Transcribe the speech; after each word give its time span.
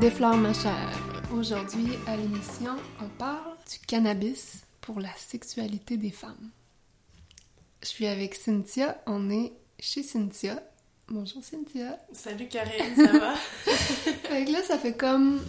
Déflore 0.00 0.36
ma 0.36 0.52
chère. 0.52 1.00
Aujourd'hui, 1.32 1.88
à 2.06 2.16
l'émission, 2.16 2.72
on 3.00 3.08
parle 3.18 3.56
du 3.70 3.78
cannabis 3.86 4.66
pour 4.82 5.00
la 5.00 5.12
sexualité 5.16 5.96
des 5.96 6.10
femmes. 6.10 6.50
Je 7.82 7.88
suis 7.88 8.06
avec 8.06 8.34
Cynthia, 8.34 9.00
on 9.06 9.30
est 9.30 9.52
chez 9.78 10.02
Cynthia. 10.02 10.62
Bonjour 11.08 11.42
Cynthia. 11.42 11.98
Salut 12.12 12.46
Karine, 12.46 12.94
ça 12.94 13.18
va? 13.18 13.34
fait 13.64 14.44
que 14.44 14.52
là, 14.52 14.62
ça 14.62 14.78
fait 14.78 14.96
comme 14.96 15.40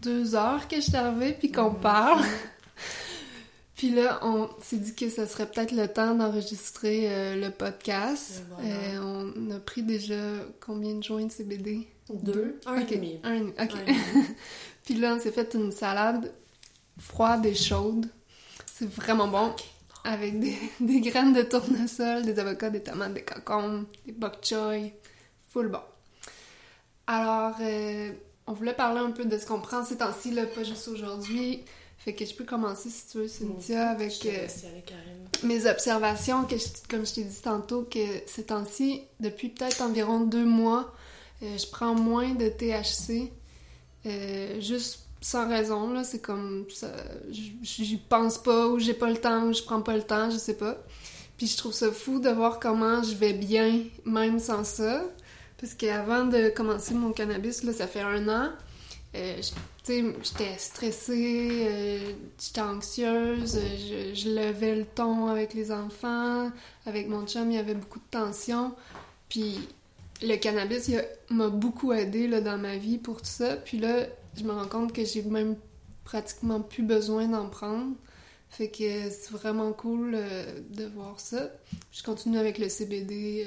deux 0.00 0.34
heures 0.34 0.68
que 0.68 0.76
je 0.76 0.82
suis 0.82 0.96
arrivée 0.96 1.32
puis 1.32 1.52
qu'on 1.52 1.74
parle. 1.74 2.24
Puis 3.82 3.90
là, 3.90 4.20
on 4.22 4.48
s'est 4.60 4.76
dit 4.76 4.94
que 4.94 5.10
ça 5.10 5.26
serait 5.26 5.44
peut-être 5.44 5.72
le 5.72 5.88
temps 5.88 6.14
d'enregistrer 6.14 7.12
euh, 7.12 7.34
le 7.34 7.50
podcast. 7.50 8.44
Euh, 8.60 9.32
on 9.34 9.50
a 9.50 9.58
pris 9.58 9.82
déjà 9.82 10.14
combien 10.64 10.94
de 10.94 11.02
joints 11.02 11.24
de 11.24 11.32
CBD? 11.32 11.88
Deux. 12.08 12.60
Un 12.64 12.76
et 12.76 12.84
demi. 12.84 13.18
Un, 13.24 13.48
ok. 13.48 13.72
Puis 14.84 14.94
là, 14.94 15.16
on 15.16 15.18
s'est 15.18 15.32
fait 15.32 15.54
une 15.54 15.72
salade 15.72 16.32
froide 16.96 17.44
et 17.44 17.56
chaude. 17.56 18.06
C'est 18.72 18.88
vraiment 18.88 19.26
bon. 19.26 19.52
Avec 20.04 20.38
des, 20.38 20.56
des, 20.80 21.00
graines 21.00 21.32
de 21.32 21.42
tournesol, 21.42 22.22
des 22.22 22.38
avocats, 22.38 22.70
des 22.70 22.84
tomates, 22.84 23.14
des 23.14 23.24
concombres, 23.24 23.86
des 24.06 24.12
bok 24.12 24.34
choy. 24.44 24.92
Full 25.48 25.66
bon. 25.66 25.82
Alors, 27.08 27.56
euh, 27.60 28.12
on 28.46 28.52
voulait 28.52 28.74
parler 28.74 29.00
un 29.00 29.10
peu 29.10 29.24
de 29.24 29.36
ce 29.36 29.44
qu'on 29.44 29.60
prend 29.60 29.84
ces 29.84 29.96
temps-ci, 29.96 30.30
là, 30.30 30.46
pas 30.46 30.62
juste 30.62 30.86
aujourd'hui. 30.86 31.64
Fait 32.04 32.14
que 32.14 32.24
je 32.24 32.34
peux 32.34 32.44
commencer, 32.44 32.90
si 32.90 33.06
tu 33.06 33.18
veux, 33.18 33.28
Cynthia, 33.28 33.90
avec 33.90 34.26
euh, 34.26 34.48
mes 35.44 35.66
observations, 35.66 36.44
que 36.44 36.56
comme 36.88 37.06
je 37.06 37.14
t'ai 37.14 37.22
dit 37.22 37.40
tantôt, 37.40 37.82
que 37.82 38.00
ces 38.26 38.46
temps-ci, 38.46 39.02
depuis 39.20 39.50
peut-être 39.50 39.82
environ 39.82 40.18
deux 40.18 40.44
mois, 40.44 40.92
euh, 41.44 41.56
je 41.56 41.66
prends 41.68 41.94
moins 41.94 42.34
de 42.34 42.48
THC, 42.48 43.30
euh, 44.06 44.60
juste 44.60 45.06
sans 45.20 45.48
raison, 45.48 45.92
là, 45.92 46.02
c'est 46.02 46.18
comme 46.18 46.66
ça, 46.70 46.92
j'y 47.30 47.96
pense 48.08 48.38
pas, 48.38 48.66
ou 48.66 48.80
j'ai 48.80 48.94
pas 48.94 49.08
le 49.08 49.18
temps, 49.18 49.44
ou 49.44 49.52
je 49.52 49.62
prends 49.62 49.82
pas 49.82 49.96
le 49.96 50.02
temps, 50.02 50.28
je 50.28 50.38
sais 50.38 50.56
pas. 50.56 50.78
Puis 51.36 51.46
je 51.46 51.56
trouve 51.56 51.72
ça 51.72 51.92
fou 51.92 52.18
de 52.18 52.30
voir 52.30 52.58
comment 52.58 53.04
je 53.04 53.14
vais 53.14 53.32
bien, 53.32 53.78
même 54.04 54.40
sans 54.40 54.64
ça, 54.64 55.04
parce 55.56 55.74
qu'avant 55.74 56.24
de 56.24 56.48
commencer 56.48 56.94
mon 56.94 57.12
cannabis, 57.12 57.62
là, 57.62 57.72
ça 57.72 57.86
fait 57.86 58.00
un 58.00 58.28
an, 58.28 58.50
euh, 59.14 59.40
j'étais 59.86 60.58
stressée, 60.58 61.66
euh, 61.68 62.12
j'étais 62.40 62.60
anxieuse, 62.62 63.58
je, 63.60 64.14
je, 64.14 64.28
levais 64.30 64.74
le 64.74 64.86
ton 64.86 65.26
avec 65.26 65.52
les 65.52 65.70
enfants, 65.70 66.50
avec 66.86 67.08
mon 67.08 67.26
chum, 67.26 67.50
il 67.50 67.56
y 67.56 67.58
avait 67.58 67.74
beaucoup 67.74 67.98
de 67.98 68.10
tension. 68.10 68.74
Puis 69.28 69.68
le 70.22 70.36
cannabis 70.36 70.90
m'a 71.28 71.48
beaucoup 71.48 71.92
aidé 71.92 72.26
là, 72.26 72.40
dans 72.40 72.56
ma 72.56 72.78
vie 72.78 72.96
pour 72.96 73.18
tout 73.18 73.26
ça. 73.26 73.56
Puis 73.56 73.78
là, 73.78 74.06
je 74.36 74.44
me 74.44 74.52
rends 74.52 74.68
compte 74.68 74.94
que 74.94 75.04
j'ai 75.04 75.22
même 75.22 75.56
pratiquement 76.04 76.60
plus 76.60 76.82
besoin 76.82 77.28
d'en 77.28 77.48
prendre. 77.48 77.94
Fait 78.48 78.68
que 78.68 79.10
c'est 79.10 79.30
vraiment 79.30 79.72
cool 79.72 80.12
euh, 80.14 80.60
de 80.70 80.86
voir 80.86 81.20
ça. 81.20 81.50
Je 81.90 82.02
continue 82.02 82.38
avec 82.38 82.56
le 82.56 82.70
CBD. 82.70 83.46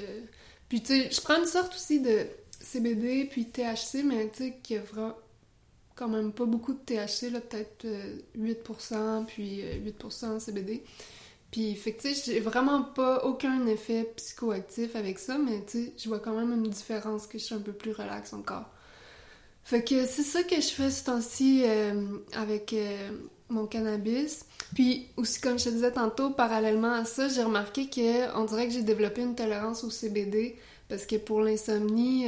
Puis 0.68 0.80
tu 0.80 1.02
sais, 1.02 1.10
je 1.10 1.20
prends 1.20 1.38
une 1.38 1.46
sorte 1.46 1.74
aussi 1.74 2.00
de 2.00 2.26
CBD 2.60 3.24
puis 3.24 3.46
THC, 3.46 4.04
mais 4.04 4.28
tu 4.28 4.44
sais, 4.44 4.58
qui 4.62 4.76
a 4.76 4.80
vraiment 4.80 5.14
quand 5.96 6.08
même 6.08 6.30
pas 6.30 6.44
beaucoup 6.44 6.74
de 6.74 6.78
THC, 6.78 7.30
là, 7.32 7.40
peut-être 7.40 7.86
8%, 8.38 8.94
euh, 8.94 9.22
puis 9.26 9.62
8% 9.62 10.24
euh, 10.24 10.38
CBD. 10.38 10.84
Puis, 11.50 11.74
fait 11.74 11.92
que, 11.92 12.02
tu 12.02 12.14
sais, 12.14 12.32
j'ai 12.32 12.40
vraiment 12.40 12.82
pas 12.82 13.24
aucun 13.24 13.66
effet 13.66 14.12
psychoactif 14.16 14.94
avec 14.94 15.18
ça, 15.18 15.38
mais 15.38 15.64
tu 15.66 15.84
sais, 15.84 15.92
je 15.96 16.08
vois 16.08 16.20
quand 16.20 16.34
même 16.34 16.52
une 16.52 16.70
différence 16.70 17.26
que 17.26 17.38
je 17.38 17.44
suis 17.44 17.54
un 17.54 17.60
peu 17.60 17.72
plus 17.72 17.92
relax 17.92 18.34
encore. 18.34 18.66
Fait 19.64 19.82
que 19.82 20.04
c'est 20.04 20.22
ça 20.22 20.42
que 20.42 20.56
je 20.56 20.68
fais 20.68 20.90
ce 20.90 21.04
temps-ci 21.04 21.62
euh, 21.64 22.18
avec 22.34 22.74
mon 23.48 23.66
cannabis. 23.66 24.44
Puis 24.74 25.08
aussi, 25.16 25.40
comme 25.40 25.58
je 25.58 25.64
te 25.64 25.70
disais 25.70 25.92
tantôt, 25.92 26.30
parallèlement 26.30 26.92
à 26.92 27.04
ça, 27.04 27.28
j'ai 27.28 27.42
remarqué 27.42 27.88
que 27.88 28.36
on 28.36 28.44
dirait 28.44 28.68
que 28.68 28.74
j'ai 28.74 28.82
développé 28.82 29.22
une 29.22 29.34
tolérance 29.34 29.82
au 29.82 29.90
CBD 29.90 30.56
parce 30.88 31.04
que 31.04 31.16
pour 31.16 31.40
l'insomnie, 31.40 32.26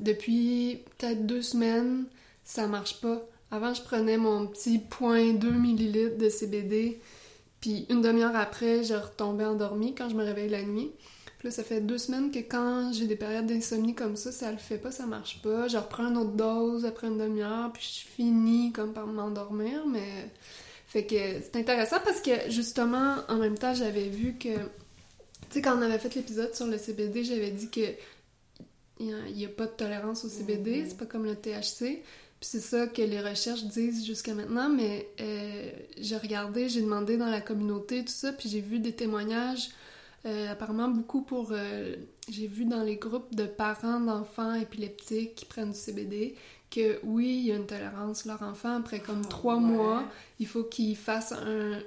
depuis 0.00 0.82
peut-être 0.98 1.26
deux 1.26 1.42
semaines, 1.42 2.06
ça 2.50 2.66
marche 2.66 3.00
pas. 3.00 3.22
Avant, 3.52 3.74
je 3.74 3.82
prenais 3.82 4.16
mon 4.16 4.46
petit 4.46 4.78
0.2 4.78 5.38
ml 5.38 6.16
de 6.16 6.28
CBD, 6.28 7.00
puis 7.60 7.86
une 7.88 8.02
demi-heure 8.02 8.34
après, 8.34 8.82
je 8.82 8.94
retombais 8.94 9.44
endormie 9.44 9.94
quand 9.94 10.08
je 10.08 10.16
me 10.16 10.24
réveille 10.24 10.48
la 10.48 10.62
nuit. 10.62 10.90
Puis 11.38 11.48
là, 11.48 11.52
ça 11.52 11.62
fait 11.62 11.80
deux 11.80 11.96
semaines 11.96 12.30
que 12.30 12.40
quand 12.40 12.92
j'ai 12.92 13.06
des 13.06 13.16
périodes 13.16 13.46
d'insomnie 13.46 13.94
comme 13.94 14.16
ça, 14.16 14.32
ça 14.32 14.50
le 14.50 14.58
fait 14.58 14.78
pas, 14.78 14.90
ça 14.90 15.06
marche 15.06 15.40
pas. 15.42 15.68
Je 15.68 15.76
reprends 15.76 16.08
une 16.08 16.16
autre 16.16 16.32
dose 16.32 16.84
après 16.84 17.06
une 17.06 17.18
demi-heure, 17.18 17.72
puis 17.72 17.82
je 17.82 18.14
finis 18.14 18.72
comme 18.72 18.92
par 18.92 19.06
m'endormir, 19.06 19.86
mais... 19.86 20.30
Fait 20.86 21.06
que 21.06 21.14
c'est 21.14 21.54
intéressant 21.54 21.98
parce 22.04 22.20
que, 22.20 22.50
justement, 22.50 23.18
en 23.28 23.36
même 23.36 23.56
temps, 23.56 23.74
j'avais 23.74 24.08
vu 24.08 24.34
que... 24.34 24.48
Tu 24.48 24.58
sais, 25.50 25.62
quand 25.62 25.78
on 25.78 25.82
avait 25.82 26.00
fait 26.00 26.16
l'épisode 26.16 26.52
sur 26.52 26.66
le 26.66 26.78
CBD, 26.78 27.22
j'avais 27.22 27.52
dit 27.52 27.70
que 27.70 27.80
il 29.00 29.34
n'y 29.34 29.46
a, 29.46 29.48
pas 29.48 29.66
de 29.66 29.70
tolérance 29.70 30.24
au 30.24 30.28
CBD, 30.28 30.82
mm-hmm. 30.82 30.88
c'est 30.88 30.98
pas 30.98 31.06
comme 31.06 31.24
le 31.24 31.34
THC. 31.34 32.02
Puis 32.40 32.48
c'est 32.52 32.60
ça 32.60 32.86
que 32.86 33.02
les 33.02 33.20
recherches 33.20 33.64
disent 33.64 34.06
jusqu'à 34.06 34.32
maintenant, 34.32 34.70
mais 34.70 35.10
euh, 35.20 35.70
j'ai 35.98 36.16
regardé, 36.16 36.70
j'ai 36.70 36.80
demandé 36.80 37.18
dans 37.18 37.28
la 37.28 37.42
communauté, 37.42 38.02
tout 38.02 38.12
ça, 38.12 38.32
puis 38.32 38.48
j'ai 38.48 38.62
vu 38.62 38.78
des 38.78 38.92
témoignages, 38.92 39.68
euh, 40.24 40.50
apparemment 40.50 40.88
beaucoup 40.88 41.20
pour... 41.20 41.50
Euh, 41.52 41.96
j'ai 42.30 42.46
vu 42.46 42.64
dans 42.64 42.82
les 42.82 42.96
groupes 42.96 43.34
de 43.34 43.44
parents 43.44 44.00
d'enfants 44.00 44.54
épileptiques 44.54 45.34
qui 45.34 45.44
prennent 45.44 45.72
du 45.72 45.78
CBD 45.78 46.34
que 46.70 47.00
oui, 47.02 47.26
il 47.26 47.46
y 47.46 47.52
a 47.52 47.56
une 47.56 47.66
tolérance. 47.66 48.24
Leur 48.24 48.40
enfant, 48.42 48.76
après 48.76 49.00
comme 49.00 49.22
ah, 49.24 49.28
trois 49.28 49.58
mois, 49.58 50.04
il 50.38 50.46
faut 50.46 50.64
qu'il 50.64 50.96
fasse 50.96 51.34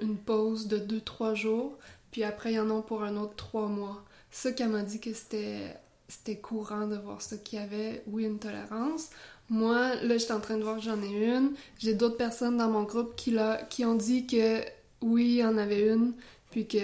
une 0.02 0.18
pause 0.18 0.68
de 0.68 0.78
deux, 0.78 1.00
trois 1.00 1.34
jours, 1.34 1.78
puis 2.12 2.22
après, 2.22 2.52
il 2.52 2.56
y 2.56 2.60
en 2.60 2.70
a 2.70 2.80
pour 2.82 3.02
un 3.02 3.16
autre 3.16 3.34
trois 3.34 3.66
mois. 3.66 4.04
Ça 4.30 4.52
qu'elle 4.52 4.68
m'a 4.68 4.82
dit 4.82 5.00
que 5.00 5.12
c'était 5.12 5.74
c'était 6.06 6.36
courant 6.36 6.86
de 6.86 6.96
voir 6.96 7.22
ça, 7.22 7.36
qu'il 7.36 7.58
y 7.58 7.62
avait, 7.62 8.02
oui, 8.06 8.24
une 8.24 8.38
tolérance. 8.38 9.10
Moi, 9.50 9.94
là, 9.96 10.14
je 10.14 10.18
suis 10.18 10.32
en 10.32 10.40
train 10.40 10.56
de 10.56 10.62
voir 10.62 10.76
que 10.76 10.82
j'en 10.82 11.02
ai 11.02 11.26
une. 11.26 11.52
J'ai 11.78 11.94
d'autres 11.94 12.16
personnes 12.16 12.56
dans 12.56 12.70
mon 12.70 12.84
groupe 12.84 13.14
qui, 13.16 13.36
qui 13.70 13.84
ont 13.84 13.94
dit 13.94 14.26
que 14.26 14.62
oui, 15.02 15.24
il 15.24 15.36
y 15.36 15.44
en 15.44 15.58
avait 15.58 15.88
une, 15.88 16.14
puis 16.50 16.66
que 16.66 16.78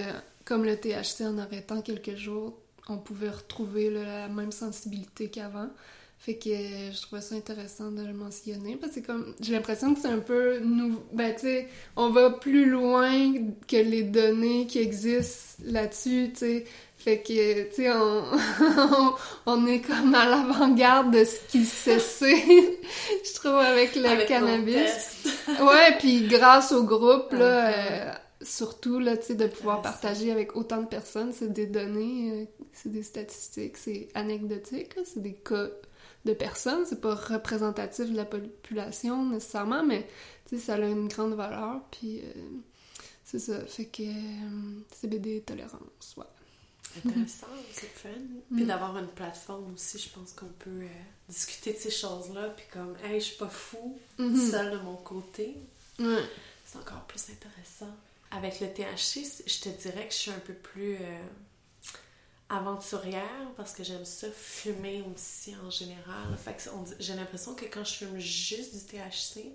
comme 0.44 0.65
le 0.65 0.76
THC 0.76 1.22
en 1.22 1.38
arrêtant 1.38 1.81
quelques 1.81 2.16
jours, 2.16 2.59
on 2.88 2.98
pouvait 2.98 3.31
retrouver 3.31 3.91
la 3.91 4.28
même 4.28 4.53
sensibilité 4.53 5.28
qu'avant. 5.28 5.69
Fait 6.19 6.34
que 6.34 6.50
je 6.50 7.00
trouvais 7.00 7.22
ça 7.22 7.34
intéressant 7.34 7.91
de 7.91 8.03
le 8.03 8.12
mentionner 8.12 8.77
parce 8.77 8.97
que 8.97 9.00
comme 9.00 9.34
j'ai 9.41 9.54
l'impression 9.54 9.94
que 9.94 10.00
c'est 10.00 10.09
un 10.09 10.19
peu 10.19 10.59
nouveau. 10.59 11.03
Ben 11.15 11.34
tu 11.34 11.42
sais, 11.42 11.69
on 11.97 12.10
va 12.10 12.28
plus 12.31 12.69
loin 12.69 13.32
que 13.66 13.77
les 13.77 14.03
données 14.03 14.66
qui 14.66 14.81
existent 14.81 15.62
là-dessus, 15.65 16.31
tu 16.34 16.38
sais. 16.41 16.65
Fait 17.00 17.22
que, 17.22 17.62
tu 17.70 17.76
sais, 17.76 17.90
on, 17.90 18.24
on, 19.46 19.66
est 19.66 19.80
comme 19.80 20.14
à 20.14 20.26
l'avant-garde 20.26 21.10
de 21.14 21.24
ce 21.24 21.40
qui 21.48 21.64
se 21.64 21.98
sait, 21.98 22.36
je 23.24 23.34
trouve, 23.36 23.54
avec 23.54 23.96
le 23.96 24.26
cannabis. 24.28 25.24
ouais, 25.48 25.96
puis 25.98 26.28
grâce 26.28 26.72
au 26.72 26.84
groupe, 26.84 27.32
là, 27.32 27.72
euh, 27.72 28.12
surtout, 28.42 28.98
là, 28.98 29.16
tu 29.16 29.28
sais, 29.28 29.34
de 29.34 29.46
pouvoir 29.46 29.80
partager 29.80 30.30
avec 30.30 30.56
autant 30.56 30.82
de 30.82 30.88
personnes, 30.88 31.32
c'est 31.32 31.50
des 31.50 31.64
données, 31.64 32.32
euh, 32.32 32.44
c'est 32.74 32.92
des 32.92 33.03
statistiques, 33.03 33.78
c'est 33.78 34.08
anecdotique, 34.12 34.94
c'est 35.06 35.22
des 35.22 35.36
cas 35.36 35.68
de 36.26 36.34
personnes, 36.34 36.84
c'est 36.84 37.00
pas 37.00 37.14
représentatif 37.14 38.10
de 38.10 38.16
la 38.16 38.26
population 38.26 39.24
nécessairement, 39.24 39.82
mais, 39.86 40.06
tu 40.46 40.58
sais, 40.58 40.66
ça 40.66 40.74
a 40.74 40.80
une 40.80 41.08
grande 41.08 41.32
valeur, 41.32 41.80
puis 41.91 42.20
euh, 42.20 42.42
c'est 43.24 43.38
ça, 43.38 43.58
fait 43.64 43.86
que 43.86 44.03
CBD 44.92 45.41
tolérance, 45.41 46.14
ouais 46.18 46.26
intéressant, 46.97 47.47
c'est 47.72 47.88
fun. 47.88 48.09
Puis 48.53 48.65
mm. 48.65 48.66
d'avoir 48.66 48.97
une 48.98 49.09
plateforme 49.09 49.72
aussi, 49.74 49.98
je 49.98 50.09
pense 50.09 50.32
qu'on 50.32 50.47
peut 50.59 50.71
euh, 50.71 50.88
discuter 51.28 51.72
de 51.72 51.78
ces 51.78 51.91
choses-là, 51.91 52.48
puis 52.50 52.66
comme, 52.72 52.97
hey, 53.04 53.21
je 53.21 53.27
suis 53.27 53.36
pas 53.36 53.48
fou, 53.48 53.98
mm-hmm. 54.18 54.50
seule 54.50 54.72
de 54.72 54.78
mon 54.78 54.97
côté. 54.97 55.56
C'est 55.98 56.78
encore 56.78 57.03
plus 57.04 57.22
intéressant. 57.30 57.94
Avec 58.30 58.60
le 58.60 58.68
THC, 58.68 59.44
je 59.47 59.60
te 59.60 59.68
dirais 59.68 60.06
que 60.06 60.15
je 60.15 60.18
suis 60.18 60.30
un 60.30 60.38
peu 60.38 60.54
plus 60.54 60.94
euh, 60.94 61.22
aventurière 62.48 63.50
parce 63.56 63.72
que 63.72 63.82
j'aime 63.84 64.04
ça 64.04 64.28
fumer 64.30 65.04
aussi 65.15 65.54
en 65.56 65.71
général. 65.71 66.36
Fait 66.42 66.54
que 66.54 66.62
j'ai 66.98 67.15
l'impression 67.15 67.54
que 67.54 67.65
quand 67.65 67.84
je 67.84 67.94
fume 67.94 68.18
juste 68.18 68.74
du 68.74 68.84
THC, 68.86 69.53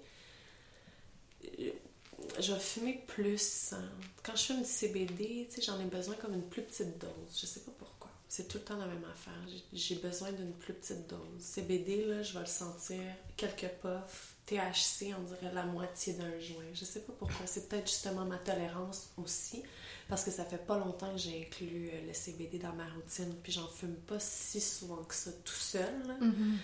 je 2.40 2.54
vais 2.54 2.60
fumer 2.60 3.04
plus. 3.08 3.74
Hein. 3.74 3.84
Quand 4.24 4.36
je 4.36 4.44
fume 4.44 4.62
du 4.62 4.68
CBD, 4.70 5.48
j'en 5.62 5.80
ai 5.80 5.86
besoin 5.86 6.16
comme 6.16 6.34
une 6.34 6.48
plus 6.48 6.64
petite 6.64 6.98
dose. 6.98 7.40
Je 7.40 7.46
sais 7.46 7.62
pas 7.62 7.72
pourquoi. 7.78 8.12
C'est 8.28 8.48
tout 8.48 8.58
le 8.58 8.64
temps 8.64 8.78
la 8.78 8.88
même 8.88 9.06
affaire. 9.06 9.34
J'ai 9.72 9.96
besoin 9.96 10.32
d'une 10.32 10.54
plus 10.54 10.74
petite 10.74 11.08
dose. 11.08 11.20
CBD, 11.40 12.06
là, 12.06 12.24
je 12.24 12.34
vais 12.34 12.40
le 12.40 12.46
sentir 12.46 13.00
quelques 13.38 13.70
puffs. 13.82 14.36
THC, 14.46 15.16
on 15.18 15.24
dirait 15.24 15.54
la 15.54 15.66
moitié 15.66 16.14
d'un 16.14 16.40
joint. 16.40 16.66
Je 16.74 16.86
sais 16.86 17.02
pas 17.02 17.14
pourquoi. 17.18 17.46
C'est 17.46 17.70
peut-être 17.70 17.88
justement 17.88 18.26
ma 18.26 18.38
tolérance 18.38 19.10
aussi. 19.18 19.64
Parce 20.08 20.24
que 20.24 20.32
ça 20.32 20.46
fait 20.46 20.64
pas 20.64 20.78
longtemps 20.78 21.12
que 21.14 21.18
j'ai 21.18 21.48
inclus 21.48 21.90
euh, 21.92 22.08
le 22.08 22.14
CBD 22.14 22.60
dans 22.60 22.74
ma 22.74 22.88
routine. 22.90 23.34
Puis 23.42 23.54
j'en 23.54 23.68
fume 23.68 23.96
pas 23.96 24.20
si 24.20 24.62
souvent 24.62 25.04
que 25.04 25.16
ça 25.16 25.32
tout 25.44 25.54
seul. 25.54 26.18
Mm-hmm. 26.22 26.58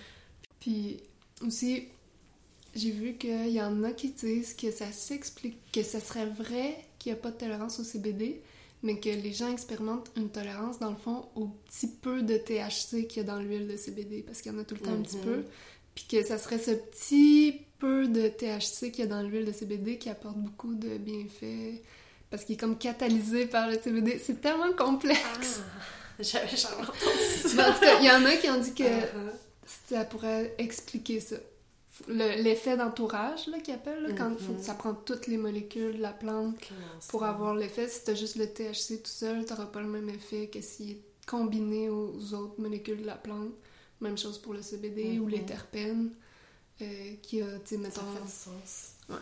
Puis 0.59 1.01
aussi, 1.41 1.89
j'ai 2.75 2.91
vu 2.91 3.15
qu'il 3.15 3.49
y 3.49 3.61
en 3.61 3.83
a 3.83 3.91
qui 3.91 4.09
disent 4.09 4.53
que 4.53 4.71
ça 4.71 4.91
s'explique, 4.91 5.57
que 5.71 5.83
ça 5.83 5.99
serait 5.99 6.25
vrai 6.25 6.75
qu'il 6.99 7.11
n'y 7.11 7.17
a 7.19 7.21
pas 7.21 7.31
de 7.31 7.37
tolérance 7.37 7.79
au 7.79 7.83
CBD, 7.83 8.41
mais 8.83 8.99
que 8.99 9.09
les 9.09 9.33
gens 9.33 9.51
expérimentent 9.51 10.09
une 10.15 10.29
tolérance, 10.29 10.79
dans 10.79 10.89
le 10.89 10.95
fond, 10.95 11.25
au 11.35 11.47
petit 11.67 11.87
peu 11.87 12.21
de 12.21 12.37
THC 12.37 13.07
qu'il 13.07 13.17
y 13.17 13.19
a 13.19 13.23
dans 13.23 13.39
l'huile 13.39 13.67
de 13.67 13.77
CBD, 13.77 14.23
parce 14.23 14.41
qu'il 14.41 14.51
y 14.51 14.55
en 14.55 14.59
a 14.59 14.63
tout 14.63 14.75
le 14.75 14.81
temps 14.81 14.93
un 14.93 15.01
petit 15.01 15.17
Mhm. 15.17 15.23
peu. 15.23 15.43
Puis 15.93 16.05
que 16.09 16.23
ça 16.23 16.37
serait 16.37 16.57
ce 16.59 16.71
petit 16.71 17.61
peu 17.77 18.07
de 18.07 18.27
THC 18.29 18.91
qu'il 18.91 18.99
y 18.99 19.07
a 19.07 19.07
dans 19.07 19.21
l'huile 19.23 19.45
de 19.45 19.51
CBD 19.51 19.97
qui 19.97 20.09
apporte 20.09 20.37
beaucoup 20.37 20.73
de 20.73 20.97
bienfaits, 20.97 21.81
parce 22.29 22.45
qu'il 22.45 22.55
est 22.55 22.57
comme 22.57 22.77
catalysé 22.77 23.45
par 23.47 23.69
le 23.69 23.77
CBD. 23.79 24.17
C'est 24.23 24.39
tellement 24.41 24.71
complexe. 24.73 25.19
Ah, 25.59 25.83
j'avais 26.19 26.55
jamais 26.55 26.81
entendu 26.83 27.23
ça. 27.35 27.49
Mais 27.55 27.63
en 27.63 27.73
tout 27.73 27.79
cas, 27.81 27.99
il 27.99 28.05
y 28.05 28.11
en 28.11 28.23
a 28.25 28.35
qui 28.37 28.49
ont 28.49 28.59
dit 28.61 28.73
que 28.73 28.83
ça 29.89 30.05
pourrait 30.05 30.55
expliquer 30.57 31.19
ça. 31.19 31.35
Le- 32.07 32.41
L'effet 32.41 32.77
d'entourage, 32.77 33.47
là, 33.47 33.59
qu'ils 33.59 33.73
appellent, 33.73 34.03
là, 34.03 34.13
quand 34.13 34.37
faut 34.39 34.53
Mhm. 34.53 34.59
que 34.59 34.63
ça 34.65 34.73
prend 34.73 34.93
toutes 34.93 35.27
les 35.27 35.37
molécules 35.37 35.97
de 35.97 36.01
la 36.01 36.13
plante 36.13 36.55
ça? 36.99 37.07
pour 37.09 37.23
avoir 37.23 37.53
l'effet. 37.55 37.87
Si 37.87 38.03
t'as 38.03 38.15
juste 38.15 38.35
le 38.37 38.47
THC 38.47 38.97
tout 39.01 39.09
seul, 39.11 39.45
t'auras 39.45 39.65
pas 39.67 39.81
le 39.81 39.87
même 39.87 40.09
effet 40.09 40.47
que 40.47 40.61
s'il 40.61 40.91
est 40.91 41.01
combiné 41.27 41.89
aux 41.89 42.33
autres 42.33 42.59
molécules 42.59 43.01
de 43.01 43.05
la 43.07 43.15
plante. 43.15 43.51
Même 44.01 44.17
chose 44.17 44.39
pour 44.39 44.53
le 44.53 44.61
CBD 44.61 45.19
ou 45.19 45.27
les 45.27 45.39
Mhm. 45.39 45.45
terpènes, 45.45 46.11
euh, 46.81 47.13
qui 47.21 47.41
a, 47.41 47.59
tu 47.59 47.61
sais, 47.65 47.75
Ça 47.75 47.81
mettons... 47.81 48.01
fait 48.15 48.21
du 48.25 48.31
sens. 48.31 48.91
Ouais. 49.09 49.15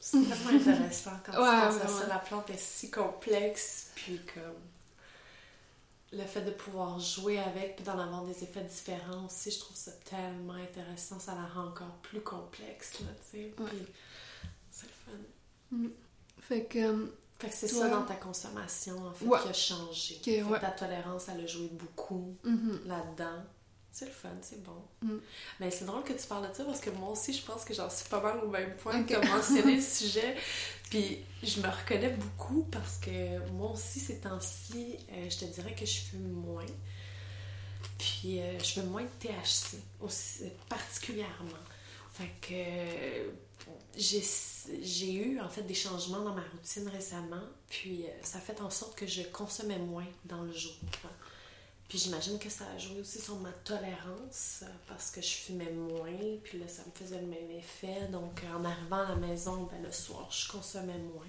C'est 0.00 0.18
tellement 0.22 0.60
intéressant 0.60 1.10
quand 1.24 1.32
Ouais, 1.32 1.70
tu 1.72 1.78
penses 1.78 1.82
à 1.84 1.88
ça. 2.02 2.06
La 2.08 2.18
plante 2.18 2.50
est 2.50 2.58
si 2.58 2.90
complexe, 2.90 3.90
puis 3.94 4.20
comme 4.34 4.42
le 6.12 6.24
fait 6.24 6.42
de 6.42 6.50
pouvoir 6.50 6.98
jouer 6.98 7.38
avec, 7.38 7.76
puis 7.76 7.84
d'en 7.84 7.98
avoir 7.98 8.24
des 8.24 8.42
effets 8.42 8.64
différents 8.64 9.26
aussi, 9.26 9.50
je 9.50 9.58
trouve 9.58 9.76
ça 9.76 9.92
tellement 10.04 10.54
intéressant. 10.54 11.18
Ça 11.20 11.34
la 11.34 11.46
rend 11.46 11.68
encore 11.68 11.96
plus 12.02 12.20
complexe, 12.20 13.00
là, 13.00 13.06
tu 13.30 13.38
sais. 13.38 13.54
Ouais. 13.58 13.86
C'est 14.70 14.86
le 14.86 14.92
fun. 14.92 15.88
Fait 16.40 16.64
que... 16.64 16.78
euh, 16.78 17.06
Fait 17.38 17.48
que 17.48 17.54
c'est 17.54 17.68
Toi- 17.68 17.80
ça 17.82 17.88
dans 17.88 18.04
ta 18.04 18.14
consommation, 18.16 19.06
en 19.06 19.12
fait, 19.12 19.26
Ouais. 19.26 19.38
qui 19.42 19.48
a 19.48 19.52
changé. 19.52 20.14
Fait 20.24 20.40
que 20.40 20.60
ta 20.60 20.70
tolérance, 20.70 21.28
elle 21.28 21.42
a 21.42 21.46
joué 21.46 21.68
beaucoup 21.68 22.36
mhm. 22.42 22.80
là-dedans. 22.86 23.44
C'est 23.92 24.04
le 24.04 24.12
fun, 24.12 24.28
c'est 24.42 24.62
bon. 24.62 24.82
Mm. 25.02 25.18
Mais 25.60 25.70
c'est 25.70 25.84
drôle 25.84 26.04
que 26.04 26.12
tu 26.12 26.26
parles 26.26 26.48
de 26.48 26.54
ça 26.54 26.64
parce 26.64 26.80
que 26.80 26.90
moi 26.90 27.10
aussi, 27.10 27.32
je 27.32 27.42
pense 27.42 27.64
que 27.64 27.74
j'en 27.74 27.90
suis 27.90 28.08
pas 28.08 28.20
mal 28.20 28.38
au 28.44 28.48
même 28.48 28.76
point 28.76 29.00
Ok. 29.00 29.06
que 29.08 29.26
mentionner 29.26 29.76
le 29.76 29.82
sujet. 29.98 30.36
Puis 30.90 31.18
je 31.42 31.60
me 31.60 31.66
reconnais 31.68 32.10
beaucoup 32.10 32.62
parce 32.70 32.98
que 32.98 33.38
moi 33.50 33.72
aussi, 33.72 33.98
ces 34.00 34.18
temps-ci, 34.20 34.96
euh, 35.12 35.28
je 35.30 35.38
te 35.38 35.44
dirais 35.46 35.74
que 35.74 35.84
je 35.84 35.98
fume 36.00 36.30
moins. 36.30 36.66
Puis 37.98 38.40
euh, 38.40 38.58
je 38.60 38.64
fume 38.80 38.86
moins 38.90 39.02
de 39.02 39.08
THC, 39.20 39.78
aussi, 40.00 40.44
particulièrement. 40.68 41.58
Fait 42.12 42.30
que 42.40 42.52
euh, 42.52 43.30
j'ai 43.96 45.12
eu 45.14 45.40
en 45.40 45.48
fait 45.48 45.62
des 45.62 45.74
changements 45.74 46.20
dans 46.20 46.34
ma 46.34 46.42
routine 46.52 46.88
récemment. 46.88 47.42
Puis 47.68 48.04
euh, 48.04 48.08
ça 48.22 48.38
fait 48.40 48.60
en 48.60 48.70
sorte 48.70 48.96
que 48.96 49.06
je 49.06 49.22
consommais 49.22 49.78
moins 49.78 50.06
dans 50.24 50.42
le 50.42 50.52
jour. 50.52 50.72
Puis 51.88 51.98
j'imagine 51.98 52.38
que 52.38 52.50
ça 52.50 52.64
a 52.74 52.78
joué 52.78 53.00
aussi 53.00 53.18
sur 53.18 53.36
ma 53.36 53.50
tolérance 53.50 54.60
euh, 54.62 54.66
parce 54.86 55.10
que 55.10 55.22
je 55.22 55.28
fumais 55.28 55.72
moins, 55.72 56.36
puis 56.44 56.58
là 56.58 56.68
ça 56.68 56.82
me 56.84 56.90
faisait 56.92 57.18
le 57.18 57.26
même 57.26 57.50
effet. 57.50 58.08
Donc 58.12 58.44
euh, 58.44 58.56
en 58.58 58.64
arrivant 58.64 58.98
à 58.98 59.08
la 59.08 59.16
maison, 59.16 59.66
ben, 59.72 59.82
le 59.82 59.90
soir, 59.90 60.30
je 60.30 60.52
consommais 60.52 60.98
moins. 60.98 61.26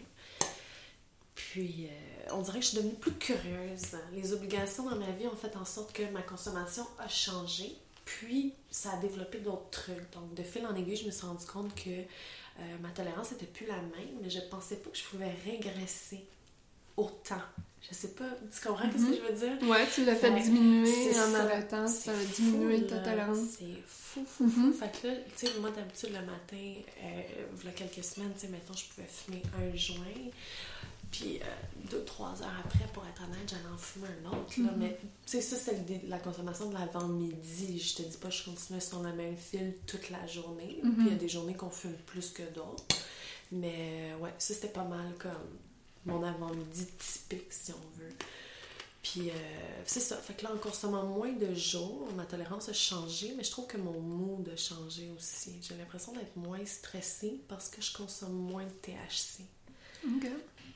Puis 1.34 1.88
euh, 1.88 2.32
on 2.34 2.42
dirait 2.42 2.60
que 2.60 2.66
je 2.66 2.72
suis 2.72 2.78
devenue 2.78 2.96
plus 2.96 3.14
curieuse. 3.14 3.96
Les 4.12 4.34
obligations 4.34 4.90
dans 4.90 4.98
ma 4.98 5.12
vie 5.12 5.28
ont 5.28 5.36
fait 5.36 5.56
en 5.56 5.64
sorte 5.64 5.94
que 5.94 6.04
ma 6.12 6.22
consommation 6.24 6.86
a 6.98 7.08
changé. 7.08 7.78
Puis 8.04 8.54
ça 8.70 8.92
a 8.92 8.98
développé 8.98 9.40
d'autres 9.40 9.70
trucs. 9.70 10.12
Donc 10.12 10.34
de 10.34 10.44
fil 10.44 10.66
en 10.68 10.76
aiguille, 10.76 10.98
je 10.98 11.06
me 11.06 11.12
suis 11.12 11.26
rendu 11.26 11.46
compte 11.46 11.74
que 11.74 12.04
ma 12.82 12.90
tolérance 12.90 13.32
n'était 13.32 13.46
plus 13.46 13.68
la 13.68 13.78
même, 13.78 14.20
mais 14.22 14.30
je 14.30 14.42
pensais 14.50 14.76
pas 14.76 14.90
que 14.90 14.98
je 14.98 15.04
pouvais 15.04 15.32
régresser 15.46 16.26
autant. 17.00 17.42
Je 17.90 17.96
sais 17.96 18.10
pas, 18.10 18.26
tu 18.54 18.68
comprends 18.68 18.92
ce 18.92 18.98
que 18.98 19.16
je 19.16 19.22
veux 19.22 19.58
dire? 19.58 19.70
Ouais, 19.70 19.88
tu 19.94 20.04
l'as 20.06 20.16
fait 20.16 20.32
diminuer 20.42 21.18
en 21.18 21.34
arrêtant, 21.34 21.88
ça 21.88 22.12
a 22.12 22.24
diminué 22.36 22.86
ta 22.86 23.00
tolérance. 23.00 23.38
C'est 23.58 23.82
fou, 23.88 24.26
fou, 24.26 24.48
fou. 24.48 24.60
Mhm. 24.68 24.74
Fait 24.74 24.92
que 25.02 25.08
là, 25.08 25.14
tu 25.38 25.48
sais, 25.48 25.60
moi 25.60 25.72
d'habitude 25.72 26.10
le 26.10 26.26
matin, 26.26 26.82
euh, 27.04 27.22
il 27.60 27.66
y 27.66 27.68
a 27.68 27.72
quelques 27.72 28.04
semaines, 28.04 28.32
tu 28.36 28.42
sais, 28.42 28.48
mettons, 28.50 28.74
je 28.74 28.86
pouvais 28.86 29.08
fumer 29.08 29.42
un 29.58 29.76
joint. 29.76 30.30
Puis 31.10 31.40
euh, 31.42 31.46
deux, 31.90 32.04
trois 32.04 32.40
heures 32.44 32.64
après, 32.64 32.86
pour 32.94 33.04
être 33.08 33.24
honnête, 33.24 33.50
j'allais 33.50 33.74
en 33.74 33.78
fumer 33.78 34.08
un 34.24 34.30
autre. 34.30 34.54
Là. 34.58 34.72
Mhm. 34.72 34.78
Mais 34.78 35.00
tu 35.02 35.10
sais, 35.26 35.42
ça, 35.42 35.56
c'est 35.56 36.08
la 36.08 36.20
consommation 36.20 36.70
de 36.70 36.76
l'avant-midi. 36.76 37.80
Je 37.80 37.96
te 37.96 38.02
dis 38.08 38.18
pas 38.18 38.30
je 38.30 38.44
continuais 38.44 38.82
sur 38.82 39.02
le 39.02 39.14
même 39.14 39.38
fil 39.38 39.74
toute 39.88 40.10
la 40.12 40.28
journée. 40.28 40.80
Mhm. 40.84 40.94
Puis 40.94 41.06
il 41.08 41.12
y 41.14 41.16
a 41.16 41.18
des 41.18 41.30
journées 41.30 41.56
qu'on 41.56 41.72
fume 41.72 41.96
plus 42.06 42.30
que 42.30 42.44
d'autres. 42.54 42.84
Mais 43.52 44.14
ouais, 44.20 44.34
ça, 44.38 44.54
c'était 44.54 44.68
pas 44.68 44.84
mal 44.84 45.14
comme 45.18 45.32
mon 46.06 46.24
avant-midi 46.24 46.88
typique, 46.98 47.52
si 47.52 47.72
on 47.72 48.00
veut. 48.00 48.14
Puis 49.02 49.30
euh, 49.30 49.34
c'est 49.86 50.02
ça. 50.02 50.18
Fait 50.18 50.34
que 50.34 50.44
là, 50.44 50.54
en 50.54 50.58
consommant 50.58 51.06
moins 51.06 51.32
de 51.32 51.54
jours, 51.54 52.10
ma 52.16 52.26
tolérance 52.26 52.70
a 52.70 52.74
changé, 52.74 53.34
mais 53.38 53.44
je 53.44 53.52
trouve 53.52 53.68
que 53.68 53.78
mon 53.78 54.00
mood 54.00 54.50
a 54.50 54.58
changé 54.58 55.10
aussi. 55.18 55.56
J'ai 55.62 55.76
l'impression 55.76 56.12
d'être 56.12 56.36
moins 56.36 56.66
stressée 56.66 57.42
parce 57.48 57.70
que 57.70 57.82
je 57.82 57.94
consomme 57.94 58.34
moins 58.34 58.66
de 58.66 58.70
THC. 58.82 59.44
Ok. 60.06 60.30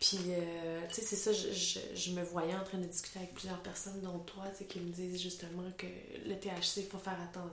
Puis, 0.06 0.20
euh, 0.32 0.82
tu 0.90 0.96
sais, 0.96 1.02
c'est 1.02 1.16
ça, 1.16 1.32
je, 1.32 1.54
je, 1.54 1.80
je 1.96 2.12
me 2.12 2.22
voyais 2.24 2.54
en 2.54 2.64
train 2.66 2.78
de 2.78 2.84
discuter 2.84 3.20
avec 3.20 3.34
plusieurs 3.34 3.62
personnes, 3.62 4.02
dont 4.02 4.20
toi, 4.20 4.44
tu 4.52 4.58
sais, 4.58 4.66
qui 4.66 4.82
me 4.82 4.92
disent 4.92 5.22
justement 5.22 5.64
que 5.78 5.86
le 6.28 6.36
THC, 6.36 6.80
il 6.82 6.86
faut 6.88 6.98
faire 6.98 7.18
attention 7.22 7.50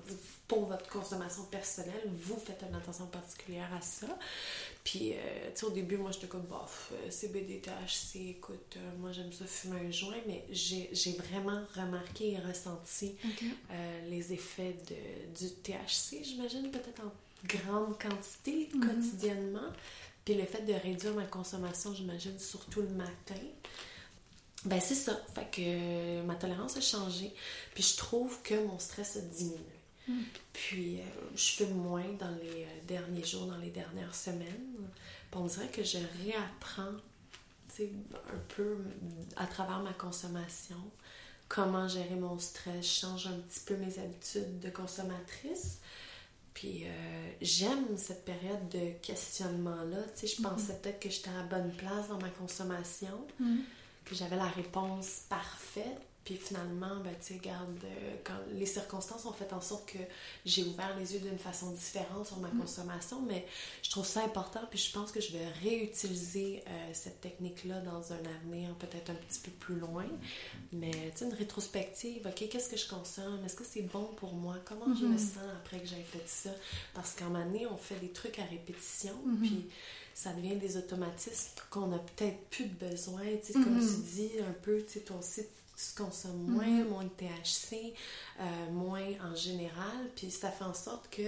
pour 0.49 0.67
votre 0.67 0.89
consommation 0.89 1.45
personnelle. 1.45 2.03
Vous 2.09 2.37
faites 2.45 2.61
une 2.69 2.75
attention 2.75 3.07
particulière 3.07 3.71
à 3.73 3.81
ça. 3.81 4.09
Puis, 4.83 5.13
euh, 5.13 5.17
tu 5.55 5.61
sais, 5.61 5.67
au 5.67 5.71
début, 5.71 5.97
moi, 5.97 6.11
j'étais 6.11 6.27
comme, 6.27 6.43
bof, 6.43 6.91
euh, 6.93 7.09
CBD, 7.11 7.61
THC, 7.61 8.31
écoute, 8.31 8.75
euh, 8.79 8.81
moi, 8.99 9.13
j'aime 9.13 9.33
ça 9.33 9.45
fumer 9.47 9.87
un 9.87 9.91
joint, 9.93 10.17
mais 10.27 10.45
j'ai 10.51 11.13
vraiment 11.13 11.63
remarqué 11.77 12.33
et 12.33 12.39
ressenti 12.39 13.15
les 14.09 14.33
effets 14.33 14.75
de, 14.89 15.39
du 15.39 15.53
THC, 15.55 16.25
j'imagine, 16.25 16.69
peut-être 16.73 17.03
en 17.03 17.13
grande 17.47 17.97
quantité 17.97 18.69
Mhm. 18.75 18.81
quotidiennement. 18.89 19.69
Puis 20.25 20.35
le 20.35 20.45
fait 20.45 20.63
de 20.63 20.73
réduire 20.73 21.15
ma 21.15 21.25
consommation, 21.25 21.95
j'imagine, 21.95 22.39
surtout 22.39 22.83
le 22.83 22.89
matin. 22.89 23.41
Ben 24.65 24.81
c'est 24.81 24.95
ça. 24.95 25.19
Fait 25.35 25.51
que 25.51 25.63
euh, 25.63 26.23
ma 26.25 26.35
tolérance 26.35 26.77
a 26.77 26.81
changé. 26.81 27.33
Puis 27.75 27.83
je 27.83 27.97
trouve 27.97 28.43
que 28.43 28.55
mon 28.67 28.79
stress 28.79 29.17
a 29.17 29.21
diminué. 29.21 29.59
Mm. 30.09 30.21
Puis 30.53 31.01
euh, 31.01 31.05
je 31.35 31.53
fume 31.53 31.75
moins 31.75 32.13
dans 32.19 32.31
les 32.43 32.65
euh, 32.65 32.81
derniers 32.87 33.25
jours, 33.25 33.47
dans 33.47 33.57
les 33.57 33.71
dernières 33.71 34.15
semaines. 34.15 34.77
Puis 35.31 35.41
on 35.41 35.47
dirait 35.47 35.69
que 35.69 35.83
je 35.83 35.99
réapprends 36.25 36.93
un 37.81 38.55
peu 38.55 38.77
à 39.37 39.47
travers 39.47 39.81
ma 39.81 39.95
consommation 39.95 40.77
comment 41.49 41.89
gérer 41.89 42.17
mon 42.17 42.39
stress. 42.39 42.85
Je 42.85 43.01
change 43.01 43.27
un 43.27 43.39
petit 43.39 43.61
peu 43.61 43.77
mes 43.77 43.99
habitudes 43.99 44.61
de 44.61 44.69
consommatrice. 44.69 45.79
Puis 46.55 46.85
euh, 46.85 47.31
j'aime 47.41 47.97
cette 47.97 48.25
période 48.25 48.69
de 48.71 48.91
questionnement-là. 49.03 49.99
Tu 50.17 50.27
sais, 50.27 50.37
je 50.37 50.43
pensais 50.43 50.75
peut-être 50.83 51.01
que 51.01 51.09
j'étais 51.11 51.31
à 51.31 51.35
la 51.39 51.43
bonne 51.45 51.73
place 51.73 52.09
dans 52.09 52.19
ma 52.19 52.29
consommation, 52.31 53.27
Mhm. 53.39 53.63
que 54.05 54.15
j'avais 54.15 54.37
la 54.37 54.49
réponse 54.49 55.23
parfaite. 55.29 56.01
Puis 56.25 56.37
finalement, 56.37 56.97
ben, 57.03 57.15
tu 57.19 57.29
sais, 57.33 57.35
regarde, 57.39 57.79
euh, 57.83 58.17
quand 58.25 58.37
les 58.53 58.67
circonstances 58.67 59.25
ont 59.25 59.33
fait 59.33 59.53
en 59.55 59.61
sorte 59.63 59.91
que 59.91 59.99
j'ai 60.45 60.65
ouvert 60.65 60.95
les 60.99 61.15
yeux 61.15 61.21
d'une 61.21 61.39
façon 61.39 61.71
différente 61.73 62.27
sur 62.27 62.37
ma 62.39 62.51
consommation, 62.51 63.23
mais 63.23 63.47
je 63.83 63.89
trouve 63.91 64.07
ça 64.07 64.23
important, 64.23 64.61
puis 64.69 64.79
je 64.79 64.93
pense 64.93 65.11
que 65.13 65.21
je 65.21 65.33
vais 65.33 65.49
réutiliser 65.63 66.63
euh, 66.69 66.91
cette 66.93 67.21
technique-là 67.21 67.81
dans 67.81 68.13
un 68.13 68.19
avenir 68.37 68.75
peut-être 68.75 69.11
un 69.11 69.15
petit 69.15 69.41
peu 69.41 69.51
plus 69.51 69.77
loin. 69.77 70.05
Mais 70.73 70.91
tu 71.13 71.19
sais, 71.19 71.25
une 71.25 71.35
rétrospective, 71.35 72.27
ok, 72.27 72.49
qu'est-ce 72.49 72.69
que 72.69 72.77
je 72.77 72.89
consomme? 72.89 73.43
Est-ce 73.45 73.57
que 73.57 73.65
c'est 73.65 73.83
bon 73.83 74.05
pour 74.17 74.35
moi? 74.35 74.57
Comment 74.67 74.95
je 74.95 75.05
me 75.07 75.13
Mhm. 75.13 75.19
sens 75.19 75.39
après 75.57 75.81
que 75.81 75.87
j'ai 75.87 76.03
fait 76.03 76.27
ça? 76.29 76.51
Parce 76.95 77.15
qu'en 77.15 77.35
année, 77.35 77.67
on 77.67 77.77
fait 77.77 77.99
des 77.99 78.11
trucs 78.11 78.39
à 78.39 78.45
répétition, 78.45 79.15
Mhm. 79.25 79.39
puis 79.41 79.71
ça 80.15 80.33
devient 80.35 80.57
des 80.57 80.77
automatismes 80.77 81.51
qu'on 81.71 81.93
a 81.93 81.99
peut-être 81.99 82.39
plus 82.51 82.67
de 82.67 82.75
besoin. 82.91 83.23
Tu 83.45 83.53
sais, 83.55 83.59
Comme 83.61 83.75
Mhm. 83.79 83.81
tu 83.81 84.11
dis 84.15 84.31
un 84.47 84.53
peu, 84.53 84.83
tu 84.83 84.93
sais, 84.93 85.01
toi 85.01 85.17
aussi, 85.19 85.43
tu 85.95 86.03
consommes 86.03 86.45
moins, 86.49 86.67
Mhm. 86.67 86.89
moins 86.89 87.05
de 87.05 87.09
THC, 87.11 87.95
euh, 88.41 88.43
moins 88.73 89.01
en 89.31 89.35
général, 89.35 90.09
puis 90.17 90.31
ça 90.31 90.51
fait 90.51 90.65
en 90.65 90.75
sorte 90.75 91.09
que 91.11 91.23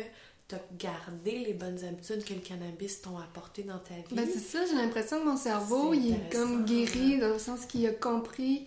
tu 0.49 0.55
as 0.57 0.61
gardé 0.79 1.39
les 1.39 1.55
bonnes 1.55 1.83
habitudes 1.85 2.25
que 2.25 2.35
le 2.35 2.41
cannabis 2.41 3.01
t'ont 3.01 3.19
apporté 3.19 3.63
dans 3.63 3.79
ta 3.79 3.95
vie. 3.95 4.03
Ben 4.15 4.29
c'est 4.33 4.41
ça, 4.41 4.65
j'ai 4.67 4.75
l'impression 4.77 5.21
que 5.21 5.25
mon 5.25 5.37
cerveau, 5.37 5.95
il 5.95 6.13
est 6.15 6.33
comme 6.33 6.65
guéri 6.65 7.19
dans 7.19 7.29
le 7.29 7.39
sens 7.39 7.65
qu'il 7.67 7.87
a 7.87 7.93
compris. 7.93 8.67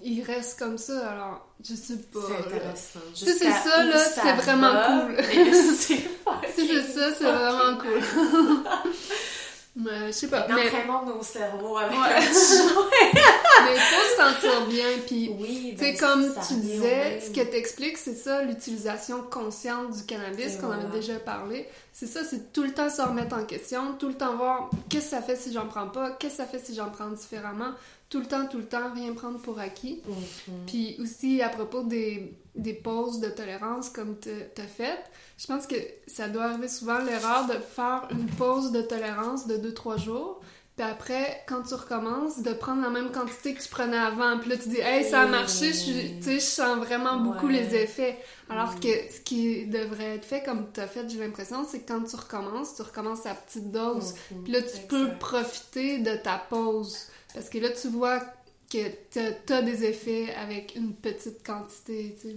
Il 0.00 0.22
reste 0.22 0.60
comme 0.60 0.78
ça, 0.78 1.10
alors 1.10 1.48
je 1.62 1.74
sais 1.74 1.96
pas. 1.96 2.20
c'est 2.28 2.46
intéressant. 2.54 3.00
Si 3.14 3.24
c'est 3.26 3.50
ça, 3.50 3.84
là, 3.84 3.98
c'est 3.98 4.32
vraiment 4.34 5.06
cool. 5.06 5.16
Si 6.54 6.66
c'est 6.68 6.82
ça, 6.92 7.14
c'est 7.14 7.24
vraiment 7.24 7.76
cool. 7.78 8.00
Mais 9.80 10.08
je 10.08 10.12
sais 10.12 10.26
pas. 10.28 10.46
Mais, 10.48 10.66
Entraînons 10.66 11.06
nos 11.06 11.22
cerveaux 11.22 11.76
avec 11.76 11.92
Ouais. 11.96 12.14
un 12.16 12.20
petit 12.20 12.62
mais 13.64 13.74
il 13.74 13.80
faut 13.80 14.22
sentir 14.22 14.66
bien. 14.66 14.86
Puis, 15.06 15.30
Oui, 15.38 15.76
ben, 15.78 15.96
comme 15.96 16.34
ça 16.34 16.40
tu 16.46 16.54
disais, 16.54 17.20
ce 17.20 17.30
que 17.30 17.40
t'expliques, 17.48 17.96
c'est 17.96 18.14
ça, 18.16 18.42
l'utilisation 18.42 19.22
consciente 19.30 19.92
du 19.96 20.02
cannabis, 20.04 20.56
qu'on 20.56 20.66
voilà. 20.66 20.82
avait 20.82 20.98
déjà 20.98 21.20
parlé. 21.20 21.68
C'est 21.92 22.06
ça, 22.06 22.20
c'est 22.28 22.52
tout 22.52 22.64
le 22.64 22.72
temps 22.72 22.90
se 22.90 23.02
remettre 23.02 23.36
en 23.36 23.44
question, 23.44 23.94
tout 23.98 24.08
le 24.08 24.14
temps 24.14 24.36
voir 24.36 24.68
qu'est-ce 24.88 25.04
que 25.04 25.10
ça 25.10 25.22
fait 25.22 25.36
si 25.36 25.52
j'en 25.52 25.66
prends 25.66 25.88
pas, 25.88 26.10
qu'est-ce 26.10 26.38
que 26.38 26.42
ça 26.42 26.46
fait 26.46 26.58
si 26.64 26.74
j'en 26.74 26.90
prends 26.90 27.10
différemment. 27.10 27.70
Tout 28.10 28.20
le 28.20 28.26
temps, 28.26 28.46
tout 28.46 28.56
le 28.58 28.64
temps, 28.64 28.92
rien 28.94 29.12
prendre 29.12 29.38
pour 29.38 29.60
acquis. 29.60 30.00
Mhm. 30.08 30.54
Puis 30.66 30.96
aussi, 31.00 31.42
à 31.42 31.50
propos 31.50 31.82
des, 31.82 32.32
des 32.58 32.74
pauses 32.74 33.20
de 33.20 33.28
tolérance 33.28 33.88
comme 33.90 34.18
tu 34.20 34.30
as 34.30 34.66
fait, 34.66 34.98
je 35.38 35.46
pense 35.46 35.66
que 35.66 35.76
ça 36.06 36.28
doit 36.28 36.44
arriver 36.44 36.68
souvent 36.68 36.98
l'erreur 36.98 37.46
de 37.46 37.54
faire 37.54 38.08
une 38.10 38.26
pause 38.26 38.72
de 38.72 38.82
tolérance 38.82 39.46
de 39.46 39.56
2-3 39.56 39.98
jours. 39.98 40.40
Puis 40.76 40.86
après, 40.86 41.42
quand 41.48 41.62
tu 41.62 41.74
recommences, 41.74 42.40
de 42.40 42.52
prendre 42.52 42.82
la 42.82 42.90
même 42.90 43.10
quantité 43.10 43.52
que 43.52 43.60
tu 43.60 43.68
prenais 43.68 43.96
avant. 43.98 44.38
Puis 44.38 44.50
là, 44.50 44.56
tu 44.56 44.68
dis, 44.68 44.78
hey, 44.78 45.02
ça 45.04 45.22
a 45.22 45.26
marché, 45.26 45.72
je, 45.72 46.30
je 46.30 46.38
sens 46.38 46.78
vraiment 46.78 47.16
beaucoup 47.16 47.46
Ouais. 47.48 47.54
les 47.54 47.74
effets. 47.74 48.16
Alors 48.48 48.78
que 48.78 48.86
ce 48.88 49.20
qui 49.20 49.66
devrait 49.66 50.14
être 50.16 50.24
fait, 50.24 50.44
comme 50.44 50.66
tu 50.72 50.78
as 50.78 50.86
fait, 50.86 51.08
j'ai 51.08 51.18
l'impression, 51.18 51.66
c'est 51.68 51.80
que 51.80 51.92
quand 51.92 52.04
tu 52.04 52.14
recommences, 52.14 52.76
tu 52.76 52.82
recommences 52.82 53.26
à 53.26 53.34
petite 53.34 53.72
dose. 53.72 54.14
Mhm. 54.30 54.44
Puis 54.44 54.52
là, 54.52 54.62
tu 54.62 54.78
peux 54.88 55.08
profiter 55.18 55.98
de 55.98 56.14
ta 56.14 56.38
pause. 56.48 56.96
Parce 57.34 57.48
que 57.48 57.58
là, 57.58 57.70
tu 57.70 57.88
vois 57.88 58.20
que 58.70 58.88
t'as 59.10 59.56
as 59.56 59.62
des 59.62 59.84
effets 59.84 60.34
avec 60.34 60.74
une 60.76 60.94
petite 60.94 61.44
quantité, 61.44 62.16
tu 62.20 62.28
sais. 62.28 62.36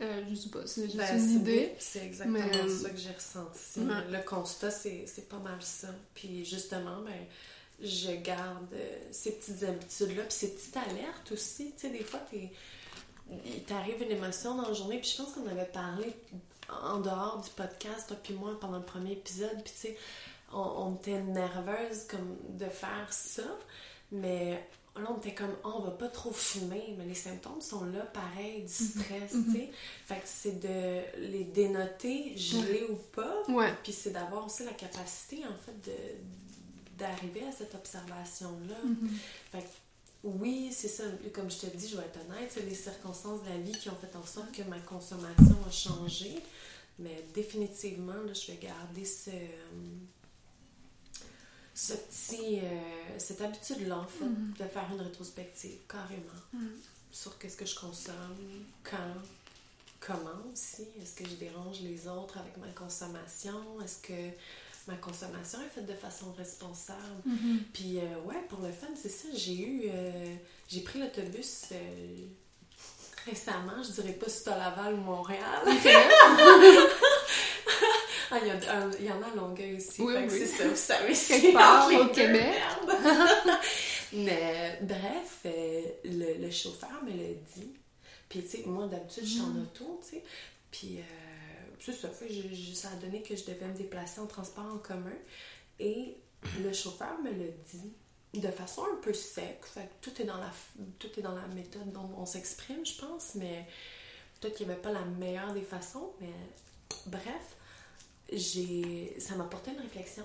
Euh, 0.00 0.22
je 0.28 0.34
sais 0.34 0.48
pas, 0.48 0.66
c'est 0.66 0.84
juste 0.84 0.96
Ben, 0.96 1.18
une 1.18 1.40
idée. 1.40 1.74
C'est 1.78 2.06
exactement 2.06 2.38
mais, 2.38 2.56
euh, 2.56 2.82
ça 2.82 2.90
que 2.90 2.96
j'ai 2.96 3.12
ressenti. 3.12 3.80
Le 4.10 4.24
constat, 4.24 4.70
c'est 4.70 5.28
pas 5.28 5.38
mal 5.38 5.60
ça. 5.60 5.88
Puis 6.14 6.44
justement, 6.44 7.02
ben, 7.02 7.26
je 7.80 8.12
garde 8.22 8.72
euh, 8.72 8.98
ces 9.12 9.32
petites 9.32 9.62
habitudes-là, 9.62 10.22
puis 10.24 10.32
ces 10.32 10.54
petites 10.54 10.76
alertes 10.76 11.32
aussi. 11.32 11.72
Tu 11.76 11.82
sais, 11.82 11.90
des 11.90 12.02
fois, 12.02 12.20
t'arrive 13.66 14.02
une 14.02 14.10
émotion 14.10 14.56
dans 14.56 14.68
la 14.68 14.74
journée, 14.74 14.98
puis 14.98 15.10
je 15.10 15.22
pense 15.22 15.34
qu'on 15.34 15.46
avait 15.46 15.66
parlé 15.66 16.12
en 16.68 16.98
dehors 16.98 17.40
du 17.44 17.50
podcast, 17.50 18.08
toi 18.08 18.16
puis 18.22 18.34
moi, 18.34 18.58
pendant 18.58 18.78
le 18.78 18.84
premier 18.84 19.12
épisode, 19.12 19.62
puis 19.62 19.72
tu 19.74 19.88
sais, 19.88 19.96
on, 20.52 20.58
on 20.58 20.94
était 20.96 21.20
nerveuse 21.20 22.06
comme 22.08 22.36
de 22.56 22.68
faire 22.68 23.12
ça, 23.12 23.44
mais 24.10 24.64
là, 24.96 25.08
on 25.10 25.16
était 25.18 25.34
comme, 25.34 25.54
oh, 25.64 25.72
on 25.76 25.82
va 25.82 25.90
pas 25.92 26.08
trop 26.08 26.32
fumer, 26.32 26.94
mais 26.98 27.04
les 27.06 27.14
symptômes 27.14 27.60
sont 27.60 27.84
là, 27.86 28.00
pareil, 28.00 28.62
du 28.62 28.72
stress, 28.72 29.32
tu 29.32 29.52
sais. 29.52 29.70
Fait 30.06 30.16
que 30.16 30.26
c'est 30.26 30.60
de 30.60 31.18
les 31.28 31.44
dénoter, 31.44 32.36
gelés 32.36 32.84
ou 32.90 32.96
pas, 32.96 33.42
Ouais. 33.48 33.72
puis 33.82 33.92
c'est 33.92 34.10
d'avoir 34.10 34.46
aussi 34.46 34.64
la 34.64 34.72
capacité, 34.72 35.42
en 35.46 35.56
fait, 35.64 35.90
de 35.90 35.96
d'arriver 36.98 37.42
à 37.48 37.52
cette 37.52 37.74
observation-là. 37.74 38.76
Fait 39.50 39.62
que, 39.62 39.68
oui, 40.24 40.68
c'est 40.72 40.88
ça, 40.88 41.04
comme 41.32 41.50
je 41.50 41.56
te 41.58 41.66
dis, 41.76 41.88
je 41.88 41.96
vais 41.96 42.04
être 42.04 42.20
honnête, 42.28 42.50
c'est 42.52 42.64
les 42.64 42.74
circonstances 42.74 43.42
de 43.42 43.48
la 43.48 43.56
vie 43.56 43.72
qui 43.72 43.88
ont 43.88 43.96
fait 43.96 44.14
en 44.16 44.24
sorte 44.24 44.52
que 44.52 44.62
ma 44.64 44.78
consommation 44.78 45.56
a 45.66 45.70
changé, 45.70 46.34
mais 47.00 47.24
définitivement, 47.34 48.12
là, 48.12 48.32
je 48.34 48.52
vais 48.52 48.58
garder 48.58 49.04
ce, 49.04 49.30
ce 51.74 51.94
petit, 51.94 52.60
euh, 52.60 52.64
cette 53.18 53.40
habitude-là, 53.40 53.98
en 53.98 54.06
fait, 54.06 54.62
de 54.62 54.68
faire 54.68 54.88
une 54.92 55.00
rétrospective, 55.00 55.78
carrément, 55.88 56.68
sur 57.10 57.38
qu'est-ce 57.38 57.56
que 57.56 57.66
je 57.66 57.74
consomme, 57.74 58.64
quand, 58.82 58.96
comment 60.00 60.42
aussi, 60.52 60.86
est-ce 61.00 61.14
que 61.14 61.28
je 61.28 61.34
dérange 61.36 61.80
les 61.80 62.06
autres 62.08 62.38
avec 62.38 62.56
ma 62.58 62.68
consommation, 62.68 63.80
est-ce 63.82 63.98
que 63.98 64.30
ma 64.86 64.96
consommation 64.96 65.60
est 65.62 65.68
faite 65.74 65.86
de 65.86 65.94
façon 65.94 66.32
responsable? 66.32 67.22
Puis 67.72 67.98
euh, 67.98 68.18
ouais, 68.26 68.42
pour 68.48 68.60
le 68.60 68.72
fun, 68.72 68.88
c'est 69.00 69.08
ça, 69.08 69.28
j'ai 69.34 69.66
eu, 69.66 69.82
euh, 69.86 70.34
j'ai 70.68 70.80
pris 70.80 71.00
l'autobus 71.00 71.66
récemment, 73.24 73.82
je 73.82 73.92
dirais 73.92 74.12
pas 74.14 74.28
si 74.28 74.48
à 74.48 74.58
Laval 74.58 74.94
ou 74.94 74.98
Montréal. 74.98 75.62
Ah, 78.34 78.38
il 78.40 78.46
y, 78.46 78.50
a- 78.50 78.76
un- 78.78 78.90
il 78.98 79.04
y 79.04 79.10
en 79.12 79.22
a 79.22 79.26
à 79.26 79.34
Longueuil 79.34 79.76
aussi. 79.76 80.00
Oui, 80.02 80.14
oui. 80.16 80.26
c'est 80.30 80.46
ça, 80.46 80.66
vous 80.68 80.74
savez, 80.76 81.14
c'est 81.14 81.52
part, 81.52 81.86
au 81.92 82.06
Québec. 82.08 82.42
merde. 82.42 82.92
Mais 84.14 84.78
bref, 84.82 85.40
euh, 85.46 85.82
le, 86.04 86.34
le 86.44 86.50
chauffeur 86.50 87.02
me 87.04 87.10
l'a 87.10 87.34
dit. 87.54 87.72
Puis 88.28 88.42
tu 88.42 88.48
sais, 88.48 88.62
moi 88.66 88.86
d'habitude, 88.86 89.24
je 89.24 89.28
suis 89.30 89.40
Mm. 89.40 89.56
en 89.58 89.62
auto, 89.62 90.00
tu 90.02 90.16
sais. 90.16 90.24
Puis 90.70 90.98
euh, 90.98 91.02
c'est 91.80 91.92
ça, 91.92 92.08
fait, 92.08 92.28
ça 92.74 92.88
a 92.90 92.94
donné 92.96 93.22
que 93.22 93.36
je 93.36 93.44
devais 93.44 93.66
me 93.66 93.74
déplacer 93.74 94.20
en 94.20 94.26
transport 94.26 94.64
en 94.66 94.78
commun. 94.78 95.12
Et 95.78 96.16
le 96.62 96.72
chauffeur 96.72 97.18
me 97.22 97.30
l'a 97.30 97.50
dit 97.72 97.92
de 98.40 98.48
façon 98.48 98.82
un 98.92 98.96
peu 99.02 99.12
sec. 99.12 99.60
Fait 99.64 99.82
que 99.82 100.10
tout 100.10 100.22
est 100.22 100.24
dans 100.24 100.38
la, 100.38 100.50
tout 100.98 101.08
est 101.18 101.22
dans 101.22 101.34
la 101.34 101.46
méthode 101.48 101.92
dont 101.92 102.08
on 102.16 102.24
s'exprime, 102.26 102.84
je 102.86 102.94
pense. 103.00 103.34
Mais 103.34 103.66
peut-être 104.40 104.56
qu'il 104.56 104.66
n'y 104.66 104.72
avait 104.72 104.80
pas 104.82 104.92
la 104.92 105.04
meilleure 105.04 105.52
des 105.52 105.62
façons. 105.62 106.12
Mais 106.20 106.32
bref, 107.06 107.56
j'ai 108.30 109.16
ça 109.18 109.34
m'a 109.36 109.44
porté 109.44 109.70
une 109.72 109.80
réflexion 109.80 110.24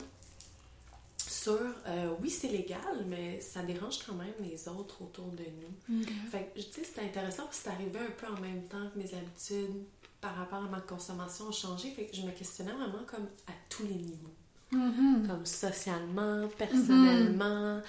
sur 1.17 1.59
euh, 1.87 2.13
oui 2.21 2.29
c'est 2.29 2.47
légal 2.47 3.05
mais 3.07 3.41
ça 3.41 3.63
dérange 3.63 3.99
quand 4.05 4.13
même 4.13 4.33
les 4.41 4.67
autres 4.67 5.01
autour 5.01 5.27
de 5.31 5.43
nous. 5.43 6.03
Fait 6.29 6.51
que 6.53 6.59
tu 6.59 6.71
sais 6.71 6.83
c'était 6.83 7.01
intéressant 7.01 7.43
parce 7.43 7.57
que 7.57 7.63
c'est 7.63 7.69
arrivé 7.69 7.99
un 7.99 8.11
peu 8.11 8.27
en 8.27 8.39
même 8.39 8.63
temps 8.63 8.89
que 8.93 8.99
mes 8.99 9.13
habitudes 9.13 9.83
par 10.21 10.35
rapport 10.35 10.63
à 10.63 10.67
ma 10.67 10.81
consommation 10.81 11.45
ont 11.45 11.51
changé. 11.51 11.91
Fait 11.91 12.05
que 12.05 12.15
je 12.15 12.21
me 12.23 12.31
questionnais 12.31 12.71
vraiment 12.71 13.03
comme 13.05 13.27
à 13.47 13.53
tous 13.69 13.83
les 13.83 13.95
niveaux. 13.95 14.33
Mhm. 14.71 15.27
comme 15.27 15.45
socialement 15.45 16.47
personnellement. 16.57 17.81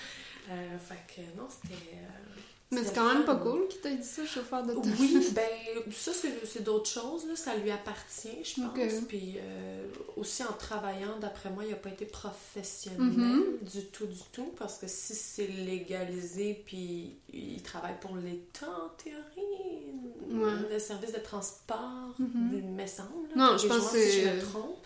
Euh, 0.50 0.78
fait 0.78 1.04
que 1.14 1.20
non 1.36 1.46
c'était 1.50 1.94
euh, 1.94 2.27
Mais 2.70 2.84
c'est 2.84 2.94
quand 2.94 3.14
même 3.14 3.24
pas 3.24 3.36
cool 3.36 3.66
qu'il 3.68 3.80
t'ait 3.80 3.96
dit 3.96 4.04
ça, 4.06 4.26
chauffeur 4.26 4.62
d'autobus. 4.62 4.94
Oui, 5.00 5.28
ben 5.34 5.48
ça 5.90 6.12
c'est 6.44 6.62
d'autres 6.62 6.90
choses, 6.90 7.26
là. 7.26 7.34
ça 7.34 7.56
lui 7.56 7.70
appartient, 7.70 8.44
je 8.44 8.60
pense. 8.60 9.04
Puis 9.08 9.36
euh, 9.38 9.86
aussi 10.18 10.42
en 10.44 10.52
travaillant, 10.52 11.18
d'après 11.18 11.48
moi, 11.48 11.64
il 11.64 11.70
n'a 11.70 11.76
pas 11.76 11.88
été 11.88 12.04
professionnel 12.04 13.00
Mhm. 13.00 13.44
du 13.62 13.84
tout, 13.86 14.04
du 14.06 14.20
tout, 14.32 14.52
parce 14.58 14.76
que 14.76 14.86
si 14.86 15.14
c'est 15.14 15.46
légalisé, 15.46 16.62
puis 16.66 17.16
il 17.32 17.62
travaille 17.62 17.98
pour 18.00 18.16
l'État 18.16 18.68
en 18.68 18.90
théorie, 19.02 19.94
Ouais. 20.30 20.52
le 20.70 20.78
service 20.78 21.12
de 21.12 21.20
transport, 21.20 22.14
Mhm. 22.18 22.50
il 22.52 22.64
me 22.64 22.86
semble. 22.86 23.28
Non, 23.34 23.56
je 23.56 23.66
pense 23.66 23.92
que 23.92 23.98
si 23.98 24.20
je 24.20 24.28
me 24.28 24.40
trompe. 24.42 24.76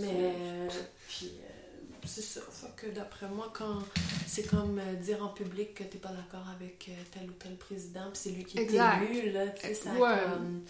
Mais 0.00 0.34
puis 1.08 1.30
euh, 1.40 1.53
c'est 2.06 2.22
ça. 2.22 2.40
Fait 2.50 2.70
que 2.88 2.94
d'après 2.94 3.26
moi, 3.28 3.50
quand 3.54 3.78
c'est 4.26 4.44
comme 4.48 4.78
euh, 4.78 4.94
dire 4.94 5.22
en 5.24 5.28
public 5.28 5.74
que 5.74 5.84
t'es 5.84 5.98
pas 5.98 6.10
d'accord 6.10 6.46
avec 6.54 6.86
euh, 6.88 6.92
tel 7.12 7.28
ou 7.30 7.32
tel 7.34 7.56
président, 7.56 8.10
puis 8.12 8.20
c'est 8.22 8.30
lui 8.30 8.44
qui 8.44 8.58
est 8.58 8.62
Exact. 8.62 9.02
élu, 9.10 9.30
là, 9.32 9.48
tu 9.48 9.66
sais, 9.66 9.74
ça 9.74 9.92
Ouais. 9.92 10.18
comme... 10.24 10.62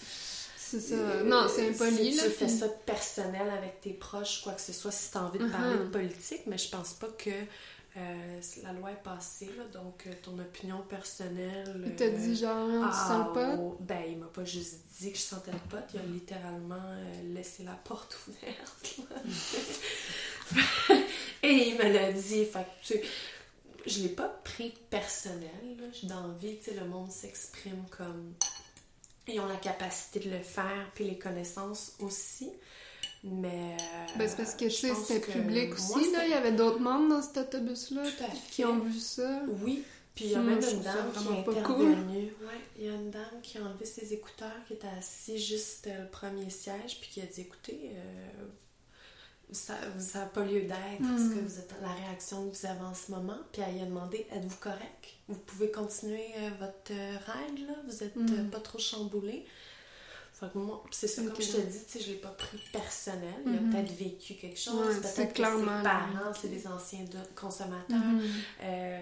C'est 0.57 0.81
ça. 0.81 0.95
euh, 0.95 1.23
non, 1.25 1.47
c'est 1.49 1.69
impoli, 1.69 2.13
si 2.13 2.17
là. 2.17 2.25
tu 2.25 2.31
fais 2.31 2.49
ça 2.49 2.67
personnel 2.69 3.49
avec 3.51 3.81
tes 3.81 3.93
proches, 3.93 4.43
quoi 4.43 4.55
que 4.55 4.61
ce 4.61 4.73
soit, 4.73 4.91
si 4.91 5.11
t'as 5.13 5.21
envie 5.21 5.39
de 5.39 5.45
Mhm. 5.45 5.51
parler 5.53 5.79
de 5.79 5.85
politique, 5.85 6.41
mais 6.47 6.59
je 6.59 6.69
pense 6.69 6.95
pas 6.95 7.09
que 7.09 7.31
euh, 7.97 8.41
la 8.65 8.73
loi 8.73 8.91
est 8.91 9.03
passée, 9.03 9.51
là, 9.57 9.65
donc 9.73 10.07
euh, 10.07 10.13
ton 10.23 10.37
opinion 10.39 10.83
personnelle... 10.83 11.81
Il 11.87 11.95
t'a 11.95 12.05
euh, 12.05 12.11
dit 12.11 12.35
genre, 12.35 12.69
tu 12.69 12.77
ah, 12.83 12.93
sens 12.93 13.29
le 13.29 13.33
pot? 13.33 13.63
oh, 13.63 13.77
Ben, 13.81 14.03
il 14.09 14.19
m'a 14.19 14.27
pas 14.27 14.45
juste 14.45 14.81
dit 14.99 15.13
que 15.13 15.19
je 15.19 15.23
sentais 15.23 15.53
le 15.53 15.59
pot, 15.59 15.85
il 15.95 16.01
a 16.01 16.03
littéralement 16.03 16.75
euh, 16.75 17.35
laissé 17.35 17.63
la 17.63 17.75
porte 17.75 18.19
ouverte. 18.29 18.97
Et 21.45 21.69
il 21.69 21.79
me 21.79 21.93
l'a 21.93 22.11
dit. 22.13 22.45
Fait 22.47 22.65
que, 22.65 22.87
tu 22.87 22.95
sais, 22.95 23.03
je 23.87 24.01
l'ai 24.01 24.09
pas 24.09 24.29
pris 24.29 24.75
personnel. 24.91 25.77
Là. 25.79 25.87
Je 25.93 25.99
suis 25.99 26.07
dans 26.07 26.27
la 26.27 26.35
vie, 26.35 26.59
tu 26.59 26.71
sais, 26.71 26.75
le 26.75 26.87
monde 26.87 27.11
s'exprime 27.13 27.85
comme. 27.97 28.35
Ils 29.29 29.41
ont 29.41 29.47
la 29.47 29.57
capacité 29.57 30.21
de 30.21 30.31
le 30.31 30.43
faire, 30.43 30.91
puis 30.95 31.05
les 31.05 31.19
connaissances 31.19 31.95
aussi. 32.01 32.51
Mais. 33.25 33.77
euh, 33.81 34.19
Ben, 34.19 34.29
c'est 34.29 34.37
parce 34.37 34.55
que, 34.55 34.67
tu 34.67 34.71
sais, 34.71 34.95
c'était 34.95 35.33
public 35.33 35.71
moi, 35.71 35.99
aussi, 35.99 36.13
là. 36.13 36.25
Il 36.25 36.31
y 36.31 36.35
avait 36.35 36.53
d'autres 36.53 36.81
membres 36.81 37.09
dans 37.09 37.23
cet 37.23 37.39
autobus-là 37.39 38.03
qui 38.51 38.65
ont 38.65 38.79
vu 38.79 38.99
ça. 38.99 39.41
Oui, 39.65 39.83
puis 40.15 40.27
il 40.27 40.31
y 40.33 40.35
a 40.35 40.41
Hmm, 40.41 40.47
même 40.47 40.63
je 40.63 40.71
une 40.71 40.83
dame 40.83 41.13
qui 41.13 41.29
est 41.29 41.49
intervenue. 41.59 42.33
Ouais, 42.43 42.61
il 42.79 42.85
y 42.85 42.89
a 42.89 42.93
une 42.93 43.11
dame 43.11 43.41
qui 43.43 43.59
a 43.59 43.63
enlevé 43.63 43.85
ses 43.87 44.13
écouteurs, 44.13 44.53
qui 44.69 44.75
était 44.75 44.87
assise 44.99 45.43
juste 45.43 45.87
euh, 45.87 46.03
le 46.03 46.09
premier 46.11 46.51
siège, 46.51 47.01
puis 47.01 47.09
qui 47.11 47.21
a 47.23 47.27
dit 47.27 47.41
écoutez, 47.41 47.93
euh, 47.95 48.45
ça 49.53 49.75
n'a 50.21 50.27
pas 50.27 50.45
lieu 50.45 50.63
d'être, 50.63 51.01
Hmm. 51.01 51.19
ce 51.19 51.35
que 51.35 51.41
vous 51.41 51.59
êtes, 51.59 51.75
la 51.83 51.93
réaction 51.93 52.49
que 52.51 52.57
vous 52.57 52.67
avez 52.67 52.81
en 52.81 52.95
ce 52.95 53.11
moment. 53.11 53.39
Puis 53.53 53.63
elle 53.67 53.83
a 53.83 53.87
demandé 53.87 54.27
êtes-vous 54.33 54.57
correct? 54.61 55.15
Vous 55.29 55.39
pouvez 55.39 55.71
continuer 55.71 56.27
euh, 56.39 56.51
votre 56.61 56.93
euh, 56.93 57.17
ride, 57.27 57.67
là? 57.69 57.75
Vous 57.87 58.03
êtes 58.03 58.17
euh, 58.17 58.43
Hmm. 58.43 58.51
pas 58.51 58.61
trop 58.61 58.79
chamboulé 58.79 59.45
fait 60.47 60.53
que 60.53 60.59
moi, 60.59 60.83
c'est 60.91 61.09
ça, 61.09 61.23
comme 61.23 61.41
je 61.41 61.53
te 61.53 61.61
dis, 61.61 61.79
tu 61.85 61.99
sais, 61.99 62.01
je 62.05 62.09
l'ai 62.11 62.19
pas 62.19 62.29
pris 62.31 62.59
personnel. 62.73 63.35
Il 63.47 63.57
a 63.57 63.61
Mhm. 63.61 63.71
peut-être 63.73 63.93
vécu 63.93 64.35
quelque 64.35 64.59
chose, 64.59 64.75
Ouais, 64.87 64.95
c'est 65.03 65.15
peut-être 65.15 65.29
que 65.31 65.35
clairement, 65.37 65.79
ses 65.79 65.83
parents, 65.85 66.33
c'est 66.41 66.49
des 66.49 66.67
anciens 66.67 67.05
de- 67.05 67.41
consommateurs. 67.41 67.97
Mhm. 67.99 68.23
Euh, 68.63 69.01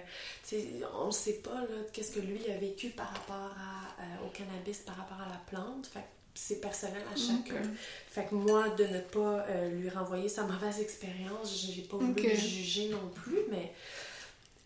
tu 0.49 0.56
sais, 0.56 0.68
on 1.00 1.06
ne 1.06 1.11
sait 1.12 1.34
pas 1.42 1.54
là, 1.61 1.66
qu'est-ce 1.92 2.12
que 2.12 2.20
lui 2.20 2.49
a 2.50 2.56
vécu 2.58 2.90
par 2.90 3.08
rapport 3.12 3.54
à, 3.58 4.02
euh, 4.02 4.26
au 4.26 4.30
cannabis, 4.30 4.78
par 4.78 4.96
rapport 4.96 5.20
à 5.20 5.28
la 5.28 5.40
plante. 5.50 5.87
Fait 5.87 6.00
que 6.00 6.04
c'est 6.34 6.61
personnel 6.61 7.02
à 7.12 7.16
chacun. 7.16 7.62
Fait 8.08 8.25
que 8.26 8.34
moi, 8.34 8.68
de 8.70 8.84
ne 8.84 9.00
pas 9.00 9.44
euh, 9.49 9.68
lui 9.70 9.90
renvoyer 9.90 10.28
sa 10.28 10.44
mauvaise 10.44 10.80
expérience, 10.80 11.54
j'ai 11.75 11.82
pas 11.82 11.99
voulu 11.99 12.22
le 12.22 12.34
juger 12.34 12.88
non 12.88 13.08
plus, 13.14 13.40
mais 13.50 13.72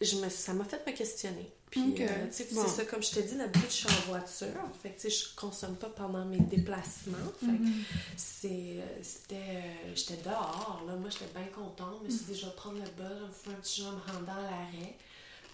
je 0.01 0.17
me, 0.17 0.29
ça 0.29 0.53
m'a 0.53 0.65
fait 0.65 0.87
me 0.87 0.93
questionner. 0.93 1.51
Puis, 1.83 1.93
Ok. 1.93 2.01
euh, 2.01 2.27
tu 2.29 2.33
sais, 2.33 2.49
Bon. 2.53 2.63
c'est 2.63 2.69
ça, 2.77 2.85
comme 2.87 3.03
je 3.03 3.11
te 3.11 3.21
dis, 3.21 3.37
d'habitude, 3.37 3.69
je 3.69 3.75
suis 3.75 3.89
en 3.89 4.09
voiture. 4.09 4.61
Fait 4.83 4.91
que, 4.91 5.01
tu 5.01 5.11
sais, 5.11 5.11
je 5.11 5.35
consomme 5.37 5.77
pas 5.77 5.91
pendant 5.91 6.25
mes 6.25 6.39
déplacements. 6.41 7.17
Fait 7.41 7.47
Mhm. 7.53 7.85
c'est, 8.17 8.49
euh, 8.51 8.99
c'était, 9.03 9.35
euh, 9.37 9.93
j'étais 9.95 10.17
dehors, 10.23 10.83
là. 10.87 10.95
Moi, 10.97 11.11
j'étais 11.11 11.31
bien 11.35 11.47
contente. 11.55 11.99
Je 12.01 12.05
me 12.07 12.11
suis 12.11 12.25
dit, 12.33 12.35
je 12.41 12.47
vais 12.47 12.53
prendre 12.53 12.77
le 12.79 12.85
bus, 12.85 13.07
je 13.11 13.21
vais 13.21 13.27
me 13.27 13.33
faire 13.33 13.53
un 13.53 13.61
petit 13.61 13.83
jeu 13.83 13.89
en 13.89 13.93
me 13.93 14.01
rendant 14.19 14.33
à 14.33 14.43
l'arrêt. 14.43 14.97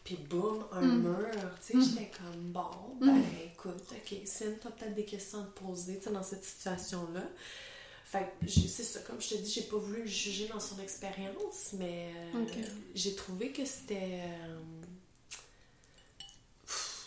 Puis, 0.05 0.17
boum, 0.17 0.65
un 0.73 0.81
Mm. 0.83 1.03
mur. 1.03 1.29
Tu 1.67 1.81
sais, 1.81 1.91
j'étais 1.91 2.11
comme, 2.17 2.53
bon, 2.53 2.97
ben, 3.01 3.23
écoute, 3.53 3.85
OK, 3.91 4.17
Cine, 4.25 4.57
t'as 4.63 4.71
peut-être 4.71 4.95
des 4.95 5.05
questions 5.05 5.41
à 5.41 5.45
te 5.45 5.59
poser, 5.61 5.99
tu 5.99 6.05
sais, 6.05 6.11
dans 6.13 6.23
cette 6.23 6.45
situation-là. 6.45 7.23
Fait 8.05 8.31
que, 8.41 8.49
c'est 8.51 8.83
ça, 8.83 9.01
comme 9.01 9.21
je 9.21 9.31
te 9.31 9.35
dis, 9.37 9.51
j'ai 9.51 9.63
pas 9.63 9.77
voulu 9.79 10.03
le 10.03 10.07
juger 10.07 10.47
dans 10.49 10.61
son 10.61 10.79
expérience, 10.81 11.73
mais 11.75 12.11
euh, 12.35 12.45
j'ai 12.95 13.15
trouvé 13.15 13.53
que 13.53 13.65
c'était. 13.65 14.21
euh, 14.23 14.59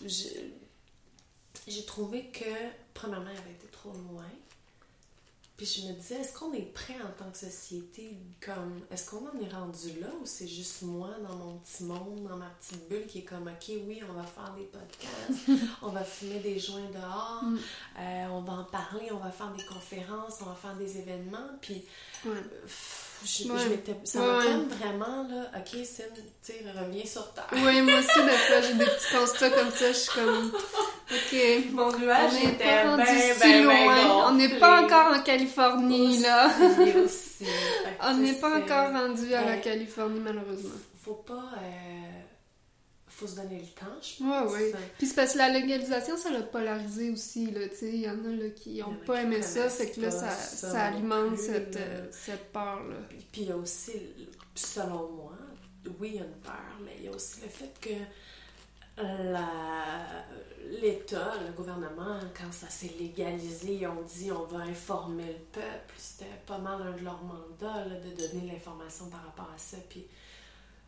j'ai 0.03 1.85
trouvé 1.85 2.29
que, 2.31 2.45
premièrement, 2.93 3.29
elle 3.31 3.37
avait 3.37 3.51
été 3.51 3.67
trop 3.67 3.91
loin. 3.93 4.29
Puis 5.57 5.65
je 5.81 5.87
me 5.87 5.93
disais, 5.93 6.15
est-ce 6.15 6.33
qu'on 6.37 6.51
est 6.53 6.73
prêt 6.73 6.97
en 7.01 7.11
tant 7.17 7.31
que 7.31 7.37
société? 7.37 8.17
Comme, 8.45 8.81
est-ce 8.91 9.09
qu'on 9.09 9.25
en 9.25 9.39
est 9.41 9.53
rendu 9.53 9.99
là 10.01 10.07
ou 10.21 10.25
c'est 10.25 10.47
juste 10.49 10.81
moi 10.81 11.11
dans 11.25 11.33
mon 11.35 11.57
petit 11.59 11.83
monde, 11.85 12.27
dans 12.27 12.35
ma 12.35 12.49
petite 12.59 12.89
bulle 12.89 13.07
qui 13.07 13.19
est 13.19 13.23
comme, 13.23 13.47
OK, 13.47 13.71
oui, 13.87 14.01
on 14.09 14.13
va 14.13 14.23
faire 14.23 14.53
des 14.57 14.65
podcasts, 14.65 15.63
on 15.81 15.87
va 15.89 16.03
fumer 16.03 16.39
des 16.39 16.59
joints 16.59 16.89
dehors, 16.93 17.39
Mm. 17.43 17.57
euh, 17.99 18.25
on 18.31 18.41
va 18.41 18.53
en 18.53 18.63
parler, 18.65 19.07
on 19.11 19.17
va 19.19 19.31
faire 19.31 19.51
des 19.53 19.63
conférences, 19.65 20.35
on 20.41 20.45
va 20.45 20.55
faire 20.55 20.75
des 20.75 20.97
événements. 20.97 21.49
Puis 21.61 21.85
Ouais. 22.25 22.31
pff, 22.63 23.21
je, 23.23 23.49
Ouais. 23.49 23.59
je 23.85 24.09
ça 24.11 24.19
Ouais, 24.39 24.43
comme 24.45 24.67
vraiment, 24.67 25.23
là, 25.29 25.51
OK, 25.57 25.85
Sim, 25.85 26.03
tu 26.43 26.51
reviens 26.77 27.05
sur 27.05 27.31
terre. 27.33 27.47
Oui, 27.53 27.81
moi 27.81 27.99
aussi, 27.99 28.25
des 28.25 28.37
fois, 28.37 28.61
j'ai 28.61 28.73
des 28.73 28.85
petits 28.85 29.15
constats 29.15 29.49
comme 29.51 29.71
ça. 29.71 29.87
Je 29.93 29.97
suis 29.97 30.11
comme, 30.11 30.51
OK, 31.11 31.71
Mon 31.71 31.83
on 31.83 31.99
nuage 31.99 32.33
était 32.43 32.83
pas 32.83 32.97
ben, 32.97 33.05
si 33.05 33.61
loin. 33.63 33.73
ben 33.95 34.07
on 34.27 34.31
n'est 34.35 34.57
pas 34.59 34.81
encore 34.83 35.13
en 35.15 35.21
Californie, 35.21 36.17
là. 36.19 36.49
Aussi, 37.03 37.45
On 38.01 38.17
n'est 38.17 38.33
pas 38.33 38.57
encore 38.59 38.91
rendu 38.91 39.33
à 39.33 39.41
la 39.45 39.51
Ben, 39.55 39.61
Californie, 39.61 40.19
malheureusement. 40.19 40.71
Faut 41.03 41.13
pas... 41.13 41.51
euh, 41.61 42.21
faut 43.07 43.27
se 43.27 43.35
donner 43.35 43.59
le 43.59 43.67
temps, 43.79 43.85
je 44.01 44.23
Ouais, 44.23 44.29
pense. 44.43 44.51
ouais. 44.53 44.71
Puis 44.97 45.07
c'est 45.07 45.15
parce 45.15 45.33
que 45.33 45.37
la 45.37 45.49
légalisation, 45.49 46.17
ça 46.17 46.31
l'a 46.31 46.41
polarisé 46.41 47.11
aussi, 47.11 47.51
là, 47.51 47.69
tu 47.69 47.75
sais. 47.75 47.89
Il 47.93 48.01
y 48.01 48.09
en 48.09 48.25
a, 48.25 48.29
là, 48.29 48.49
qui 48.55 48.71
Il 48.71 48.75
y 48.77 48.83
en 48.83 48.87
ont 48.89 48.93
a 49.01 49.05
pas 49.05 49.21
aimé 49.21 49.41
ça, 49.43 49.69
fait 49.69 49.91
que 49.91 50.01
là, 50.01 50.11
ça, 50.11 50.31
ça 50.31 50.85
alimente 50.85 51.35
plus, 51.35 51.45
cette, 51.45 51.75
là. 51.75 51.81
euh, 51.81 52.07
cette 52.11 52.51
peur-là. 52.51 52.95
Puis 53.09 53.17
puis 53.31 53.41
il 53.43 53.47
y 53.49 53.51
a 53.51 53.57
aussi, 53.57 53.91
selon 54.55 55.11
moi, 55.15 55.33
oui, 55.99 56.09
il 56.13 56.15
y 56.15 56.19
a 56.19 56.23
une 56.23 56.41
peur, 56.43 56.77
mais 56.83 56.93
il 56.99 57.05
y 57.05 57.07
a 57.07 57.11
aussi 57.11 57.41
le 57.43 57.47
fait 57.49 57.71
que 57.79 57.93
l'État, 60.81 61.33
le 61.45 61.51
gouvernement, 61.53 62.19
quand 62.33 62.51
ça 62.51 62.69
s'est 62.69 62.91
légalisé, 62.99 63.75
ils 63.81 63.87
ont 63.87 64.01
dit 64.03 64.31
on 64.31 64.45
va 64.45 64.63
informer 64.63 65.25
le 65.25 65.43
peuple. 65.51 65.93
C'était 65.97 66.25
pas 66.45 66.57
mal 66.57 66.81
un 66.81 66.91
de 66.97 67.03
leurs 67.03 67.21
mandats 67.23 67.85
là, 67.85 67.95
de 67.95 68.09
donner 68.15 68.51
l'information 68.51 69.07
par 69.09 69.23
rapport 69.25 69.49
à 69.53 69.57
ça. 69.57 69.77
Puis 69.89 70.05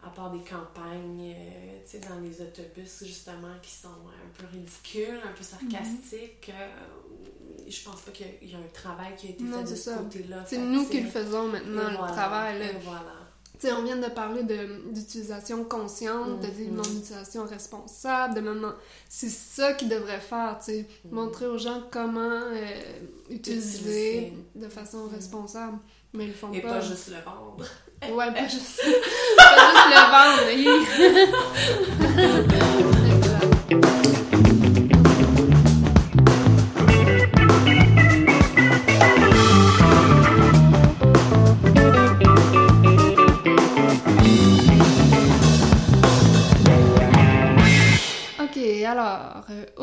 à 0.04 0.10
part 0.10 0.32
des 0.32 0.40
campagnes, 0.40 1.34
euh, 1.36 1.80
tu 1.84 1.92
sais, 1.92 2.00
dans 2.00 2.20
les 2.20 2.42
autobus, 2.42 3.04
justement, 3.04 3.54
qui 3.62 3.72
sont 3.72 3.88
un 3.90 4.30
peu 4.38 4.46
ridicules, 4.52 5.20
un 5.26 5.32
peu 5.34 5.44
sarcastiques, 5.44 6.52
euh, 6.54 6.70
je 7.68 7.84
pense 7.84 8.02
pas 8.02 8.12
qu'il 8.12 8.28
y, 8.44 8.52
y 8.52 8.56
a 8.56 8.60
un 8.60 8.70
travail 8.74 9.16
qui 9.18 9.28
a 9.28 9.30
été 9.32 9.44
Non, 9.44 9.66
fait 9.66 9.72
de 9.72 9.76
ce 9.76 9.90
côté-là. 9.90 10.44
C'est 10.46 10.60
nous 10.60 10.88
qui 10.88 11.02
le 11.02 11.10
faisons 11.10 11.48
maintenant, 11.48 11.88
et 11.88 11.92
le 11.92 11.98
voilà, 11.98 12.14
travail, 12.14 12.60
là. 12.60 12.66
et 12.72 12.78
voilà. 12.84 13.27
On 13.66 13.84
vient 13.84 13.98
de 13.98 14.08
parler 14.08 14.44
d'utilisation 14.92 15.64
consciente, 15.64 16.40
de 16.42 16.48
non 16.72 16.84
utilisation 16.84 17.46
responsable, 17.46 18.36
de 18.36 18.42
maintenant. 18.42 18.74
C'est 19.10 19.30
ça 19.30 19.74
qu'ils 19.74 19.90
devraient 19.90 20.20
faire, 20.20 20.58
tu. 20.64 20.72
Mhm. 20.74 20.86
Montrer 21.12 21.48
aux 21.48 21.58
gens 21.58 21.82
comment 21.92 22.20
euh, 22.22 22.82
utiliser, 23.30 23.80
Utiliser. 23.80 24.34
de 24.56 24.70
façon 24.70 25.06
Mhm. 25.06 25.16
responsable. 25.16 25.78
Mais 26.14 26.26
ils 26.26 26.30
le 26.30 26.34
font 26.34 26.52
Et 26.54 26.62
pas. 26.62 26.70
pas 26.76 26.82
juste 26.82 27.10
le 27.10 27.16
vendre. 27.26 27.66
Ouais, 28.16 28.32
pas 28.34 28.48
juste, 28.48 28.80
pas 29.38 29.56
juste 29.74 29.90
le 29.90 30.00
vendre. 33.04 33.14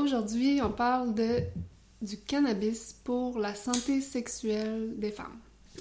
aujourd'hui 0.05 0.61
on 0.62 0.71
parle 0.71 1.14
de 1.14 1.43
du 2.03 2.19
cannabis 2.19 2.93
pour 3.05 3.38
la 3.38 3.55
santé 3.55 4.03
sexuelle 4.03 4.99
des 4.99 5.11
femmes. 5.11 5.38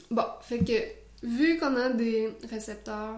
Bon, 0.09 0.23
fait 0.41 0.59
que 0.59 1.27
vu 1.27 1.57
qu'on 1.59 1.75
a 1.75 1.89
des 1.89 2.33
récepteurs 2.49 3.17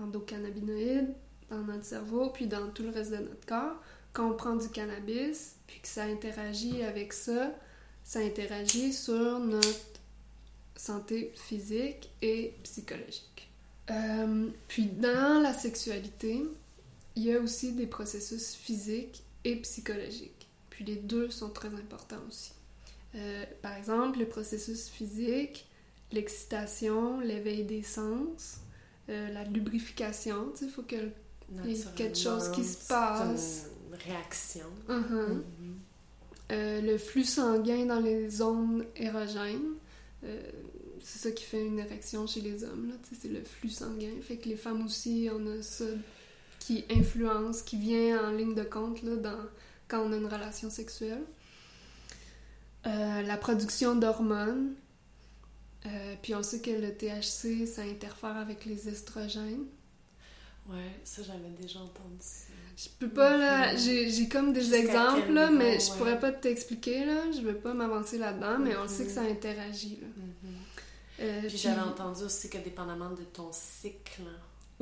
endocannabinoïdes 0.00 1.14
dans 1.50 1.62
notre 1.62 1.84
cerveau 1.84 2.30
puis 2.30 2.48
dans 2.48 2.68
tout 2.70 2.82
le 2.82 2.90
reste 2.90 3.12
de 3.12 3.18
notre 3.18 3.46
corps, 3.46 3.76
quand 4.12 4.30
on 4.30 4.34
prend 4.34 4.56
du 4.56 4.68
cannabis 4.68 5.54
puis 5.68 5.80
que 5.80 5.88
ça 5.88 6.02
interagit 6.02 6.82
avec 6.82 7.12
ça, 7.12 7.52
ça 8.02 8.18
interagit 8.18 8.92
sur 8.92 9.38
notre 9.38 9.68
santé 10.74 11.32
physique 11.36 12.10
et 12.20 12.54
psychologique. 12.64 13.50
Euh, 13.90 14.48
puis 14.66 14.86
dans 14.86 15.40
la 15.40 15.54
sexualité, 15.54 16.42
il 17.14 17.22
y 17.22 17.32
a 17.32 17.38
aussi 17.38 17.72
des 17.72 17.86
processus 17.86 18.54
physiques 18.54 19.22
et 19.44 19.56
psychologiques. 19.56 20.48
Puis 20.70 20.84
les 20.84 20.96
deux 20.96 21.30
sont 21.30 21.50
très 21.50 21.68
importants 21.68 22.22
aussi. 22.28 22.52
Euh, 23.14 23.44
par 23.60 23.76
exemple, 23.76 24.18
le 24.18 24.26
processus 24.26 24.88
physique, 24.88 25.66
l'excitation, 26.12 27.20
l'éveil 27.20 27.64
des 27.64 27.82
sens, 27.82 28.60
euh, 29.08 29.28
la 29.32 29.44
lubrification, 29.44 30.52
il 30.60 30.68
faut 30.70 30.82
que... 30.82 31.10
Y 31.66 31.82
a 31.86 31.90
quelque 31.94 32.16
chose 32.16 32.50
qui 32.52 32.64
se 32.64 32.88
passe. 32.88 33.66
Une 33.88 33.98
réaction. 34.10 34.66
Mhm. 34.88 35.44
Mhm. 35.60 35.78
Euh, 36.52 36.80
le 36.80 36.98
flux 36.98 37.24
sanguin 37.24 37.86
dans 37.86 38.00
les 38.00 38.28
zones 38.30 38.84
érogènes. 38.96 39.74
Euh, 40.24 40.40
c'est 41.00 41.18
ça 41.18 41.30
qui 41.30 41.44
fait 41.44 41.64
une 41.64 41.78
érection 41.78 42.26
chez 42.26 42.40
les 42.40 42.62
hommes, 42.62 42.92
c'est 43.20 43.28
le 43.28 43.42
flux 43.42 43.70
sanguin. 43.70 44.12
Fait 44.22 44.36
que 44.36 44.48
les 44.48 44.56
femmes 44.56 44.84
aussi, 44.84 45.28
on 45.32 45.46
a 45.46 45.62
ça 45.62 45.84
qui 46.62 46.84
influence, 46.90 47.62
qui 47.62 47.76
vient 47.76 48.24
en 48.24 48.30
ligne 48.30 48.54
de 48.54 48.62
compte 48.62 49.02
là, 49.02 49.16
dans, 49.16 49.38
quand 49.88 50.00
on 50.00 50.12
a 50.12 50.16
une 50.16 50.26
relation 50.26 50.70
sexuelle. 50.70 51.24
Euh, 52.86 53.22
la 53.22 53.36
production 53.36 53.94
d'hormones. 53.96 54.74
Euh, 55.86 56.14
puis 56.22 56.34
on 56.34 56.42
sait 56.42 56.60
que 56.60 56.70
le 56.70 56.94
THC, 56.96 57.66
ça 57.66 57.82
interfère 57.82 58.36
avec 58.36 58.64
les 58.64 58.88
estrogènes. 58.88 59.66
Ouais, 60.68 60.92
ça 61.04 61.22
j'avais 61.24 61.50
déjà 61.60 61.80
entendu 61.80 62.18
ça. 62.20 62.52
Je 62.76 62.88
peux 63.00 63.08
pas 63.08 63.36
là, 63.36 63.72
Mhm. 63.72 63.78
j'ai 63.78 64.28
comme 64.28 64.52
des 64.52 64.74
exemples 64.74 65.32
là, 65.32 65.50
mais 65.50 65.80
je 65.80 65.90
ouais. 65.90 65.98
pourrais 65.98 66.20
pas 66.20 66.30
t'expliquer 66.30 67.04
là, 67.04 67.30
je 67.32 67.40
veux 67.40 67.56
pas 67.56 67.74
m'avancer 67.74 68.16
là-dedans, 68.18 68.58
mais 68.60 68.76
on 68.76 68.86
sait 68.86 69.04
que 69.06 69.10
ça 69.10 69.22
interagit 69.22 69.98
là. 70.00 70.06
Mhm. 70.16 70.54
Euh, 71.20 71.40
Puis 71.40 71.48
puis- 71.48 71.58
j'avais 71.58 71.80
entendu 71.80 72.22
aussi 72.22 72.48
que 72.48 72.58
dépendamment 72.58 73.10
de 73.10 73.24
ton 73.24 73.50
cycle, 73.52 74.22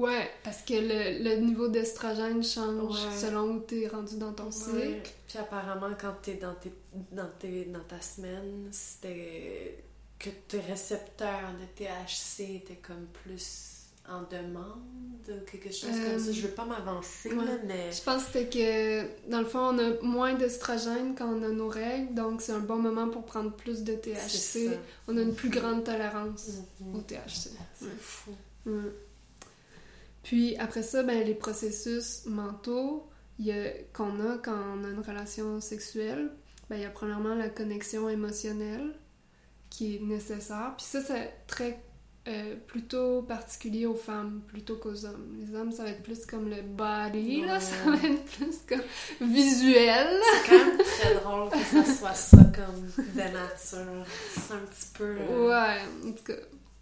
Ouais, 0.00 0.30
parce 0.42 0.62
que 0.62 0.74
le, 0.74 1.22
le 1.24 1.36
niveau 1.40 1.68
d'estrogène 1.68 2.42
change 2.42 3.04
Ouais. 3.04 3.16
selon 3.18 3.50
où 3.56 3.60
t'es 3.60 3.86
rendu 3.88 4.16
dans 4.16 4.32
ton 4.32 4.46
Ouais. 4.46 4.50
cycle. 4.52 5.10
Puis 5.28 5.38
apparemment, 5.38 5.90
quand 6.00 6.14
t'es 6.22 6.34
dans, 6.34 6.54
tes, 6.54 6.72
dans, 7.12 7.28
tes, 7.38 7.64
dans 7.66 7.84
ta 7.84 8.00
semaine, 8.00 8.68
c'était 8.70 9.84
que 10.18 10.30
tes 10.48 10.60
récepteurs 10.60 11.52
de 11.60 11.66
THC 11.84 12.56
étaient 12.56 12.80
comme 12.82 13.06
plus 13.24 13.76
en 14.08 14.22
demande 14.22 14.80
ou 15.28 15.44
quelque 15.50 15.70
chose 15.72 15.90
Euh, 15.92 16.10
comme 16.12 16.18
ça. 16.18 16.32
Je 16.32 16.40
veux 16.40 16.54
pas 16.54 16.64
m'avancer, 16.64 17.32
ouais. 17.32 17.44
mais... 17.64 17.92
Je 17.92 18.02
pense 18.02 18.24
que 18.24 18.32
c'était 18.32 18.48
que 18.48 19.30
dans 19.30 19.38
le 19.40 19.46
fond, 19.46 19.60
on 19.74 19.78
a 19.78 20.02
moins 20.02 20.34
d'estrogène 20.34 21.14
quand 21.16 21.28
on 21.32 21.42
a 21.42 21.48
nos 21.48 21.68
règles, 21.68 22.14
donc 22.14 22.40
c'est 22.42 22.52
un 22.52 22.58
bon 22.60 22.76
moment 22.76 23.08
pour 23.08 23.24
prendre 23.24 23.52
plus 23.52 23.84
de 23.84 23.94
THC. 23.94 24.70
On 25.06 25.16
a 25.16 25.20
une 25.22 25.34
plus 25.34 25.50
grande 25.50 25.84
tolérance 25.84 26.48
Mhm. 26.80 26.96
au 26.96 27.00
THC. 27.02 27.50
C'est 27.78 28.00
fou. 28.00 28.32
Mm. 28.66 28.88
Puis 30.22 30.56
après 30.56 30.83
ça, 30.83 31.02
ben, 31.02 31.24
les 31.24 31.35
processus 31.35 32.22
mentaux 32.26 33.06
qu'on 33.94 34.20
a 34.20 34.37
quand 34.38 34.59
on 34.78 34.85
a 34.85 34.88
une 34.88 35.00
relation 35.00 35.61
sexuelle, 35.61 36.30
ben, 36.68 36.76
il 36.76 36.83
y 36.83 36.85
a 36.85 36.90
premièrement 36.90 37.35
la 37.35 37.48
connexion 37.48 38.09
émotionnelle 38.09 38.92
qui 39.70 39.96
est 39.96 40.00
nécessaire. 40.00 40.74
Puis 40.76 40.87
ça, 40.87 41.00
c'est 41.00 41.33
très 41.46 41.80
euh, 42.28 42.54
plutôt 42.66 43.22
particulier 43.22 43.87
aux 43.87 43.94
femmes 43.94 44.42
plutôt 44.46 44.76
qu'aux 44.76 45.06
hommes. 45.06 45.37
Les 45.40 45.54
hommes, 45.56 45.72
ça 45.72 45.85
va 45.85 45.90
être 45.90 46.02
plus 46.02 46.26
comme 46.26 46.50
le 46.50 46.61
body, 46.61 47.42
là, 47.46 47.59
ça 47.61 47.76
va 47.87 47.94
être 47.96 48.24
plus 48.26 48.59
comme 48.68 49.28
visuel. 49.28 50.20
C'est 50.44 50.50
quand 50.50 50.66
même 50.66 50.78
très 50.78 51.14
drôle 51.14 51.50
que 51.50 51.59
ça 51.59 51.85
soit 51.94 52.14
ça 52.14 52.37
comme 52.37 53.06
de 53.14 53.20
nature. 53.20 54.04
C'est 54.37 54.52
un 54.52 54.59
petit 54.59 54.87
peu... 54.92 55.16
euh, 55.18 55.48
Ouais, 55.48 56.09
en 56.09 56.12
tout 56.12 56.24
cas. 56.24 56.35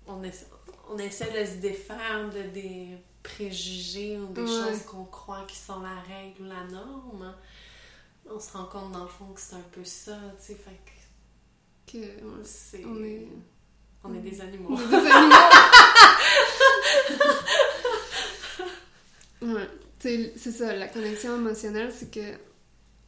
on, 0.09 0.23
essaie, 0.25 0.47
on 0.91 0.99
essaie 0.99 1.31
de 1.41 1.47
se 1.47 1.57
défaire 1.59 2.31
de 2.35 2.51
des 2.53 2.89
préjugés 3.23 4.19
ou 4.19 4.27
des 4.33 4.43
Ouais. 4.43 4.47
choses 4.47 4.83
qu'on 4.87 5.05
croit 5.05 5.45
qui 5.47 5.57
sont 5.57 5.81
la 5.81 6.01
règle 6.01 6.43
ou 6.43 6.45
la 6.47 6.65
norme, 6.65 7.35
on 8.31 8.39
se 8.41 8.53
rend 8.53 8.65
compte 8.65 8.93
dans 8.93 9.03
le 9.05 9.09
fond 9.09 9.27
que 9.35 9.41
c'est 9.41 9.57
un 9.57 9.65
peu 9.73 9.85
ça, 9.85 10.19
tu 10.39 10.47
sais, 10.47 10.55
fait 10.55 10.79
que 10.85 11.93
Que, 11.93 11.99
ouais, 11.99 12.45
c'est... 12.45 12.85
on 12.85 13.03
est... 13.03 13.27
on 14.05 14.15
est 14.15 14.19
des 14.19 14.41
on 14.41 14.45
animaux. 14.45 14.79
est 14.81 14.87
des 14.89 14.95
animaux. 15.11 15.35
ouais, 19.43 19.69
c'est 19.99 20.53
ça, 20.53 20.75
la 20.75 20.89
connexion 20.89 21.37
émotionnelle, 21.37 21.93
c'est 21.93 22.11
que, 22.11 22.35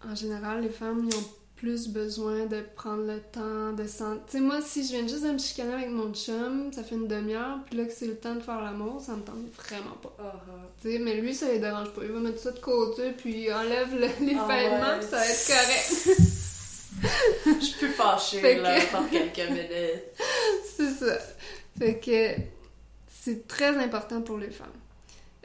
en 0.09 0.15
général, 0.15 0.63
les 0.63 0.71
femmes, 0.71 1.09
ils 1.11 1.17
ont 1.17 1.29
plus 1.61 1.89
besoin 1.89 2.47
de 2.47 2.63
prendre 2.75 3.03
le 3.05 3.21
temps 3.21 3.73
de 3.75 3.87
sentir. 3.87 4.23
Tu 4.27 4.33
sais, 4.39 4.41
moi, 4.41 4.61
si 4.63 4.83
je 4.83 4.93
viens 4.93 5.07
juste 5.07 5.25
de 5.25 5.31
me 5.33 5.39
chicaner 5.39 5.75
avec 5.75 5.91
mon 5.91 6.11
chum, 6.15 6.73
ça 6.73 6.83
fait 6.83 6.95
une 6.95 7.07
demi-heure, 7.07 7.59
puis 7.67 7.77
là 7.77 7.85
que 7.85 7.93
c'est 7.93 8.07
le 8.07 8.17
temps 8.17 8.35
de 8.35 8.41
faire 8.41 8.63
l'amour, 8.63 8.99
ça 9.01 9.13
me 9.15 9.21
tente 9.21 9.37
vraiment 9.59 9.95
pas. 10.03 10.17
Ah, 10.19 10.33
ah. 10.49 10.53
Tu 10.81 10.91
sais, 10.93 10.99
mais 10.99 11.17
lui, 11.21 11.35
ça 11.35 11.49
les 11.49 11.59
dérange 11.59 11.91
pas. 11.91 12.01
Il 12.05 12.13
va 12.13 12.21
mettre 12.21 12.39
ça 12.41 12.53
de 12.53 12.59
côté, 12.61 13.11
puis 13.13 13.43
il 13.45 13.53
enlève 13.53 13.93
le- 13.95 14.25
les 14.27 14.37
Ah 14.41 14.47
vêtements, 14.49 14.89
ouais. 14.89 14.99
puis 15.01 15.09
ça 15.11 15.17
va 15.19 15.27
être 15.27 15.47
correct. 15.47 16.21
Je 17.61 17.65
suis 17.65 17.79
plus 17.79 17.89
fâchée, 17.93 18.41
Fait 18.41 18.57
là, 18.59 18.81
que- 18.81 18.91
par 18.93 19.11
quelques 19.11 19.51
minutes. 19.51 20.05
c'est 20.77 20.91
ça. 20.91 21.19
Fait 21.79 21.99
que 21.99 22.43
c'est 23.23 23.47
très 23.47 23.77
important 23.77 24.23
pour 24.23 24.39
les 24.39 24.51
femmes. 24.51 24.69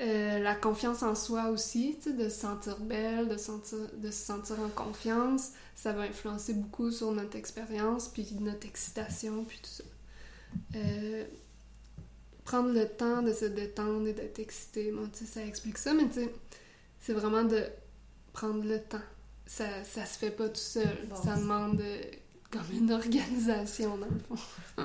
Euh, 0.02 0.40
la 0.40 0.56
confiance 0.56 1.04
en 1.04 1.16
soi 1.16 1.50
aussi, 1.50 1.98
de 2.06 2.28
se 2.28 2.42
sentir 2.42 2.80
belle, 2.80 3.30
de, 3.30 3.38
sentir, 3.38 3.78
de 3.98 4.12
se 4.12 4.26
sentir 4.26 4.60
en 4.60 4.68
confiance, 4.68 5.52
ça 5.74 5.94
va 5.94 6.02
influencer 6.02 6.54
beaucoup 6.54 6.92
sur 6.92 7.14
notre 7.14 7.38
expérience, 7.38 8.10
puis 8.10 8.28
notre 8.42 8.68
excitation, 8.68 9.46
puis 9.46 9.60
tout 9.64 9.70
ça. 9.70 9.84
Euh, 10.76 11.24
prendre 12.44 12.74
le 12.74 12.88
temps 12.90 13.22
de 13.22 13.32
se 13.32 13.46
détendre 13.46 14.06
et 14.08 14.14
d'être 14.14 14.40
excité, 14.40 14.94
sais, 15.14 15.26
ça 15.26 15.46
explique 15.46 15.78
ça, 15.78 15.94
mais 15.94 16.08
c'est 17.00 17.14
vraiment 17.14 17.44
de 17.44 17.64
prendre 18.34 18.66
le 18.66 18.82
temps. 18.82 18.98
Ça, 19.46 19.66
ça 19.86 20.06
se 20.06 20.18
fait 20.18 20.32
pas 20.32 20.50
tout 20.50 20.56
seul. 20.56 21.08
Bon, 21.08 21.16
ça 21.16 21.36
demande 21.38 21.82
comme 22.56 22.78
une 22.78 22.92
organisation, 22.92 23.98
dans 23.98 24.06
le 24.06 24.20
fond. 24.28 24.44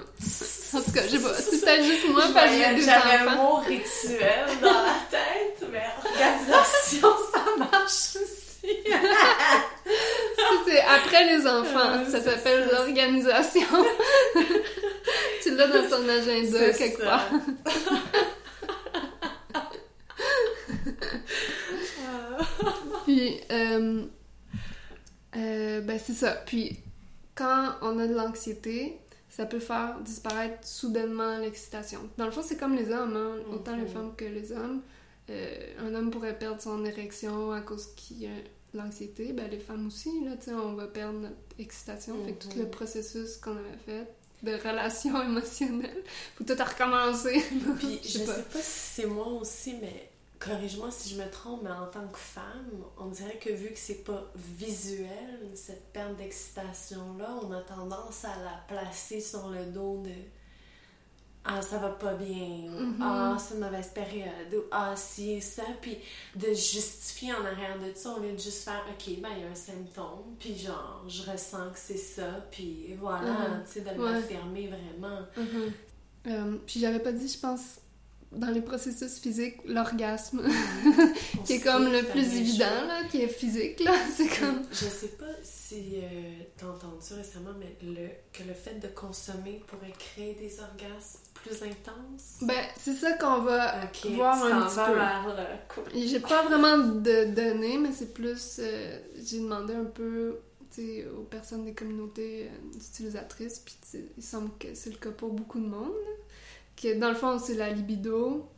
En 0.72 0.80
tout 0.80 0.92
cas, 0.92 1.02
je 1.02 1.16
sais 1.16 1.18
pas, 1.18 1.34
c'est 1.34 1.60
peut-être 1.60 1.84
juste 1.84 2.08
moi 2.10 2.22
Je 2.28 2.32
parce 2.32 2.46
que 2.46 2.52
j'ai 2.52 2.74
des 2.76 2.82
J'avais 2.82 3.34
mot 3.34 3.56
rituel 3.56 4.46
dans 4.62 4.70
la 4.70 5.00
tête, 5.10 5.68
mais 5.72 5.82
organisation, 5.98 7.08
ça 7.32 7.44
marche 7.58 8.14
aussi. 8.14 8.76
C'est 10.64 10.80
après 10.82 11.24
les 11.24 11.44
enfants. 11.44 12.04
Ça 12.08 12.20
s'appelle 12.20 12.68
l'organisation. 12.70 13.66
tu 15.42 15.56
l'as 15.56 15.66
dans 15.66 15.88
ton 15.88 16.08
agenda 16.08 16.72
quelque 16.72 17.02
ça. 17.02 17.04
part. 17.04 17.30
Puis, 23.06 23.40
euh, 23.50 24.04
euh, 25.36 25.80
ben 25.80 25.98
c'est 25.98 26.12
ça. 26.12 26.32
Puis, 26.46 26.78
quand 27.40 27.74
on 27.82 27.98
a 27.98 28.06
de 28.06 28.14
l'anxiété, 28.14 28.98
ça 29.28 29.46
peut 29.46 29.60
faire 29.60 30.00
disparaître 30.00 30.66
soudainement 30.66 31.38
l'excitation. 31.38 32.00
Dans 32.18 32.26
le 32.26 32.32
fond, 32.32 32.42
c'est 32.44 32.56
comme 32.58 32.74
les 32.76 32.90
hommes, 32.92 33.16
hein, 33.16 33.36
autant 33.52 33.76
les 33.76 33.82
Mhm. 33.82 33.88
femmes 33.88 34.12
que 34.16 34.24
les 34.26 34.52
hommes. 34.52 34.82
Euh, 35.30 35.74
un 35.78 35.94
homme 35.94 36.10
pourrait 36.10 36.36
perdre 36.38 36.60
son 36.60 36.84
érection 36.84 37.52
à 37.52 37.60
cause 37.60 37.86
qu'il 37.96 38.18
y 38.22 38.26
a 38.26 38.30
de 38.74 38.78
l'anxiété. 38.78 39.32
Ben, 39.32 39.48
les 39.48 39.60
femmes 39.60 39.86
aussi, 39.86 40.24
là, 40.24 40.32
tu 40.36 40.46
sais, 40.46 40.52
on 40.54 40.74
va 40.74 40.86
perdre 40.88 41.20
notre 41.20 41.36
excitation. 41.58 42.16
Fait 42.24 42.32
que 42.32 42.42
tout 42.44 42.56
Mhm. 42.56 42.62
le 42.64 42.68
processus 42.68 43.36
qu'on 43.36 43.52
avait 43.56 43.78
fait 43.86 44.06
de 44.42 44.52
relation 44.68 45.22
émotionnelle, 45.22 46.02
faut 46.36 46.44
tout 46.44 46.54
recommencer. 46.62 47.40
Puis 47.78 48.00
Je 48.02 48.08
je 48.08 48.18
sais 48.18 48.24
pas. 48.26 48.34
sais 48.34 48.42
pas 48.42 48.58
si 48.58 49.00
c'est 49.02 49.06
moi 49.06 49.28
aussi, 49.28 49.74
mais 49.80 50.09
corrige-moi 50.40 50.90
si 50.90 51.10
je 51.14 51.20
me 51.22 51.30
trompe, 51.30 51.60
mais 51.62 51.70
en 51.70 51.86
tant 51.86 52.06
que 52.08 52.18
femme, 52.18 52.70
on 52.98 53.06
dirait 53.06 53.38
que 53.38 53.50
vu 53.50 53.68
que 53.68 53.78
c'est 53.78 54.02
pas 54.02 54.24
visuel, 54.34 55.50
cette 55.54 55.92
perte 55.92 56.16
d'excitation-là, 56.16 57.38
on 57.42 57.52
a 57.52 57.60
tendance 57.60 58.24
à 58.24 58.34
la 58.42 58.60
placer 58.66 59.20
sur 59.20 59.48
le 59.50 59.66
dos 59.66 60.02
de 60.02 60.10
Ah, 61.42 61.62
ça 61.62 61.78
va 61.78 61.88
pas 61.88 62.12
bien, 62.14 62.70
ou 62.70 62.80
Mhm. 62.80 63.02
Ah, 63.02 63.36
c'est 63.38 63.54
une 63.54 63.60
mauvaise 63.60 63.88
période, 63.94 64.52
ou 64.54 64.62
Ah, 64.70 64.94
si, 64.94 65.40
ça, 65.40 65.62
puis 65.80 65.96
de 66.36 66.48
justifier 66.52 67.32
en 67.32 67.42
arrière 67.46 67.78
de 67.78 67.94
ça, 67.94 68.10
au 68.14 68.20
lieu 68.20 68.32
de 68.32 68.38
juste 68.38 68.62
faire 68.64 68.84
Ok, 68.90 69.20
ben 69.22 69.30
il 69.36 69.42
y 69.42 69.44
a 69.46 69.50
un 69.50 69.54
symptôme, 69.54 70.36
puis 70.38 70.54
genre, 70.54 71.02
je 71.08 71.30
ressens 71.30 71.70
que 71.70 71.78
c'est 71.78 71.96
ça, 71.96 72.46
puis 72.50 72.94
voilà, 73.00 73.48
Mhm. 73.48 73.64
tu 73.64 73.72
sais, 73.72 73.80
de 73.80 73.98
Ouais. 73.98 74.12
l'affirmer 74.12 74.68
vraiment. 74.68 75.20
Euh, 76.26 76.56
puis 76.66 76.78
j'avais 76.80 77.00
pas 77.00 77.12
dit, 77.12 77.26
je 77.26 77.38
pense, 77.38 77.80
dans 78.32 78.50
les 78.50 78.60
processus 78.60 79.18
physiques, 79.18 79.56
l'orgasme, 79.64 80.42
qui 81.44 81.54
est 81.54 81.60
comme 81.60 81.90
le 81.90 82.04
plus 82.04 82.36
évident, 82.36 82.86
là, 82.86 83.04
qui 83.10 83.22
est 83.22 83.28
physique, 83.28 83.80
là. 83.80 83.92
C'est 84.16 84.28
comme... 84.38 84.62
Je 84.70 84.84
sais 84.86 85.16
pas 85.18 85.24
si 85.42 85.96
euh, 85.96 86.00
t'as 86.56 86.66
entendu 86.66 87.14
récemment, 87.14 87.50
mais 87.58 87.76
le, 87.82 88.08
que 88.32 88.46
le 88.46 88.54
fait 88.54 88.78
de 88.80 88.88
consommer 88.88 89.62
pourrait 89.66 89.92
créer 89.98 90.34
des 90.34 90.60
orgasmes 90.60 91.20
plus 91.34 91.62
intenses? 91.62 92.38
Ben, 92.42 92.62
c'est 92.78 92.94
ça 92.94 93.12
qu'on 93.12 93.40
va 93.40 93.40
voir 93.40 93.74
un 93.82 93.86
petit 93.86 94.08
peu. 94.08 94.14
Cool. 95.68 95.84
J'ai 95.94 96.20
pas 96.20 96.42
vraiment 96.44 96.78
de 96.78 97.34
données, 97.34 97.78
mais 97.78 97.92
c'est 97.92 98.12
plus... 98.12 98.58
euh, 98.58 98.98
J'ai 99.24 99.40
demandé 99.40 99.74
un 99.74 99.84
peu 99.84 100.38
aux 101.18 101.22
personnes 101.24 101.64
des 101.64 101.74
communautés 101.74 102.48
euh, 102.48 102.76
utilisatrices, 102.76 103.58
puis 103.58 103.76
il 104.16 104.22
semble 104.22 104.50
que 104.58 104.68
c'est 104.74 104.90
le 104.90 104.96
cas 104.96 105.10
pour 105.10 105.30
beaucoup 105.30 105.58
de 105.60 105.66
monde. 105.66 105.92
Que 106.76 106.98
dans 106.98 107.10
le 107.10 107.14
fond, 107.14 107.38
c'est 107.38 107.54
la 107.54 107.70
libido, 107.70 108.48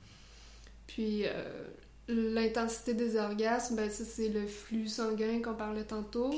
puis 0.87 1.23
euh, 1.27 1.69
l'intensité 2.09 2.95
des 2.95 3.17
orgasmes, 3.17 3.77
ben 3.77 3.91
ça 3.91 4.05
c'est 4.05 4.29
le 4.29 4.47
flux 4.47 4.89
sanguin 4.89 5.41
qu'on 5.43 5.55
parlait 5.55 5.85
tantôt. 5.85 6.33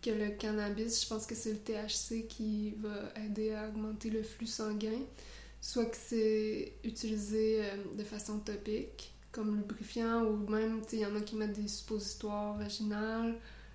Que 0.00 0.10
le 0.10 0.30
cannabis, 0.30 1.02
je 1.02 1.08
pense 1.08 1.26
que 1.26 1.34
c'est 1.34 1.52
le 1.52 1.58
THC 1.58 2.26
qui 2.28 2.74
va 2.78 3.12
aider 3.24 3.52
à 3.52 3.68
augmenter 3.68 4.10
le 4.10 4.22
flux 4.22 4.46
sanguin, 4.46 5.00
soit 5.60 5.86
que 5.86 5.96
c'est 5.96 6.72
utilisé 6.84 7.64
euh, 7.64 7.96
de 7.96 8.04
façon 8.04 8.38
topique, 8.38 9.12
comme 9.32 9.56
lubrifiant, 9.56 10.24
ou 10.24 10.48
même, 10.48 10.82
il 10.92 11.00
y 11.00 11.06
en 11.06 11.14
a 11.16 11.20
qui 11.20 11.36
mettent 11.36 11.60
des 11.60 11.68
suppositoires 11.68 12.56
vaginales, 12.56 13.34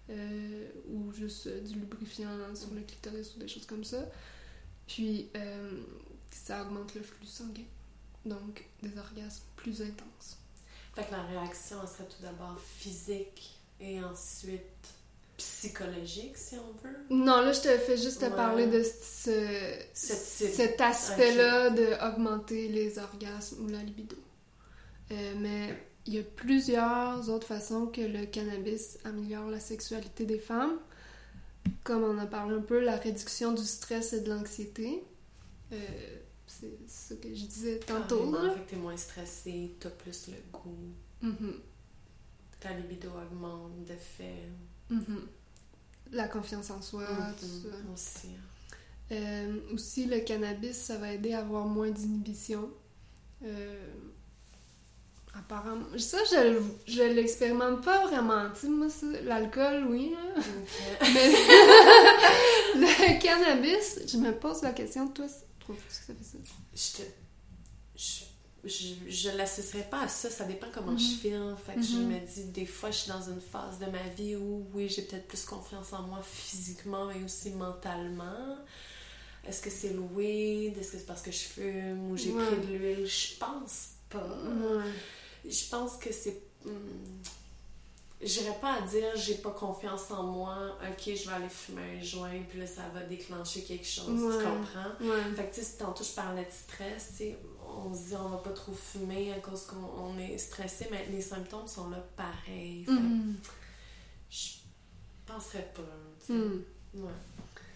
euh, 0.10 0.68
ou 0.89 1.12
juste 1.13 1.48
du 1.63 1.80
lubrifiant 1.80 2.56
sur 2.56 2.74
le 2.74 2.82
clitoris 2.82 3.36
ou 3.36 3.39
des 3.39 3.48
choses 3.48 3.66
comme 3.66 3.84
ça. 3.84 4.06
Puis, 4.88 5.30
ça 6.36 6.62
augmente 6.63 6.93
le 6.96 7.02
flux 7.02 7.26
sanguin. 7.26 7.63
Donc, 8.26 8.65
des 8.82 8.98
orgasmes 8.98 9.43
plus 9.56 9.82
intenses. 9.82 10.38
Fait 10.96 11.04
que 11.06 11.12
la 11.12 11.24
réaction 11.24 11.78
elle 11.82 11.89
serait 11.89 12.06
tout 12.08 12.22
d'abord 12.22 12.58
physique 12.60 13.60
et 13.80 14.02
ensuite 14.04 14.62
psychologique, 15.38 16.38
si 16.38 16.56
on 16.56 16.72
veut. 16.88 16.96
Non, 17.10 17.41
là, 17.41 17.52
je 17.52 17.62
te 17.62 17.78
fais 17.80 17.98
juste 17.98 18.19
te 18.22 18.26
Ouais. 18.26 18.32
parler 18.36 18.67
de 18.67 18.84
ce, 18.84 19.76
cet 19.93 20.80
aspect-là 20.80 21.69
de 21.72 21.96
augmenter 22.08 22.67
les 22.69 23.00
orgasmes 23.00 23.65
ou 23.65 23.67
la 23.69 23.80
libido. 23.80 24.15
Euh, 25.12 25.34
mais 25.39 25.76
il 26.06 26.13
y 26.15 26.19
a 26.19 26.24
plusieurs 26.24 27.30
autres 27.30 27.48
façons 27.48 27.88
que 27.88 28.02
le 28.02 28.26
cannabis 28.26 28.98
améliore 29.04 29.50
la 29.50 29.60
sexualité 29.60 30.26
des 30.26 30.39
femmes. 30.39 30.78
Comme 31.84 32.04
on 32.04 32.17
a 32.19 32.26
parlé 32.26 32.56
un 32.56 32.62
peu, 32.62 32.80
la 32.80 32.96
réduction 32.98 33.52
du 33.54 33.63
stress 33.63 34.13
et 34.13 34.22
de 34.22 34.30
l'anxiété. 34.30 35.04
Euh, 35.72 35.78
c'est 36.60 36.78
ce 36.88 37.13
que 37.16 37.30
je 37.34 37.46
disais 37.46 37.80
tantôt. 37.80 38.18
Carrément, 38.32 38.42
là. 38.44 38.54
Fait 38.54 38.60
que 38.62 38.70
t'es 38.72 38.76
moins 38.76 38.98
stressé, 38.98 39.76
t'as 39.80 39.89
plus 39.89 40.28
le 40.28 40.36
goût, 40.52 40.94
Mhm, 41.22 41.60
ta 42.60 42.74
libido 42.74 43.10
augmente 43.10 43.86
de 43.86 43.96
fait. 43.96 44.50
mhm. 44.89 45.28
La 46.12 46.28
confiance 46.28 46.70
en 46.70 46.82
soi, 46.82 47.06
tout 47.39 47.46
Mhm, 47.46 47.62
ça. 47.72 47.78
Aussi. 47.94 48.30
Euh, 49.12 49.60
aussi, 49.74 50.06
le 50.06 50.20
cannabis, 50.20 50.78
ça 50.78 50.98
va 50.98 51.12
aider 51.13 51.34
à 51.34 51.39
avoir 51.39 51.66
moins 51.66 51.89
d'inhibition. 51.89 52.70
Euh, 53.44 53.86
apparemment. 55.34 55.86
Ça, 55.98 56.20
je, 56.32 56.62
je 56.92 57.02
l'expérimente 57.04 57.84
pas 57.84 58.06
vraiment. 58.08 58.50
Tu 58.54 58.62
sais, 58.62 58.68
moi, 58.70 58.88
l'alcool, 59.24 59.88
oui. 59.89 60.13
Mais 61.02 61.32
le 62.76 63.22
cannabis, 63.22 64.00
je 64.08 64.18
me 64.18 64.32
pose 64.34 64.62
la 64.62 64.72
question, 64.72 65.08
toi, 65.10 65.26
trouves-tu 65.63 65.84
que 65.88 65.93
ça 65.93 66.13
fait 66.13 66.23
ça? 66.23 66.38
je 66.73 67.04
te. 67.04 67.10
Je, 67.95 68.23
je, 68.69 69.10
je 69.10 69.30
l'associerais 69.38 69.89
pas 69.89 70.04
à 70.04 70.08
ça, 70.08 70.30
ça 70.30 70.45
dépend 70.45 70.67
comment 70.73 70.93
Mhm. 70.93 70.99
je 70.99 71.15
feel. 71.17 71.56
Fait 71.65 71.76
que 71.76 71.82
je 71.84 71.97
Mhm. 71.97 72.08
me 72.13 72.19
dis, 72.26 72.43
des 72.45 72.65
fois, 72.65 72.91
je 72.91 72.97
suis 72.99 73.10
dans 73.12 73.21
une 73.21 73.41
phase 73.41 73.78
de 73.80 73.86
ma 73.88 74.08
vie 74.10 74.36
où, 74.36 74.67
oui, 74.73 74.89
j'ai 74.89 75.02
peut-être 75.04 75.28
plus 75.28 75.43
confiance 75.45 75.91
en 75.93 76.04
moi 76.04 76.21
physiquement 76.23 77.12
et 77.12 77.23
aussi 77.23 77.49
mentalement. 77.52 78.58
Est-ce 79.45 79.62
que 79.62 79.69
c'est 79.69 79.89
le 79.93 79.99
weed? 79.99 80.78
Est-ce 80.78 80.93
que 80.93 80.97
c'est 80.97 81.06
parce 81.06 81.21
que 81.21 81.32
je 81.32 81.38
fume 81.39 82.10
ou 82.12 82.15
j'ai 82.17 82.32
Ouais. 82.32 82.45
pris 82.45 82.67
de 82.67 82.73
l'huile? 82.73 83.06
Je 83.06 83.38
pense 83.38 83.89
pas. 84.10 84.26
Ouais. 84.26 84.91
Je 85.49 85.69
pense 85.69 85.97
que 85.97 86.13
c'est. 86.13 86.41
hmm, 86.65 86.69
J'irais 88.26 88.58
pas 88.62 88.76
à 88.76 88.82
dire 88.82 89.16
j'ai 89.16 89.36
pas 89.36 89.52
confiance 89.52 90.10
en 90.12 90.24
moi, 90.24 90.78
ok, 90.82 91.04
je 91.16 91.28
vais 91.28 91.34
aller 91.36 91.50
fumer 91.50 91.98
un 92.00 92.04
joint, 92.04 92.42
puis 92.50 92.60
là 92.60 92.68
ça 92.68 92.84
va 92.94 93.02
déclencher 93.04 93.64
quelque 93.64 93.86
chose, 93.88 94.22
Ouais. 94.22 94.38
tu 94.38 94.44
comprends? 94.44 95.06
Ouais. 95.06 95.36
Fait 95.36 95.46
que, 95.50 95.56
tu 95.56 95.62
sais, 95.62 95.78
tantôt, 95.78 96.04
je 96.04 96.12
parlais 96.14 96.46
de 96.46 96.52
stress, 96.52 97.10
tu 97.12 97.16
sais, 97.18 97.38
on, 97.68 97.94
se 97.94 98.10
dit 98.10 98.16
on 98.16 98.30
va 98.30 98.38
pas 98.38 98.52
trop 98.52 98.74
fumer 98.74 99.34
à 99.34 99.40
cause 99.40 99.66
qu'on 99.66 99.76
on 100.02 100.18
est 100.20 100.38
stressé, 100.38 100.88
mais 100.92 101.06
les 101.12 101.22
symptômes 101.22 101.68
sont 101.68 101.90
là 101.90 101.98
pareil. 102.16 102.84
Que 102.86 102.92
Je 104.30 104.50
penserais 105.26 105.70
pas. 105.76 105.82
tu 106.20 106.28
sais. 106.28 106.34
Mhm. 106.34 106.64
Ouais. 106.96 107.10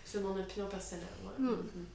C'est 0.05 0.21
mon 0.21 0.39
opinion 0.39 0.67
personnelle. 0.67 1.07
Ouais. 1.23 1.33
Mm. 1.45 1.49
Mhm. 1.51 1.85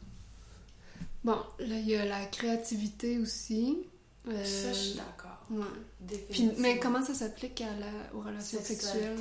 Bon, 1.24 1.38
là, 1.60 1.76
il 1.78 1.88
y 1.88 1.94
a 1.96 2.04
la 2.04 2.26
créativité 2.26 3.18
aussi. 3.18 3.86
Euh, 4.28 4.44
Ça, 4.44 4.68
je 4.68 4.78
suis 4.78 4.92
d'accord. 4.94 5.38
ouais. 5.50 5.64
Puis, 6.06 6.16
Définitivement. 6.18 6.54
mais 6.58 6.78
comment 6.78 7.04
ça 7.04 7.12
s'applique 7.14 7.60
à 7.60 7.64
la, 7.80 8.16
aux 8.18 8.22
relations 8.22 8.60
sexuelles? 8.62 9.16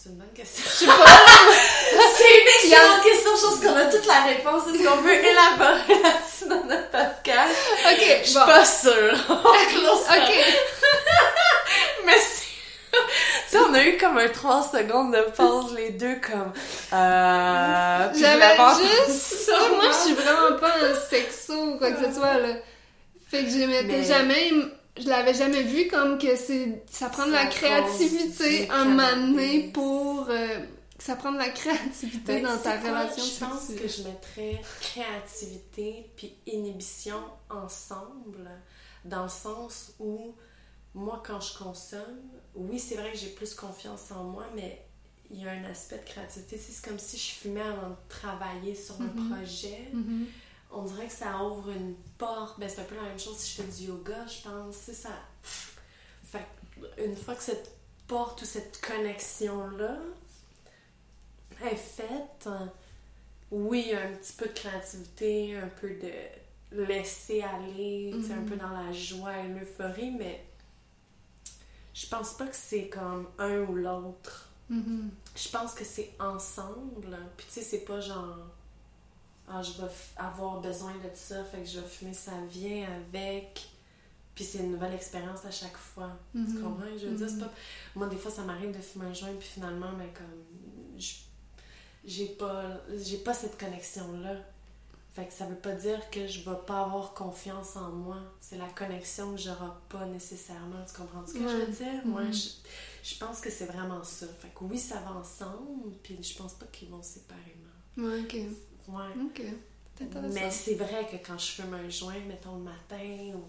C'est 0.00 0.10
une 0.10 0.16
bonne 0.16 0.32
question. 0.32 0.64
C'est 0.86 0.86
une 0.86 2.46
Il 2.64 2.70
y 2.70 2.74
a- 2.74 2.78
excellente 2.78 3.02
question. 3.02 3.30
Je 3.36 3.42
pense 3.46 3.58
qu'on 3.60 3.76
a 3.76 3.86
toute 3.86 4.06
la 4.06 4.22
réponse. 4.22 4.62
Est-ce 4.72 4.84
qu'on 4.88 4.96
veut 5.02 5.12
élaborer 5.14 6.02
là-dessus 6.02 6.48
dans 6.48 6.64
notre 6.64 6.90
podcast? 6.90 7.56
Ok, 7.84 8.18
Je 8.22 8.26
suis 8.28 8.34
bon. 8.38 8.46
pas 8.46 8.64
sûre. 8.64 9.18
Ok. 9.28 10.32
Mais 12.06 12.12
c'est... 12.18 12.44
Tu 12.92 12.98
sais, 13.48 13.58
on 13.58 13.74
a 13.74 13.82
eu 13.84 13.96
comme 13.98 14.18
un 14.18 14.28
3 14.28 14.70
secondes 14.72 15.12
de 15.12 15.20
pause, 15.36 15.74
les 15.74 15.90
deux, 15.90 16.16
comme... 16.20 16.52
Euh... 16.92 18.08
J'avais 18.14 18.56
juste 19.06 19.46
ça. 19.46 19.58
Moi, 19.74 19.86
je 19.90 19.96
suis 20.06 20.14
vraiment 20.14 20.56
pas 20.58 20.72
un 20.80 20.94
sexo 21.10 21.54
ou 21.54 21.78
quoi 21.78 21.90
que 21.92 22.04
ce 22.06 22.14
soit, 22.14 22.34
là. 22.38 22.54
Fait 23.28 23.44
que 23.44 23.50
je 23.50 23.58
m'étais 23.58 23.84
Mais- 23.98 24.04
jamais... 24.04 24.50
Je 25.00 25.08
l'avais 25.08 25.32
jamais 25.34 25.62
vu 25.62 25.86
comme 25.86 26.18
que 26.18 26.34
c'est... 26.34 26.82
Ça 26.90 27.08
prend 27.08 27.24
de 27.28 27.30
la 27.32 27.46
créativité 27.46 28.68
un 28.68 28.84
moment 28.86 29.16
donné 29.28 29.70
pour... 29.72 30.26
euh, 30.28 30.58
ça 30.98 31.14
prend 31.14 31.30
de 31.30 31.38
la 31.38 31.50
créativité 31.50 32.40
Ben, 32.40 32.42
dans 32.42 32.58
ta 32.58 32.78
quoi? 32.78 32.90
relation 32.90 33.22
Je 33.24 33.44
pense 33.44 33.68
que 33.80 33.86
je 33.86 34.02
mettrais 34.02 34.60
créativité 34.80 36.10
puis 36.16 36.34
inhibition 36.46 37.20
ensemble, 37.50 38.50
dans 39.04 39.22
le 39.24 39.28
sens 39.28 39.92
où 40.00 40.34
moi, 40.94 41.22
quand 41.24 41.40
je 41.40 41.56
consomme, 41.56 42.18
oui, 42.56 42.78
c'est 42.80 42.96
vrai 42.96 43.12
que 43.12 43.18
j'ai 43.18 43.28
plus 43.28 43.54
confiance 43.54 44.10
en 44.10 44.24
moi, 44.24 44.46
mais 44.56 44.84
il 45.30 45.42
y 45.42 45.46
a 45.46 45.52
un 45.52 45.64
aspect 45.70 45.98
de 45.98 46.04
créativité. 46.10 46.58
C'est 46.58 46.84
comme 46.88 46.98
si 46.98 47.16
je 47.18 47.34
fumais 47.34 47.60
avant 47.60 47.90
de 47.90 47.96
travailler 48.08 48.74
sur 48.74 48.96
un 49.00 49.04
Mhm. 49.04 49.30
projet. 49.30 49.88
Mhm. 49.92 50.26
On 50.70 50.82
dirait 50.82 51.06
que 51.06 51.12
ça 51.12 51.42
ouvre 51.42 51.70
une 51.70 51.94
porte. 52.18 52.58
Ben, 52.60 52.68
c'est 52.68 52.82
un 52.82 52.84
peu 52.84 52.96
la 52.96 53.02
même 53.02 53.18
chose 53.18 53.36
si 53.38 53.56
je 53.56 53.62
fais 53.62 53.68
du 53.70 53.88
yoga, 53.88 54.26
je 54.26 54.48
pense. 54.48 54.76
C'est 54.76 54.94
ça. 54.94 55.10
Fait 56.24 56.46
une 56.98 57.16
fois 57.16 57.34
que 57.34 57.42
cette 57.42 57.74
porte 58.06 58.42
ou 58.42 58.44
cette 58.44 58.80
connexion-là 58.80 59.96
est 61.64 61.76
faite, 61.76 62.48
oui, 63.50 63.92
un 63.94 64.12
petit 64.14 64.32
peu 64.34 64.46
de 64.46 64.52
créativité, 64.52 65.56
un 65.56 65.68
peu 65.68 65.90
de 65.90 66.82
laisser 66.82 67.42
aller, 67.42 68.14
un 68.30 68.46
peu 68.46 68.56
dans 68.56 68.70
la 68.70 68.92
joie 68.92 69.38
et 69.38 69.48
l'euphorie, 69.48 70.10
mais 70.10 70.44
je 71.94 72.06
pense 72.06 72.34
pas 72.34 72.46
que 72.46 72.56
c'est 72.56 72.88
comme 72.88 73.28
un 73.38 73.60
ou 73.62 73.74
l'autre. 73.74 74.48
Mhm. 74.68 75.10
Je 75.34 75.48
pense 75.48 75.74
que 75.74 75.84
c'est 75.84 76.12
ensemble. 76.20 77.18
Puis 77.36 77.46
tu 77.46 77.54
sais, 77.54 77.62
c'est 77.62 77.84
pas 77.84 78.00
genre. 78.00 78.36
Ah, 79.50 79.62
je 79.62 79.72
vais 79.80 79.88
avoir 80.16 80.60
besoin 80.60 80.92
de 80.92 81.10
ça, 81.14 81.42
fait 81.44 81.58
que 81.62 81.68
je 81.68 81.80
vais 81.80 81.86
fumer, 81.88 82.12
ça 82.14 82.32
vient 82.50 82.86
avec. 82.92 83.68
Puis 84.34 84.44
c'est 84.44 84.58
une 84.58 84.72
nouvelle 84.72 84.94
expérience 84.94 85.44
à 85.44 85.50
chaque 85.50 85.76
fois. 85.76 86.10
Tu 86.32 86.38
Mhm. 86.38 86.62
comprends? 86.62 86.84
Je 87.00 87.06
veux 87.06 87.16
dire, 87.16 87.28
c'est 87.28 87.34
Mhm. 87.36 87.40
pas. 87.40 87.52
Moi, 87.96 88.06
des 88.08 88.16
fois, 88.16 88.30
ça 88.30 88.42
m'arrive 88.42 88.76
de 88.76 88.80
fumer 88.82 89.06
un 89.06 89.14
joint, 89.14 89.32
puis 89.38 89.48
finalement, 89.48 89.92
mais 89.98 90.08
comme. 90.14 90.44
je- 90.98 91.14
J'ai 92.04 92.26
pas, 92.26 92.78
j'ai 93.04 93.18
pas 93.18 93.34
cette 93.34 93.58
connexion-là. 93.58 94.36
Fait 95.12 95.26
que 95.26 95.32
ça 95.34 95.46
veut 95.46 95.56
pas 95.56 95.72
dire 95.72 96.08
que 96.10 96.26
je 96.28 96.48
vais 96.48 96.56
pas 96.66 96.82
avoir 96.82 97.12
confiance 97.12 97.74
en 97.76 97.90
moi. 97.90 98.16
C'est 98.40 98.56
la 98.56 98.68
connexion 98.68 99.32
que 99.34 99.40
j'aurai 99.40 99.70
pas 99.88 100.06
nécessairement. 100.06 100.82
Tu 100.86 100.94
comprends 101.00 101.26
ce 101.26 101.32
que 101.34 101.40
je 101.40 101.56
veux 101.56 101.66
dire? 101.66 102.06
Mhm. 102.06 102.14
Ouais, 102.14 102.32
je, 102.32 102.48
je 103.02 103.18
pense 103.18 103.40
que 103.40 103.50
c'est 103.50 103.66
vraiment 103.66 104.02
ça. 104.04 104.26
Fait 104.40 104.48
que 104.54 104.64
oui, 104.64 104.78
ça 104.78 105.00
va 105.00 105.12
ensemble, 105.16 105.92
puis 106.02 106.22
je 106.22 106.34
pense 106.36 106.54
pas 106.54 106.66
qu'ils 106.66 106.88
vont 106.88 107.02
séparément. 107.02 107.44
Ouais, 107.98 108.20
ok. 108.22 108.36
Ouais. 108.88 109.24
Ok. 109.24 109.42
Mais 110.32 110.50
c'est 110.50 110.74
vrai 110.74 111.08
que 111.10 111.16
quand 111.26 111.36
je 111.38 111.46
fume 111.52 111.74
un 111.74 111.88
joint, 111.88 112.20
mettons 112.26 112.54
le 112.56 112.62
matin, 112.62 113.34
ou 113.34 113.44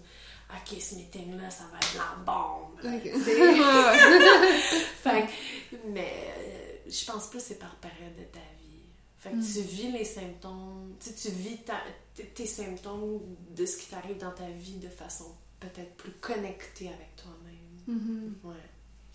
OK, 0.52 0.80
ce 0.80 0.96
meeting-là, 0.96 1.48
ça 1.48 1.64
va 1.72 1.78
être 1.78 1.94
la 1.96 2.16
bombe. 2.24 2.78
Ok. 2.82 3.02
Tu 3.12 3.20
sais? 3.22 3.40
Ouais, 3.40 3.58
ouais. 3.60 4.58
Fait 4.58 5.28
mais 5.88 6.12
euh, 6.38 6.76
je 6.90 7.04
pense 7.04 7.28
plus 7.28 7.38
que 7.38 7.44
c'est 7.44 7.58
par 7.60 7.74
période 7.76 8.16
de 8.16 8.24
ta 8.24 8.40
vie. 8.40 8.80
Fait 9.18 9.30
que 9.30 9.36
Mm. 9.36 9.42
tu 9.52 9.60
vis 9.60 9.92
les 9.92 10.04
symptômes, 10.04 10.96
tu 11.00 11.30
vis 11.30 11.58
ta- 11.58 11.84
tes 12.34 12.46
symptômes 12.46 13.20
de 13.54 13.64
ce 13.66 13.76
qui 13.76 13.86
t'arrive 13.90 14.18
dans 14.18 14.32
ta 14.32 14.48
vie 14.48 14.76
de 14.78 14.88
façon 14.88 15.26
peut-être 15.60 15.94
plus 15.98 16.12
connectée 16.12 16.88
avec 16.88 17.14
toi-même. 17.16 17.56
Mhm. 17.86 18.34
Ouais, 18.42 18.54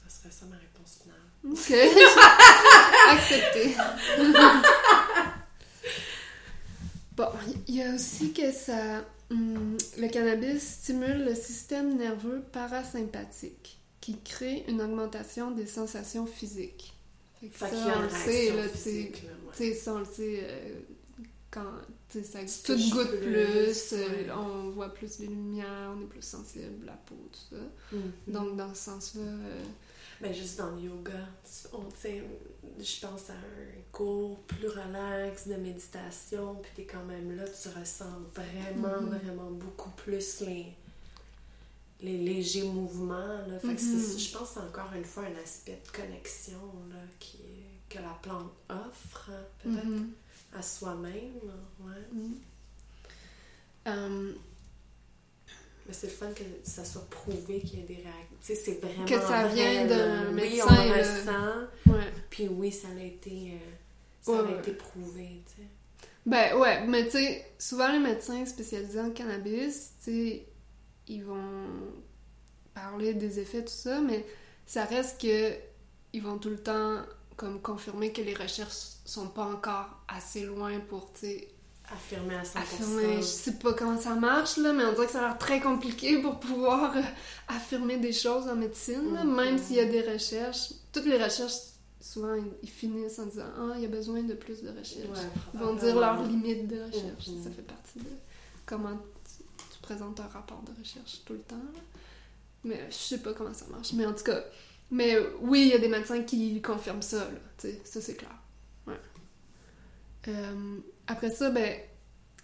ça 0.02 0.10
serait 0.10 0.32
ça 0.32 0.46
ma 0.46 0.56
réponse 0.58 1.00
finale. 1.02 1.20
Ok. 1.44 1.74
Accepté. 3.10 3.76
bon, 7.16 7.28
il 7.68 7.76
y 7.76 7.82
a 7.84 7.94
aussi 7.96 8.34
que 8.34 8.52
ça. 8.52 9.06
hum, 9.32 9.78
le 9.98 10.08
cannabis 10.08 10.62
stimule 10.62 11.26
le 11.26 11.36
système 11.36 11.98
nerveux 11.98 12.42
parasympathique 12.52 13.80
qui 14.02 14.18
crée 14.22 14.64
une 14.68 14.82
augmentation 14.82 15.52
des 15.52 15.66
sensations 15.66 16.26
physiques. 16.28 16.94
Fait 17.42 17.48
que 17.48 17.56
Fait 17.56 17.66
ça, 17.66 17.72
qu'il 17.72 17.88
y 17.88 17.90
a 17.90 17.98
on 17.98 18.02
le 18.04 18.10
sait, 18.10 18.56
là, 18.56 18.64
tu 18.70 18.78
sais. 18.78 18.90
physique, 18.90 19.24
là, 19.24 19.30
ouais. 19.30 19.52
Tu 19.52 19.58
sais, 19.58 19.74
ça, 19.74 19.94
on 19.96 20.00
le 20.00 20.06
sait, 20.06 20.40
euh, 20.44 20.80
quand 21.52 21.64
ça 22.24 22.40
tout 22.64 22.78
goûte 22.92 23.10
plus, 23.10 23.20
plus, 23.22 23.94
euh, 23.94 24.08
ouais. 24.08 24.32
on 24.32 24.70
voit 24.72 24.94
plus 24.94 25.20
les 25.20 25.28
lumières, 25.28 25.92
on 25.98 26.02
est 26.02 26.06
plus 26.08 26.22
sensible, 26.24 26.86
la 26.86 26.94
peau, 26.94 27.16
tout 27.32 27.56
ça. 27.56 27.62
Mhm. 27.96 28.12
Donc, 28.34 28.58
dans 28.58 28.74
ce 28.74 28.84
sens-là, 28.84 29.22
euh, 29.22 29.64
Ben, 30.22 30.34
juste 30.34 30.58
dans 30.58 30.72
le 30.72 30.82
yoga, 30.82 31.28
tu- 31.44 31.68
on, 31.74 31.84
je 32.80 33.00
pense 33.06 33.30
à 33.30 33.34
un 33.34 33.82
cours 33.92 34.40
plus 34.44 34.68
relax 34.70 35.48
de 35.48 35.56
méditation, 35.56 36.56
puis 36.56 36.72
t'es 36.76 36.86
quand 36.86 37.04
même 37.04 37.36
là, 37.36 37.44
tu 37.46 37.68
ressens 37.78 38.06
vraiment, 38.34 39.02
Mhm. 39.02 39.18
vraiment 39.20 39.52
beaucoup 39.52 39.90
plus 39.92 40.40
les, 40.42 40.68
les 42.02 42.18
légers 42.18 42.64
mouvements. 42.70 43.38
Là. 43.48 43.60
Fait 43.60 43.76
que 43.76 43.82
Mhm. 43.82 44.00
c'est- 44.00 44.18
je 44.20 44.38
pense 44.38 44.56
encore 44.58 44.92
une 44.96 45.04
fois 45.06 45.24
un 45.24 45.36
aspect 45.44 45.82
de 45.86 45.92
connexion 46.02 46.62
là, 46.90 47.00
qui, 47.20 47.40
que 47.90 48.00
la 48.00 48.18
plante 48.22 48.52
offre, 48.70 49.30
hein, 49.32 49.44
peut-être 49.64 49.86
mhm. 49.86 50.12
à 50.54 50.62
soi-même. 50.62 51.42
Ouais. 51.82 52.08
Mhm. 53.86 54.36
Mais 55.88 55.94
c'est 55.94 56.08
le 56.08 56.14
fun 56.14 56.32
que 56.32 56.44
ça 56.64 56.84
soit 56.84 57.08
prouvé 57.10 57.60
qu'il 57.60 57.80
y 57.80 57.82
ait 57.82 57.86
des 57.86 57.96
réactions. 57.96 58.38
Tu 58.42 58.48
sais, 58.48 58.56
c'est 58.56 58.82
vraiment. 58.82 59.06
Que 59.06 59.20
ça 59.20 59.48
vient 59.48 59.86
d'un 59.86 60.24
là. 60.24 60.30
Oui, 60.30 60.34
médecin, 60.36 61.68
on 61.88 61.92
le 61.92 61.98
ouais. 61.98 62.14
Puis 62.30 62.48
oui, 62.48 62.72
ça 62.72 62.88
a 62.88 63.04
été, 63.04 63.54
euh, 63.54 63.72
ça 64.22 64.32
Ouais, 64.32 64.56
a 64.56 64.60
été 64.60 64.72
prouvé, 64.72 65.44
tu 65.46 65.62
sais. 65.62 65.68
Ben 66.26 66.58
ouais, 66.58 66.88
mais 66.88 67.06
tu 67.06 67.12
sais, 67.12 67.46
souvent 67.60 67.92
les 67.92 68.00
médecins 68.00 68.44
spécialisés 68.48 69.00
en 69.00 69.12
cannabis, 69.12 69.94
tu 70.04 70.12
sais, 70.12 70.46
ils 71.08 71.24
vont 71.24 71.68
parler 72.74 73.14
des 73.14 73.40
effets, 73.40 73.64
tout 73.64 73.72
ça, 73.72 74.02
mais 74.02 74.26
ça 74.66 74.86
reste 74.86 75.22
que 75.22 75.54
ils 76.14 76.24
vont 76.24 76.40
tout 76.40 76.50
le 76.50 76.58
temps 76.58 77.02
comme 77.36 77.62
confirmer 77.62 78.12
que 78.12 78.22
les 78.22 78.34
recherches 78.34 78.96
sont 79.06 79.28
pas 79.28 79.46
encore 79.46 80.04
assez 80.08 80.46
loin 80.46 80.80
pour, 80.80 81.12
tu 81.14 81.20
sais, 81.22 81.48
Affirmé 81.94 82.36
à 82.36 82.44
100%. 82.44 82.58
affirmer. 82.58 83.16
Je 83.18 83.22
sais 83.22 83.54
pas 83.54 83.74
comment 83.74 83.98
ça 84.00 84.16
marche, 84.16 84.58
là, 84.58 84.74
mais 84.74 84.84
on 84.86 84.94
dirait 84.94 85.06
que 85.06 85.12
ça 85.12 85.20
a 85.26 85.28
l'air 85.30 85.38
très 85.38 85.60
compliqué 85.62 86.20
pour 86.22 86.40
pouvoir 86.40 86.96
euh, 86.98 87.02
affirmer 87.48 87.98
des 87.98 88.12
choses 88.14 88.48
en 88.48 88.56
médecine, 88.56 89.14
là, 89.14 89.24
Mhm. 89.24 89.36
même 89.36 89.58
s'il 89.58 89.76
y 89.76 89.80
a 89.80 89.86
des 89.86 90.02
recherches. 90.02 90.74
Toutes 90.92 91.06
les 91.06 91.22
recherches, 91.24 91.54
souvent, 92.02 92.36
ils, 92.64 92.70
finissent 92.70 93.20
en 93.20 93.28
disant 93.28 93.46
Ah, 93.58 93.74
il 93.76 93.82
y 93.82 93.86
a 93.86 93.90
besoin 93.90 94.24
de 94.24 94.34
plus 94.34 94.62
de 94.64 94.70
recherches. 94.70 95.08
Ouais, 95.10 95.30
Ils 95.54 95.60
vont 95.60 95.76
dire 95.76 95.96
leurs 96.00 96.24
limites 96.24 96.68
de 96.68 96.82
recherche. 96.82 97.28
Mhm. 97.28 97.44
Ça 97.44 97.50
fait 97.52 97.62
partie 97.62 98.00
de 98.00 98.10
comment 98.66 98.98
tu, 98.98 99.44
tu 99.74 99.80
présentes 99.82 100.20
un 100.20 100.28
rapport 100.28 100.64
de 100.64 100.72
recherche 100.80 101.22
tout 101.26 101.34
le 101.34 101.40
temps. 101.42 101.56
là. 101.56 101.80
Mais 102.64 102.88
je 102.90 102.96
sais 102.96 103.20
pas 103.20 103.34
comment 103.34 103.54
ça 103.54 103.66
marche. 103.68 103.94
Mais 103.94 104.08
en 104.08 104.14
tout 104.14 104.24
cas, 104.24 104.44
mais 104.90 105.18
oui, 105.42 105.62
il 105.62 105.68
y 105.68 105.74
a 105.74 105.78
des 105.78 105.88
médecins 105.88 106.24
qui 106.24 106.60
confirment 106.64 107.04
ça. 107.04 107.18
Là, 107.20 107.26
tu 107.60 107.68
sais, 107.68 107.82
ça, 107.86 108.02
c'est 108.02 108.16
clair. 108.16 108.36
Ouais. 108.88 109.00
Euh, 110.28 110.80
après 111.08 111.30
ça, 111.30 111.50
ben, 111.50 111.78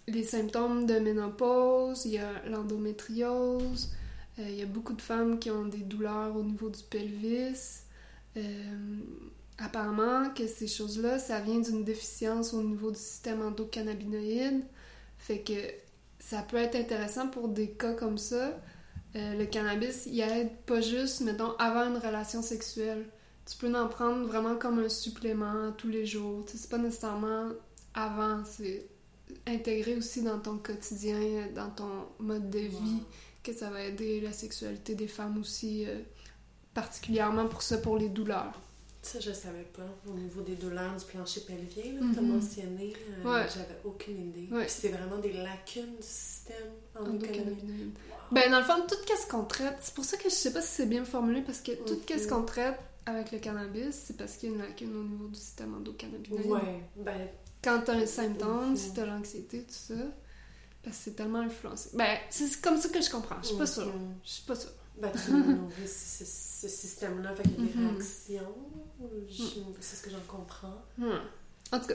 les 0.08 0.24
symptômes 0.24 0.86
de 0.86 0.98
ménopause, 0.98 2.04
il 2.04 2.12
y 2.12 2.18
a 2.18 2.44
l'endométriose, 2.48 3.92
euh, 4.38 4.48
il 4.48 4.56
y 4.56 4.62
a 4.62 4.66
beaucoup 4.66 4.94
de 4.94 5.02
femmes 5.02 5.38
qui 5.38 5.50
ont 5.50 5.66
des 5.66 5.78
douleurs 5.78 6.36
au 6.36 6.42
niveau 6.42 6.70
du 6.70 6.82
pelvis. 6.82 7.82
Euh, 8.36 9.00
apparemment 9.58 10.30
que 10.30 10.46
ces 10.46 10.66
choses-là, 10.66 11.18
ça 11.18 11.40
vient 11.40 11.60
d'une 11.60 11.84
déficience 11.84 12.54
au 12.54 12.62
niveau 12.62 12.90
du 12.90 12.98
système 12.98 13.42
endocannabinoïde. 13.42 14.64
Fait 15.18 15.40
que 15.40 15.52
ça 16.18 16.42
peut 16.42 16.56
être 16.56 16.76
intéressant 16.76 17.28
pour 17.28 17.48
des 17.48 17.70
cas 17.70 17.92
comme 17.92 18.18
ça. 18.18 18.58
Le 19.14 19.44
cannabis, 19.44 20.06
il 20.06 20.20
aide 20.20 20.56
pas 20.64 20.80
juste, 20.80 21.20
mettons, 21.20 21.54
avant 21.58 21.86
une 21.86 21.98
relation 21.98 22.40
sexuelle. 22.40 23.04
Tu 23.44 23.58
peux 23.58 23.72
en 23.76 23.86
prendre 23.88 24.26
vraiment 24.26 24.56
comme 24.56 24.78
un 24.78 24.88
supplément 24.88 25.70
tous 25.76 25.88
les 25.88 26.06
jours. 26.06 26.44
C'est 26.46 26.70
pas 26.70 26.78
nécessairement 26.78 27.50
avant, 27.94 28.44
c'est 28.44 28.86
intégrer 29.46 29.96
aussi 29.96 30.22
dans 30.22 30.38
ton 30.38 30.58
quotidien, 30.58 31.48
dans 31.54 31.70
ton 31.70 32.06
mode 32.18 32.50
de 32.50 32.58
vie, 32.60 33.02
que 33.42 33.52
ça 33.52 33.70
va 33.70 33.82
aider 33.82 34.20
la 34.20 34.32
sexualité 34.32 34.94
des 34.94 35.08
femmes 35.08 35.38
aussi, 35.38 35.84
euh, 35.86 36.00
particulièrement 36.74 37.48
pour 37.48 37.62
ça, 37.62 37.78
pour 37.78 37.96
les 37.96 38.08
douleurs. 38.08 38.60
Ça, 39.02 39.18
je 39.18 39.32
savais 39.32 39.64
pas. 39.76 39.82
Au 40.08 40.14
niveau 40.14 40.42
des 40.42 40.54
douleurs 40.54 40.94
du 40.96 41.04
plancher 41.06 41.40
pelvien, 41.40 41.92
là, 41.94 42.06
que 42.08 42.12
tu 42.12 42.18
as 42.20 42.22
mentionné, 42.22 42.92
euh, 43.24 43.32
Ouais. 43.34 43.48
j'avais 43.52 43.78
aucune 43.84 44.28
idée. 44.28 44.48
Ouais. 44.54 44.66
Puis 44.66 44.74
c'est 44.78 44.88
vraiment 44.90 45.18
des 45.18 45.32
lacunes 45.32 45.96
du 45.96 46.02
système 46.06 46.56
endocannabinoïde. 46.94 47.50
Endocannabinoïdes. 47.58 47.94
Wow. 48.10 48.16
Ben, 48.30 48.50
dans 48.52 48.58
le 48.58 48.64
fond, 48.64 48.86
tout 48.88 48.94
ce 49.20 49.26
qu'on 49.28 49.42
traite, 49.44 49.76
c'est 49.80 49.94
pour 49.94 50.04
ça 50.04 50.16
que 50.16 50.24
je 50.30 50.34
sais 50.34 50.52
pas 50.52 50.62
si 50.62 50.68
c'est 50.68 50.86
bien 50.86 51.04
formulé, 51.04 51.42
parce 51.42 51.60
que 51.60 51.72
tout 51.72 51.94
Mhm. 52.08 52.18
ce 52.18 52.28
qu'on 52.28 52.42
traite 52.44 52.78
avec 53.04 53.32
le 53.32 53.40
cannabis, 53.40 53.92
c'est 54.06 54.16
parce 54.16 54.34
qu'il 54.36 54.50
y 54.50 54.52
a 54.52 54.54
une 54.54 54.62
lacune 54.62 54.96
au 54.96 55.02
niveau 55.02 55.26
du 55.26 55.34
système 55.38 55.74
endocannabinoïde. 55.74 56.46
Ouais, 56.46 56.80
ben, 56.96 57.28
Quand 57.62 57.82
t'as 57.84 57.94
un 57.94 58.06
symptôme, 58.06 58.76
si 58.76 58.92
t'as 58.92 59.06
l'anxiété, 59.06 59.62
tout 59.62 59.66
ça, 59.70 59.94
parce 60.82 60.96
que 60.98 61.02
c'est 61.04 61.16
tellement 61.16 61.40
influencé. 61.40 61.90
Ben, 61.94 62.18
c'est 62.30 62.60
comme 62.60 62.76
ça 62.80 62.88
que 62.88 63.00
je 63.00 63.10
comprends. 63.10 63.40
Je 63.42 63.48
suis 63.48 63.56
pas 63.56 63.66
sûre. 63.66 63.92
Je 64.24 64.30
suis 64.30 64.42
pas 64.44 64.54
sûre. 64.56 64.70
Ben, 65.00 65.10
tu 65.12 65.32
nourris 65.32 65.72
ce, 65.86 66.24
ce- 66.24 66.62
ce 66.62 66.68
système-là, 66.68 67.34
fait 67.34 67.44
qu'il 67.44 67.52
y 67.52 67.68
a 67.68 67.72
des 67.72 67.78
Mhm. 67.78 67.88
réactions. 67.96 68.54
Je- 69.28 69.42
C'est 69.80 69.96
ce 69.96 70.02
que 70.02 70.10
j'en 70.10 70.20
comprends. 70.28 70.82
En 71.72 71.80
tout 71.80 71.86
cas. 71.86 71.94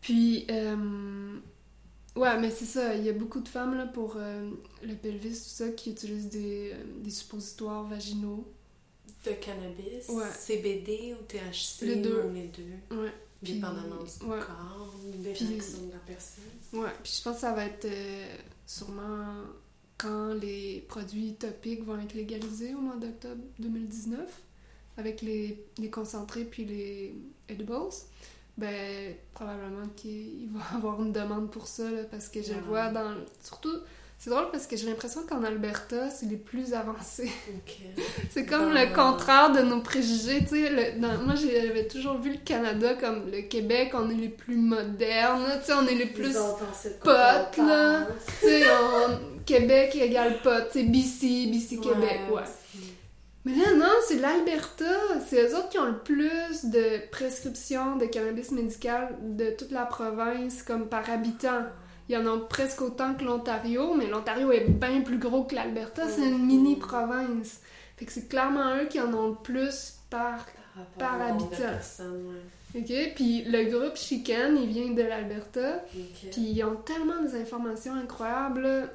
Puis, 0.00 0.46
euh, 0.50 1.38
ouais, 2.16 2.38
mais 2.40 2.50
c'est 2.50 2.64
ça. 2.64 2.94
Il 2.94 3.04
y 3.04 3.08
a 3.08 3.12
beaucoup 3.12 3.40
de 3.40 3.48
femmes 3.48 3.76
là, 3.76 3.86
pour 3.86 4.14
euh, 4.16 4.50
le 4.82 4.94
pelvis, 4.94 5.30
tout 5.38 5.48
ça, 5.48 5.68
qui 5.70 5.90
utilisent 5.90 6.28
des, 6.28 6.72
euh, 6.74 6.84
des 7.02 7.10
suppositoires 7.10 7.84
vaginaux. 7.84 8.46
De 9.24 9.32
cannabis, 9.32 10.08
Ouais. 10.10 10.24
CBD 10.38 11.14
ou 11.18 11.22
THC 11.24 11.86
Les 11.86 11.96
deux. 11.96 12.24
ou 12.24 12.32
les 12.32 12.48
deux, 12.48 12.96
Ouais. 12.96 13.12
Puis- 13.44 13.54
dépendamment 13.54 14.02
du 14.02 14.26
ouais. 14.26 14.38
corps, 14.40 14.94
des 15.22 15.32
Puis- 15.32 15.46
réactions 15.46 15.86
de 15.86 15.92
la 15.92 15.98
personne. 15.98 16.44
Ouais. 16.72 16.90
Puis 17.02 17.14
je 17.18 17.22
pense 17.22 17.34
que 17.36 17.40
ça 17.40 17.52
va 17.52 17.64
être 17.66 17.84
euh, 17.84 18.36
sûrement 18.66 19.34
quand 19.98 20.34
les 20.34 20.84
produits 20.88 21.34
topiques 21.34 21.84
vont 21.84 21.98
être 22.00 22.14
légalisés 22.14 22.74
au 22.74 22.78
mois 22.80 22.96
d'octobre 22.96 23.42
2019, 23.58 24.20
avec 24.96 25.22
les, 25.22 25.64
les 25.78 25.90
concentrés 25.90 26.44
puis 26.44 26.64
les 26.64 27.14
edibles. 27.48 27.72
Ben, 28.56 29.16
probablement 29.32 29.88
qu'il 29.96 30.48
va 30.52 30.60
y 30.72 30.76
avoir 30.76 31.02
une 31.02 31.12
demande 31.12 31.50
pour 31.50 31.66
ça, 31.66 31.90
là, 31.90 32.04
parce 32.04 32.28
que 32.28 32.40
je 32.42 32.50
le 32.52 32.58
Ouais. 32.60 32.62
vois 32.66 32.90
dans... 32.90 33.14
Surtout, 33.42 33.76
c'est 34.24 34.30
drôle 34.30 34.50
parce 34.50 34.66
que 34.66 34.74
j'ai 34.74 34.86
l'impression 34.86 35.20
qu'en 35.28 35.42
Alberta, 35.44 36.08
c'est 36.08 36.24
les 36.24 36.38
plus 36.38 36.72
avancés. 36.72 37.30
C'est 38.30 38.46
comme 38.46 38.72
Dans- 38.72 38.80
le 38.80 38.94
contraire 38.94 39.52
de 39.52 39.60
nos 39.60 39.80
préjugés, 39.80 40.40
tu 40.48 40.64
sais. 40.66 40.92
dans- 40.98 41.18
Moi, 41.18 41.34
j'avais 41.34 41.86
toujours 41.86 42.16
vu 42.16 42.30
le 42.32 42.38
Canada 42.38 42.94
comme 42.94 43.30
le 43.30 43.42
Québec, 43.42 43.90
on 43.92 44.08
est 44.08 44.14
les 44.14 44.30
plus 44.30 44.56
modernes, 44.56 45.44
tu 45.60 45.66
sais, 45.66 45.72
on 45.74 45.86
est 45.86 45.94
les 45.94 46.06
plus... 46.06 46.32
Potes, 47.02 47.56
là. 47.58 48.06
Tu 48.40 48.46
sais, 48.46 48.64
on- 48.70 49.42
Québec 49.44 49.94
égale 49.94 50.40
pote, 50.42 50.70
tu 50.72 50.78
sais, 50.80 50.84
BC, 50.86 51.50
BC 51.52 51.76
Québec, 51.80 52.20
ouais. 52.32 52.42
Mais 53.44 53.52
là, 53.56 53.74
non, 53.76 53.92
c'est 54.08 54.16
l'Alberta. 54.16 54.86
C'est 55.28 55.42
eux 55.50 55.54
autres 55.54 55.68
qui 55.68 55.78
ont 55.78 55.84
le 55.84 55.98
plus 55.98 56.64
de 56.64 57.10
prescriptions 57.10 57.96
de 57.96 58.06
cannabis 58.06 58.50
médical 58.52 59.14
de 59.20 59.50
toute 59.50 59.70
la 59.70 59.84
province, 59.84 60.62
comme 60.62 60.86
par 60.88 61.10
habitant. 61.10 61.60
Il 62.08 62.14
y 62.14 62.18
en 62.18 62.26
a 62.26 62.38
presque 62.38 62.82
autant 62.82 63.14
que 63.14 63.24
l'Ontario, 63.24 63.94
mais 63.94 64.06
l'Ontario 64.06 64.52
est 64.52 64.68
bien 64.68 65.00
plus 65.00 65.18
gros 65.18 65.44
que 65.44 65.54
l'Alberta. 65.54 66.08
C'est 66.08 66.28
une 66.28 66.44
mini-province. 66.46 67.60
Fait 67.96 68.04
que 68.04 68.12
c'est 68.12 68.28
clairement 68.28 68.76
eux 68.76 68.86
qui 68.86 69.00
en 69.00 69.12
ont 69.14 69.28
le 69.28 69.34
plus 69.42 69.94
par... 70.10 70.44
Par, 70.98 71.22
habitant. 71.22 71.56
ouais. 72.00 72.80
OK? 72.80 73.12
Puis 73.14 73.44
le 73.44 73.70
groupe 73.70 73.96
Chicken, 73.96 74.56
il 74.60 74.68
vient 74.68 74.90
de 74.92 75.02
l'Alberta. 75.02 75.84
Puis 76.32 76.40
ils 76.42 76.64
ont 76.64 76.74
tellement 76.76 77.22
des 77.22 77.36
informations 77.40 77.94
incroyables. 77.94 78.90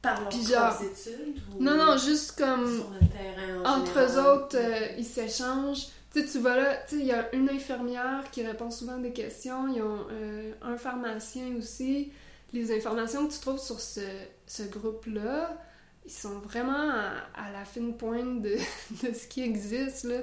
Par 0.00 0.20
leurs 0.22 0.30
genre- 0.30 0.80
études 0.82 1.40
ou 1.58 1.62
Non, 1.62 1.74
non, 1.76 1.96
juste 1.98 2.38
comme... 2.38 2.66
sur 2.66 2.90
le 2.90 3.06
terrain 3.08 3.60
en 3.64 3.80
Entre 3.80 3.92
général? 3.98 4.08
eux 4.16 4.30
autres, 4.30 4.56
euh, 4.56 4.86
ils 4.96 5.04
s'échangent. 5.04 5.86
Tu 6.14 6.20
sais, 6.22 6.26
tu 6.26 6.38
vas 6.38 6.56
là, 6.56 6.76
tu 6.88 6.96
sais, 6.96 7.02
il 7.02 7.06
y 7.06 7.12
a 7.12 7.34
une 7.34 7.50
infirmière 7.50 8.24
qui 8.32 8.46
répond 8.46 8.70
souvent 8.70 8.94
à 8.94 8.98
des 8.98 9.10
questions, 9.12 9.66
ils 9.74 9.82
ont 9.82 10.06
euh, 10.12 10.52
un 10.62 10.76
pharmacien 10.78 11.48
aussi. 11.58 12.10
Les 12.52 12.74
informations 12.76 13.26
que 13.28 13.32
tu 13.32 13.40
trouves 13.40 13.58
sur 13.60 13.80
ce, 13.80 14.00
ce 14.46 14.62
groupe-là, 14.62 15.60
ils 16.04 16.10
sont 16.12 16.38
vraiment 16.38 16.90
à, 16.90 17.12
à 17.34 17.52
la 17.52 17.64
fine 17.64 17.96
pointe 17.96 18.40
de, 18.42 18.56
de 19.06 19.12
ce 19.14 19.26
qui 19.26 19.42
existe, 19.42 20.04
là. 20.04 20.20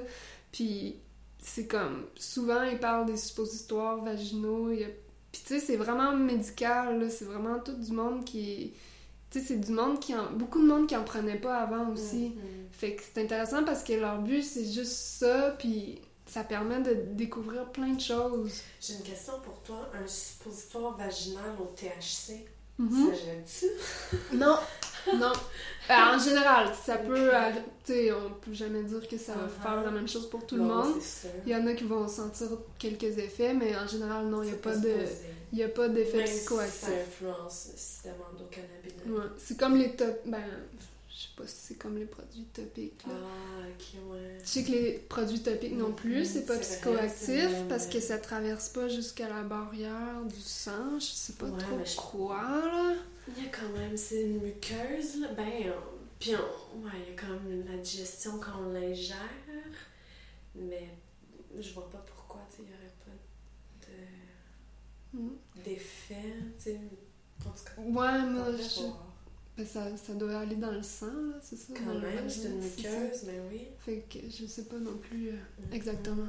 Puis 0.52 0.96
c'est 1.38 1.66
comme, 1.66 2.06
souvent, 2.16 2.62
ils 2.64 2.78
parlent 2.80 3.06
des 3.06 3.16
suppositoires 3.16 4.02
vaginaux. 4.02 4.70
il 4.72 4.80
y 4.80 4.84
a- 4.84 4.88
Puis 5.32 5.42
tu 5.46 5.54
sais, 5.54 5.60
c'est 5.60 5.76
vraiment 5.76 6.14
médical, 6.16 7.00
là. 7.00 7.08
C'est 7.10 7.24
vraiment 7.26 7.58
tout 7.60 7.74
du 7.76 7.92
monde 7.92 8.24
qui... 8.24 8.72
Tu 9.30 9.40
sais, 9.40 9.44
c'est 9.44 9.56
du 9.60 9.72
monde 9.72 10.00
qui 10.00 10.14
en... 10.14 10.32
Beaucoup 10.32 10.60
de 10.62 10.66
monde 10.66 10.86
qui 10.88 10.96
en 10.96 11.04
prenait 11.04 11.38
pas 11.38 11.58
avant 11.58 11.90
aussi. 11.90 12.30
Mhm. 12.30 12.66
Fait 12.72 12.94
que 12.96 13.02
c'est 13.02 13.22
intéressant 13.22 13.64
parce 13.64 13.82
que 13.84 13.92
leur 13.92 14.18
but, 14.22 14.42
c'est 14.42 14.64
juste 14.64 14.92
ça, 14.92 15.54
puis 15.58 16.00
ça 16.26 16.44
permet 16.44 16.80
de 16.80 16.94
découvrir 17.12 17.66
plein 17.70 17.92
de 17.94 18.00
choses. 18.00 18.60
J'ai 18.80 18.94
une 18.94 19.02
question 19.02 19.34
pour 19.44 19.60
toi. 19.62 19.88
Un 19.94 20.06
suppositoire 20.06 20.96
vaginal 20.96 21.54
au 21.60 21.66
THC, 21.74 22.44
Mhm. 22.78 23.08
ça 23.10 23.14
gêne-tu? 23.14 23.66
Non, 24.36 24.58
non. 25.14 25.32
Euh, 25.88 25.94
en 25.94 26.18
général, 26.18 26.68
ça 26.84 26.98
peut... 26.98 27.28
Ok. 27.28 27.34
arri- 27.34 27.62
Tu 27.84 27.92
sais, 27.92 28.12
on 28.12 28.30
peut 28.34 28.52
jamais 28.52 28.82
dire 28.82 29.06
que 29.08 29.16
ça 29.16 29.32
va 29.34 29.48
faire 29.48 29.82
la 29.82 29.90
même 29.92 30.08
chose 30.08 30.28
pour 30.28 30.44
tout 30.46 30.56
le 30.56 30.64
monde. 30.64 30.94
c'est 31.00 31.28
sûr. 31.28 31.36
Il 31.46 31.52
y 31.52 31.56
en 31.56 31.64
a 31.68 31.72
qui 31.74 31.84
vont 31.84 32.06
sentir 32.08 32.48
quelques 32.78 33.16
effets, 33.18 33.54
mais 33.54 33.74
en 33.76 33.86
général, 33.86 34.26
non, 34.26 34.42
il 34.42 34.48
n'y 34.48 34.54
a 34.54 34.58
pas 34.58 34.76
de... 34.76 34.94
y 35.52 35.62
a 35.62 35.68
pas 35.68 35.88
d'effet 35.88 36.24
psychoactif. 36.24 36.80
Ça 36.80 36.88
influence 36.90 37.68
le 37.72 37.78
système 37.78 38.14
endocannabinoïde. 38.30 39.10
Ouais. 39.24 39.30
C'est 39.38 39.56
comme 39.58 39.76
les 39.76 39.92
top... 39.94 40.20
Ben, 40.26 40.42
je 41.18 41.22
sais 41.22 41.28
pas 41.34 41.46
si 41.46 41.54
c'est 41.58 41.74
comme 41.76 41.96
les 41.96 42.04
produits 42.04 42.44
topiques, 42.52 43.06
là. 43.06 43.14
Ah, 43.16 43.66
ok, 43.68 44.12
ouais. 44.12 44.38
Je 44.44 44.46
sais 44.48 44.64
que 44.64 44.70
les 44.70 44.92
produits 44.98 45.40
topiques 45.40 45.72
non 45.74 45.92
plus, 45.92 46.18
Mhm, 46.18 46.24
c'est 46.26 46.44
pas 46.44 46.56
vrai, 46.56 46.62
psychoactif 46.62 47.50
parce 47.70 47.86
que 47.86 47.96
euh, 47.96 48.00
ça 48.02 48.18
traverse 48.18 48.68
pas 48.68 48.86
jusqu'à 48.88 49.26
la 49.30 49.42
barrière 49.42 50.22
du 50.26 50.40
sang. 50.42 50.98
Je 51.00 51.06
sais 51.06 51.32
pas 51.34 51.46
Ouais, 51.46 51.58
trop 51.58 51.80
je- 51.82 51.96
quoi, 51.96 52.42
là. 52.42 52.94
Il 53.28 53.42
y 53.42 53.46
a 53.46 53.50
quand 53.50 53.68
même, 53.70 53.96
c'est 53.96 54.24
une 54.24 54.42
muqueuse, 54.42 55.20
là. 55.20 55.28
Ben, 55.34 55.70
on- 55.70 55.96
puis 56.18 56.32
on- 56.36 56.84
ouais, 56.84 56.90
il 57.06 57.14
y 57.14 57.16
a 57.16 57.18
quand 57.18 57.28
même 57.48 57.64
la 57.66 57.78
digestion 57.78 58.38
quand 58.38 58.60
on 58.66 58.72
l'ingère. 58.74 59.16
Mais 60.54 60.88
je 61.58 61.72
vois 61.72 61.88
pas 61.88 62.04
pourquoi, 62.06 62.42
tu 62.54 62.60
il 62.62 62.68
y 62.68 62.72
aurait 62.74 62.94
pas 63.04 63.86
de- 63.86 65.18
Mhm. 65.18 65.36
d'effet, 65.64 66.34
tu 66.58 66.64
sais. 66.64 66.80
En 67.40 67.50
tout 67.50 67.64
cas, 67.64 67.80
Ouais, 67.82 68.22
moi, 68.28 68.52
je... 68.56 68.80
ben, 69.56 69.66
ça, 69.66 69.96
ça 69.96 70.12
doit 70.14 70.38
aller 70.40 70.56
dans 70.56 70.72
le 70.72 70.82
sang, 70.82 71.06
là, 71.06 71.38
c'est 71.42 71.56
ça? 71.56 71.72
Quand 71.74 71.94
même, 71.98 72.28
c'est 72.28 72.48
une 72.48 72.58
muqueuse, 72.60 73.22
mais 73.26 73.40
oui. 73.50 73.60
Fait 73.84 74.04
que 74.10 74.18
je 74.28 74.46
sais 74.46 74.64
pas 74.64 74.76
non 74.78 74.96
plus 74.98 75.28
euh, 75.28 75.32
Mhm. 75.32 75.72
exactement. 75.74 76.26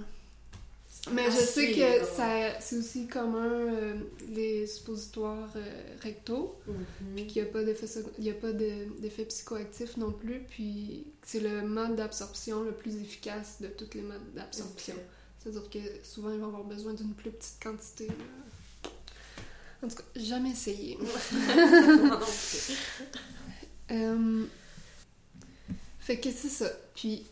Mais 1.14 1.26
je 1.30 1.38
sais 1.38 1.72
que 1.74 2.06
ça, 2.06 2.60
c'est 2.60 2.78
aussi 2.78 3.08
commun 3.08 3.46
euh, 3.46 3.96
les 4.30 4.66
suppositoires 4.66 5.52
euh, 5.56 5.96
rectaux. 6.02 6.56
Mhm. 6.68 6.76
puis 7.16 7.28
qu'il 7.28 7.44
n'y 7.44 7.48
a 7.50 7.52
pas 7.52 7.64
d'effet 7.64 7.86
il 8.18 8.24
y 8.26 8.30
a 8.30 8.34
pas 8.34 8.52
de- 8.52 9.00
d'effet 9.00 9.26
psychoactif 9.26 9.96
non 9.98 10.12
plus, 10.12 10.40
puis 10.50 11.06
c'est 11.24 11.40
le 11.42 11.62
mode 11.62 11.96
d'absorption 11.98 12.64
le 12.64 12.72
plus 12.72 12.96
efficace 12.98 13.58
de 13.62 13.68
tous 13.68 13.94
les 13.96 14.02
modes 14.02 14.34
d'absorption. 14.36 14.96
C'est-à-dire 15.40 15.70
que 15.70 15.80
souvent, 16.04 16.32
ils 16.32 16.40
vont 16.40 16.48
avoir 16.48 16.64
besoin 16.64 16.94
d'une 16.94 17.14
plus 17.14 17.32
petite 17.32 17.62
quantité. 17.62 18.08
là. 18.08 18.14
En 19.84 19.88
tout 19.88 19.96
cas, 19.96 20.04
jamais 20.16 20.52
essayé. 20.52 20.98
Euh, 23.90 24.46
Fait 26.00 26.20
que 26.20 26.30
c'est 26.32 26.50
ça. 26.50 26.70
Puis, 26.96 27.26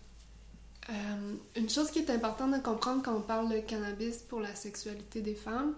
euh, 0.89 1.36
une 1.55 1.70
chose 1.70 1.91
qui 1.91 1.99
est 1.99 2.09
importante 2.09 2.53
de 2.53 2.59
comprendre 2.59 3.01
quand 3.03 3.15
on 3.15 3.22
parle 3.22 3.49
de 3.49 3.59
cannabis 3.59 4.20
pour 4.20 4.39
la 4.39 4.55
sexualité 4.55 5.22
des 5.22 5.36
femmes, 5.36 5.76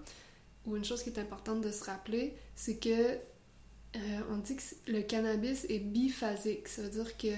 ou 0.65 0.75
une 0.75 0.85
chose 0.85 1.01
qui 1.01 1.09
est 1.09 1.19
importante 1.19 1.61
de 1.61 1.71
se 1.71 1.83
rappeler, 1.83 2.35
c'est 2.55 2.77
que 2.77 2.89
euh, 3.95 4.19
on 4.31 4.37
dit 4.37 4.55
que 4.55 4.91
le 4.91 5.01
cannabis 5.01 5.65
est 5.69 5.79
biphasique. 5.79 6.67
Ça 6.67 6.81
veut 6.83 6.89
dire 6.89 7.17
que 7.17 7.29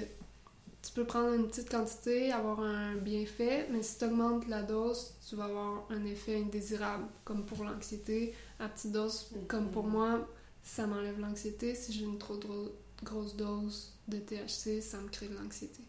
tu 0.82 0.92
peux 0.94 1.04
prendre 1.06 1.34
une 1.34 1.48
petite 1.48 1.70
quantité, 1.70 2.32
avoir 2.32 2.62
un 2.62 2.96
bienfait, 2.96 3.68
mais 3.72 3.84
si 3.84 3.98
tu 3.98 4.06
augmentes 4.06 4.48
la 4.48 4.64
dose, 4.64 5.14
tu 5.28 5.36
vas 5.36 5.46
avoir 5.46 5.86
un 5.90 6.06
effet 6.06 6.38
indésirable, 6.38 7.06
comme 7.26 7.46
pour 7.46 7.64
l'anxiété. 7.64 8.34
À 8.60 8.70
petite 8.70 8.92
dose, 8.92 9.30
comme 9.48 9.70
pour 9.72 9.86
Mhm. 9.86 9.92
moi, 9.92 10.28
ça 10.64 10.88
m'enlève 10.88 11.20
l'anxiété. 11.20 11.76
Si 11.76 11.92
j'ai 11.94 12.06
une 12.06 12.18
trop 12.18 12.38
dro- 12.38 12.72
grosse 13.04 13.36
dose 13.36 13.94
de 14.08 14.18
THC, 14.20 14.82
ça 14.82 15.00
me 15.00 15.10
crée 15.10 15.28
de 15.28 15.36
l'anxiété. 15.36 15.82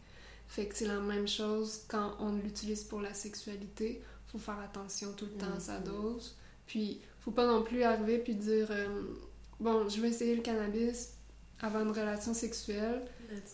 Fait 0.48 0.66
que 0.66 0.74
c'est 0.76 0.86
la 0.86 0.98
même 1.00 1.28
chose 1.28 1.82
quand 1.88 2.16
on 2.18 2.32
l'utilise 2.32 2.82
pour 2.84 3.00
la 3.00 3.14
sexualité. 3.14 4.02
Faut 4.26 4.38
faire 4.38 4.58
attention 4.58 5.12
tout 5.12 5.26
le 5.26 5.32
temps 5.32 5.54
à 5.56 5.60
sa 5.60 5.78
Mhm. 5.78 5.84
dose. 5.84 6.36
Puis, 6.66 7.00
faut 7.20 7.30
pas 7.32 7.46
non 7.46 7.62
plus 7.62 7.82
arriver 7.84 8.18
puis 8.18 8.34
dire 8.34 8.68
euh, 8.70 9.02
Bon, 9.60 9.88
je 9.88 10.00
vais 10.00 10.08
essayer 10.08 10.34
le 10.34 10.42
cannabis 10.42 11.10
avant 11.60 11.80
une 11.82 11.90
relation 11.90 12.32
sexuelle. 12.32 13.02